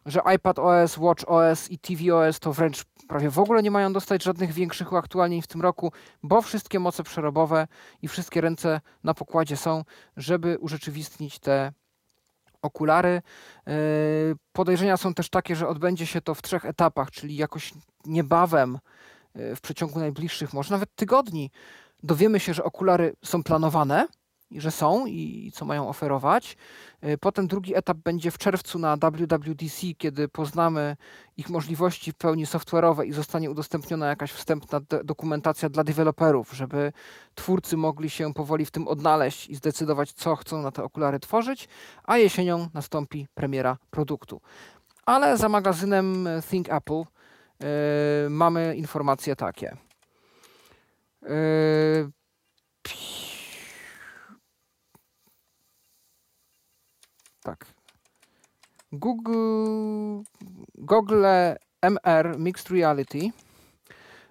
że 0.06 0.20
iPadOS, 0.34 0.96
WatchOS 0.96 1.70
i 1.70 1.78
tvOS 1.78 2.40
to 2.40 2.52
wręcz 2.52 2.84
prawie 3.08 3.30
w 3.30 3.38
ogóle 3.38 3.62
nie 3.62 3.70
mają 3.70 3.92
dostać 3.92 4.22
żadnych 4.22 4.52
większych 4.52 4.92
uaktualnień 4.92 5.42
w 5.42 5.46
tym 5.46 5.62
roku, 5.62 5.92
bo 6.22 6.42
wszystkie 6.42 6.80
moce 6.80 7.02
przerobowe 7.02 7.66
i 8.02 8.08
wszystkie 8.08 8.40
ręce 8.40 8.80
na 9.04 9.14
pokładzie 9.14 9.56
są, 9.56 9.84
żeby 10.16 10.58
urzeczywistnić 10.60 11.38
te 11.38 11.72
okulary. 12.66 13.22
Yy, 13.66 13.72
Podejrzenia 14.52 14.96
są 14.96 15.14
też 15.14 15.28
takie, 15.28 15.56
że 15.56 15.68
odbędzie 15.68 16.06
się 16.06 16.20
to 16.20 16.34
w 16.34 16.42
trzech 16.42 16.64
etapach, 16.64 17.10
czyli 17.10 17.36
jakoś 17.36 17.72
niebawem, 18.06 18.78
yy, 19.34 19.56
w 19.56 19.60
przeciągu 19.60 19.98
najbliższych, 19.98 20.52
może 20.52 20.74
nawet 20.74 20.94
tygodni, 20.94 21.50
dowiemy 22.02 22.40
się, 22.40 22.54
że 22.54 22.64
okulary 22.64 23.12
są 23.24 23.42
planowane 23.42 24.06
że 24.50 24.70
są 24.70 25.06
i 25.06 25.50
co 25.54 25.64
mają 25.64 25.88
oferować. 25.88 26.56
E, 27.00 27.18
potem 27.18 27.46
drugi 27.46 27.76
etap 27.76 27.96
będzie 27.96 28.30
w 28.30 28.38
czerwcu 28.38 28.78
na 28.78 28.96
WWDC, 28.96 29.86
kiedy 29.98 30.28
poznamy 30.28 30.96
ich 31.36 31.50
możliwości 31.50 32.12
w 32.12 32.14
pełni 32.14 32.46
software'owe 32.46 33.04
i 33.04 33.12
zostanie 33.12 33.50
udostępniona 33.50 34.06
jakaś 34.06 34.32
wstępna 34.32 34.80
dokumentacja 35.04 35.68
dla 35.68 35.84
deweloperów, 35.84 36.52
żeby 36.52 36.92
twórcy 37.34 37.76
mogli 37.76 38.10
się 38.10 38.34
powoli 38.34 38.66
w 38.66 38.70
tym 38.70 38.88
odnaleźć 38.88 39.48
i 39.48 39.54
zdecydować, 39.54 40.12
co 40.12 40.36
chcą 40.36 40.62
na 40.62 40.70
te 40.70 40.84
okulary 40.84 41.20
tworzyć, 41.20 41.68
a 42.04 42.18
jesienią 42.18 42.68
nastąpi 42.74 43.26
premiera 43.34 43.76
produktu. 43.90 44.40
Ale 45.06 45.36
za 45.36 45.48
magazynem 45.48 46.28
Think 46.50 46.72
Apple 46.72 47.02
yy, 47.60 47.66
mamy 48.30 48.76
informacje 48.76 49.36
takie. 49.36 49.76
Yy, 51.22 52.10
tak. 57.46 57.66
Google, 58.92 60.22
Google 60.74 61.24
MR 61.82 62.38
Mixed 62.38 62.70
Reality 62.70 63.30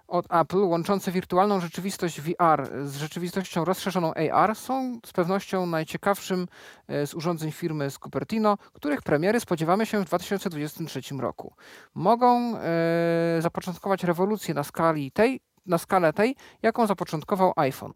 od 0.07 0.25
Apple 0.29 0.57
łączące 0.57 1.11
wirtualną 1.11 1.59
rzeczywistość 1.59 2.21
VR 2.21 2.69
z 2.83 2.95
rzeczywistością 2.95 3.65
rozszerzoną 3.65 4.13
AR 4.13 4.55
są 4.55 4.99
z 5.05 5.13
pewnością 5.13 5.65
najciekawszym 5.65 6.47
e, 6.87 7.07
z 7.07 7.13
urządzeń 7.13 7.51
firmy 7.51 7.91
z 7.91 7.99
Cupertino, 7.99 8.57
których 8.73 9.01
premiery 9.01 9.39
spodziewamy 9.39 9.85
się 9.85 10.01
w 10.01 10.05
2023 10.05 11.01
roku. 11.19 11.53
Mogą 11.93 12.57
e, 12.57 12.61
zapoczątkować 13.39 14.03
rewolucję 14.03 14.53
na, 14.53 14.63
skali 14.63 15.11
tej, 15.11 15.39
na 15.65 15.77
skalę 15.77 16.13
tej, 16.13 16.35
jaką 16.61 16.87
zapoczątkował 16.87 17.53
iPhone. 17.55 17.93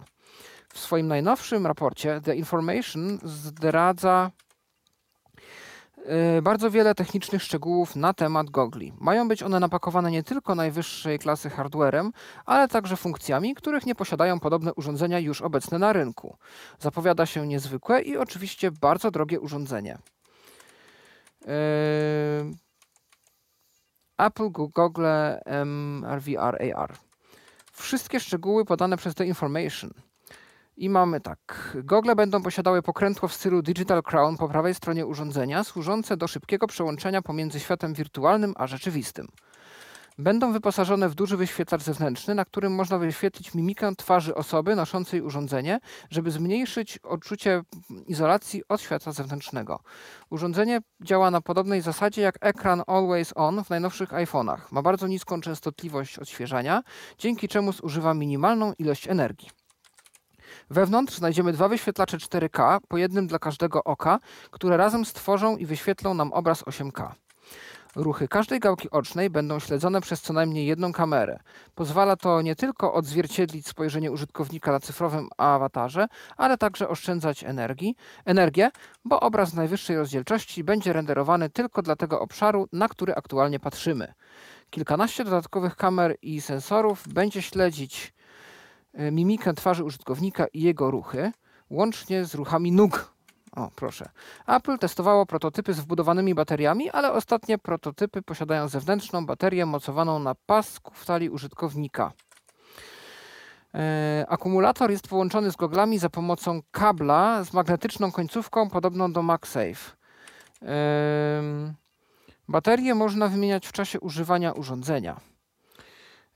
W 0.73 0.79
swoim 0.79 1.07
najnowszym 1.07 1.67
raporcie 1.67 2.21
The 2.21 2.35
Information 2.35 3.19
zdradza 3.23 4.31
bardzo 6.41 6.71
wiele 6.71 6.95
technicznych 6.95 7.43
szczegółów 7.43 7.95
na 7.95 8.13
temat 8.13 8.49
gogli. 8.49 8.93
Mają 8.99 9.27
być 9.27 9.43
one 9.43 9.59
napakowane 9.59 10.11
nie 10.11 10.23
tylko 10.23 10.55
najwyższej 10.55 11.19
klasy 11.19 11.49
hardwarem, 11.49 12.11
ale 12.45 12.67
także 12.67 12.97
funkcjami, 12.97 13.55
których 13.55 13.85
nie 13.85 13.95
posiadają 13.95 14.39
podobne 14.39 14.73
urządzenia 14.73 15.19
już 15.19 15.41
obecne 15.41 15.79
na 15.79 15.93
rynku. 15.93 16.37
Zapowiada 16.79 17.25
się 17.25 17.47
niezwykłe 17.47 18.01
i 18.01 18.17
oczywiście 18.17 18.71
bardzo 18.71 19.11
drogie 19.11 19.39
urządzenie. 19.39 19.97
Yy... 21.41 21.51
Apple 24.17 24.49
Google 24.49 25.05
MRVR 25.45 26.57
AR. 26.75 26.95
Wszystkie 27.73 28.19
szczegóły 28.19 28.65
podane 28.65 28.97
przez 28.97 29.15
The 29.15 29.25
Information– 29.25 29.91
i 30.79 30.89
mamy 30.89 31.21
tak. 31.21 31.77
Gogle 31.83 32.15
będą 32.15 32.43
posiadały 32.43 32.81
pokrętło 32.81 33.27
w 33.27 33.33
stylu 33.33 33.61
Digital 33.61 34.03
Crown 34.03 34.37
po 34.37 34.49
prawej 34.49 34.75
stronie 34.75 35.05
urządzenia, 35.05 35.63
służące 35.63 36.17
do 36.17 36.27
szybkiego 36.27 36.67
przełączenia 36.67 37.21
pomiędzy 37.21 37.59
światem 37.59 37.93
wirtualnym 37.93 38.53
a 38.57 38.67
rzeczywistym. 38.67 39.27
Będą 40.17 40.53
wyposażone 40.53 41.09
w 41.09 41.15
duży 41.15 41.37
wyświetlacz 41.37 41.81
zewnętrzny, 41.81 42.35
na 42.35 42.45
którym 42.45 42.75
można 42.75 42.97
wyświetlić 42.97 43.53
mimikę 43.53 43.95
twarzy 43.95 44.35
osoby 44.35 44.75
noszącej 44.75 45.21
urządzenie, 45.21 45.79
żeby 46.09 46.31
zmniejszyć 46.31 46.97
odczucie 46.97 47.61
izolacji 48.07 48.63
od 48.69 48.81
świata 48.81 49.11
zewnętrznego. 49.11 49.79
Urządzenie 50.29 50.81
działa 51.01 51.31
na 51.31 51.41
podobnej 51.41 51.81
zasadzie 51.81 52.21
jak 52.21 52.35
ekran 52.41 52.83
Always 52.87 53.33
On 53.35 53.63
w 53.63 53.69
najnowszych 53.69 54.09
iPhone'ach. 54.09 54.59
Ma 54.71 54.81
bardzo 54.81 55.07
niską 55.07 55.41
częstotliwość 55.41 56.19
odświeżania, 56.19 56.83
dzięki 57.17 57.47
czemu 57.47 57.71
zużywa 57.71 58.13
minimalną 58.13 58.73
ilość 58.77 59.07
energii. 59.07 59.58
Wewnątrz 60.69 61.17
znajdziemy 61.17 61.53
dwa 61.53 61.67
wyświetlacze 61.67 62.17
4K, 62.17 62.77
po 62.87 62.97
jednym 62.97 63.27
dla 63.27 63.39
każdego 63.39 63.83
oka, 63.83 64.19
które 64.51 64.77
razem 64.77 65.05
stworzą 65.05 65.57
i 65.57 65.65
wyświetlą 65.65 66.13
nam 66.13 66.33
obraz 66.33 66.63
8K. 66.63 67.11
Ruchy 67.95 68.27
każdej 68.27 68.59
gałki 68.59 68.89
ocznej 68.89 69.29
będą 69.29 69.59
śledzone 69.59 70.01
przez 70.01 70.21
co 70.21 70.33
najmniej 70.33 70.65
jedną 70.65 70.93
kamerę. 70.93 71.39
Pozwala 71.75 72.15
to 72.15 72.41
nie 72.41 72.55
tylko 72.55 72.93
odzwierciedlić 72.93 73.67
spojrzenie 73.67 74.11
użytkownika 74.11 74.71
na 74.71 74.79
cyfrowym 74.79 75.29
awatarze, 75.37 76.07
ale 76.37 76.57
także 76.57 76.89
oszczędzać 76.89 77.43
energii, 77.43 77.95
energię, 78.25 78.71
bo 79.05 79.19
obraz 79.19 79.53
najwyższej 79.53 79.97
rozdzielczości 79.97 80.63
będzie 80.63 80.93
renderowany 80.93 81.49
tylko 81.49 81.81
dla 81.81 81.95
tego 81.95 82.21
obszaru, 82.21 82.67
na 82.73 82.87
który 82.87 83.15
aktualnie 83.15 83.59
patrzymy. 83.59 84.13
Kilkanaście 84.69 85.23
dodatkowych 85.23 85.75
kamer 85.75 86.15
i 86.21 86.41
sensorów 86.41 87.07
będzie 87.07 87.41
śledzić 87.41 88.13
mimikę 88.93 89.53
twarzy 89.53 89.83
użytkownika 89.83 90.45
i 90.53 90.61
jego 90.61 90.91
ruchy, 90.91 91.31
łącznie 91.69 92.25
z 92.25 92.35
ruchami 92.35 92.71
nóg. 92.71 93.13
O, 93.55 93.71
proszę. 93.75 94.09
Apple 94.47 94.77
testowało 94.77 95.25
prototypy 95.25 95.73
z 95.73 95.79
wbudowanymi 95.79 96.35
bateriami, 96.35 96.89
ale 96.89 97.11
ostatnie 97.11 97.57
prototypy 97.57 98.21
posiadają 98.21 98.67
zewnętrzną 98.67 99.25
baterię 99.25 99.65
mocowaną 99.65 100.19
na 100.19 100.35
pasku 100.35 100.93
w 100.93 101.05
talii 101.05 101.29
użytkownika. 101.29 102.11
E, 103.75 104.25
akumulator 104.29 104.91
jest 104.91 105.07
połączony 105.07 105.51
z 105.51 105.55
goglami 105.55 105.99
za 105.99 106.09
pomocą 106.09 106.61
kabla 106.71 107.43
z 107.43 107.53
magnetyczną 107.53 108.11
końcówką 108.11 108.69
podobną 108.69 109.13
do 109.13 109.21
MagSafe. 109.21 109.95
E, 110.61 111.73
baterie 112.47 112.95
można 112.95 113.27
wymieniać 113.27 113.67
w 113.67 113.71
czasie 113.71 113.99
używania 113.99 114.51
urządzenia. 114.51 115.28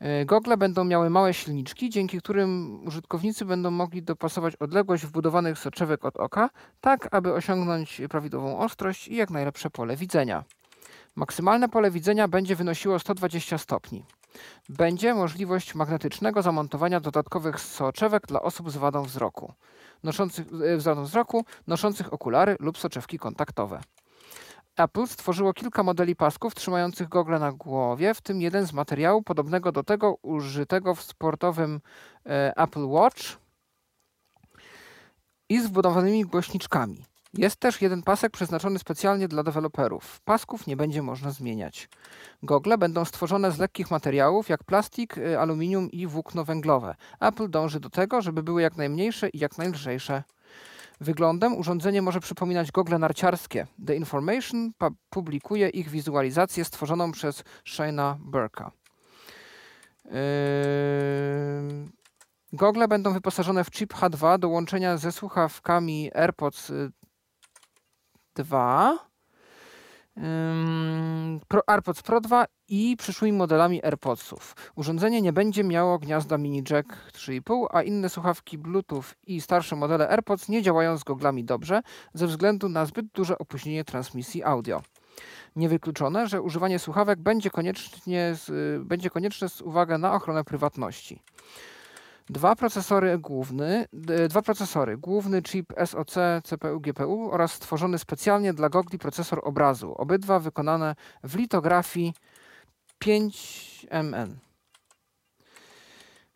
E, 0.03 0.25
gogle 0.25 0.57
będą 0.57 0.83
miały 0.83 1.09
małe 1.09 1.33
silniczki, 1.33 1.89
dzięki 1.89 2.17
którym 2.17 2.79
użytkownicy 2.87 3.45
będą 3.45 3.71
mogli 3.71 4.03
dopasować 4.03 4.55
odległość 4.55 5.05
wbudowanych 5.05 5.59
soczewek 5.59 6.05
od 6.05 6.17
oka, 6.17 6.49
tak 6.81 7.07
aby 7.11 7.33
osiągnąć 7.33 8.01
prawidłową 8.09 8.59
ostrość 8.59 9.07
i 9.07 9.15
jak 9.15 9.29
najlepsze 9.29 9.69
pole 9.69 9.95
widzenia. 9.95 10.43
Maksymalne 11.15 11.69
pole 11.69 11.91
widzenia 11.91 12.27
będzie 12.27 12.55
wynosiło 12.55 12.99
120 12.99 13.57
stopni. 13.57 14.05
Będzie 14.69 15.13
możliwość 15.13 15.75
magnetycznego 15.75 16.41
zamontowania 16.41 16.99
dodatkowych 16.99 17.59
soczewek 17.59 18.27
dla 18.27 18.41
osób 18.41 18.71
z 18.71 18.77
wadą 18.77 19.03
wzroku, 19.03 19.53
noszących, 20.03 20.47
e, 20.63 20.79
z 20.79 20.83
wadą 20.83 21.03
wzroku, 21.03 21.45
noszących 21.67 22.13
okulary 22.13 22.55
lub 22.59 22.77
soczewki 22.77 23.19
kontaktowe. 23.19 23.81
Apple 24.77 25.07
stworzyło 25.07 25.53
kilka 25.53 25.83
modeli 25.83 26.15
pasków 26.15 26.55
trzymających 26.55 27.09
gogle 27.09 27.39
na 27.39 27.51
głowie, 27.51 28.13
w 28.13 28.21
tym 28.21 28.41
jeden 28.41 28.67
z 28.67 28.73
materiału 28.73 29.21
podobnego 29.21 29.71
do 29.71 29.83
tego 29.83 30.17
użytego 30.21 30.95
w 30.95 31.01
sportowym 31.03 31.81
e, 32.25 32.53
Apple 32.57 32.85
Watch 32.85 33.21
i 35.49 35.61
z 35.61 35.67
wbudowanymi 35.67 36.25
głośniczkami. 36.25 37.05
Jest 37.33 37.55
też 37.55 37.81
jeden 37.81 38.03
pasek 38.03 38.31
przeznaczony 38.31 38.79
specjalnie 38.79 39.27
dla 39.27 39.43
deweloperów. 39.43 40.21
Pasków 40.21 40.67
nie 40.67 40.77
będzie 40.77 41.01
można 41.01 41.31
zmieniać. 41.31 41.89
Gogle 42.43 42.77
będą 42.77 43.05
stworzone 43.05 43.51
z 43.51 43.59
lekkich 43.59 43.91
materiałów 43.91 44.49
jak 44.49 44.63
plastik, 44.63 45.17
e, 45.17 45.39
aluminium 45.39 45.91
i 45.91 46.07
włókno 46.07 46.45
węglowe. 46.45 46.95
Apple 47.19 47.49
dąży 47.49 47.79
do 47.79 47.89
tego, 47.89 48.21
żeby 48.21 48.43
były 48.43 48.61
jak 48.61 48.77
najmniejsze 48.77 49.29
i 49.29 49.39
jak 49.39 49.57
najlżejsze. 49.57 50.23
Wyglądem 51.01 51.57
urządzenie 51.57 52.01
może 52.01 52.19
przypominać 52.19 52.71
gogle 52.71 52.99
narciarskie. 52.99 53.67
The 53.87 53.95
Information 53.95 54.71
publikuje 55.09 55.69
ich 55.69 55.89
wizualizację 55.89 56.65
stworzoną 56.65 57.11
przez 57.11 57.43
Shayna 57.65 58.17
Burka. 58.19 58.71
Yy... 60.05 60.11
Gogle 62.53 62.87
będą 62.87 63.13
wyposażone 63.13 63.63
w 63.63 63.71
chip 63.71 63.93
H2 63.93 64.39
do 64.39 64.49
łączenia 64.49 64.97
ze 64.97 65.11
słuchawkami 65.11 66.11
AirPods 66.13 66.71
2 68.35 68.97
Pro, 68.97 69.12
AirPods 71.67 72.01
Pro 72.01 72.21
2 72.21 72.45
i 72.67 72.97
przyszłymi 72.97 73.37
modelami 73.37 73.85
AirPodsów. 73.85 74.55
Urządzenie 74.75 75.21
nie 75.21 75.33
będzie 75.33 75.63
miało 75.63 75.99
gniazda 75.99 76.37
mini 76.37 76.63
jack 76.69 77.11
3,5, 77.11 77.65
a 77.71 77.83
inne 77.83 78.09
słuchawki 78.09 78.57
Bluetooth 78.57 79.03
i 79.27 79.41
starsze 79.41 79.75
modele 79.75 80.09
AirPods 80.09 80.49
nie 80.49 80.61
działają 80.61 80.97
z 80.97 81.03
goglami 81.03 81.43
dobrze 81.43 81.81
ze 82.13 82.27
względu 82.27 82.69
na 82.69 82.85
zbyt 82.85 83.05
duże 83.05 83.37
opóźnienie 83.37 83.83
transmisji 83.83 84.43
audio. 84.43 84.81
Niewykluczone, 85.55 86.27
że 86.27 86.41
używanie 86.41 86.79
słuchawek 86.79 87.19
będzie, 87.19 87.49
koniecznie 87.49 88.35
z, 88.35 88.51
będzie 88.85 89.09
konieczne 89.09 89.49
z 89.49 89.61
uwagą 89.61 89.97
na 89.97 90.13
ochronę 90.13 90.43
prywatności. 90.43 91.19
Dwa 92.29 92.55
procesory 92.55 93.17
główny, 93.17 93.85
dwa 94.29 94.41
procesory, 94.41 94.97
główny 94.97 95.41
chip 95.41 95.73
SoC 95.85 96.15
CPU 96.43 96.79
GPU 96.79 97.31
oraz 97.31 97.53
stworzony 97.53 97.99
specjalnie 97.99 98.53
dla 98.53 98.69
gogli 98.69 98.99
procesor 98.99 99.41
obrazu, 99.43 99.93
obydwa 99.93 100.39
wykonane 100.39 100.95
w 101.23 101.35
litografii 101.35 102.13
5MN. 103.03 104.27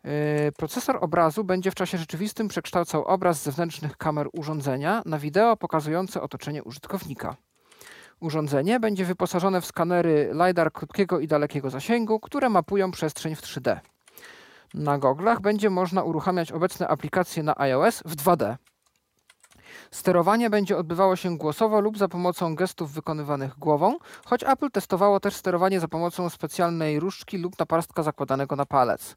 Yy, 0.04 0.52
procesor 0.56 0.98
obrazu 1.00 1.44
będzie 1.44 1.70
w 1.70 1.74
czasie 1.74 1.98
rzeczywistym 1.98 2.48
przekształcał 2.48 3.04
obraz 3.04 3.42
zewnętrznych 3.42 3.96
kamer 3.96 4.28
urządzenia 4.32 5.02
na 5.06 5.18
wideo 5.18 5.56
pokazujące 5.56 6.22
otoczenie 6.22 6.64
użytkownika. 6.64 7.36
Urządzenie 8.20 8.80
będzie 8.80 9.04
wyposażone 9.04 9.60
w 9.60 9.66
skanery 9.66 10.30
LiDAR 10.46 10.72
krótkiego 10.72 11.20
i 11.20 11.26
dalekiego 11.26 11.70
zasięgu, 11.70 12.20
które 12.20 12.48
mapują 12.48 12.90
przestrzeń 12.90 13.34
w 13.34 13.42
3D. 13.42 13.80
Na 14.74 14.98
goglach 14.98 15.40
będzie 15.40 15.70
można 15.70 16.02
uruchamiać 16.02 16.52
obecne 16.52 16.88
aplikacje 16.88 17.42
na 17.42 17.58
iOS 17.58 18.02
w 18.04 18.16
2D. 18.16 18.56
Sterowanie 19.90 20.50
będzie 20.50 20.76
odbywało 20.76 21.16
się 21.16 21.36
głosowo 21.36 21.80
lub 21.80 21.98
za 21.98 22.08
pomocą 22.08 22.54
gestów 22.54 22.92
wykonywanych 22.92 23.58
głową, 23.58 23.96
choć 24.24 24.44
Apple 24.44 24.70
testowało 24.70 25.20
też 25.20 25.34
sterowanie 25.34 25.80
za 25.80 25.88
pomocą 25.88 26.30
specjalnej 26.30 27.00
różdżki 27.00 27.38
lub 27.38 27.58
naparstka 27.58 28.02
zakładanego 28.02 28.56
na 28.56 28.66
palec. 28.66 29.16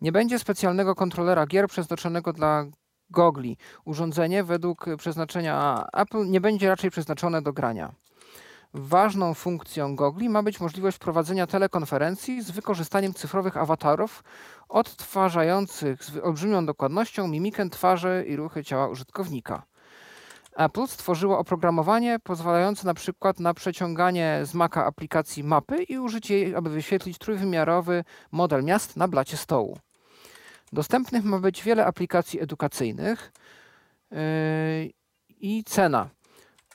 Nie 0.00 0.12
będzie 0.12 0.38
specjalnego 0.38 0.94
kontrolera 0.94 1.46
gier 1.46 1.68
przeznaczonego 1.68 2.32
dla 2.32 2.64
gogli. 3.10 3.56
Urządzenie 3.84 4.44
według 4.44 4.86
przeznaczenia 4.98 5.86
Apple 5.92 6.30
nie 6.30 6.40
będzie 6.40 6.68
raczej 6.68 6.90
przeznaczone 6.90 7.42
do 7.42 7.52
grania. 7.52 7.92
Ważną 8.78 9.34
funkcją 9.34 9.96
gogli 9.96 10.28
ma 10.28 10.42
być 10.42 10.60
możliwość 10.60 10.98
prowadzenia 10.98 11.46
telekonferencji 11.46 12.42
z 12.42 12.50
wykorzystaniem 12.50 13.14
cyfrowych 13.14 13.56
awatarów 13.56 14.24
odtwarzających 14.68 16.04
z 16.04 16.16
olbrzymią 16.16 16.66
dokładnością 16.66 17.28
mimikę 17.28 17.70
twarzy 17.70 18.24
i 18.28 18.36
ruchy 18.36 18.64
ciała 18.64 18.88
użytkownika. 18.88 19.62
Apple 20.56 20.86
stworzyło 20.86 21.38
oprogramowanie 21.38 22.18
pozwalające 22.18 22.86
na 22.86 22.94
przykład 22.94 23.40
na 23.40 23.54
przeciąganie 23.54 24.40
z 24.44 24.54
Maca 24.54 24.86
aplikacji 24.86 25.44
mapy 25.44 25.82
i 25.82 25.98
użycie 25.98 26.38
jej, 26.38 26.54
aby 26.54 26.70
wyświetlić 26.70 27.18
trójwymiarowy 27.18 28.04
model 28.32 28.64
miast 28.64 28.96
na 28.96 29.08
blacie 29.08 29.36
stołu. 29.36 29.78
Dostępnych 30.72 31.24
ma 31.24 31.38
być 31.38 31.62
wiele 31.62 31.86
aplikacji 31.86 32.40
edukacyjnych 32.40 33.32
yy, 34.10 34.18
i 35.40 35.64
cena. 35.64 36.15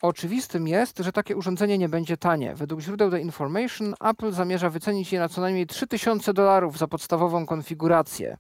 Oczywistym 0.02 0.68
jest, 0.68 0.98
że 1.00 1.12
takie 1.12 1.36
urządzenie 1.36 1.78
nie 1.78 1.90
będzie 1.90 2.18
tanie. 2.18 2.56
Według 2.56 2.82
źródeł 2.82 3.12
The 3.12 3.22
Information 3.22 3.94
Apple 4.02 4.32
zamierza 4.32 4.70
wycenić 4.70 5.14
je 5.14 5.20
na 5.20 5.30
co 5.30 5.42
najmniej 5.42 5.68
3000 5.68 6.34
dolarów 6.34 6.78
za 6.78 6.88
podstawową 6.88 7.46
konfigurację. 7.46 8.38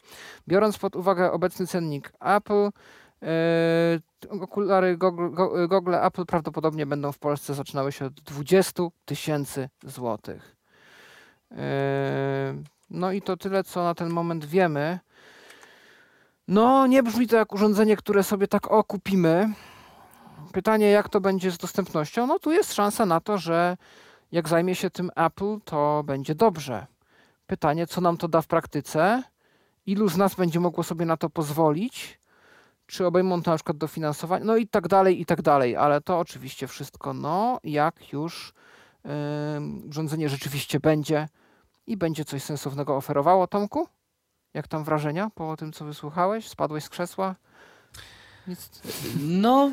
Biorąc 0.47 0.77
pod 0.77 0.95
uwagę 0.95 1.31
obecny 1.31 1.67
cennik 1.67 2.13
Apple, 2.19 2.69
yy, 3.21 4.41
okulary 4.41 4.97
Google, 4.97 5.27
Google 5.69 5.95
Apple 5.95 6.25
prawdopodobnie 6.25 6.85
będą 6.85 7.11
w 7.11 7.19
Polsce 7.19 7.53
zaczynały 7.53 7.91
się 7.91 8.05
od 8.05 8.13
20 8.13 8.83
tysięcy 9.05 9.69
złotych. 9.83 10.55
Yy, 11.51 11.57
no 12.89 13.11
i 13.11 13.21
to 13.21 13.37
tyle, 13.37 13.63
co 13.63 13.83
na 13.83 13.95
ten 13.95 14.09
moment 14.09 14.45
wiemy. 14.45 14.99
No, 16.47 16.87
nie 16.87 17.03
brzmi 17.03 17.27
to 17.27 17.35
jak 17.35 17.53
urządzenie, 17.53 17.97
które 17.97 18.23
sobie 18.23 18.47
tak 18.47 18.71
okupimy. 18.71 19.53
Pytanie, 20.53 20.89
jak 20.89 21.09
to 21.09 21.21
będzie 21.21 21.51
z 21.51 21.57
dostępnością? 21.57 22.27
No, 22.27 22.39
tu 22.39 22.51
jest 22.51 22.73
szansa 22.73 23.05
na 23.05 23.19
to, 23.19 23.37
że 23.37 23.77
jak 24.31 24.49
zajmie 24.49 24.75
się 24.75 24.89
tym 24.89 25.11
Apple, 25.15 25.59
to 25.65 26.03
będzie 26.05 26.35
dobrze. 26.35 26.87
Pytanie, 27.47 27.87
co 27.87 28.01
nam 28.01 28.17
to 28.17 28.27
da 28.27 28.41
w 28.41 28.47
praktyce? 28.47 29.23
Ilu 29.85 30.09
z 30.09 30.17
nas 30.17 30.35
będzie 30.35 30.59
mogło 30.59 30.83
sobie 30.83 31.05
na 31.05 31.17
to 31.17 31.29
pozwolić? 31.29 32.19
Czy 32.85 33.05
obejmą 33.05 33.41
to 33.43 33.51
na 33.51 33.57
przykład 33.57 33.77
dofinansowanie? 33.77 34.45
No 34.45 34.57
i 34.57 34.67
tak 34.67 34.87
dalej, 34.87 35.21
i 35.21 35.25
tak 35.25 35.41
dalej. 35.41 35.75
Ale 35.75 36.01
to 36.01 36.19
oczywiście 36.19 36.67
wszystko, 36.67 37.13
no, 37.13 37.59
jak 37.63 38.13
już 38.13 38.53
yy, 39.05 39.11
urządzenie 39.89 40.29
rzeczywiście 40.29 40.79
będzie 40.79 41.27
i 41.87 41.97
będzie 41.97 42.25
coś 42.25 42.43
sensownego 42.43 42.95
oferowało. 42.95 43.47
Tomku? 43.47 43.87
Jak 44.53 44.67
tam 44.67 44.83
wrażenia 44.83 45.29
po 45.35 45.57
tym, 45.57 45.73
co 45.73 45.85
wysłuchałeś? 45.85 46.47
Spadłeś 46.47 46.83
z 46.83 46.89
krzesła? 46.89 47.35
No, 49.19 49.71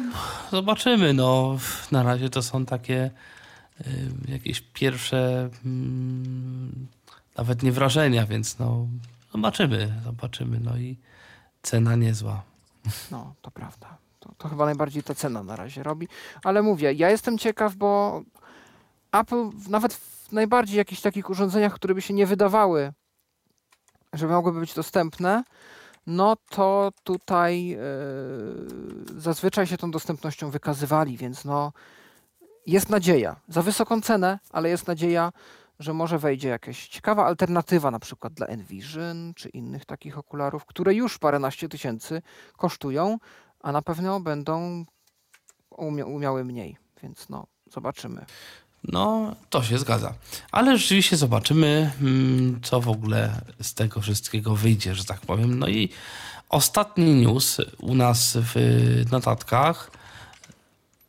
zobaczymy. 0.50 1.14
No, 1.14 1.58
na 1.92 2.02
razie 2.02 2.30
to 2.30 2.42
są 2.42 2.66
takie 2.66 3.10
y, 3.80 3.84
jakieś 4.28 4.60
pierwsze 4.60 5.50
mm, 5.64 6.86
nawet 7.36 7.62
nie 7.62 7.72
wrażenia, 7.72 8.26
więc 8.26 8.58
no, 8.58 8.86
zobaczymy, 9.32 10.00
zobaczymy. 10.04 10.60
No 10.60 10.76
i 10.76 10.96
cena 11.62 11.96
niezła. 11.96 12.42
No, 13.10 13.34
to 13.42 13.50
prawda. 13.50 13.96
To, 14.20 14.32
to 14.38 14.48
chyba 14.48 14.64
najbardziej 14.64 15.02
ta 15.02 15.14
cena 15.14 15.42
na 15.42 15.56
razie 15.56 15.82
robi. 15.82 16.08
Ale 16.44 16.62
mówię, 16.62 16.92
ja 16.92 17.10
jestem 17.10 17.38
ciekaw, 17.38 17.74
bo 17.74 18.22
Apple 19.12 19.50
nawet 19.68 19.94
w 19.94 20.32
najbardziej 20.32 20.76
jakichś 20.76 21.00
takich 21.00 21.30
urządzeniach, 21.30 21.74
które 21.74 21.94
by 21.94 22.02
się 22.02 22.14
nie 22.14 22.26
wydawały 22.26 22.92
że 24.12 24.26
mogłyby 24.26 24.60
być 24.60 24.74
dostępne, 24.74 25.44
no 26.08 26.36
to 26.50 26.92
tutaj 27.04 27.66
yy, 27.66 27.78
zazwyczaj 29.16 29.66
się 29.66 29.76
tą 29.76 29.90
dostępnością 29.90 30.50
wykazywali, 30.50 31.16
więc 31.16 31.44
no 31.44 31.72
jest 32.66 32.90
nadzieja. 32.90 33.36
Za 33.48 33.62
wysoką 33.62 34.00
cenę, 34.00 34.38
ale 34.50 34.68
jest 34.68 34.86
nadzieja, 34.86 35.32
że 35.78 35.94
może 35.94 36.18
wejdzie 36.18 36.48
jakaś 36.48 36.88
ciekawa 36.88 37.26
alternatywa 37.26 37.90
na 37.90 37.98
przykład 37.98 38.32
dla 38.32 38.46
Envision 38.46 39.32
czy 39.36 39.48
innych 39.48 39.84
takich 39.84 40.18
okularów, 40.18 40.64
które 40.64 40.94
już 40.94 41.18
paręnaście 41.18 41.68
tysięcy 41.68 42.22
kosztują, 42.56 43.18
a 43.60 43.72
na 43.72 43.82
pewno 43.82 44.20
będą 44.20 44.84
umia 45.70 46.04
umiały 46.04 46.44
mniej, 46.44 46.76
więc 47.02 47.28
no 47.28 47.46
zobaczymy. 47.70 48.26
No, 48.84 49.36
to 49.50 49.62
się 49.62 49.78
zgadza. 49.78 50.14
Ale 50.52 50.78
rzeczywiście 50.78 51.16
zobaczymy, 51.16 51.90
mm, 52.00 52.60
co 52.62 52.80
w 52.80 52.88
ogóle 52.88 53.40
z 53.62 53.74
tego 53.74 54.00
wszystkiego 54.00 54.56
wyjdzie, 54.56 54.94
że 54.94 55.04
tak 55.04 55.20
powiem. 55.20 55.58
No 55.58 55.68
i 55.68 55.88
ostatni 56.48 57.14
news 57.14 57.56
u 57.80 57.94
nas 57.94 58.38
w 58.40 58.54
notatkach. 59.10 59.90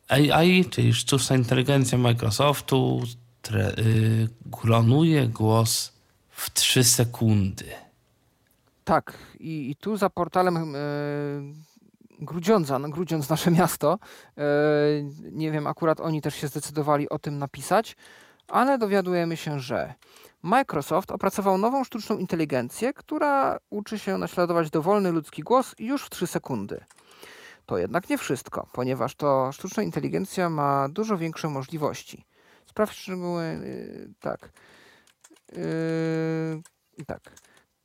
AI, 0.08 0.64
czyli 0.64 0.94
sztuczna 0.94 1.36
inteligencja 1.36 1.98
Microsoftu, 1.98 3.02
tre, 3.42 3.74
y, 3.78 4.28
klonuje 4.50 5.28
głos 5.28 5.92
w 6.30 6.50
3 6.50 6.84
sekundy. 6.84 7.64
Tak, 8.84 9.18
i, 9.40 9.70
i 9.70 9.76
tu 9.76 9.96
za 9.96 10.10
portalem 10.10 10.74
y, 10.74 10.80
Grudziądza, 12.20 12.78
no 12.78 12.88
Grudziądz 12.88 13.28
nasze 13.30 13.50
miasto. 13.60 13.98
E, 14.38 14.42
nie 15.32 15.50
wiem, 15.50 15.66
akurat 15.66 16.00
oni 16.00 16.22
też 16.22 16.34
się 16.34 16.48
zdecydowali 16.48 17.08
o 17.08 17.18
tym 17.18 17.38
napisać, 17.38 17.96
ale 18.48 18.78
dowiadujemy 18.78 19.36
się, 19.36 19.60
że 19.60 19.94
Microsoft 20.42 21.10
opracował 21.10 21.58
nową 21.58 21.84
sztuczną 21.84 22.18
inteligencję, 22.18 22.92
która 22.92 23.58
uczy 23.70 23.98
się 23.98 24.18
naśladować 24.18 24.70
dowolny 24.70 25.12
ludzki 25.12 25.42
głos 25.42 25.74
już 25.78 26.04
w 26.04 26.10
3 26.10 26.26
sekundy. 26.26 26.84
To 27.66 27.78
jednak 27.78 28.10
nie 28.10 28.18
wszystko, 28.18 28.68
ponieważ 28.72 29.14
to 29.14 29.52
sztuczna 29.52 29.82
inteligencja 29.82 30.50
ma 30.50 30.88
dużo 30.88 31.18
większe 31.18 31.48
możliwości. 31.48 32.24
Sprawdź 32.66 32.96
szczegóły. 32.96 33.42
Yy, 33.44 34.14
tak. 34.20 34.52
Yy, 35.52 37.04
tak. 37.06 37.20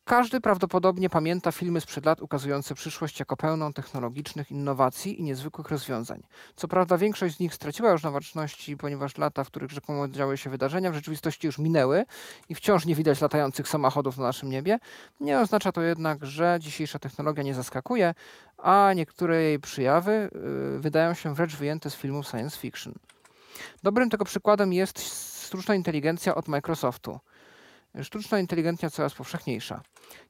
Każdy 0.08 0.42
prawdopodobnie 0.42 1.10
pamięta 1.10 1.52
filmy 1.52 1.82
sprzed 1.82 2.06
lat 2.06 2.22
ukazujące 2.22 2.76
przyszłość 2.76 3.20
jako 3.20 3.38
pełną 3.38 3.74
technologicznych 3.74 4.52
innowacji 4.52 5.20
i 5.20 5.24
niezwykłych 5.24 5.70
rozwiązań. 5.70 6.24
Co 6.56 6.68
prawda 6.68 6.98
większość 6.98 7.36
z 7.36 7.40
nich 7.40 7.54
straciła 7.54 7.92
już 7.92 8.04
na 8.04 8.12
ważności, 8.12 8.78
ponieważ 8.78 9.18
lata, 9.18 9.44
w 9.44 9.48
których 9.48 9.72
rzekomo 9.72 10.08
działy 10.08 10.38
się 10.38 10.50
wydarzenia, 10.50 10.92
w 10.92 10.94
rzeczywistości 10.94 11.48
już 11.48 11.58
minęły 11.58 12.06
i 12.50 12.56
wciąż 12.56 12.86
nie 12.86 12.96
widać 12.96 13.22
latających 13.22 13.68
samochodów 13.68 14.18
na 14.18 14.24
naszym 14.24 14.50
niebie. 14.50 14.80
Nie 15.20 15.40
oznacza 15.40 15.72
to 15.72 15.82
jednak, 15.82 16.26
że 16.26 16.58
dzisiejsza 16.62 17.00
technologia 17.00 17.44
nie 17.44 17.54
zaskakuje, 17.54 18.14
a 18.58 18.94
niektóre 18.96 19.44
jej 19.44 19.60
przyjawy 19.60 20.30
yy, 20.72 20.80
wydają 20.80 21.14
się 21.14 21.36
wręcz 21.36 21.56
wyjęte 21.56 21.90
z 21.90 21.96
filmów 21.96 22.28
science 22.28 22.58
fiction. 22.58 22.94
Dobrym 23.84 24.10
tego 24.10 24.26
przykładem 24.26 24.74
jest 24.74 25.00
sztuczna 25.46 25.76
inteligencja 25.76 26.36
od 26.36 26.48
Microsoftu. 26.48 27.20
Sztuczna 28.04 28.40
inteligencja 28.40 28.90
coraz 28.90 29.14
powszechniejsza. 29.14 29.82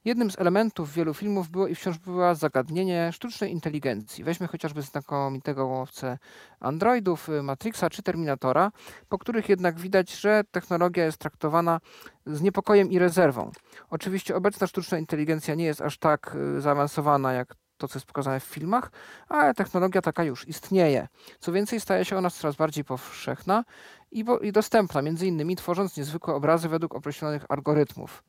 Jednym 0.04 0.30
z 0.30 0.38
elementów 0.38 0.92
wielu 0.92 1.14
filmów 1.14 1.48
było 1.48 1.68
i 1.68 1.74
wciąż 1.74 1.98
było 1.98 2.34
zagadnienie 2.34 3.12
sztucznej 3.12 3.52
inteligencji. 3.52 4.24
Weźmy 4.24 4.46
chociażby 4.46 4.82
znakomitego 4.82 5.66
łowcę 5.66 6.18
androidów, 6.60 7.28
y, 7.28 7.42
Matrixa 7.42 7.90
czy 7.90 8.02
Terminatora, 8.02 8.72
po 9.08 9.18
których 9.18 9.48
jednak 9.48 9.78
widać, 9.78 10.20
że 10.20 10.44
technologia 10.50 11.04
jest 11.04 11.18
traktowana 11.18 11.80
z 12.26 12.42
niepokojem 12.42 12.90
i 12.90 12.98
rezerwą. 12.98 13.50
Oczywiście 13.90 14.36
obecna 14.36 14.66
sztuczna 14.66 14.98
inteligencja 14.98 15.54
nie 15.54 15.64
jest 15.64 15.80
aż 15.80 15.98
tak 15.98 16.36
y, 16.56 16.60
zaawansowana 16.60 17.32
jak 17.32 17.54
to, 17.78 17.88
co 17.88 17.98
jest 17.98 18.06
pokazane 18.06 18.40
w 18.40 18.44
filmach, 18.44 18.90
ale 19.28 19.54
technologia 19.54 20.02
taka 20.02 20.24
już 20.24 20.48
istnieje. 20.48 21.08
Co 21.38 21.52
więcej, 21.52 21.80
staje 21.80 22.04
się 22.04 22.18
ona 22.18 22.30
coraz 22.30 22.56
bardziej 22.56 22.84
powszechna 22.84 23.64
i, 24.10 24.24
i 24.42 24.52
dostępna, 24.52 25.02
między 25.02 25.26
innymi 25.26 25.56
tworząc 25.56 25.96
niezwykłe 25.96 26.34
obrazy 26.34 26.68
według 26.68 26.94
określonych 26.94 27.44
algorytmów. 27.48 28.24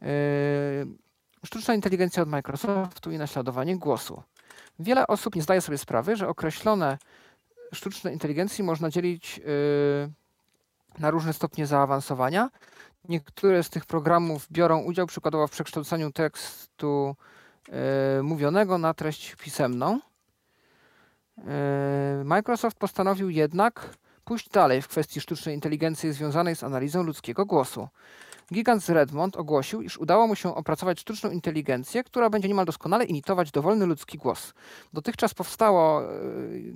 Yy, 0.00 0.08
sztuczna 1.44 1.74
inteligencja 1.74 2.22
od 2.22 2.28
Microsoftu 2.28 3.10
i 3.10 3.18
naśladowanie 3.18 3.78
głosu. 3.78 4.22
Wiele 4.78 5.06
osób 5.06 5.34
nie 5.34 5.42
zdaje 5.42 5.60
sobie 5.60 5.78
sprawy, 5.78 6.16
że 6.16 6.28
określone 6.28 6.98
sztuczne 7.72 8.12
inteligencji 8.12 8.64
można 8.64 8.90
dzielić 8.90 9.38
yy, 9.38 9.44
na 10.98 11.10
różne 11.10 11.32
stopnie 11.32 11.66
zaawansowania. 11.66 12.50
Niektóre 13.08 13.62
z 13.62 13.70
tych 13.70 13.86
programów 13.86 14.46
biorą 14.52 14.82
udział 14.82 15.06
przykładowo 15.06 15.46
w 15.46 15.50
przekształcaniu 15.50 16.12
tekstu 16.12 17.16
mówionego 18.22 18.78
na 18.78 18.94
treść 18.94 19.36
pisemną. 19.36 20.00
Microsoft 22.24 22.78
postanowił 22.78 23.30
jednak 23.30 23.96
pójść 24.24 24.48
dalej 24.48 24.82
w 24.82 24.88
kwestii 24.88 25.20
sztucznej 25.20 25.54
inteligencji 25.54 26.12
związanej 26.12 26.56
z 26.56 26.64
analizą 26.64 27.02
ludzkiego 27.02 27.46
głosu. 27.46 27.88
Gigant 28.52 28.82
z 28.82 28.90
Redmond 28.90 29.36
ogłosił, 29.36 29.82
iż 29.82 29.98
udało 29.98 30.26
mu 30.26 30.34
się 30.34 30.54
opracować 30.54 31.00
sztuczną 31.00 31.30
inteligencję, 31.30 32.04
która 32.04 32.30
będzie 32.30 32.48
niemal 32.48 32.64
doskonale 32.64 33.04
imitować 33.04 33.50
dowolny 33.50 33.86
ludzki 33.86 34.18
głos. 34.18 34.54
Dotychczas 34.92 35.34
powstało 35.34 36.02
e, 36.02 36.06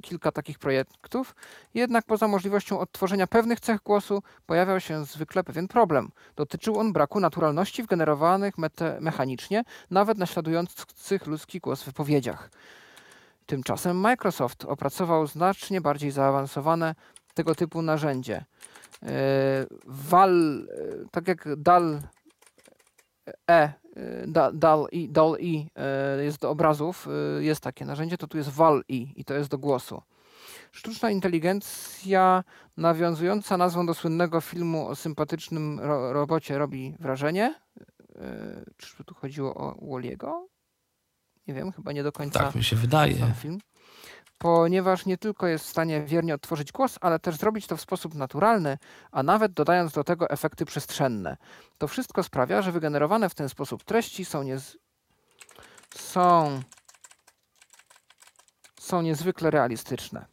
kilka 0.02 0.32
takich 0.32 0.59
projektów, 0.59 1.34
jednak 1.74 2.05
poza 2.05 2.28
możliwością 2.28 2.78
odtworzenia 2.78 3.26
pewnych 3.26 3.60
cech 3.60 3.80
głosu 3.80 4.22
pojawiał 4.47 4.80
się 4.80 5.05
zwykle 5.05 5.44
pewien 5.44 5.68
problem. 5.68 6.10
Dotyczył 6.36 6.78
on 6.78 6.92
braku 6.92 7.20
naturalności 7.20 7.82
w 7.82 7.86
generowanych 7.86 8.55
mechanicznie, 9.01 9.64
nawet 9.90 10.18
naśladujących 10.18 11.26
ludzki 11.26 11.60
głos 11.60 11.82
w 11.82 11.86
wypowiedziach. 11.86 12.51
Tymczasem 13.47 13.97
Microsoft 13.97 14.64
opracował 14.64 15.26
znacznie 15.26 15.80
bardziej 15.80 16.10
zaawansowane 16.10 16.94
tego 17.34 17.55
typu 17.55 17.82
narzędzie. 17.82 18.44
E, 19.03 19.67
Val, 19.87 20.61
e, 20.61 20.67
tak 21.11 21.29
jak 21.29 21.49
DAL 21.57 22.01
E, 23.51 23.73
DAL 24.53 24.87
i, 24.93 25.09
DAL 25.09 25.37
I 25.41 25.67
e, 25.77 26.25
jest 26.25 26.41
do 26.41 26.51
obrazów, 26.51 27.09
jest 27.41 27.61
takie 27.61 27.85
narzędzie, 27.85 28.19
to 28.19 28.27
tu 28.27 28.37
jest 28.37 28.51
VAL 28.51 28.83
I 28.89 29.12
i 29.17 29.25
to 29.25 29.35
jest 29.35 29.51
do 29.51 29.59
głosu. 29.59 30.03
Sztuczna 30.73 31.11
inteligencja 31.11 32.45
nawiązująca 32.77 33.57
nazwą 33.57 33.87
do 33.87 33.95
słynnego 33.95 34.41
filmu 34.41 34.89
o 34.89 34.97
sympatycznym 34.97 35.81
ro 35.81 36.12
robocie 36.12 36.59
robi 36.59 36.95
wrażenie. 37.01 37.55
Czy 38.77 39.05
tu 39.05 39.15
chodziło 39.15 39.55
o 39.55 39.91
Walliego? 39.91 40.49
Nie 41.47 41.55
wiem, 41.55 41.73
chyba 41.73 41.93
nie 41.93 42.03
do 42.03 42.12
końca. 42.12 42.39
Tak 42.39 42.55
mi 42.55 42.65
się 42.65 42.77
wydaje. 42.77 43.35
Film 43.41 43.59
ponieważ 44.43 45.07
nie 45.07 45.19
tylko 45.19 45.47
jest 45.47 45.65
w 45.65 45.69
stanie 45.69 46.03
wiernie 46.03 46.35
odtworzyć 46.35 46.73
głos, 46.73 46.99
ale 47.01 47.19
też 47.19 47.37
zrobić 47.37 47.67
to 47.67 47.77
w 47.77 47.81
sposób 47.81 48.15
naturalny, 48.15 48.79
a 49.12 49.23
nawet 49.23 49.53
dodając 49.53 49.93
do 49.93 50.05
tego 50.05 50.31
efekty 50.31 50.65
przestrzenne. 50.65 51.37
To 51.79 51.89
wszystko 51.89 52.23
sprawia, 52.23 52.62
że 52.62 52.73
wygenerowane 52.73 53.29
w 53.29 53.35
ten 53.35 53.49
sposób 53.49 53.85
treści 53.85 54.25
są, 54.25 54.43
niez... 54.43 54.79
są... 55.95 56.61
są 58.81 59.03
niezwykle 59.03 59.51
realistyczne. 59.51 60.27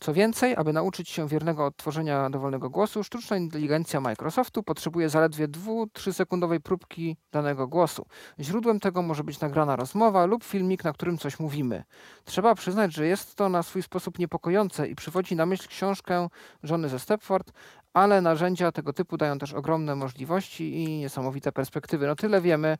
Co 0.00 0.14
więcej, 0.14 0.56
aby 0.56 0.72
nauczyć 0.72 1.08
się 1.08 1.28
wiernego 1.28 1.66
odtworzenia 1.66 2.30
dowolnego 2.30 2.70
głosu, 2.70 3.04
sztuczna 3.04 3.36
inteligencja 3.36 4.00
Microsoftu 4.00 4.62
potrzebuje 4.62 5.08
zaledwie 5.08 5.48
2-3 5.48 6.12
sekundowej 6.12 6.60
próbki 6.60 7.16
danego 7.32 7.66
głosu. 7.68 8.06
Źródłem 8.40 8.80
tego 8.80 9.02
może 9.02 9.24
być 9.24 9.40
nagrana 9.40 9.76
rozmowa 9.76 10.26
lub 10.26 10.44
filmik, 10.44 10.84
na 10.84 10.92
którym 10.92 11.18
coś 11.18 11.38
mówimy. 11.40 11.84
Trzeba 12.24 12.54
przyznać, 12.54 12.94
że 12.94 13.06
jest 13.06 13.34
to 13.34 13.48
na 13.48 13.62
swój 13.62 13.82
sposób 13.82 14.18
niepokojące 14.18 14.88
i 14.88 14.94
przywodzi 14.94 15.36
na 15.36 15.46
myśl 15.46 15.68
książkę 15.68 16.28
żony 16.62 16.88
ze 16.88 16.98
Stepford, 16.98 17.52
ale 17.94 18.20
narzędzia 18.20 18.72
tego 18.72 18.92
typu 18.92 19.16
dają 19.16 19.38
też 19.38 19.52
ogromne 19.52 19.96
możliwości 19.96 20.82
i 20.82 20.98
niesamowite 20.98 21.52
perspektywy. 21.52 22.06
No 22.06 22.16
tyle 22.16 22.40
wiemy. 22.40 22.78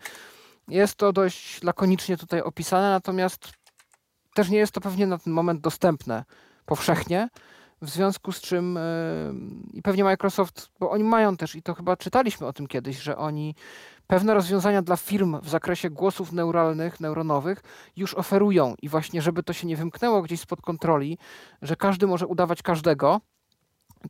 Jest 0.68 0.94
to 0.94 1.12
dość 1.12 1.62
lakonicznie 1.62 2.16
tutaj 2.16 2.40
opisane, 2.40 2.90
natomiast 2.90 3.52
też 4.34 4.48
nie 4.48 4.58
jest 4.58 4.72
to 4.72 4.80
pewnie 4.80 5.06
na 5.06 5.18
ten 5.18 5.32
moment 5.32 5.60
dostępne 5.60 6.24
powszechnie, 6.66 7.28
w 7.82 7.90
związku 7.90 8.32
z 8.32 8.40
czym 8.40 8.78
yy, 9.72 9.78
i 9.78 9.82
pewnie 9.82 10.04
Microsoft, 10.04 10.70
bo 10.80 10.90
oni 10.90 11.04
mają 11.04 11.36
też, 11.36 11.54
i 11.54 11.62
to 11.62 11.74
chyba 11.74 11.96
czytaliśmy 11.96 12.46
o 12.46 12.52
tym 12.52 12.66
kiedyś, 12.66 12.98
że 12.98 13.16
oni 13.16 13.54
pewne 14.06 14.34
rozwiązania 14.34 14.82
dla 14.82 14.96
firm 14.96 15.40
w 15.40 15.48
zakresie 15.48 15.90
głosów 15.90 16.32
neuralnych, 16.32 17.00
neuronowych 17.00 17.62
już 17.96 18.14
oferują. 18.14 18.74
I 18.82 18.88
właśnie, 18.88 19.22
żeby 19.22 19.42
to 19.42 19.52
się 19.52 19.66
nie 19.66 19.76
wymknęło 19.76 20.22
gdzieś 20.22 20.40
spod 20.40 20.60
kontroli, 20.60 21.18
że 21.62 21.76
każdy 21.76 22.06
może 22.06 22.26
udawać 22.26 22.62
każdego, 22.62 23.20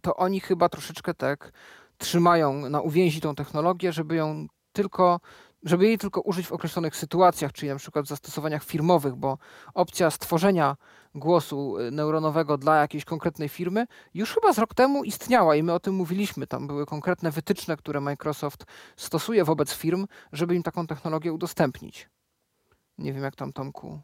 to 0.01 0.16
oni 0.16 0.41
chyba 0.41 0.69
troszeczkę 0.69 1.15
tak 1.15 1.53
trzymają 1.99 2.70
na 2.70 2.81
uwięzi 2.81 3.20
tą 3.20 3.35
technologię, 3.35 3.93
żeby 3.93 4.16
ją 4.16 4.47
tylko 4.73 5.20
żeby 5.62 5.87
jej 5.87 5.99
tylko 5.99 6.20
użyć 6.20 6.47
w 6.47 6.53
określonych 6.53 6.97
sytuacjach, 6.97 7.53
czyli 7.53 7.69
na 7.69 7.77
przykład 7.77 8.05
w 8.05 8.09
zastosowaniach 8.09 8.65
firmowych, 8.65 9.15
bo 9.15 9.39
opcja 9.74 10.11
stworzenia 10.11 10.77
głosu 11.15 11.78
y, 11.78 11.91
neuronowego 11.91 12.59
dla 12.59 12.77
jakiejś 12.77 13.05
konkretnej 13.05 13.49
firmy 13.49 13.87
już 14.15 14.35
chyba 14.35 14.53
z 14.53 14.59
rok 14.59 14.74
temu 14.74 15.05
istniała 15.05 15.57
i 15.57 15.62
my 15.62 15.73
o 15.73 15.81
tym 15.81 15.95
mówiliśmy. 15.95 16.47
Tam 16.47 16.66
były 16.66 16.87
konkretne 16.87 17.31
wytyczne, 17.31 17.77
które 17.77 18.01
Microsoft 18.01 18.65
stosuje 18.97 19.45
wobec 19.45 19.74
firm, 19.74 20.07
żeby 20.33 20.55
im 20.55 20.62
taką 20.62 20.87
technologię 20.87 21.33
udostępnić. 21.33 22.09
Nie 22.99 23.12
wiem, 23.12 23.23
jak 23.23 23.37
tam 23.37 23.53
Tomku 23.53 24.01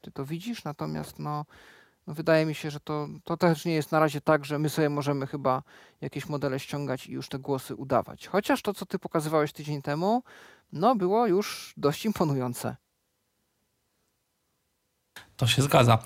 ty 0.00 0.10
to 0.10 0.24
widzisz, 0.24 0.64
natomiast 0.64 1.18
no, 1.18 1.44
no 2.06 2.14
wydaje 2.14 2.46
mi 2.46 2.54
się, 2.54 2.70
że 2.70 2.80
to, 2.80 3.08
to 3.24 3.36
też 3.36 3.64
nie 3.64 3.74
jest 3.74 3.92
na 3.92 4.00
razie 4.00 4.20
tak, 4.20 4.44
że 4.44 4.58
my 4.58 4.68
sobie 4.68 4.88
możemy 4.88 5.26
chyba 5.26 5.62
jakieś 6.00 6.28
modele 6.28 6.60
ściągać 6.60 7.06
i 7.06 7.12
już 7.12 7.28
te 7.28 7.38
głosy 7.38 7.74
udawać. 7.74 8.26
Chociaż 8.26 8.62
to, 8.62 8.74
co 8.74 8.86
ty 8.86 8.98
pokazywałeś 8.98 9.52
tydzień 9.52 9.82
temu, 9.82 10.22
no 10.72 10.96
było 10.96 11.26
już 11.26 11.74
dość 11.76 12.04
imponujące. 12.04 12.76
To 15.36 15.46
się 15.46 15.62
zgadza. 15.62 15.98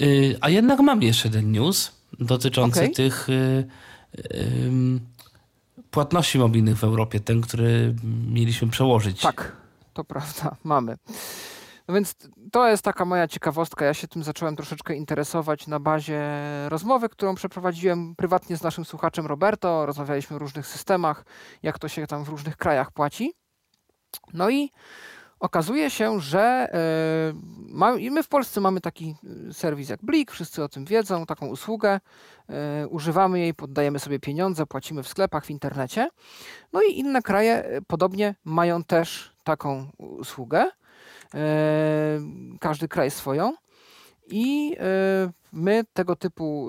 Y, 0.00 0.38
a 0.40 0.48
jednak 0.48 0.80
mam 0.80 1.02
jeszcze 1.02 1.30
ten 1.30 1.52
news 1.52 1.92
dotyczący 2.18 2.80
okay. 2.80 2.94
tych 2.94 3.28
y, 3.28 3.68
płatności 5.90 6.38
mobilnych 6.38 6.76
w 6.76 6.84
Europie, 6.84 7.20
ten, 7.20 7.40
który 7.40 7.94
mieliśmy 8.28 8.68
przełożyć. 8.68 9.20
Tak, 9.20 9.56
to 9.92 10.04
prawda, 10.04 10.56
mamy. 10.64 10.96
No 11.88 11.94
więc 11.94 12.14
to 12.52 12.68
jest 12.68 12.82
taka 12.82 13.04
moja 13.04 13.28
ciekawostka. 13.28 13.84
Ja 13.84 13.94
się 13.94 14.08
tym 14.08 14.22
zacząłem 14.22 14.56
troszeczkę 14.56 14.94
interesować 14.94 15.66
na 15.66 15.80
bazie 15.80 16.22
rozmowy, 16.68 17.08
którą 17.08 17.34
przeprowadziłem 17.34 18.14
prywatnie 18.16 18.56
z 18.56 18.62
naszym 18.62 18.84
słuchaczem 18.84 19.26
Roberto. 19.26 19.86
Rozmawialiśmy 19.86 20.36
o 20.36 20.38
różnych 20.38 20.66
systemach, 20.66 21.24
jak 21.62 21.78
to 21.78 21.88
się 21.88 22.06
tam 22.06 22.24
w 22.24 22.28
różnych 22.28 22.56
krajach 22.56 22.92
płaci. 22.92 23.32
No 24.34 24.50
i 24.50 24.70
okazuje 25.40 25.90
się, 25.90 26.20
że 26.20 26.68
yy, 27.92 28.00
i 28.00 28.10
my 28.10 28.22
w 28.22 28.28
Polsce 28.28 28.60
mamy 28.60 28.80
taki 28.80 29.14
y, 29.50 29.54
serwis 29.54 29.88
jak 29.88 30.00
Blik, 30.02 30.30
wszyscy 30.30 30.62
o 30.62 30.68
tym 30.68 30.84
wiedzą, 30.84 31.26
taką 31.26 31.46
usługę. 31.46 32.00
Yy, 32.48 32.88
używamy 32.88 33.40
jej, 33.40 33.54
poddajemy 33.54 33.98
sobie 33.98 34.18
pieniądze, 34.18 34.66
płacimy 34.66 35.02
w 35.02 35.08
sklepach, 35.08 35.44
w 35.44 35.50
internecie. 35.50 36.08
No 36.72 36.82
i 36.82 36.98
inne 36.98 37.22
kraje 37.22 37.80
podobnie 37.86 38.34
mają 38.44 38.84
też 38.84 39.32
taką 39.44 39.86
usługę. 39.98 40.70
Każdy 42.60 42.88
kraj 42.88 43.10
swoją. 43.10 43.54
I 44.30 44.76
my 45.52 45.84
tego 45.92 46.16
typu 46.16 46.68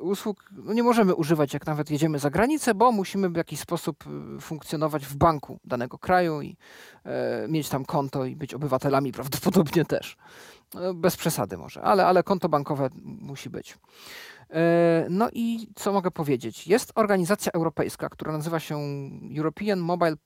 usług 0.00 0.50
no 0.52 0.72
nie 0.72 0.82
możemy 0.82 1.14
używać, 1.14 1.54
jak 1.54 1.66
nawet 1.66 1.90
jedziemy 1.90 2.18
za 2.18 2.30
granicę, 2.30 2.74
bo 2.74 2.92
musimy 2.92 3.30
w 3.30 3.36
jakiś 3.36 3.60
sposób 3.60 4.04
funkcjonować 4.40 5.06
w 5.06 5.16
banku 5.16 5.58
danego 5.64 5.98
kraju 5.98 6.42
i 6.42 6.56
mieć 7.48 7.68
tam 7.68 7.84
konto 7.84 8.24
i 8.24 8.36
być 8.36 8.54
obywatelami 8.54 9.12
prawdopodobnie 9.12 9.84
też. 9.84 10.16
No, 10.74 10.94
bez 10.94 11.16
przesady 11.16 11.56
może, 11.56 11.82
ale, 11.82 12.06
ale 12.06 12.22
konto 12.22 12.48
bankowe 12.48 12.88
musi 13.02 13.50
być. 13.50 13.78
No 15.10 15.28
i 15.32 15.68
co 15.74 15.92
mogę 15.92 16.10
powiedzieć? 16.10 16.66
Jest 16.66 16.92
organizacja 16.94 17.52
europejska, 17.52 18.08
która 18.08 18.32
nazywa 18.32 18.60
się 18.60 18.78
European 19.36 19.78
Mobile 19.78 20.16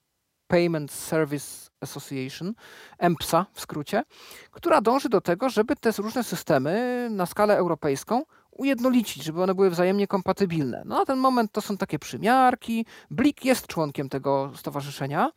Payment 0.49 0.93
Service 0.93 1.71
Association, 1.81 2.55
EMPSA 2.99 3.47
w 3.53 3.61
skrócie, 3.61 4.03
która 4.51 4.81
dąży 4.81 5.09
do 5.09 5.21
tego, 5.21 5.49
żeby 5.49 5.77
te 5.77 5.91
różne 5.99 6.25
systemy 6.25 7.09
na 7.11 7.27
skalę 7.27 7.57
europejską 7.57 8.23
ujednolicić, 8.51 9.25
żeby 9.25 9.43
one 9.43 9.55
były 9.55 9.71
wzajemnie 9.71 10.07
kompatybilne. 10.07 10.83
No 10.87 10.99
na 10.99 11.05
ten 11.05 11.19
moment 11.19 11.53
to 11.53 11.61
są 11.61 11.77
takie 11.77 11.99
przymiarki. 11.99 12.87
Blik 13.11 13.45
jest 13.45 13.67
członkiem 13.67 14.09
tego 14.09 14.53
stowarzyszenia, 14.57 15.31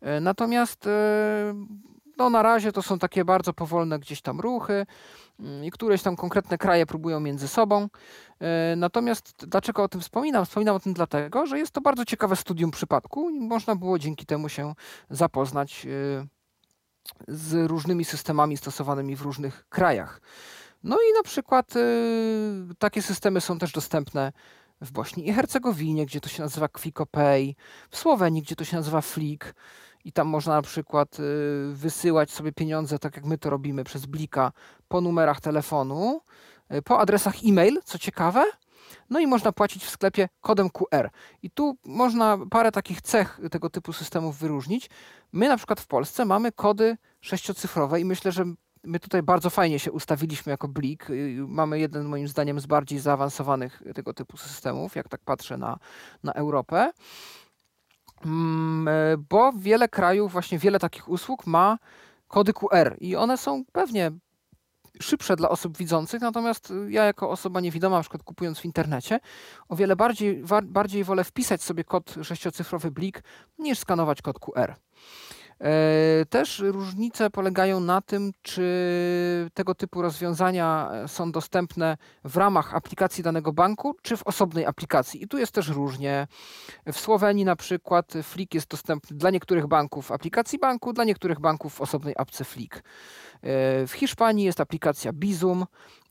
e, 0.00 0.20
natomiast 0.20 0.86
e, 0.86 0.90
no, 2.18 2.30
na 2.30 2.42
razie 2.42 2.72
to 2.72 2.82
są 2.82 2.98
takie 2.98 3.24
bardzo 3.24 3.52
powolne 3.52 3.98
gdzieś 3.98 4.22
tam 4.22 4.40
ruchy 4.40 4.86
mm, 5.40 5.64
i 5.64 5.70
któreś 5.70 6.02
tam 6.02 6.16
konkretne 6.16 6.58
kraje 6.58 6.86
próbują 6.86 7.20
między 7.20 7.48
sobą. 7.48 7.88
E, 8.40 8.76
natomiast 8.76 9.46
dlaczego 9.46 9.82
o 9.82 9.88
tym 9.88 10.00
wspominam? 10.00 10.44
Wspominam 10.44 10.76
o 10.76 10.80
tym 10.80 10.94
dlatego, 10.94 11.46
że 11.46 11.58
jest 11.58 11.72
to 11.72 11.80
bardzo 11.80 12.04
ciekawe 12.04 12.36
studium 12.36 12.70
przypadku 12.70 13.30
i 13.30 13.40
można 13.40 13.76
było 13.76 13.98
dzięki 13.98 14.26
temu 14.26 14.48
się 14.48 14.74
zapoznać 15.10 15.86
e, 15.86 16.26
z 17.28 17.70
różnymi 17.70 18.04
systemami 18.04 18.56
stosowanymi 18.56 19.16
w 19.16 19.22
różnych 19.22 19.68
krajach. 19.68 20.20
No 20.82 20.96
i 20.96 21.16
na 21.16 21.22
przykład 21.22 21.76
e, 21.76 21.80
takie 22.78 23.02
systemy 23.02 23.40
są 23.40 23.58
też 23.58 23.72
dostępne 23.72 24.32
w 24.80 24.92
Bośni 24.92 25.28
i 25.28 25.32
Hercegowinie, 25.32 26.06
gdzie 26.06 26.20
to 26.20 26.28
się 26.28 26.42
nazywa 26.42 26.68
QuicoPay, 26.68 27.56
w 27.90 27.96
Słowenii, 27.96 28.42
gdzie 28.42 28.56
to 28.56 28.64
się 28.64 28.76
nazywa 28.76 29.00
Flik 29.00 29.54
i 30.04 30.12
tam 30.12 30.28
można 30.28 30.54
na 30.54 30.62
przykład 30.62 31.16
wysyłać 31.72 32.30
sobie 32.30 32.52
pieniądze, 32.52 32.98
tak 32.98 33.16
jak 33.16 33.24
my 33.24 33.38
to 33.38 33.50
robimy 33.50 33.84
przez 33.84 34.06
Blika, 34.06 34.52
po 34.88 35.00
numerach 35.00 35.40
telefonu 35.40 36.20
E, 36.68 36.82
po 36.82 36.98
adresach 36.98 37.34
e-mail, 37.44 37.80
co 37.84 37.98
ciekawe. 37.98 38.44
No 39.10 39.20
i 39.20 39.26
można 39.26 39.52
płacić 39.52 39.84
w 39.84 39.90
sklepie 39.90 40.28
kodem 40.40 40.70
QR. 40.70 41.10
I 41.42 41.50
tu 41.50 41.76
można 41.84 42.38
parę 42.50 42.72
takich 42.72 43.02
cech 43.02 43.40
tego 43.50 43.70
typu 43.70 43.92
systemów 43.92 44.38
wyróżnić. 44.38 44.90
My 45.32 45.48
na 45.48 45.56
przykład 45.56 45.80
w 45.80 45.86
Polsce 45.86 46.24
mamy 46.24 46.52
kody 46.52 46.96
sześciocyfrowe 47.20 48.00
i 48.00 48.04
myślę, 48.04 48.32
że 48.32 48.44
my 48.84 49.00
tutaj 49.00 49.22
bardzo 49.22 49.50
fajnie 49.50 49.78
się 49.78 49.92
ustawiliśmy 49.92 50.50
jako 50.50 50.68
Blik. 50.68 51.10
Y, 51.10 51.44
mamy 51.48 51.78
jeden 51.78 52.04
moim 52.04 52.28
zdaniem 52.28 52.60
z 52.60 52.66
bardziej 52.66 52.98
zaawansowanych 52.98 53.82
tego 53.94 54.14
typu 54.14 54.36
systemów, 54.36 54.96
jak 54.96 55.08
tak 55.08 55.20
patrzę 55.24 55.56
na, 55.56 55.78
na 56.22 56.32
Europę. 56.32 56.92
Mm, 58.26 58.88
e, 58.88 59.16
bo 59.30 59.52
wiele 59.52 59.88
krajów, 59.88 60.32
właśnie 60.32 60.58
wiele 60.58 60.78
takich 60.78 61.08
usług 61.08 61.46
ma 61.46 61.78
kody 62.28 62.52
QR 62.52 62.96
i 63.00 63.16
one 63.16 63.38
są 63.38 63.64
pewnie 63.72 64.12
szybsze 65.02 65.36
dla 65.36 65.48
osób 65.48 65.78
widzących, 65.78 66.20
natomiast 66.20 66.72
ja 66.88 67.04
jako 67.04 67.30
osoba 67.30 67.60
niewidoma, 67.60 67.96
na 67.96 68.02
przykład 68.02 68.22
kupując 68.22 68.58
w 68.58 68.64
internecie, 68.64 69.20
o 69.68 69.76
wiele 69.76 69.96
bardziej, 69.96 70.44
bardziej 70.62 71.04
wolę 71.04 71.24
wpisać 71.24 71.62
sobie 71.62 71.84
kod 71.84 72.14
sześciocyfrowy 72.22 72.90
blik 72.90 73.22
niż 73.58 73.78
skanować 73.78 74.22
kod 74.22 74.38
QR. 74.38 74.74
E, 75.64 76.26
też 76.26 76.58
różnice 76.58 77.30
polegają 77.30 77.80
na 77.80 78.00
tym, 78.00 78.32
czy 78.42 79.50
tego 79.54 79.74
typu 79.74 80.02
rozwiązania 80.02 80.90
e, 80.92 81.08
są 81.08 81.32
dostępne 81.32 81.96
w 82.24 82.36
ramach 82.36 82.74
aplikacji 82.74 83.24
danego 83.24 83.52
banku, 83.52 83.96
czy 84.02 84.16
w 84.16 84.22
osobnej 84.22 84.66
aplikacji. 84.66 85.22
I 85.22 85.28
tu 85.28 85.38
jest 85.38 85.52
też 85.52 85.68
różnie. 85.68 86.26
W 86.92 86.98
Słowenii 86.98 87.44
na 87.44 87.56
przykład 87.56 88.12
Flik 88.22 88.54
jest 88.54 88.68
dostępny 88.68 89.16
dla 89.16 89.30
niektórych 89.30 89.66
banków 89.66 90.06
w 90.06 90.12
aplikacji 90.12 90.58
banku, 90.58 90.92
dla 90.92 91.04
niektórych 91.04 91.40
banków 91.40 91.74
w 91.74 91.80
osobnej 91.80 92.14
apce 92.18 92.44
Flik. 92.44 92.74
E, 92.76 92.80
w 93.86 93.92
Hiszpanii 93.92 94.44
jest 94.44 94.60
aplikacja 94.60 95.12
Bizum, 95.12 95.66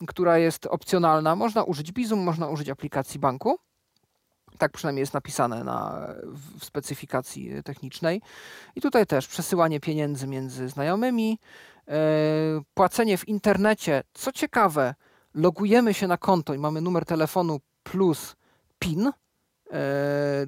która 0.06 0.38
jest 0.38 0.66
opcjonalna. 0.66 1.36
Można 1.36 1.64
użyć 1.64 1.92
Bizum, 1.92 2.18
można 2.18 2.48
użyć 2.48 2.68
aplikacji 2.68 3.20
banku. 3.20 3.58
Tak 4.58 4.72
przynajmniej 4.72 5.00
jest 5.00 5.14
napisane 5.14 5.64
na, 5.64 6.08
w 6.58 6.64
specyfikacji 6.64 7.62
technicznej. 7.64 8.22
I 8.76 8.80
tutaj 8.80 9.06
też 9.06 9.26
przesyłanie 9.26 9.80
pieniędzy 9.80 10.26
między 10.26 10.68
znajomymi, 10.68 11.38
e, 11.88 11.94
płacenie 12.74 13.18
w 13.18 13.28
internecie. 13.28 14.02
Co 14.12 14.32
ciekawe, 14.32 14.94
logujemy 15.34 15.94
się 15.94 16.06
na 16.06 16.16
konto 16.16 16.54
i 16.54 16.58
mamy 16.58 16.80
numer 16.80 17.04
telefonu 17.04 17.60
plus 17.82 18.36
PIN, 18.78 19.06
e, 19.06 19.12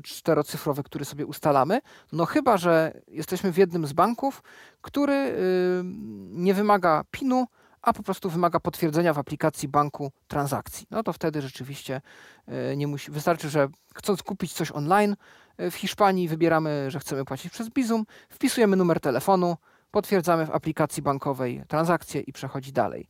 czterocyfrowy, 0.03 0.83
który 0.83 1.05
sobie 1.05 1.27
ustalamy. 1.27 1.81
No 2.12 2.27
chyba, 2.27 2.57
że 2.57 3.01
jesteśmy 3.09 3.53
w 3.53 3.57
jednym 3.57 3.87
z 3.87 3.93
banków, 3.93 4.43
który 4.81 5.12
y, 5.12 5.83
nie 6.31 6.55
wymaga 6.55 7.05
PIN-u, 7.11 7.47
a 7.86 7.92
po 7.92 8.02
prostu 8.02 8.30
wymaga 8.30 8.60
potwierdzenia 8.60 9.12
w 9.12 9.18
aplikacji 9.18 9.68
banku 9.68 10.12
transakcji. 10.28 10.86
No 10.90 11.02
to 11.02 11.12
wtedy 11.12 11.42
rzeczywiście 11.42 12.00
e, 12.46 12.76
nie 12.76 12.86
musi, 12.86 13.10
wystarczy, 13.10 13.48
że 13.48 13.68
chcąc 13.94 14.22
kupić 14.22 14.52
coś 14.52 14.72
online 14.72 15.16
e, 15.56 15.70
w 15.70 15.74
Hiszpanii, 15.74 16.28
wybieramy, 16.28 16.90
że 16.90 17.00
chcemy 17.00 17.24
płacić 17.24 17.52
przez 17.52 17.68
Bizum, 17.70 18.06
wpisujemy 18.28 18.76
numer 18.76 19.00
telefonu, 19.00 19.56
potwierdzamy 19.90 20.46
w 20.46 20.50
aplikacji 20.50 21.02
bankowej 21.02 21.62
transakcję 21.68 22.20
i 22.20 22.32
przechodzi 22.32 22.72
dalej. 22.72 23.08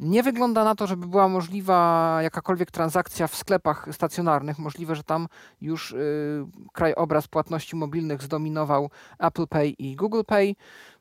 Nie 0.00 0.22
wygląda 0.22 0.64
na 0.64 0.74
to, 0.74 0.86
żeby 0.86 1.06
była 1.06 1.28
możliwa 1.28 2.18
jakakolwiek 2.22 2.70
transakcja 2.70 3.26
w 3.26 3.36
sklepach 3.36 3.88
stacjonarnych. 3.92 4.58
Możliwe, 4.58 4.94
że 4.96 5.02
tam 5.02 5.28
już 5.60 5.92
y, 5.92 6.46
krajobraz 6.72 7.28
płatności 7.28 7.76
mobilnych 7.76 8.22
zdominował 8.22 8.90
Apple 9.18 9.46
Pay 9.46 9.68
i 9.68 9.96
Google 9.96 10.22
Pay. 10.26 10.56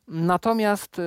Natomiast 0.07 0.99
y, 0.99 1.01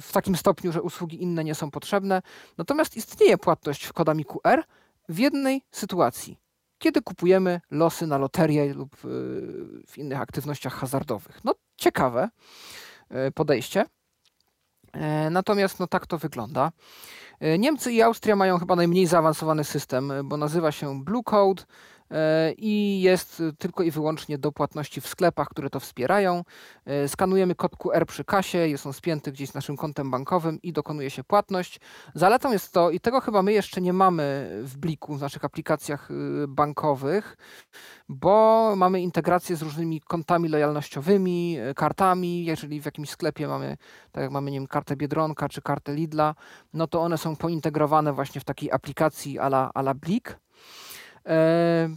w 0.00 0.12
takim 0.12 0.36
stopniu, 0.36 0.72
że 0.72 0.82
usługi 0.82 1.22
inne 1.22 1.44
nie 1.44 1.54
są 1.54 1.70
potrzebne. 1.70 2.22
Natomiast 2.58 2.96
istnieje 2.96 3.38
płatność 3.38 3.92
kodami 3.92 4.24
QR 4.24 4.62
w 5.08 5.18
jednej 5.18 5.62
sytuacji. 5.70 6.38
Kiedy 6.78 7.02
kupujemy 7.02 7.60
losy 7.70 8.06
na 8.06 8.18
loterię 8.18 8.74
lub 8.74 8.94
y, 8.94 8.98
w 9.86 9.98
innych 9.98 10.20
aktywnościach 10.20 10.74
hazardowych. 10.74 11.40
No 11.44 11.54
ciekawe 11.76 12.28
y, 13.28 13.32
podejście. 13.32 13.84
E, 14.92 15.30
natomiast 15.30 15.80
no 15.80 15.86
tak 15.86 16.06
to 16.06 16.18
wygląda. 16.18 16.72
E, 17.40 17.58
Niemcy 17.58 17.92
i 17.92 18.02
Austria 18.02 18.36
mają 18.36 18.58
chyba 18.58 18.76
najmniej 18.76 19.06
zaawansowany 19.06 19.64
system, 19.64 20.12
bo 20.24 20.36
nazywa 20.36 20.72
się 20.72 21.04
Blue 21.04 21.22
Code. 21.22 21.62
E, 22.10 22.52
i 22.52 23.00
jest 23.00 23.42
tylko 23.58 23.82
i 23.82 23.90
wyłącznie 23.90 24.38
do 24.38 24.52
płatności 24.52 25.00
w 25.00 25.08
sklepach, 25.08 25.48
które 25.48 25.70
to 25.70 25.80
wspierają. 25.80 26.44
E, 26.84 27.08
skanujemy 27.08 27.54
kod 27.54 27.76
QR 27.76 28.06
przy 28.06 28.24
kasie, 28.24 28.58
jest 28.58 28.86
on 28.86 28.92
spięty 28.92 29.32
gdzieś 29.32 29.50
z 29.50 29.54
naszym 29.54 29.76
kontem 29.76 30.10
bankowym 30.10 30.62
i 30.62 30.72
dokonuje 30.72 31.10
się 31.10 31.24
płatność. 31.24 31.80
Zaletą 32.14 32.52
jest 32.52 32.72
to, 32.72 32.90
i 32.90 33.00
tego 33.00 33.20
chyba 33.20 33.42
my 33.42 33.52
jeszcze 33.52 33.80
nie 33.80 33.92
mamy 33.92 34.50
w 34.62 34.76
bliku 34.76 35.14
w 35.14 35.20
naszych 35.20 35.44
aplikacjach 35.44 36.10
y, 36.10 36.14
bankowych, 36.48 37.36
bo 38.08 38.72
mamy 38.76 39.00
integrację 39.00 39.56
z 39.56 39.62
różnymi 39.62 40.00
kontami 40.00 40.48
lojalnościowymi, 40.48 41.58
y, 41.70 41.74
kartami. 41.74 42.44
Jeżeli 42.44 42.80
w 42.80 42.84
jakimś 42.84 43.10
sklepie 43.10 43.48
mamy, 43.48 43.76
tak 44.12 44.22
jak 44.22 44.30
mamy, 44.30 44.50
nie 44.50 44.58
wiem, 44.58 44.66
kartę 44.66 44.96
Biedronka 44.96 45.48
czy 45.48 45.62
kartę 45.62 45.94
Lidla, 45.94 46.34
no 46.72 46.86
to 46.86 47.02
one 47.02 47.18
są 47.18 47.36
pointegrowane 47.36 48.12
właśnie 48.12 48.40
w 48.40 48.44
takiej 48.44 48.72
aplikacji 48.72 49.38
ala, 49.38 49.70
ala 49.74 49.94
Blik. 49.94 50.38
E, 51.26 51.88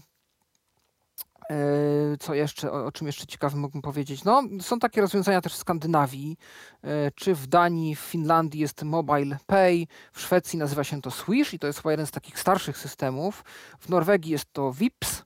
e, 1.49 2.17
co 2.19 2.33
jeszcze, 2.33 2.71
o, 2.71 2.91
czym 2.91 3.07
jeszcze 3.07 3.27
ciekawym 3.27 3.59
mógłbym 3.59 3.81
powiedzieć? 3.81 4.23
No, 4.23 4.43
są 4.61 4.79
takie 4.79 5.01
rozwiązania 5.01 5.41
też 5.41 5.53
w 5.53 5.57
Skandynawii, 5.57 6.37
e, 6.83 7.11
czy 7.11 7.35
w 7.35 7.47
Danii, 7.47 7.95
w 7.95 7.99
Finlandii 7.99 8.61
jest 8.61 8.83
Mobile 8.83 9.37
Pay, 9.47 9.87
w 10.13 10.21
Szwecji 10.21 10.59
nazywa 10.59 10.83
się 10.83 11.01
to 11.01 11.11
Swish 11.11 11.53
i 11.53 11.59
to 11.59 11.67
jest 11.67 11.79
chyba 11.79 11.91
jeden 11.91 12.05
z 12.05 12.11
takich 12.11 12.39
starszych 12.39 12.77
systemów. 12.77 13.43
W 13.79 13.89
Norwegii 13.89 14.31
jest 14.31 14.53
to 14.53 14.71
VIPS. 14.73 15.23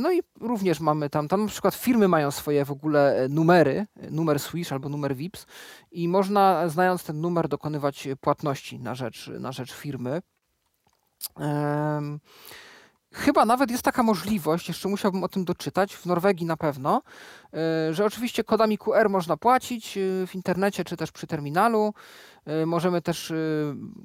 No 0.00 0.12
i 0.12 0.22
również 0.40 0.80
mamy 0.80 1.10
tam, 1.10 1.28
tam 1.28 1.42
na 1.42 1.48
przykład 1.48 1.74
firmy 1.74 2.08
mają 2.08 2.30
swoje 2.30 2.64
w 2.64 2.70
ogóle 2.70 3.26
numery, 3.30 3.86
numer 4.10 4.40
Swish 4.40 4.72
albo 4.72 4.88
numer 4.88 5.16
VIPS 5.16 5.46
i 5.92 6.08
można 6.08 6.68
znając 6.68 7.04
ten 7.04 7.20
numer 7.20 7.48
dokonywać 7.48 8.08
płatności 8.20 8.78
na 8.78 8.94
rzecz, 8.94 9.30
na 9.40 9.52
rzecz 9.52 9.72
firmy. 9.72 10.22
Um, 11.36 12.20
Chyba 13.14 13.44
nawet 13.44 13.70
jest 13.70 13.82
taka 13.82 14.02
możliwość, 14.02 14.68
jeszcze 14.68 14.88
musiałbym 14.88 15.24
o 15.24 15.28
tym 15.28 15.44
doczytać, 15.44 15.94
w 15.94 16.06
Norwegii 16.06 16.46
na 16.46 16.56
pewno, 16.56 17.02
e, 17.52 17.94
że 17.94 18.04
oczywiście 18.04 18.44
kodami 18.44 18.78
QR 18.78 19.10
można 19.10 19.36
płacić 19.36 19.98
e, 19.98 20.00
w 20.26 20.34
internecie 20.34 20.84
czy 20.84 20.96
też 20.96 21.12
przy 21.12 21.26
terminalu. 21.26 21.94
E, 22.46 22.66
możemy 22.66 23.02
też, 23.02 23.32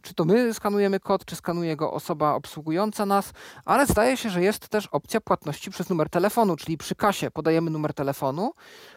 czy 0.01 0.13
to 0.13 0.25
my 0.25 0.53
skanujemy 0.53 0.99
kod, 0.99 1.25
czy 1.25 1.35
skanuje 1.35 1.75
go 1.75 1.93
osoba 1.93 2.33
obsługująca 2.33 3.05
nas, 3.05 3.33
ale 3.65 3.85
zdaje 3.85 4.17
się, 4.17 4.29
że 4.29 4.41
jest 4.41 4.67
też 4.67 4.87
opcja 4.87 5.21
płatności 5.21 5.71
przez 5.71 5.89
numer 5.89 6.09
telefonu, 6.09 6.55
czyli 6.55 6.77
przy 6.77 6.95
kasie 6.95 7.31
podajemy 7.31 7.71
numer 7.71 7.93
telefonu. 7.93 8.53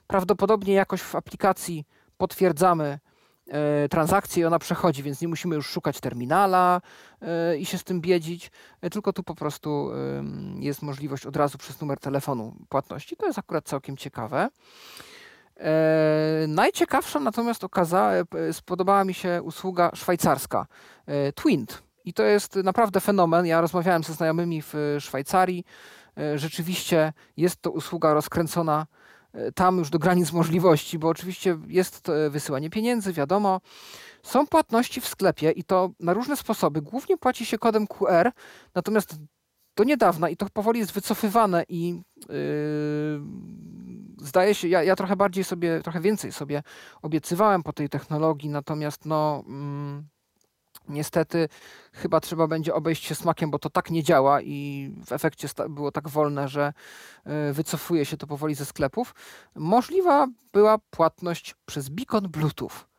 Prawdopodobnie 0.06 0.74
jakoś 0.74 1.00
w 1.00 1.14
aplikacji 1.14 1.84
potwierdzamy 2.16 2.98
transakcję 3.90 4.42
i 4.42 4.46
ona 4.46 4.58
przechodzi, 4.58 5.02
więc 5.02 5.20
nie 5.20 5.28
musimy 5.28 5.54
już 5.54 5.66
szukać 5.66 6.00
terminala 6.00 6.80
e, 7.20 7.56
i 7.58 7.66
się 7.66 7.78
z 7.78 7.84
tym 7.84 8.00
biedzić, 8.00 8.50
e, 8.80 8.90
tylko 8.90 9.12
tu 9.12 9.22
po 9.22 9.34
prostu 9.34 9.90
jest 10.60 10.82
możliwość 10.82 11.26
od 11.26 11.36
razu 11.36 11.58
przez 11.58 11.80
numer 11.80 11.98
telefonu 11.98 12.54
płatności. 12.68 13.16
To 13.16 13.26
jest 13.26 13.38
akurat 13.38 13.64
całkiem 13.64 13.96
ciekawe. 13.96 14.48
Najciekawsza 16.48 17.20
natomiast 17.20 17.64
okaza, 17.64 18.12
spodobała 18.52 19.04
mi 19.04 19.14
się 19.14 19.42
usługa 19.42 19.90
szwajcarska 19.94 20.66
Twint. 21.34 21.82
I 22.04 22.12
to 22.12 22.22
jest 22.22 22.56
naprawdę 22.56 23.00
fenomen. 23.00 23.46
Ja 23.46 23.60
rozmawiałem 23.60 24.02
ze 24.02 24.12
znajomymi 24.12 24.62
w 24.62 24.96
Szwajcarii. 25.00 25.64
Rzeczywiście 26.34 27.12
jest 27.36 27.62
to 27.62 27.70
usługa 27.70 28.14
rozkręcona 28.14 28.86
E, 28.86 29.01
tam 29.54 29.78
już 29.78 29.90
do 29.90 29.98
granic 29.98 30.32
możliwości, 30.32 30.98
bo 30.98 31.08
oczywiście 31.08 31.58
jest 31.68 32.10
wysyłanie 32.30 32.70
pieniędzy, 32.70 33.12
wiadomo. 33.12 33.60
Są 34.22 34.46
płatności 34.46 35.00
w 35.00 35.08
sklepie 35.08 35.50
i 35.50 35.64
to 35.64 35.90
na 36.00 36.12
różne 36.12 36.36
sposoby. 36.36 36.82
Głównie 36.82 37.18
płaci 37.18 37.46
się 37.46 37.58
kodem 37.58 37.86
QR, 37.86 38.30
natomiast 38.74 39.16
do 39.76 39.84
niedawna 39.84 40.28
i 40.28 40.36
to 40.36 40.46
powoli 40.52 40.80
jest 40.80 40.92
wycofywane 40.92 41.64
i 41.68 41.88
yy, 42.28 43.20
zdaje 44.18 44.54
się, 44.54 44.68
ja, 44.68 44.82
ja 44.82 44.96
trochę 44.96 45.16
bardziej 45.16 45.44
sobie, 45.44 45.80
trochę 45.82 46.00
więcej 46.00 46.32
sobie 46.32 46.62
obiecywałem 47.02 47.62
po 47.62 47.72
tej 47.72 47.88
technologii, 47.88 48.48
natomiast 48.48 49.06
no, 49.06 49.44
mm, 49.46 50.08
Niestety 50.88 51.48
chyba 51.92 52.20
trzeba 52.20 52.46
będzie 52.46 52.74
obejść 52.74 53.04
się 53.04 53.14
smakiem, 53.14 53.50
bo 53.50 53.58
to 53.58 53.70
tak 53.70 53.90
nie 53.90 54.02
działa 54.02 54.40
i 54.42 54.90
w 55.06 55.12
efekcie 55.12 55.48
było 55.68 55.92
tak 55.92 56.08
wolne, 56.08 56.48
że 56.48 56.72
e, 57.24 57.52
wycofuje 57.52 58.04
się 58.04 58.16
to 58.16 58.26
powoli 58.26 58.54
ze 58.54 58.64
sklepów. 58.64 59.14
Możliwa 59.54 60.26
była 60.52 60.78
płatność 60.78 61.54
przez 61.66 61.88
beacon 61.88 62.28
Bluetooth. 62.28 62.92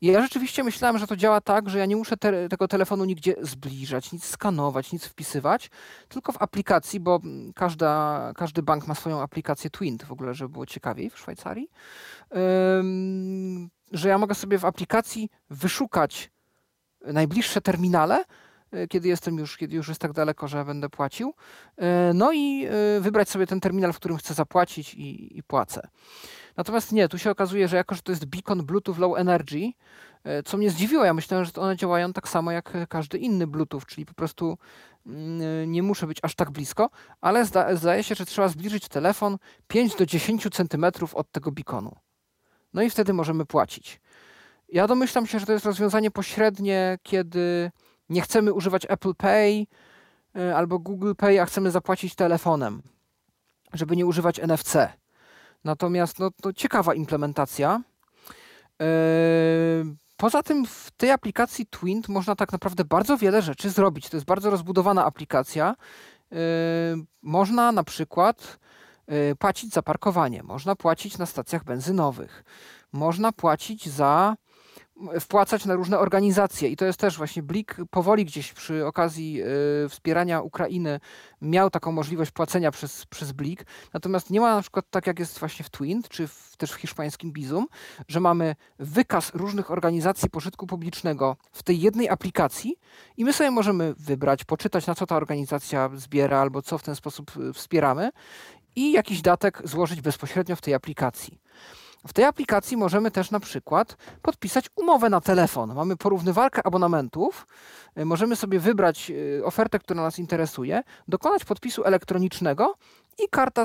I 0.00 0.06
ja 0.06 0.22
rzeczywiście 0.22 0.64
myślałem, 0.64 0.98
że 0.98 1.06
to 1.06 1.16
działa 1.16 1.40
tak, 1.40 1.70
że 1.70 1.78
ja 1.78 1.86
nie 1.86 1.96
muszę 1.96 2.16
te, 2.16 2.48
tego 2.48 2.68
telefonu 2.68 3.04
nigdzie 3.04 3.34
zbliżać, 3.40 4.12
nic 4.12 4.24
skanować, 4.24 4.92
nic 4.92 5.04
wpisywać, 5.04 5.70
tylko 6.08 6.32
w 6.32 6.42
aplikacji, 6.42 7.00
bo 7.00 7.20
każda, 7.54 8.32
każdy 8.36 8.62
bank 8.62 8.86
ma 8.86 8.94
swoją 8.94 9.22
aplikację 9.22 9.70
Twint, 9.70 10.04
w 10.04 10.12
ogóle, 10.12 10.34
żeby 10.34 10.48
było 10.48 10.66
ciekawiej 10.66 11.10
w 11.10 11.18
Szwajcarii, 11.18 11.70
że 13.92 14.08
ja 14.08 14.18
mogę 14.18 14.34
sobie 14.34 14.58
w 14.58 14.64
aplikacji 14.64 15.30
wyszukać 15.50 16.30
najbliższe 17.06 17.60
terminale 17.60 18.24
kiedy 18.88 19.08
jestem 19.08 19.38
już, 19.38 19.56
kiedy 19.56 19.76
już 19.76 19.88
jest 19.88 20.00
tak 20.00 20.12
daleko, 20.12 20.48
że 20.48 20.64
będę 20.64 20.88
płacił. 20.88 21.34
No 22.14 22.32
i 22.32 22.68
wybrać 23.00 23.28
sobie 23.28 23.46
ten 23.46 23.60
terminal, 23.60 23.92
w 23.92 23.96
którym 23.96 24.16
chcę 24.16 24.34
zapłacić 24.34 24.94
i, 24.94 25.38
i 25.38 25.42
płacę. 25.42 25.88
Natomiast 26.56 26.92
nie, 26.92 27.08
tu 27.08 27.18
się 27.18 27.30
okazuje, 27.30 27.68
że 27.68 27.76
jako, 27.76 27.94
że 27.94 28.02
to 28.02 28.12
jest 28.12 28.24
beacon 28.24 28.66
Bluetooth 28.66 28.98
Low 28.98 29.18
Energy, 29.18 29.72
co 30.44 30.56
mnie 30.56 30.70
zdziwiło, 30.70 31.04
ja 31.04 31.14
myślałem, 31.14 31.44
że 31.46 31.52
one 31.56 31.76
działają 31.76 32.12
tak 32.12 32.28
samo 32.28 32.52
jak 32.52 32.88
każdy 32.88 33.18
inny 33.18 33.46
Bluetooth, 33.46 33.80
czyli 33.86 34.06
po 34.06 34.14
prostu 34.14 34.58
mm, 35.06 35.72
nie 35.72 35.82
muszę 35.82 36.06
być 36.06 36.18
aż 36.22 36.34
tak 36.34 36.50
blisko, 36.50 36.90
ale 37.20 37.44
zda, 37.44 37.76
zdaje 37.76 38.04
się, 38.04 38.14
że 38.14 38.26
trzeba 38.26 38.48
zbliżyć 38.48 38.88
telefon 38.88 39.38
5 39.68 39.94
do 39.94 40.06
10 40.06 40.48
centymetrów 40.52 41.14
od 41.14 41.32
tego 41.32 41.52
beaconu. 41.52 41.96
No 42.74 42.82
i 42.82 42.90
wtedy 42.90 43.12
możemy 43.12 43.46
płacić. 43.46 44.00
Ja 44.68 44.86
domyślam 44.86 45.26
się, 45.26 45.38
że 45.38 45.46
to 45.46 45.52
jest 45.52 45.64
rozwiązanie 45.64 46.10
pośrednie, 46.10 46.98
kiedy 47.02 47.70
nie 48.08 48.20
chcemy 48.20 48.52
używać 48.52 48.86
Apple 48.88 49.14
Pay 49.14 49.66
y, 50.36 50.56
albo 50.56 50.78
Google 50.78 51.12
Pay, 51.14 51.40
a 51.40 51.46
chcemy 51.46 51.70
zapłacić 51.70 52.14
telefonem, 52.14 52.82
żeby 53.72 53.96
nie 53.96 54.06
używać 54.06 54.40
NFC. 54.40 54.76
Natomiast 55.64 56.18
no, 56.18 56.30
to 56.42 56.52
ciekawa 56.52 56.94
implementacja. 56.94 57.80
Y, 58.82 58.84
poza 60.16 60.42
tym 60.42 60.66
w 60.66 60.90
tej 60.96 61.10
aplikacji 61.10 61.66
Twint 61.66 62.08
można 62.08 62.36
tak 62.36 62.52
naprawdę 62.52 62.84
bardzo 62.84 63.16
wiele 63.16 63.42
rzeczy 63.42 63.70
zrobić. 63.70 64.08
To 64.08 64.16
jest 64.16 64.26
bardzo 64.26 64.50
rozbudowana 64.50 65.04
aplikacja. 65.04 65.74
Y, 66.32 66.36
można 67.22 67.72
na 67.72 67.84
przykład 67.84 68.58
płacić 69.38 69.72
za 69.72 69.82
parkowanie, 69.82 70.42
można 70.42 70.76
płacić 70.76 71.18
na 71.18 71.26
stacjach 71.26 71.64
benzynowych, 71.64 72.44
można 72.92 73.32
płacić 73.32 73.88
za 73.88 74.36
wpłacać 75.20 75.64
na 75.64 75.74
różne 75.74 75.98
organizacje 75.98 76.68
i 76.68 76.76
to 76.76 76.84
jest 76.84 77.00
też 77.00 77.16
właśnie 77.16 77.42
Blik 77.42 77.76
powoli 77.90 78.24
gdzieś 78.24 78.52
przy 78.52 78.86
okazji 78.86 79.42
y, 79.84 79.88
wspierania 79.88 80.40
Ukrainy 80.40 81.00
miał 81.42 81.70
taką 81.70 81.92
możliwość 81.92 82.30
płacenia 82.30 82.70
przez, 82.70 83.06
przez 83.06 83.32
Blik, 83.32 83.66
natomiast 83.94 84.30
nie 84.30 84.40
ma 84.40 84.54
na 84.54 84.62
przykład 84.62 84.84
tak 84.90 85.06
jak 85.06 85.18
jest 85.18 85.38
właśnie 85.38 85.64
w 85.64 85.70
Twint, 85.70 86.08
czy 86.08 86.28
w, 86.28 86.56
też 86.56 86.72
w 86.72 86.74
hiszpańskim 86.74 87.32
Bizum, 87.32 87.66
że 88.08 88.20
mamy 88.20 88.54
wykaz 88.78 89.34
różnych 89.34 89.70
organizacji 89.70 90.30
pożytku 90.30 90.66
publicznego 90.66 91.36
w 91.52 91.62
tej 91.62 91.80
jednej 91.80 92.08
aplikacji 92.08 92.76
i 93.16 93.24
my 93.24 93.32
sobie 93.32 93.50
możemy 93.50 93.94
wybrać, 93.94 94.44
poczytać 94.44 94.86
na 94.86 94.94
co 94.94 95.06
ta 95.06 95.16
organizacja 95.16 95.90
zbiera 95.94 96.40
albo 96.40 96.62
co 96.62 96.78
w 96.78 96.82
ten 96.82 96.96
sposób 96.96 97.36
y, 97.36 97.52
wspieramy 97.52 98.10
i 98.76 98.92
jakiś 98.92 99.22
datek 99.22 99.62
złożyć 99.64 100.00
bezpośrednio 100.00 100.56
w 100.56 100.60
tej 100.60 100.74
aplikacji. 100.74 101.40
W 102.06 102.12
tej 102.12 102.24
aplikacji 102.24 102.76
możemy 102.76 103.10
też 103.10 103.30
na 103.30 103.40
przykład 103.40 103.96
podpisać 104.22 104.70
umowę 104.76 105.10
na 105.10 105.20
telefon. 105.20 105.74
Mamy 105.74 105.96
porównywarkę 105.96 106.66
abonamentów, 106.66 107.46
y, 107.98 108.04
możemy 108.04 108.36
sobie 108.36 108.60
wybrać 108.60 109.10
y, 109.10 109.44
ofertę, 109.44 109.78
która 109.78 110.02
nas 110.02 110.18
interesuje, 110.18 110.82
dokonać 111.08 111.44
podpisu 111.44 111.84
elektronicznego 111.84 112.74
i 113.24 113.28
karta 113.28 113.64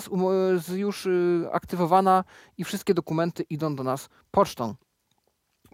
już 0.76 1.06
y, 1.06 1.48
aktywowana 1.52 2.24
i 2.58 2.64
wszystkie 2.64 2.94
dokumenty 2.94 3.44
idą 3.44 3.76
do 3.76 3.84
nas 3.84 4.10
pocztą. 4.32 4.76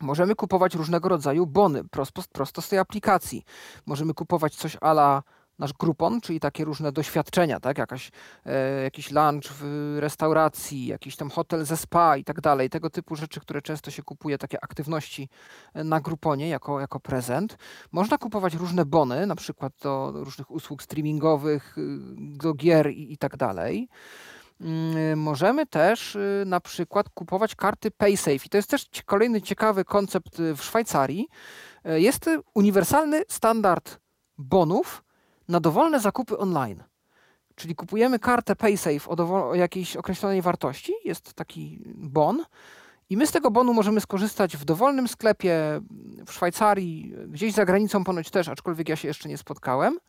Możemy 0.02 0.36
kupować 0.36 0.76
różnego 0.76 1.10
rodzaju 1.10 1.46
bony 1.46 1.84
prosto, 1.84 2.24
prosto 2.32 2.62
z 2.62 2.70
tej 2.70 2.80
aplikacji. 2.80 3.44
Możemy 3.86 4.14
kupować 4.14 4.56
coś 4.56 4.78
ala 4.82 5.24
nasz 5.60 5.74
grupon, 5.74 6.22
czyli 6.22 6.40
takie 6.40 6.66
różne 6.66 6.92
doświadczenia, 6.92 7.60
tak? 7.60 7.78
Jakaś, 7.78 8.12
e, 8.46 8.84
jakiś 8.84 9.12
lunch 9.12 9.54
w 9.60 9.96
restauracji, 10.00 10.86
jakiś 10.86 11.16
tam 11.16 11.30
hotel 11.30 11.66
ze 11.66 11.78
spa 11.78 12.18
i 12.18 12.24
tak 12.24 12.42
dalej. 12.42 12.70
Tego 12.70 12.90
typu 12.90 13.16
rzeczy, 13.16 13.40
które 13.40 13.62
często 13.62 13.92
się 13.92 14.04
kupuje, 14.04 14.38
takie 14.38 14.64
aktywności 14.64 15.30
e, 15.74 15.84
na 15.84 16.02
gruponie 16.02 16.50
jako, 16.50 16.80
jako 16.80 17.00
prezent. 17.00 17.58
Można 17.92 18.18
kupować 18.18 18.54
różne 18.54 18.86
bony, 18.86 19.28
na 19.28 19.36
przykład 19.36 19.74
do 19.84 20.12
różnych 20.16 20.52
usług 20.52 20.84
streamingowych, 20.84 21.78
y, 21.78 21.82
do 22.18 22.54
gier 22.54 22.92
i, 22.92 23.14
i 23.14 23.18
tak 23.18 23.38
dalej. 23.38 23.90
Mm, 24.62 25.20
możemy 25.20 25.66
też 25.66 26.16
y, 26.16 26.44
na 26.46 26.60
przykład 26.60 27.10
kupować 27.10 27.56
karty 27.56 27.92
PaySafe 27.92 28.46
i 28.46 28.50
to 28.50 28.58
jest 28.58 28.70
też 28.70 28.86
kolejny 29.06 29.42
ciekawy 29.42 29.86
koncept 29.86 30.40
y, 30.40 30.56
w 30.56 30.64
Szwajcarii. 30.64 31.28
E, 31.84 32.00
jest 32.00 32.30
uniwersalny 32.54 33.24
standard 33.28 34.00
bonów, 34.38 35.04
na 35.50 35.60
dowolne 35.60 36.00
zakupy 36.00 36.38
online. 36.38 36.84
Czyli 37.56 37.76
kupujemy 37.76 38.20
kartę 38.20 38.56
PaySafe 38.56 39.10
o, 39.10 39.50
o 39.50 39.56
jakiejś 39.56 39.96
określonej 39.96 40.42
wartości, 40.42 40.94
jest 41.06 41.34
taki 41.34 41.84
bon, 41.96 42.44
i 43.10 43.18
my 43.18 43.28
z 43.28 43.32
tego 43.32 43.52
bonu 43.52 43.74
możemy 43.74 44.02
skorzystać 44.02 44.58
w 44.58 44.66
dowolnym 44.66 45.08
sklepie 45.08 45.82
w 46.26 46.34
Szwajcarii, 46.34 47.14
gdzieś 47.28 47.54
za 47.54 47.66
granicą 47.66 48.04
ponoć 48.04 48.30
też, 48.30 48.48
aczkolwiek 48.48 48.90
ja 48.90 48.96
się 48.96 49.08
jeszcze 49.08 49.30
nie 49.30 49.38
spotkałem, 49.38 50.00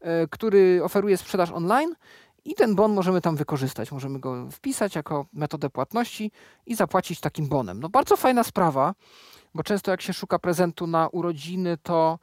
e, 0.00 0.26
który 0.26 0.80
oferuje 0.84 1.16
sprzedaż 1.16 1.50
online 1.50 1.94
i 2.44 2.54
ten 2.54 2.74
bon 2.74 2.94
możemy 2.94 3.20
tam 3.20 3.36
wykorzystać. 3.36 3.92
Możemy 3.92 4.20
go 4.20 4.50
wpisać 4.50 4.94
jako 4.94 5.26
metodę 5.32 5.70
płatności 5.70 6.32
i 6.66 6.74
zapłacić 6.74 7.20
takim 7.20 7.48
bonem. 7.48 7.80
No 7.80 7.88
bardzo 7.88 8.16
fajna 8.16 8.44
sprawa, 8.44 8.94
bo 9.54 9.62
często 9.62 9.90
jak 9.90 10.02
się 10.02 10.12
szuka 10.12 10.38
prezentu 10.38 10.86
na 10.86 11.08
urodziny, 11.08 11.76
to 11.82 12.18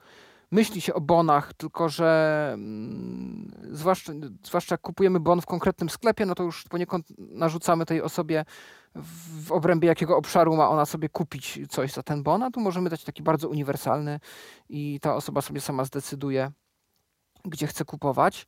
myśli 0.51 0.81
się 0.81 0.93
o 0.93 1.01
bonach, 1.01 1.53
tylko 1.53 1.89
że 1.89 2.51
mm, 2.53 3.51
zwłaszcza, 3.71 4.13
zwłaszcza 4.43 4.73
jak 4.73 4.81
kupujemy 4.81 5.19
bon 5.19 5.41
w 5.41 5.45
konkretnym 5.45 5.89
sklepie, 5.89 6.25
no 6.25 6.35
to 6.35 6.43
już 6.43 6.63
poniekąd 6.63 7.07
narzucamy 7.17 7.85
tej 7.85 8.01
osobie 8.01 8.45
w, 8.95 9.45
w 9.45 9.51
obrębie 9.51 9.87
jakiego 9.87 10.17
obszaru 10.17 10.55
ma 10.55 10.69
ona 10.69 10.85
sobie 10.85 11.09
kupić 11.09 11.59
coś 11.69 11.93
za 11.93 12.03
ten 12.03 12.23
bon, 12.23 12.43
a 12.43 12.51
tu 12.51 12.59
możemy 12.59 12.89
dać 12.89 13.03
taki 13.03 13.23
bardzo 13.23 13.49
uniwersalny 13.49 14.19
i 14.69 14.99
ta 15.01 15.15
osoba 15.15 15.41
sobie 15.41 15.61
sama 15.61 15.85
zdecyduje, 15.85 16.51
gdzie 17.45 17.67
chce 17.67 17.85
kupować. 17.85 18.47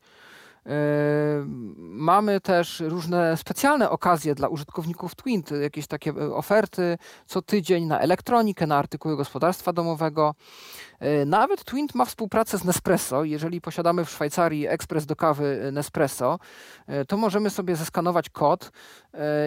Mamy 1.78 2.42
też 2.42 2.80
różne 2.80 3.38
specjalne 3.38 3.90
okazje 3.90 4.36
dla 4.36 4.48
użytkowników 4.48 5.16
Twint, 5.16 5.52
jakieś 5.52 5.88
takie 5.88 6.12
e, 6.12 6.34
oferty 6.36 6.98
co 7.26 7.42
tydzień 7.42 7.86
na 7.86 8.00
elektronikę, 8.00 8.68
na 8.68 8.78
artykuły 8.78 9.18
gospodarstwa 9.18 9.74
domowego. 9.74 10.36
E, 11.00 11.26
nawet 11.26 11.64
Twint 11.64 11.96
ma 11.96 12.06
współpracę 12.06 12.58
z 12.58 12.64
Nespresso. 12.64 13.24
Jeżeli 13.24 13.62
posiadamy 13.62 14.06
w 14.06 14.10
Szwajcarii 14.10 14.68
ekspres 14.68 15.06
do 15.06 15.16
kawy 15.16 15.70
Nespresso, 15.72 16.40
e, 16.88 17.06
to 17.06 17.18
możemy 17.18 17.50
sobie 17.50 17.76
zeskanować 17.76 18.30
kod 18.30 18.72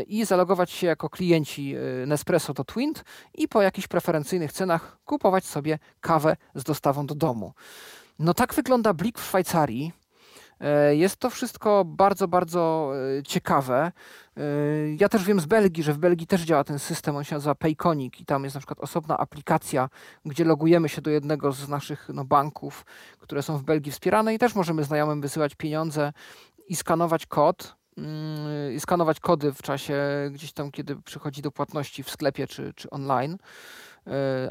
i 0.06 0.24
zalogować 0.24 0.70
się 0.70 0.86
jako 0.86 1.10
klienci 1.10 1.74
Nespresso 2.06 2.54
do 2.54 2.64
Twint 2.64 3.04
i 3.34 3.48
po 3.48 3.62
jakichś 3.62 3.88
preferencyjnych 3.88 4.52
cenach 4.52 4.98
kupować 5.04 5.46
sobie 5.46 5.78
kawę 6.00 6.36
z 6.54 6.64
dostawą 6.64 7.06
do 7.06 7.14
domu. 7.14 7.52
No 8.18 8.34
tak 8.34 8.54
wygląda 8.54 8.94
Blik 8.94 9.18
w 9.18 9.24
Szwajcarii. 9.24 9.99
E, 10.60 10.96
jest 10.96 11.16
to 11.16 11.30
wszystko 11.30 11.84
bardzo, 11.84 12.28
bardzo 12.28 12.92
e, 13.18 13.22
ciekawe. 13.22 13.92
E, 14.36 14.42
ja 14.98 15.08
też 15.08 15.24
wiem 15.24 15.40
z 15.40 15.46
Belgii, 15.46 15.82
że 15.82 15.92
w 15.92 15.98
Belgii 15.98 16.26
też 16.26 16.42
działa 16.42 16.64
ten 16.64 16.78
system, 16.78 17.16
on 17.16 17.24
się 17.24 17.34
nazywa 17.34 17.54
Payconic 17.54 18.20
i 18.20 18.24
tam 18.24 18.44
jest 18.44 18.54
na 18.54 18.60
przykład 18.60 18.80
osobna 18.80 19.18
aplikacja, 19.18 19.88
gdzie 20.24 20.44
logujemy 20.44 20.88
się 20.88 21.02
do 21.02 21.10
jednego 21.10 21.52
z 21.52 21.68
naszych 21.68 22.08
no, 22.14 22.24
banków, 22.24 22.84
które 23.18 23.42
są 23.42 23.56
w 23.58 23.62
Belgii 23.62 23.92
wspierane 23.92 24.34
i 24.34 24.38
też 24.38 24.54
możemy 24.54 24.84
znajomym 24.84 25.20
wysyłać 25.20 25.54
pieniądze 25.54 26.12
i 26.68 26.76
skanować 26.76 27.26
kod, 27.26 27.74
mm, 27.98 28.72
i 28.74 28.80
skanować 28.80 29.20
kody 29.20 29.52
w 29.52 29.62
czasie 29.62 29.96
gdzieś 30.32 30.52
tam, 30.52 30.70
kiedy 30.70 30.96
przychodzi 30.96 31.42
do 31.42 31.50
płatności 31.50 32.02
w 32.02 32.10
sklepie 32.10 32.46
czy, 32.46 32.72
czy 32.74 32.90
online. 32.90 33.38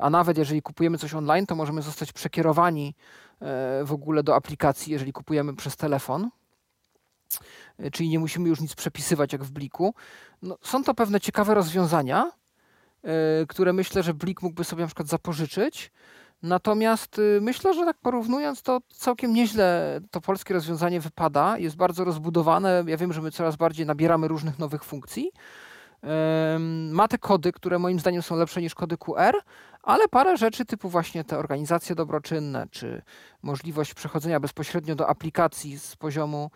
A 0.01 0.09
nawet 0.09 0.37
jeżeli 0.37 0.61
kupujemy 0.61 0.97
coś 0.97 1.13
online, 1.13 1.45
to 1.45 1.55
możemy 1.55 1.81
zostać 1.81 2.13
przekierowani 2.13 2.95
w 3.83 3.89
ogóle 3.91 4.23
do 4.23 4.35
aplikacji, 4.35 4.93
jeżeli 4.93 5.13
kupujemy 5.13 5.55
przez 5.55 5.77
telefon. 5.77 6.29
E, 7.77 7.91
czyli 7.91 8.09
nie 8.09 8.19
musimy 8.19 8.49
już 8.49 8.61
nic 8.61 8.75
przepisywać 8.75 9.33
jak 9.33 9.43
w 9.43 9.51
Bliku. 9.51 9.93
No, 10.41 10.57
są 10.61 10.83
to 10.83 10.93
pewne 10.93 11.19
ciekawe 11.19 11.53
rozwiązania, 11.53 12.31
e, 13.03 13.45
które 13.47 13.73
myślę, 13.73 14.03
że 14.03 14.13
Blik 14.13 14.41
mógłby 14.41 14.63
sobie 14.63 14.81
na 14.81 14.87
przykład 14.87 15.07
zapożyczyć. 15.07 15.91
Natomiast 16.43 17.21
myślę, 17.41 17.73
że 17.73 17.85
tak 17.85 17.97
porównując, 17.97 18.61
to 18.61 18.79
całkiem 18.93 19.33
nieźle 19.33 19.99
to 20.11 20.21
polskie 20.21 20.53
rozwiązanie 20.53 21.01
wypada. 21.01 21.57
Jest 21.57 21.75
bardzo 21.75 22.03
rozbudowane. 22.03 22.83
Ja 22.87 22.97
wiem, 22.97 23.13
że 23.13 23.21
my 23.21 23.31
coraz 23.31 23.55
bardziej 23.55 23.85
nabieramy 23.85 24.27
różnych 24.27 24.59
nowych 24.59 24.83
funkcji. 24.83 25.31
Ma 26.89 27.07
te 27.07 27.17
kody, 27.17 27.51
które 27.51 27.79
moim 27.79 27.99
zdaniem 27.99 28.21
są 28.21 28.35
lepsze 28.35 28.61
niż 28.61 28.75
kody 28.75 28.97
QR, 28.97 29.33
ale 29.83 30.07
parę 30.07 30.37
rzeczy 30.37 30.65
typu 30.65 30.89
właśnie 30.89 31.23
te 31.23 31.37
organizacje 31.37 31.95
dobroczynne, 31.95 32.67
czy 32.71 33.01
możliwość 33.41 33.93
przechodzenia 33.93 34.39
bezpośrednio 34.39 34.95
do 34.95 35.09
aplikacji 35.09 35.79
z 35.79 35.95
poziomu 35.95 36.51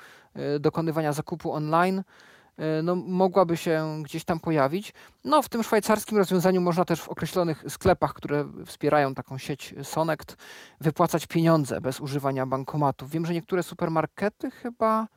y, 0.55 0.59
dokonywania 0.59 1.13
zakupu 1.13 1.51
online, 1.51 1.99
y, 1.99 2.63
no, 2.83 2.95
mogłaby 2.95 3.57
się 3.57 4.01
gdzieś 4.03 4.23
tam 4.23 4.39
pojawić. 4.39 4.93
No, 5.23 5.41
w 5.41 5.49
tym 5.49 5.63
szwajcarskim 5.63 6.17
rozwiązaniu 6.17 6.61
można 6.61 6.85
też 6.85 7.01
w 7.01 7.09
określonych 7.09 7.63
sklepach, 7.67 8.13
które 8.13 8.45
wspierają 8.65 9.15
taką 9.15 9.37
sieć 9.37 9.75
Sonect, 9.83 10.35
wypłacać 10.81 11.27
pieniądze 11.27 11.81
bez 11.81 11.99
używania 11.99 12.45
bankomatów. 12.45 13.09
Wiem, 13.09 13.25
że 13.25 13.33
niektóre 13.33 13.63
supermarkety 13.63 14.51
chyba 14.51 15.07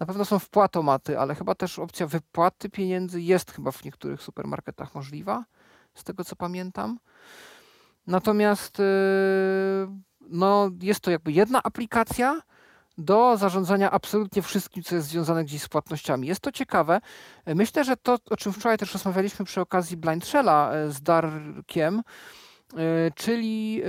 na 0.00 0.06
pewno 0.06 0.24
są 0.24 0.38
wpłatomaty, 0.38 1.18
ale 1.18 1.34
chyba 1.34 1.54
też 1.54 1.78
opcja 1.78 2.06
wypłaty 2.06 2.70
pieniędzy 2.70 3.20
jest 3.20 3.52
chyba 3.52 3.70
w 3.70 3.84
niektórych 3.84 4.22
supermarketach 4.22 4.94
możliwa, 4.94 5.44
z 5.94 6.04
tego 6.04 6.24
co 6.24 6.36
pamiętam. 6.36 6.98
Natomiast 8.06 8.78
yy, 8.78 8.84
no, 10.20 10.70
jest 10.82 11.00
to 11.00 11.10
jakby 11.10 11.32
jedna 11.32 11.62
aplikacja 11.62 12.42
do 12.98 13.36
zarządzania 13.36 13.90
absolutnie 13.90 14.42
wszystkim, 14.42 14.82
co 14.82 14.94
jest 14.94 15.08
związane 15.08 15.44
gdzieś 15.44 15.62
z 15.62 15.68
płatnościami. 15.68 16.28
Jest 16.28 16.40
to 16.40 16.52
ciekawe. 16.52 17.00
Myślę, 17.46 17.84
że 17.84 17.96
to, 17.96 18.18
o 18.30 18.36
czym 18.36 18.52
wczoraj 18.52 18.78
też 18.78 18.92
rozmawialiśmy 18.92 19.44
przy 19.44 19.60
okazji 19.60 19.96
Blind 19.96 20.26
Shella 20.26 20.72
e, 20.72 20.90
z 20.90 21.02
Darkiem, 21.02 22.02
e, 22.76 23.10
czyli 23.14 23.82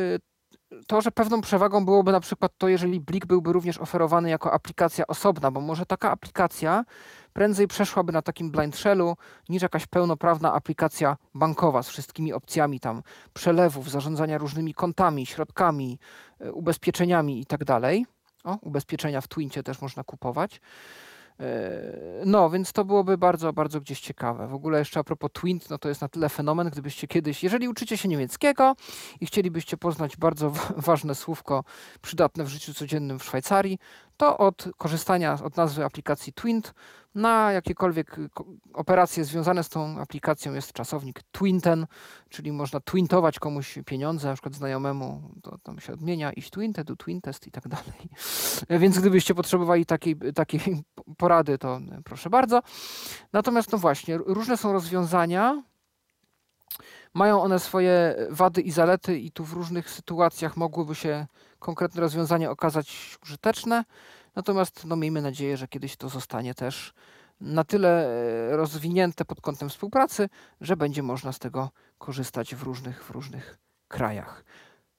to, 0.88 1.02
że 1.02 1.12
pewną 1.12 1.42
przewagą 1.42 1.86
byłoby 1.86 2.12
na 2.12 2.20
przykład 2.20 2.52
to, 2.58 2.68
jeżeli 2.68 3.00
Blik 3.00 3.26
byłby 3.26 3.54
również 3.54 3.78
oferowany 3.78 4.30
jako 4.30 4.54
aplikacja 4.54 5.08
osobna, 5.08 5.52
bo 5.52 5.62
może 5.62 5.86
taka 5.86 6.12
aplikacja 6.12 6.86
prędzej 7.34 7.68
przeszłaby 7.68 8.12
na 8.12 8.22
takim 8.22 8.52
blind 8.52 8.78
shellu 8.78 9.18
niż 9.50 9.62
jakaś 9.62 9.88
pełnoprawna 9.88 10.54
aplikacja 10.54 11.18
bankowa 11.36 11.84
z 11.84 11.90
wszystkimi 11.90 12.34
opcjami 12.34 12.80
tam 12.80 13.02
przelewów, 13.34 13.90
zarządzania 13.90 14.38
różnymi 14.38 14.74
kontami, 14.74 15.26
środkami, 15.26 16.00
e, 16.40 16.52
ubezpieczeniami 16.52 17.40
itd. 17.40 17.66
Tak 17.66 17.84
o, 18.44 18.58
ubezpieczenia 18.62 19.22
w 19.22 19.28
Twincie 19.28 19.64
też 19.64 19.82
można 19.82 20.04
kupować. 20.04 20.62
No, 22.26 22.50
więc 22.50 22.74
to 22.74 22.86
byłoby 22.86 23.18
bardzo, 23.18 23.54
bardzo 23.54 23.82
gdzieś 23.82 24.00
ciekawe. 24.00 24.48
W 24.48 24.54
ogóle 24.54 24.80
jeszcze 24.80 25.00
a 25.00 25.04
propos 25.04 25.32
Twint, 25.34 25.70
no 25.70 25.78
to 25.78 25.90
jest 25.90 26.02
na 26.02 26.08
tyle 26.08 26.30
fenomen, 26.30 26.70
gdybyście 26.70 27.08
kiedyś, 27.08 27.44
jeżeli 27.44 27.68
uczycie 27.68 27.98
się 27.98 28.10
niemieckiego 28.10 28.76
i 29.22 29.26
chcielibyście 29.26 29.78
poznać 29.78 30.18
bardzo 30.18 30.54
ważne 30.78 31.16
słówko 31.16 31.64
przydatne 32.02 32.44
w 32.44 32.48
życiu 32.48 32.74
codziennym 32.74 33.20
w 33.20 33.24
Szwajcarii, 33.24 33.80
to 34.18 34.38
od 34.38 34.70
korzystania 34.78 35.38
od 35.44 35.58
nazwy 35.58 35.86
aplikacji 35.86 36.34
Twint 36.34 36.74
na 37.16 37.52
jakiekolwiek 37.52 38.18
y, 38.18 38.30
operacje 38.74 39.26
związane 39.26 39.64
z 39.64 39.70
tą 39.70 40.00
aplikacją 40.00 40.54
jest 40.54 40.74
czasownik 40.74 41.22
twinten, 41.32 41.88
czyli 42.30 42.52
można 42.52 42.80
twintować 42.80 43.40
komuś 43.40 43.80
pieniądze, 43.86 44.28
na 44.28 44.34
przykład 44.34 44.56
znajomemu, 44.56 45.22
to 45.44 45.58
tam 45.64 45.80
się 45.80 45.94
odmienia, 45.94 46.32
iść 46.32 46.50
twinte, 46.50 46.84
do 46.84 46.96
twintest 46.96 47.48
i 47.48 47.52
tak 47.52 47.68
dalej. 47.78 48.10
Więc 48.70 49.00
gdybyście 49.00 49.36
potrzebowali 49.36 49.86
takiej, 49.86 50.16
takiej 50.36 50.84
porady, 51.18 51.58
to 51.58 51.80
proszę 52.06 52.30
bardzo. 52.30 52.62
Natomiast 53.34 53.72
no 53.72 53.78
właśnie, 53.78 54.18
różne 54.18 54.58
są 54.58 54.74
rozwiązania, 54.74 55.64
mają 57.14 57.42
one 57.42 57.60
swoje 57.60 58.16
wady 58.30 58.62
i 58.62 58.72
zalety 58.72 59.20
i 59.20 59.32
tu 59.32 59.46
w 59.46 59.54
różnych 59.54 59.90
sytuacjach 59.90 60.58
mogłyby 60.58 60.96
się 60.96 61.28
konkretne 61.60 62.02
rozwiązania 62.02 62.52
okazać 62.52 63.18
użyteczne. 63.24 63.84
Natomiast 64.36 64.86
no, 64.86 64.96
miejmy 64.96 65.22
nadzieję, 65.22 65.58
że 65.58 65.68
kiedyś 65.68 65.96
to 65.96 66.10
zostanie 66.10 66.54
też 66.54 66.94
na 67.42 67.64
tyle 67.64 68.08
e, 68.08 68.58
rozwinięte 68.58 69.26
pod 69.26 69.42
kątem 69.42 69.70
współpracy, 69.70 70.30
że 70.62 70.78
będzie 70.78 71.04
można 71.04 71.32
z 71.32 71.40
tego 71.40 71.70
korzystać 71.98 72.56
w 72.56 72.64
różnych, 72.64 73.04
w 73.04 73.10
różnych 73.10 73.58
krajach. 73.88 74.44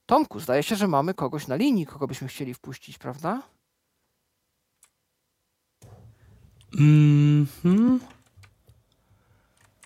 Tomku, 0.05 0.39
zdaje 0.39 0.63
się, 0.63 0.75
że 0.75 0.87
mamy 0.87 1.13
kogoś 1.13 1.47
na 1.47 1.55
linii, 1.55 1.85
kogo 1.85 2.07
byśmy 2.07 2.27
chcieli 2.27 2.53
wpuścić, 2.53 2.97
prawda? 2.97 3.41
-hmm. 7.63 7.99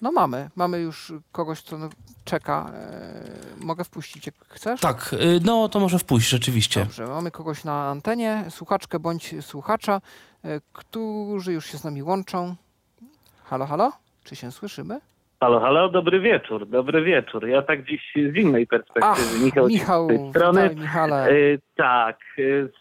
No 0.03 0.11
mamy, 0.11 0.49
mamy 0.55 0.79
już 0.79 1.13
kogoś, 1.31 1.61
kto 1.61 1.77
czeka. 2.25 2.71
E, 3.61 3.65
mogę 3.65 3.83
wpuścić, 3.83 4.25
jak 4.25 4.35
chcesz? 4.47 4.81
Tak, 4.81 5.13
y, 5.13 5.39
no 5.45 5.69
to 5.69 5.79
może 5.79 5.99
wpuść, 5.99 6.29
rzeczywiście. 6.29 6.79
Dobrze, 6.79 7.07
mamy 7.07 7.31
kogoś 7.31 7.63
na 7.63 7.89
antenie, 7.89 8.43
słuchaczkę 8.49 8.99
bądź 8.99 9.45
słuchacza, 9.45 10.01
e, 10.45 10.61
którzy 10.73 11.53
już 11.53 11.65
się 11.65 11.77
z 11.77 11.83
nami 11.83 12.03
łączą. 12.03 12.55
Halo, 13.43 13.65
halo? 13.65 13.91
Czy 14.23 14.35
się 14.35 14.51
słyszymy? 14.51 14.99
Halo, 15.39 15.59
halo, 15.59 15.89
dobry 15.89 16.19
wieczór, 16.19 16.67
dobry 16.67 17.03
wieczór. 17.03 17.47
Ja 17.47 17.61
tak 17.61 17.85
dziś 17.85 18.13
z 18.15 18.35
innej 18.35 18.67
perspektywy. 18.67 19.05
Ach, 19.05 19.43
Michał, 19.43 19.67
Michał 19.67 20.05
z 20.05 20.07
tej 20.07 20.29
strony. 20.29 20.75
Michale. 20.75 21.27
E, 21.27 21.33
tak, 21.75 22.19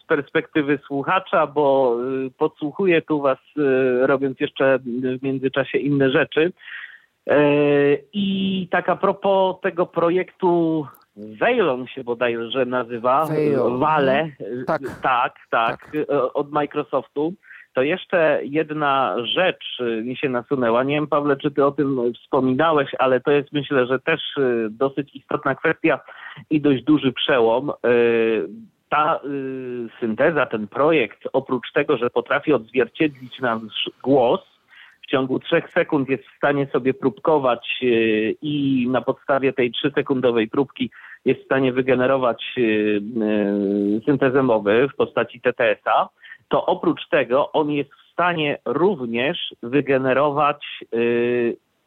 z 0.01 0.05
perspektywy 0.07 0.79
słuchacza, 0.87 1.47
bo 1.47 1.97
podsłuchuję 2.37 3.01
tu 3.01 3.21
was, 3.21 3.39
robiąc 4.01 4.39
jeszcze 4.39 4.79
w 5.19 5.23
międzyczasie 5.23 5.77
inne 5.77 6.11
rzeczy. 6.11 6.53
E, 7.27 7.37
I 8.13 8.67
tak 8.71 8.89
a 8.89 8.95
propos 8.95 9.61
tego 9.61 9.85
projektu 9.85 10.85
Veilon 11.15 11.87
się 11.87 12.03
bodajże 12.03 12.65
nazywa. 12.65 13.27
Wale, 13.77 14.29
tak. 14.67 14.81
tak, 14.81 14.91
tak, 15.01 15.35
tak, 15.49 15.91
od 16.33 16.51
Microsoftu. 16.51 17.33
To 17.73 17.81
jeszcze 17.81 18.39
jedna 18.43 19.15
rzecz 19.23 19.79
mi 20.03 20.17
się 20.17 20.29
nasunęła. 20.29 20.83
Nie 20.83 20.95
wiem, 20.95 21.07
Pawle, 21.07 21.37
czy 21.37 21.51
ty 21.51 21.65
o 21.65 21.71
tym 21.71 22.13
wspominałeś, 22.13 22.89
ale 22.99 23.21
to 23.21 23.31
jest 23.31 23.51
myślę, 23.51 23.87
że 23.87 23.99
też 23.99 24.21
dosyć 24.69 25.15
istotna 25.15 25.55
kwestia 25.55 25.99
i 26.49 26.61
dość 26.61 26.83
duży 26.83 27.13
przełom. 27.13 27.71
Ta 28.89 29.19
synteza, 29.99 30.45
ten 30.45 30.67
projekt, 30.67 31.19
oprócz 31.33 31.71
tego, 31.73 31.97
że 31.97 32.09
potrafi 32.09 32.53
odzwierciedlić 32.53 33.39
nasz 33.39 33.89
głos, 34.03 34.52
ciągu 35.13 35.39
trzech 35.39 35.69
sekund 35.69 36.09
jest 36.09 36.23
w 36.23 36.37
stanie 36.37 36.67
sobie 36.67 36.93
próbkować 36.93 37.79
e, 37.81 37.85
i 38.41 38.87
na 38.89 39.01
podstawie 39.01 39.53
tej 39.53 39.71
trzysekundowej 39.71 40.47
próbki 40.47 40.91
jest 41.25 41.41
w 41.41 41.45
stanie 41.45 41.73
wygenerować 41.73 42.43
e, 42.57 42.61
e, 42.61 44.01
syntezę 44.05 44.43
mowy 44.43 44.87
w 44.93 44.95
postaci 44.95 45.41
TTS-a, 45.41 46.09
to 46.47 46.65
oprócz 46.65 47.07
tego 47.09 47.51
on 47.51 47.71
jest 47.71 47.91
w 47.91 48.11
stanie 48.11 48.57
również 48.65 49.55
wygenerować 49.63 50.65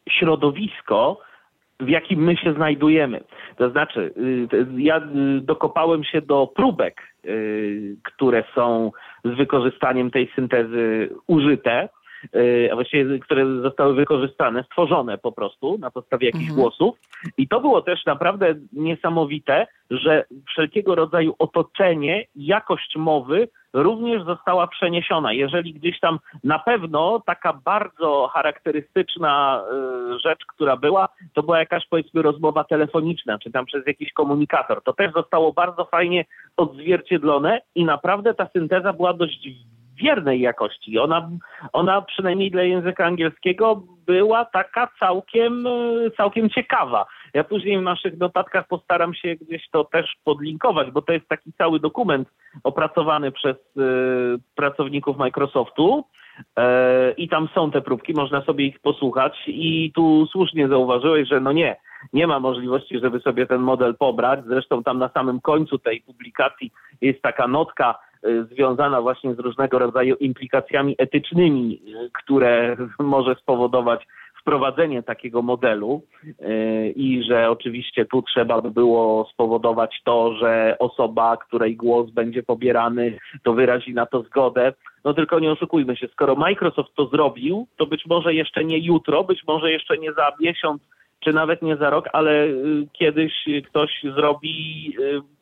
środowisko, 0.09 1.19
w 1.79 1.89
jakim 1.89 2.23
my 2.23 2.37
się 2.37 2.53
znajdujemy. 2.53 3.23
To 3.57 3.69
znaczy, 3.69 4.13
ja 4.77 5.01
dokopałem 5.41 6.03
się 6.03 6.21
do 6.21 6.47
próbek, 6.55 7.01
które 8.03 8.43
są 8.55 8.91
z 9.25 9.37
wykorzystaniem 9.37 10.11
tej 10.11 10.31
syntezy 10.35 11.09
użyte 11.27 11.89
a 12.71 12.75
właściwie 12.75 13.19
które 13.19 13.61
zostały 13.61 13.93
wykorzystane, 13.93 14.63
stworzone 14.63 15.17
po 15.17 15.31
prostu 15.31 15.77
na 15.77 15.91
podstawie 15.91 16.25
jakichś 16.25 16.49
mhm. 16.49 16.61
głosów. 16.61 16.95
I 17.37 17.47
to 17.47 17.61
było 17.61 17.81
też 17.81 18.05
naprawdę 18.05 18.55
niesamowite, 18.73 19.67
że 19.89 20.25
wszelkiego 20.49 20.95
rodzaju 20.95 21.35
otoczenie, 21.39 22.25
jakość 22.35 22.95
mowy 22.95 23.47
również 23.73 24.23
została 24.23 24.67
przeniesiona. 24.67 25.33
Jeżeli 25.33 25.73
gdzieś 25.73 25.99
tam 25.99 26.19
na 26.43 26.59
pewno 26.59 27.23
taka 27.25 27.53
bardzo 27.53 28.29
charakterystyczna 28.33 29.63
e, 29.71 30.19
rzecz, 30.19 30.45
która 30.47 30.77
była, 30.77 31.09
to 31.33 31.43
była 31.43 31.59
jakaś 31.59 31.87
powiedzmy 31.87 32.21
rozmowa 32.21 32.63
telefoniczna, 32.63 33.39
czy 33.39 33.51
tam 33.51 33.65
przez 33.65 33.87
jakiś 33.87 34.13
komunikator. 34.13 34.83
To 34.83 34.93
też 34.93 35.13
zostało 35.13 35.53
bardzo 35.53 35.85
fajnie 35.85 36.25
odzwierciedlone 36.57 37.61
i 37.75 37.85
naprawdę 37.85 38.33
ta 38.33 38.47
synteza 38.53 38.93
była 38.93 39.13
dość 39.13 39.47
wiernej 39.97 40.41
jakości. 40.41 40.99
Ona, 40.99 41.29
ona 41.73 42.01
przynajmniej 42.01 42.51
dla 42.51 42.63
języka 42.63 43.05
angielskiego 43.05 43.83
była 44.05 44.45
taka 44.45 44.87
całkiem, 44.99 45.67
całkiem 46.17 46.49
ciekawa. 46.49 47.05
Ja 47.33 47.43
później 47.43 47.77
w 47.77 47.81
naszych 47.81 48.17
notatkach 48.17 48.67
postaram 48.67 49.13
się 49.13 49.35
gdzieś 49.35 49.69
to 49.69 49.83
też 49.83 50.15
podlinkować, 50.23 50.91
bo 50.91 51.01
to 51.01 51.13
jest 51.13 51.27
taki 51.27 51.53
cały 51.53 51.79
dokument 51.79 52.27
opracowany 52.63 53.31
przez 53.31 53.55
y, 53.55 53.81
pracowników 54.55 55.17
Microsoftu. 55.17 56.03
E, 56.57 57.11
I 57.11 57.29
tam 57.29 57.49
są 57.55 57.71
te 57.71 57.81
próbki, 57.81 58.13
można 58.13 58.41
sobie 58.41 58.65
ich 58.65 58.79
posłuchać. 58.79 59.43
I 59.47 59.91
tu 59.95 60.27
słusznie 60.31 60.67
zauważyłeś, 60.67 61.29
że 61.29 61.39
no 61.39 61.51
nie, 61.51 61.75
nie 62.13 62.27
ma 62.27 62.39
możliwości, 62.39 62.99
żeby 62.99 63.19
sobie 63.19 63.45
ten 63.45 63.61
model 63.61 63.95
pobrać. 63.95 64.39
Zresztą 64.47 64.83
tam 64.83 64.99
na 64.99 65.09
samym 65.09 65.41
końcu 65.41 65.79
tej 65.79 66.01
publikacji 66.01 66.71
jest 67.01 67.21
taka 67.21 67.47
notka, 67.47 67.95
Y, 68.25 68.45
związana 68.45 69.01
właśnie 69.01 69.35
z 69.35 69.39
różnego 69.39 69.79
rodzaju 69.79 70.15
implikacjami 70.15 70.95
etycznymi, 70.97 71.73
y, 71.73 72.09
które 72.13 72.77
może 72.99 73.35
spowodować 73.35 74.07
wprowadzenie 74.41 75.03
takiego 75.03 75.41
modelu 75.41 76.01
y, 76.23 76.93
i 76.95 77.23
że 77.23 77.49
oczywiście 77.49 78.05
tu 78.05 78.21
trzeba 78.21 78.61
by 78.61 78.71
było 78.71 79.29
spowodować 79.33 80.01
to, 80.03 80.33
że 80.33 80.75
osoba, 80.79 81.37
której 81.37 81.75
głos 81.75 82.11
będzie 82.11 82.43
pobierany, 82.43 83.17
to 83.43 83.53
wyrazi 83.53 83.93
na 83.93 84.05
to 84.05 84.23
zgodę. 84.23 84.73
No 85.03 85.13
tylko 85.13 85.39
nie 85.39 85.51
oszukujmy 85.51 85.97
się, 85.97 86.07
skoro 86.07 86.35
Microsoft 86.35 86.95
to 86.95 87.05
zrobił, 87.05 87.67
to 87.77 87.85
być 87.85 88.05
może 88.05 88.33
jeszcze 88.33 88.65
nie 88.65 88.77
jutro, 88.77 89.23
być 89.23 89.43
może 89.47 89.71
jeszcze 89.71 89.97
nie 89.97 90.13
za 90.13 90.31
miesiąc, 90.39 90.81
czy 91.19 91.33
nawet 91.33 91.61
nie 91.61 91.77
za 91.77 91.89
rok, 91.89 92.09
ale 92.13 92.47
kiedyś 92.93 93.33
ktoś 93.69 93.91
zrobi 94.15 94.93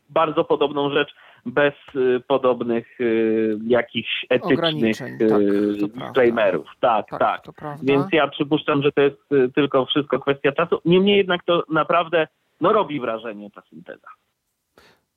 bardzo 0.10 0.43
podobną 0.43 0.89
rzecz 0.93 1.15
bez 1.45 1.73
y, 1.95 2.22
podobnych 2.27 3.02
y, 3.02 3.57
jakichś 3.68 4.26
etycznych 4.30 5.18
disclaimerów. 5.18 6.68
Tak, 6.80 7.10
tak. 7.10 7.19
tak. 7.19 7.56
tak. 7.56 7.77
Więc 7.84 8.06
ja 8.11 8.27
przypuszczam, 8.27 8.84
że 8.84 8.91
to 8.91 9.02
jest 9.02 9.18
y, 9.31 9.52
tylko 9.56 9.85
wszystko 9.85 10.19
kwestia 10.19 10.52
czasu. 10.52 10.81
Niemniej 10.85 11.18
jednak 11.18 11.43
to 11.43 11.64
naprawdę 11.69 12.27
no, 12.61 12.73
robi 12.73 12.99
wrażenie 12.99 13.52
ta 13.52 13.61
synteza. 13.69 14.07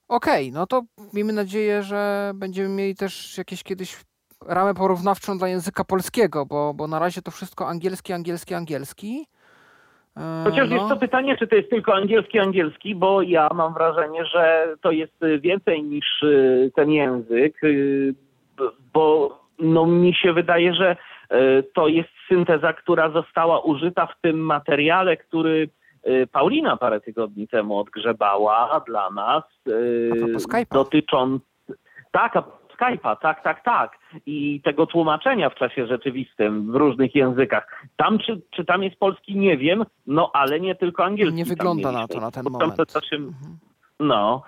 Okej, 0.09 0.49
okay, 0.49 0.61
no 0.61 0.67
to 0.67 0.83
miejmy 1.13 1.33
nadzieję, 1.33 1.83
że 1.83 2.33
będziemy 2.35 2.69
mieli 2.69 2.95
też 2.95 3.39
jakieś 3.39 3.63
kiedyś 3.63 3.97
ramę 4.47 4.75
porównawczą 4.75 5.39
dla 5.39 5.49
języka 5.49 5.85
polskiego, 5.85 6.47
bo, 6.47 6.75
bo 6.75 6.87
na 6.87 6.99
razie 6.99 7.23
to 7.23 7.31
wszystko 7.31 7.69
angielski, 7.69 8.13
angielski, 8.13 8.55
angielski. 8.55 9.27
E, 10.19 10.45
Chociaż 10.45 10.69
no. 10.71 10.77
jest 10.77 10.89
to 10.89 10.97
pytanie, 10.97 11.37
czy 11.37 11.47
to 11.47 11.57
jest 11.57 11.71
tylko 11.71 11.95
angielski, 11.95 12.39
angielski, 12.39 12.95
bo 12.95 13.23
ja 13.23 13.49
mam 13.55 13.75
wrażenie, 13.75 14.25
że 14.25 14.69
to 14.81 14.91
jest 14.91 15.15
więcej 15.41 15.83
niż 15.83 16.23
y, 16.23 16.71
ten 16.75 16.91
język, 16.91 17.61
b- 18.57 18.71
bo 18.93 19.39
no, 19.59 19.87
mi 19.87 20.15
się 20.15 20.33
wydaje, 20.33 20.75
że 20.75 20.97
to 21.75 21.89
jest 21.89 22.09
synteza, 22.29 22.73
która 22.73 23.11
została 23.11 23.61
użyta 23.61 24.07
w 24.07 24.21
tym 24.21 24.39
materiale, 24.39 25.17
który 25.17 25.69
Paulina 26.33 26.77
parę 26.77 27.01
tygodni 27.01 27.49
temu 27.49 27.79
odgrzebała 27.79 28.81
dla 28.87 29.11
nas, 29.11 29.43
A 30.13 30.17
propos 30.17 30.47
Skype'a. 30.49 30.73
dotycząc... 30.75 31.43
Tak, 32.11 32.37
a 32.37 32.43
Skype'a, 32.79 33.17
tak, 33.17 33.43
tak, 33.43 33.65
tak. 33.65 33.99
I 34.27 34.61
tego 34.65 34.87
tłumaczenia 34.87 35.51
w 35.51 35.55
czasie 35.55 35.87
rzeczywistym 35.87 36.73
w 36.73 36.75
różnych 36.75 37.15
językach. 37.15 37.83
Tam, 37.97 38.19
czy, 38.19 38.41
czy 38.51 38.65
tam 38.65 38.83
jest 38.83 38.97
polski, 38.99 39.37
nie 39.37 39.57
wiem, 39.57 39.85
no 40.07 40.31
ale 40.35 40.61
nie 40.61 40.75
tylko 40.75 41.05
angielski. 41.05 41.37
Nie 41.37 41.45
wygląda 41.45 41.93
na 41.93 42.09
to 42.09 42.21
na 42.21 42.31
ten 42.31 42.45
moment. 42.51 42.77
To 42.93 43.01
się, 43.01 43.17
Mhm. 43.17 43.59
no, 44.01 44.43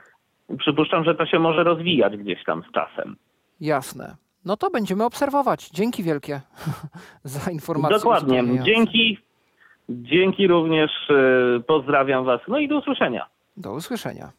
przypuszczam, 0.59 1.05
że 1.05 1.15
to 1.15 1.27
się 1.27 1.39
może 1.39 1.65
rozwijać 1.65 2.17
gdzieś 2.17 2.45
tam 2.45 2.63
z 2.71 2.73
czasem. 2.73 3.17
Jasne. 3.61 4.17
No 4.45 4.57
to 4.57 4.71
będziemy 4.71 5.05
obserwować. 5.05 5.69
Dzięki 5.71 6.03
wielkie 6.03 6.41
za 7.25 7.51
informację. 7.51 7.97
Dokładnie. 7.99 8.45
Dzięki, 8.63 9.19
dzięki 9.89 10.47
również. 10.47 10.91
y, 11.11 11.63
Pozdrawiam 11.67 12.25
Was. 12.25 12.41
No 12.49 12.59
i 12.59 12.69
do 12.69 12.79
usłyszenia. 12.79 13.27
Do 13.57 13.73
usłyszenia. 13.73 14.31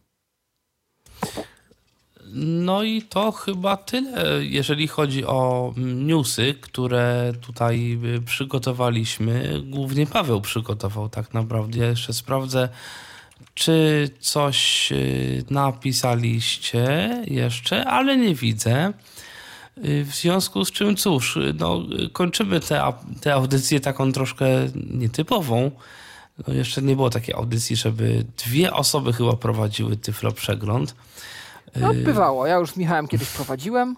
No 2.33 2.83
i 2.83 3.01
to 3.01 3.31
chyba 3.31 3.77
tyle, 3.77 4.45
jeżeli 4.45 4.87
chodzi 4.87 5.25
o 5.25 5.73
newsy, 5.77 6.55
które 6.61 7.33
tutaj 7.41 7.99
y, 8.17 8.21
przygotowaliśmy. 8.21 9.61
Głównie 9.65 10.07
Paweł 10.07 10.41
przygotował 10.41 11.09
tak 11.09 11.33
naprawdę. 11.33 11.77
Jeszcze 11.77 12.13
sprawdzę, 12.13 12.69
czy 13.53 14.09
coś 14.19 14.91
y, 14.91 15.43
napisaliście 15.49 17.09
jeszcze, 17.27 17.85
ale 17.85 18.17
nie 18.17 18.35
widzę. 18.35 18.93
Y, 19.85 20.05
W 20.05 20.15
związku 20.15 20.65
z 20.65 20.71
czym, 20.71 20.95
cóż, 20.95 21.39
no, 21.59 21.81
kończymy 22.13 22.59
tę 22.59 22.93
tę 23.21 23.33
audycję 23.33 23.79
taką 23.79 24.11
troszkę 24.11 24.45
nietypową. 24.75 25.71
No, 26.47 26.53
jeszcze 26.53 26.81
nie 26.81 26.95
było 26.95 27.09
takiej 27.09 27.35
audycji, 27.35 27.75
żeby 27.75 28.25
dwie 28.45 28.73
osoby 28.73 29.13
chyba 29.13 29.35
prowadziły 29.35 29.97
Tyflo 29.97 30.31
Przegląd. 30.31 30.95
No 31.75 31.91
Y, 31.93 31.95
bywało. 31.95 32.47
Ja 32.47 32.55
już 32.55 32.71
z 32.71 32.77
Michałem 32.77 33.07
kiedyś 33.07 33.29
prowadziłem. 33.29 33.95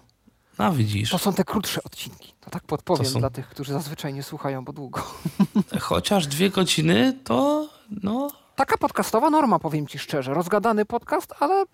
No 0.58 0.72
widzisz, 0.72 1.10
To 1.10 1.18
są 1.18 1.32
te 1.32 1.44
krótsze 1.44 1.82
odcinki. 1.84 2.34
To 2.40 2.50
tak 2.50 2.62
podpowiem 2.62 3.04
To 3.04 3.10
są- 3.10 3.18
dla 3.20 3.30
tych, 3.30 3.48
którzy 3.48 3.72
zazwyczaj 3.72 4.14
nie 4.14 4.22
słuchają, 4.22 4.64
bo 4.64 4.72
długo. 4.72 5.02
chociaż 5.80 6.26
dwie 6.26 6.50
godziny 6.50 7.18
to 7.24 7.68
no 8.02 8.30
Taka 8.56 8.78
podcastowa 8.78 9.30
norma, 9.30 9.58
powiem 9.58 9.86
ci 9.86 9.98
szczerze. 9.98 10.34
Rozgadany 10.34 10.84
podcast, 10.84 11.34
ale 11.40 11.64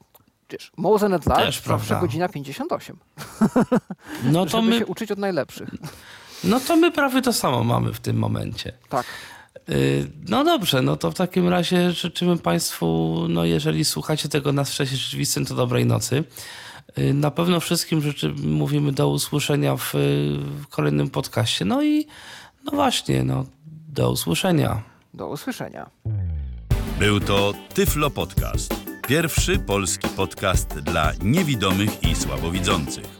wiesz, 0.51 0.73
at 1.15 1.27
Live 1.27 1.39
Też 1.39 1.55
zawsze 1.57 1.63
prawda. 1.63 2.01
godzina 2.01 2.29
58. 2.29 2.97
no 4.25 4.45
to 4.47 4.51
żeby 4.51 4.63
my 4.69 4.79
się 4.79 4.87
uczyć 4.87 5.13
od 5.13 5.19
najlepszych. 5.19 5.69
no 6.45 6.61
to 6.61 6.77
my 6.77 6.91
prawie 6.91 7.23
to 7.23 7.33
samo 7.33 7.65
mamy 7.65 7.93
w 7.93 8.01
tym 8.01 8.17
momencie. 8.19 8.73
Tak. 8.89 9.07
Y, 9.69 10.11
No 10.29 10.45
dobrze, 10.45 10.83
no 10.83 10.97
to 10.97 11.11
w 11.11 11.15
takim 11.15 11.49
razie 11.49 11.93
życzymy 11.93 12.39
Państwu, 12.39 13.17
no 13.29 13.45
jeżeli 13.45 13.85
słuchacie 13.85 14.29
tego 14.29 14.53
na 14.53 14.65
czasie 14.65 14.97
rzeczywistym, 14.97 15.47
to 15.47 15.55
dobrej 15.55 15.87
nocy. 15.87 16.25
Y, 16.99 17.15
Na 17.15 17.31
pewno 17.31 17.61
wszystkim 17.61 18.03
życzy, 18.03 18.35
mówimy 18.43 18.93
do 18.93 19.09
usłyszenia 19.09 19.77
w, 19.77 19.91
w 20.63 20.67
kolejnym 20.67 21.11
podcaście. 21.11 21.65
No 21.65 21.83
i 21.83 22.07
no 22.65 22.73
właśnie, 22.73 23.25
no 23.25 23.45
do 23.89 24.11
usłyszenia. 24.11 24.83
Do 25.15 25.29
usłyszenia. 25.29 25.91
Był 26.99 27.21
to 27.21 27.53
Tyflo 27.75 28.11
Podcast. 28.11 28.75
Pierwszy 29.09 29.59
polski 29.59 30.09
podcast 30.09 30.69
dla 30.79 31.13
niewidomych 31.23 32.03
i 32.03 32.15
słabowidzących. 32.15 33.20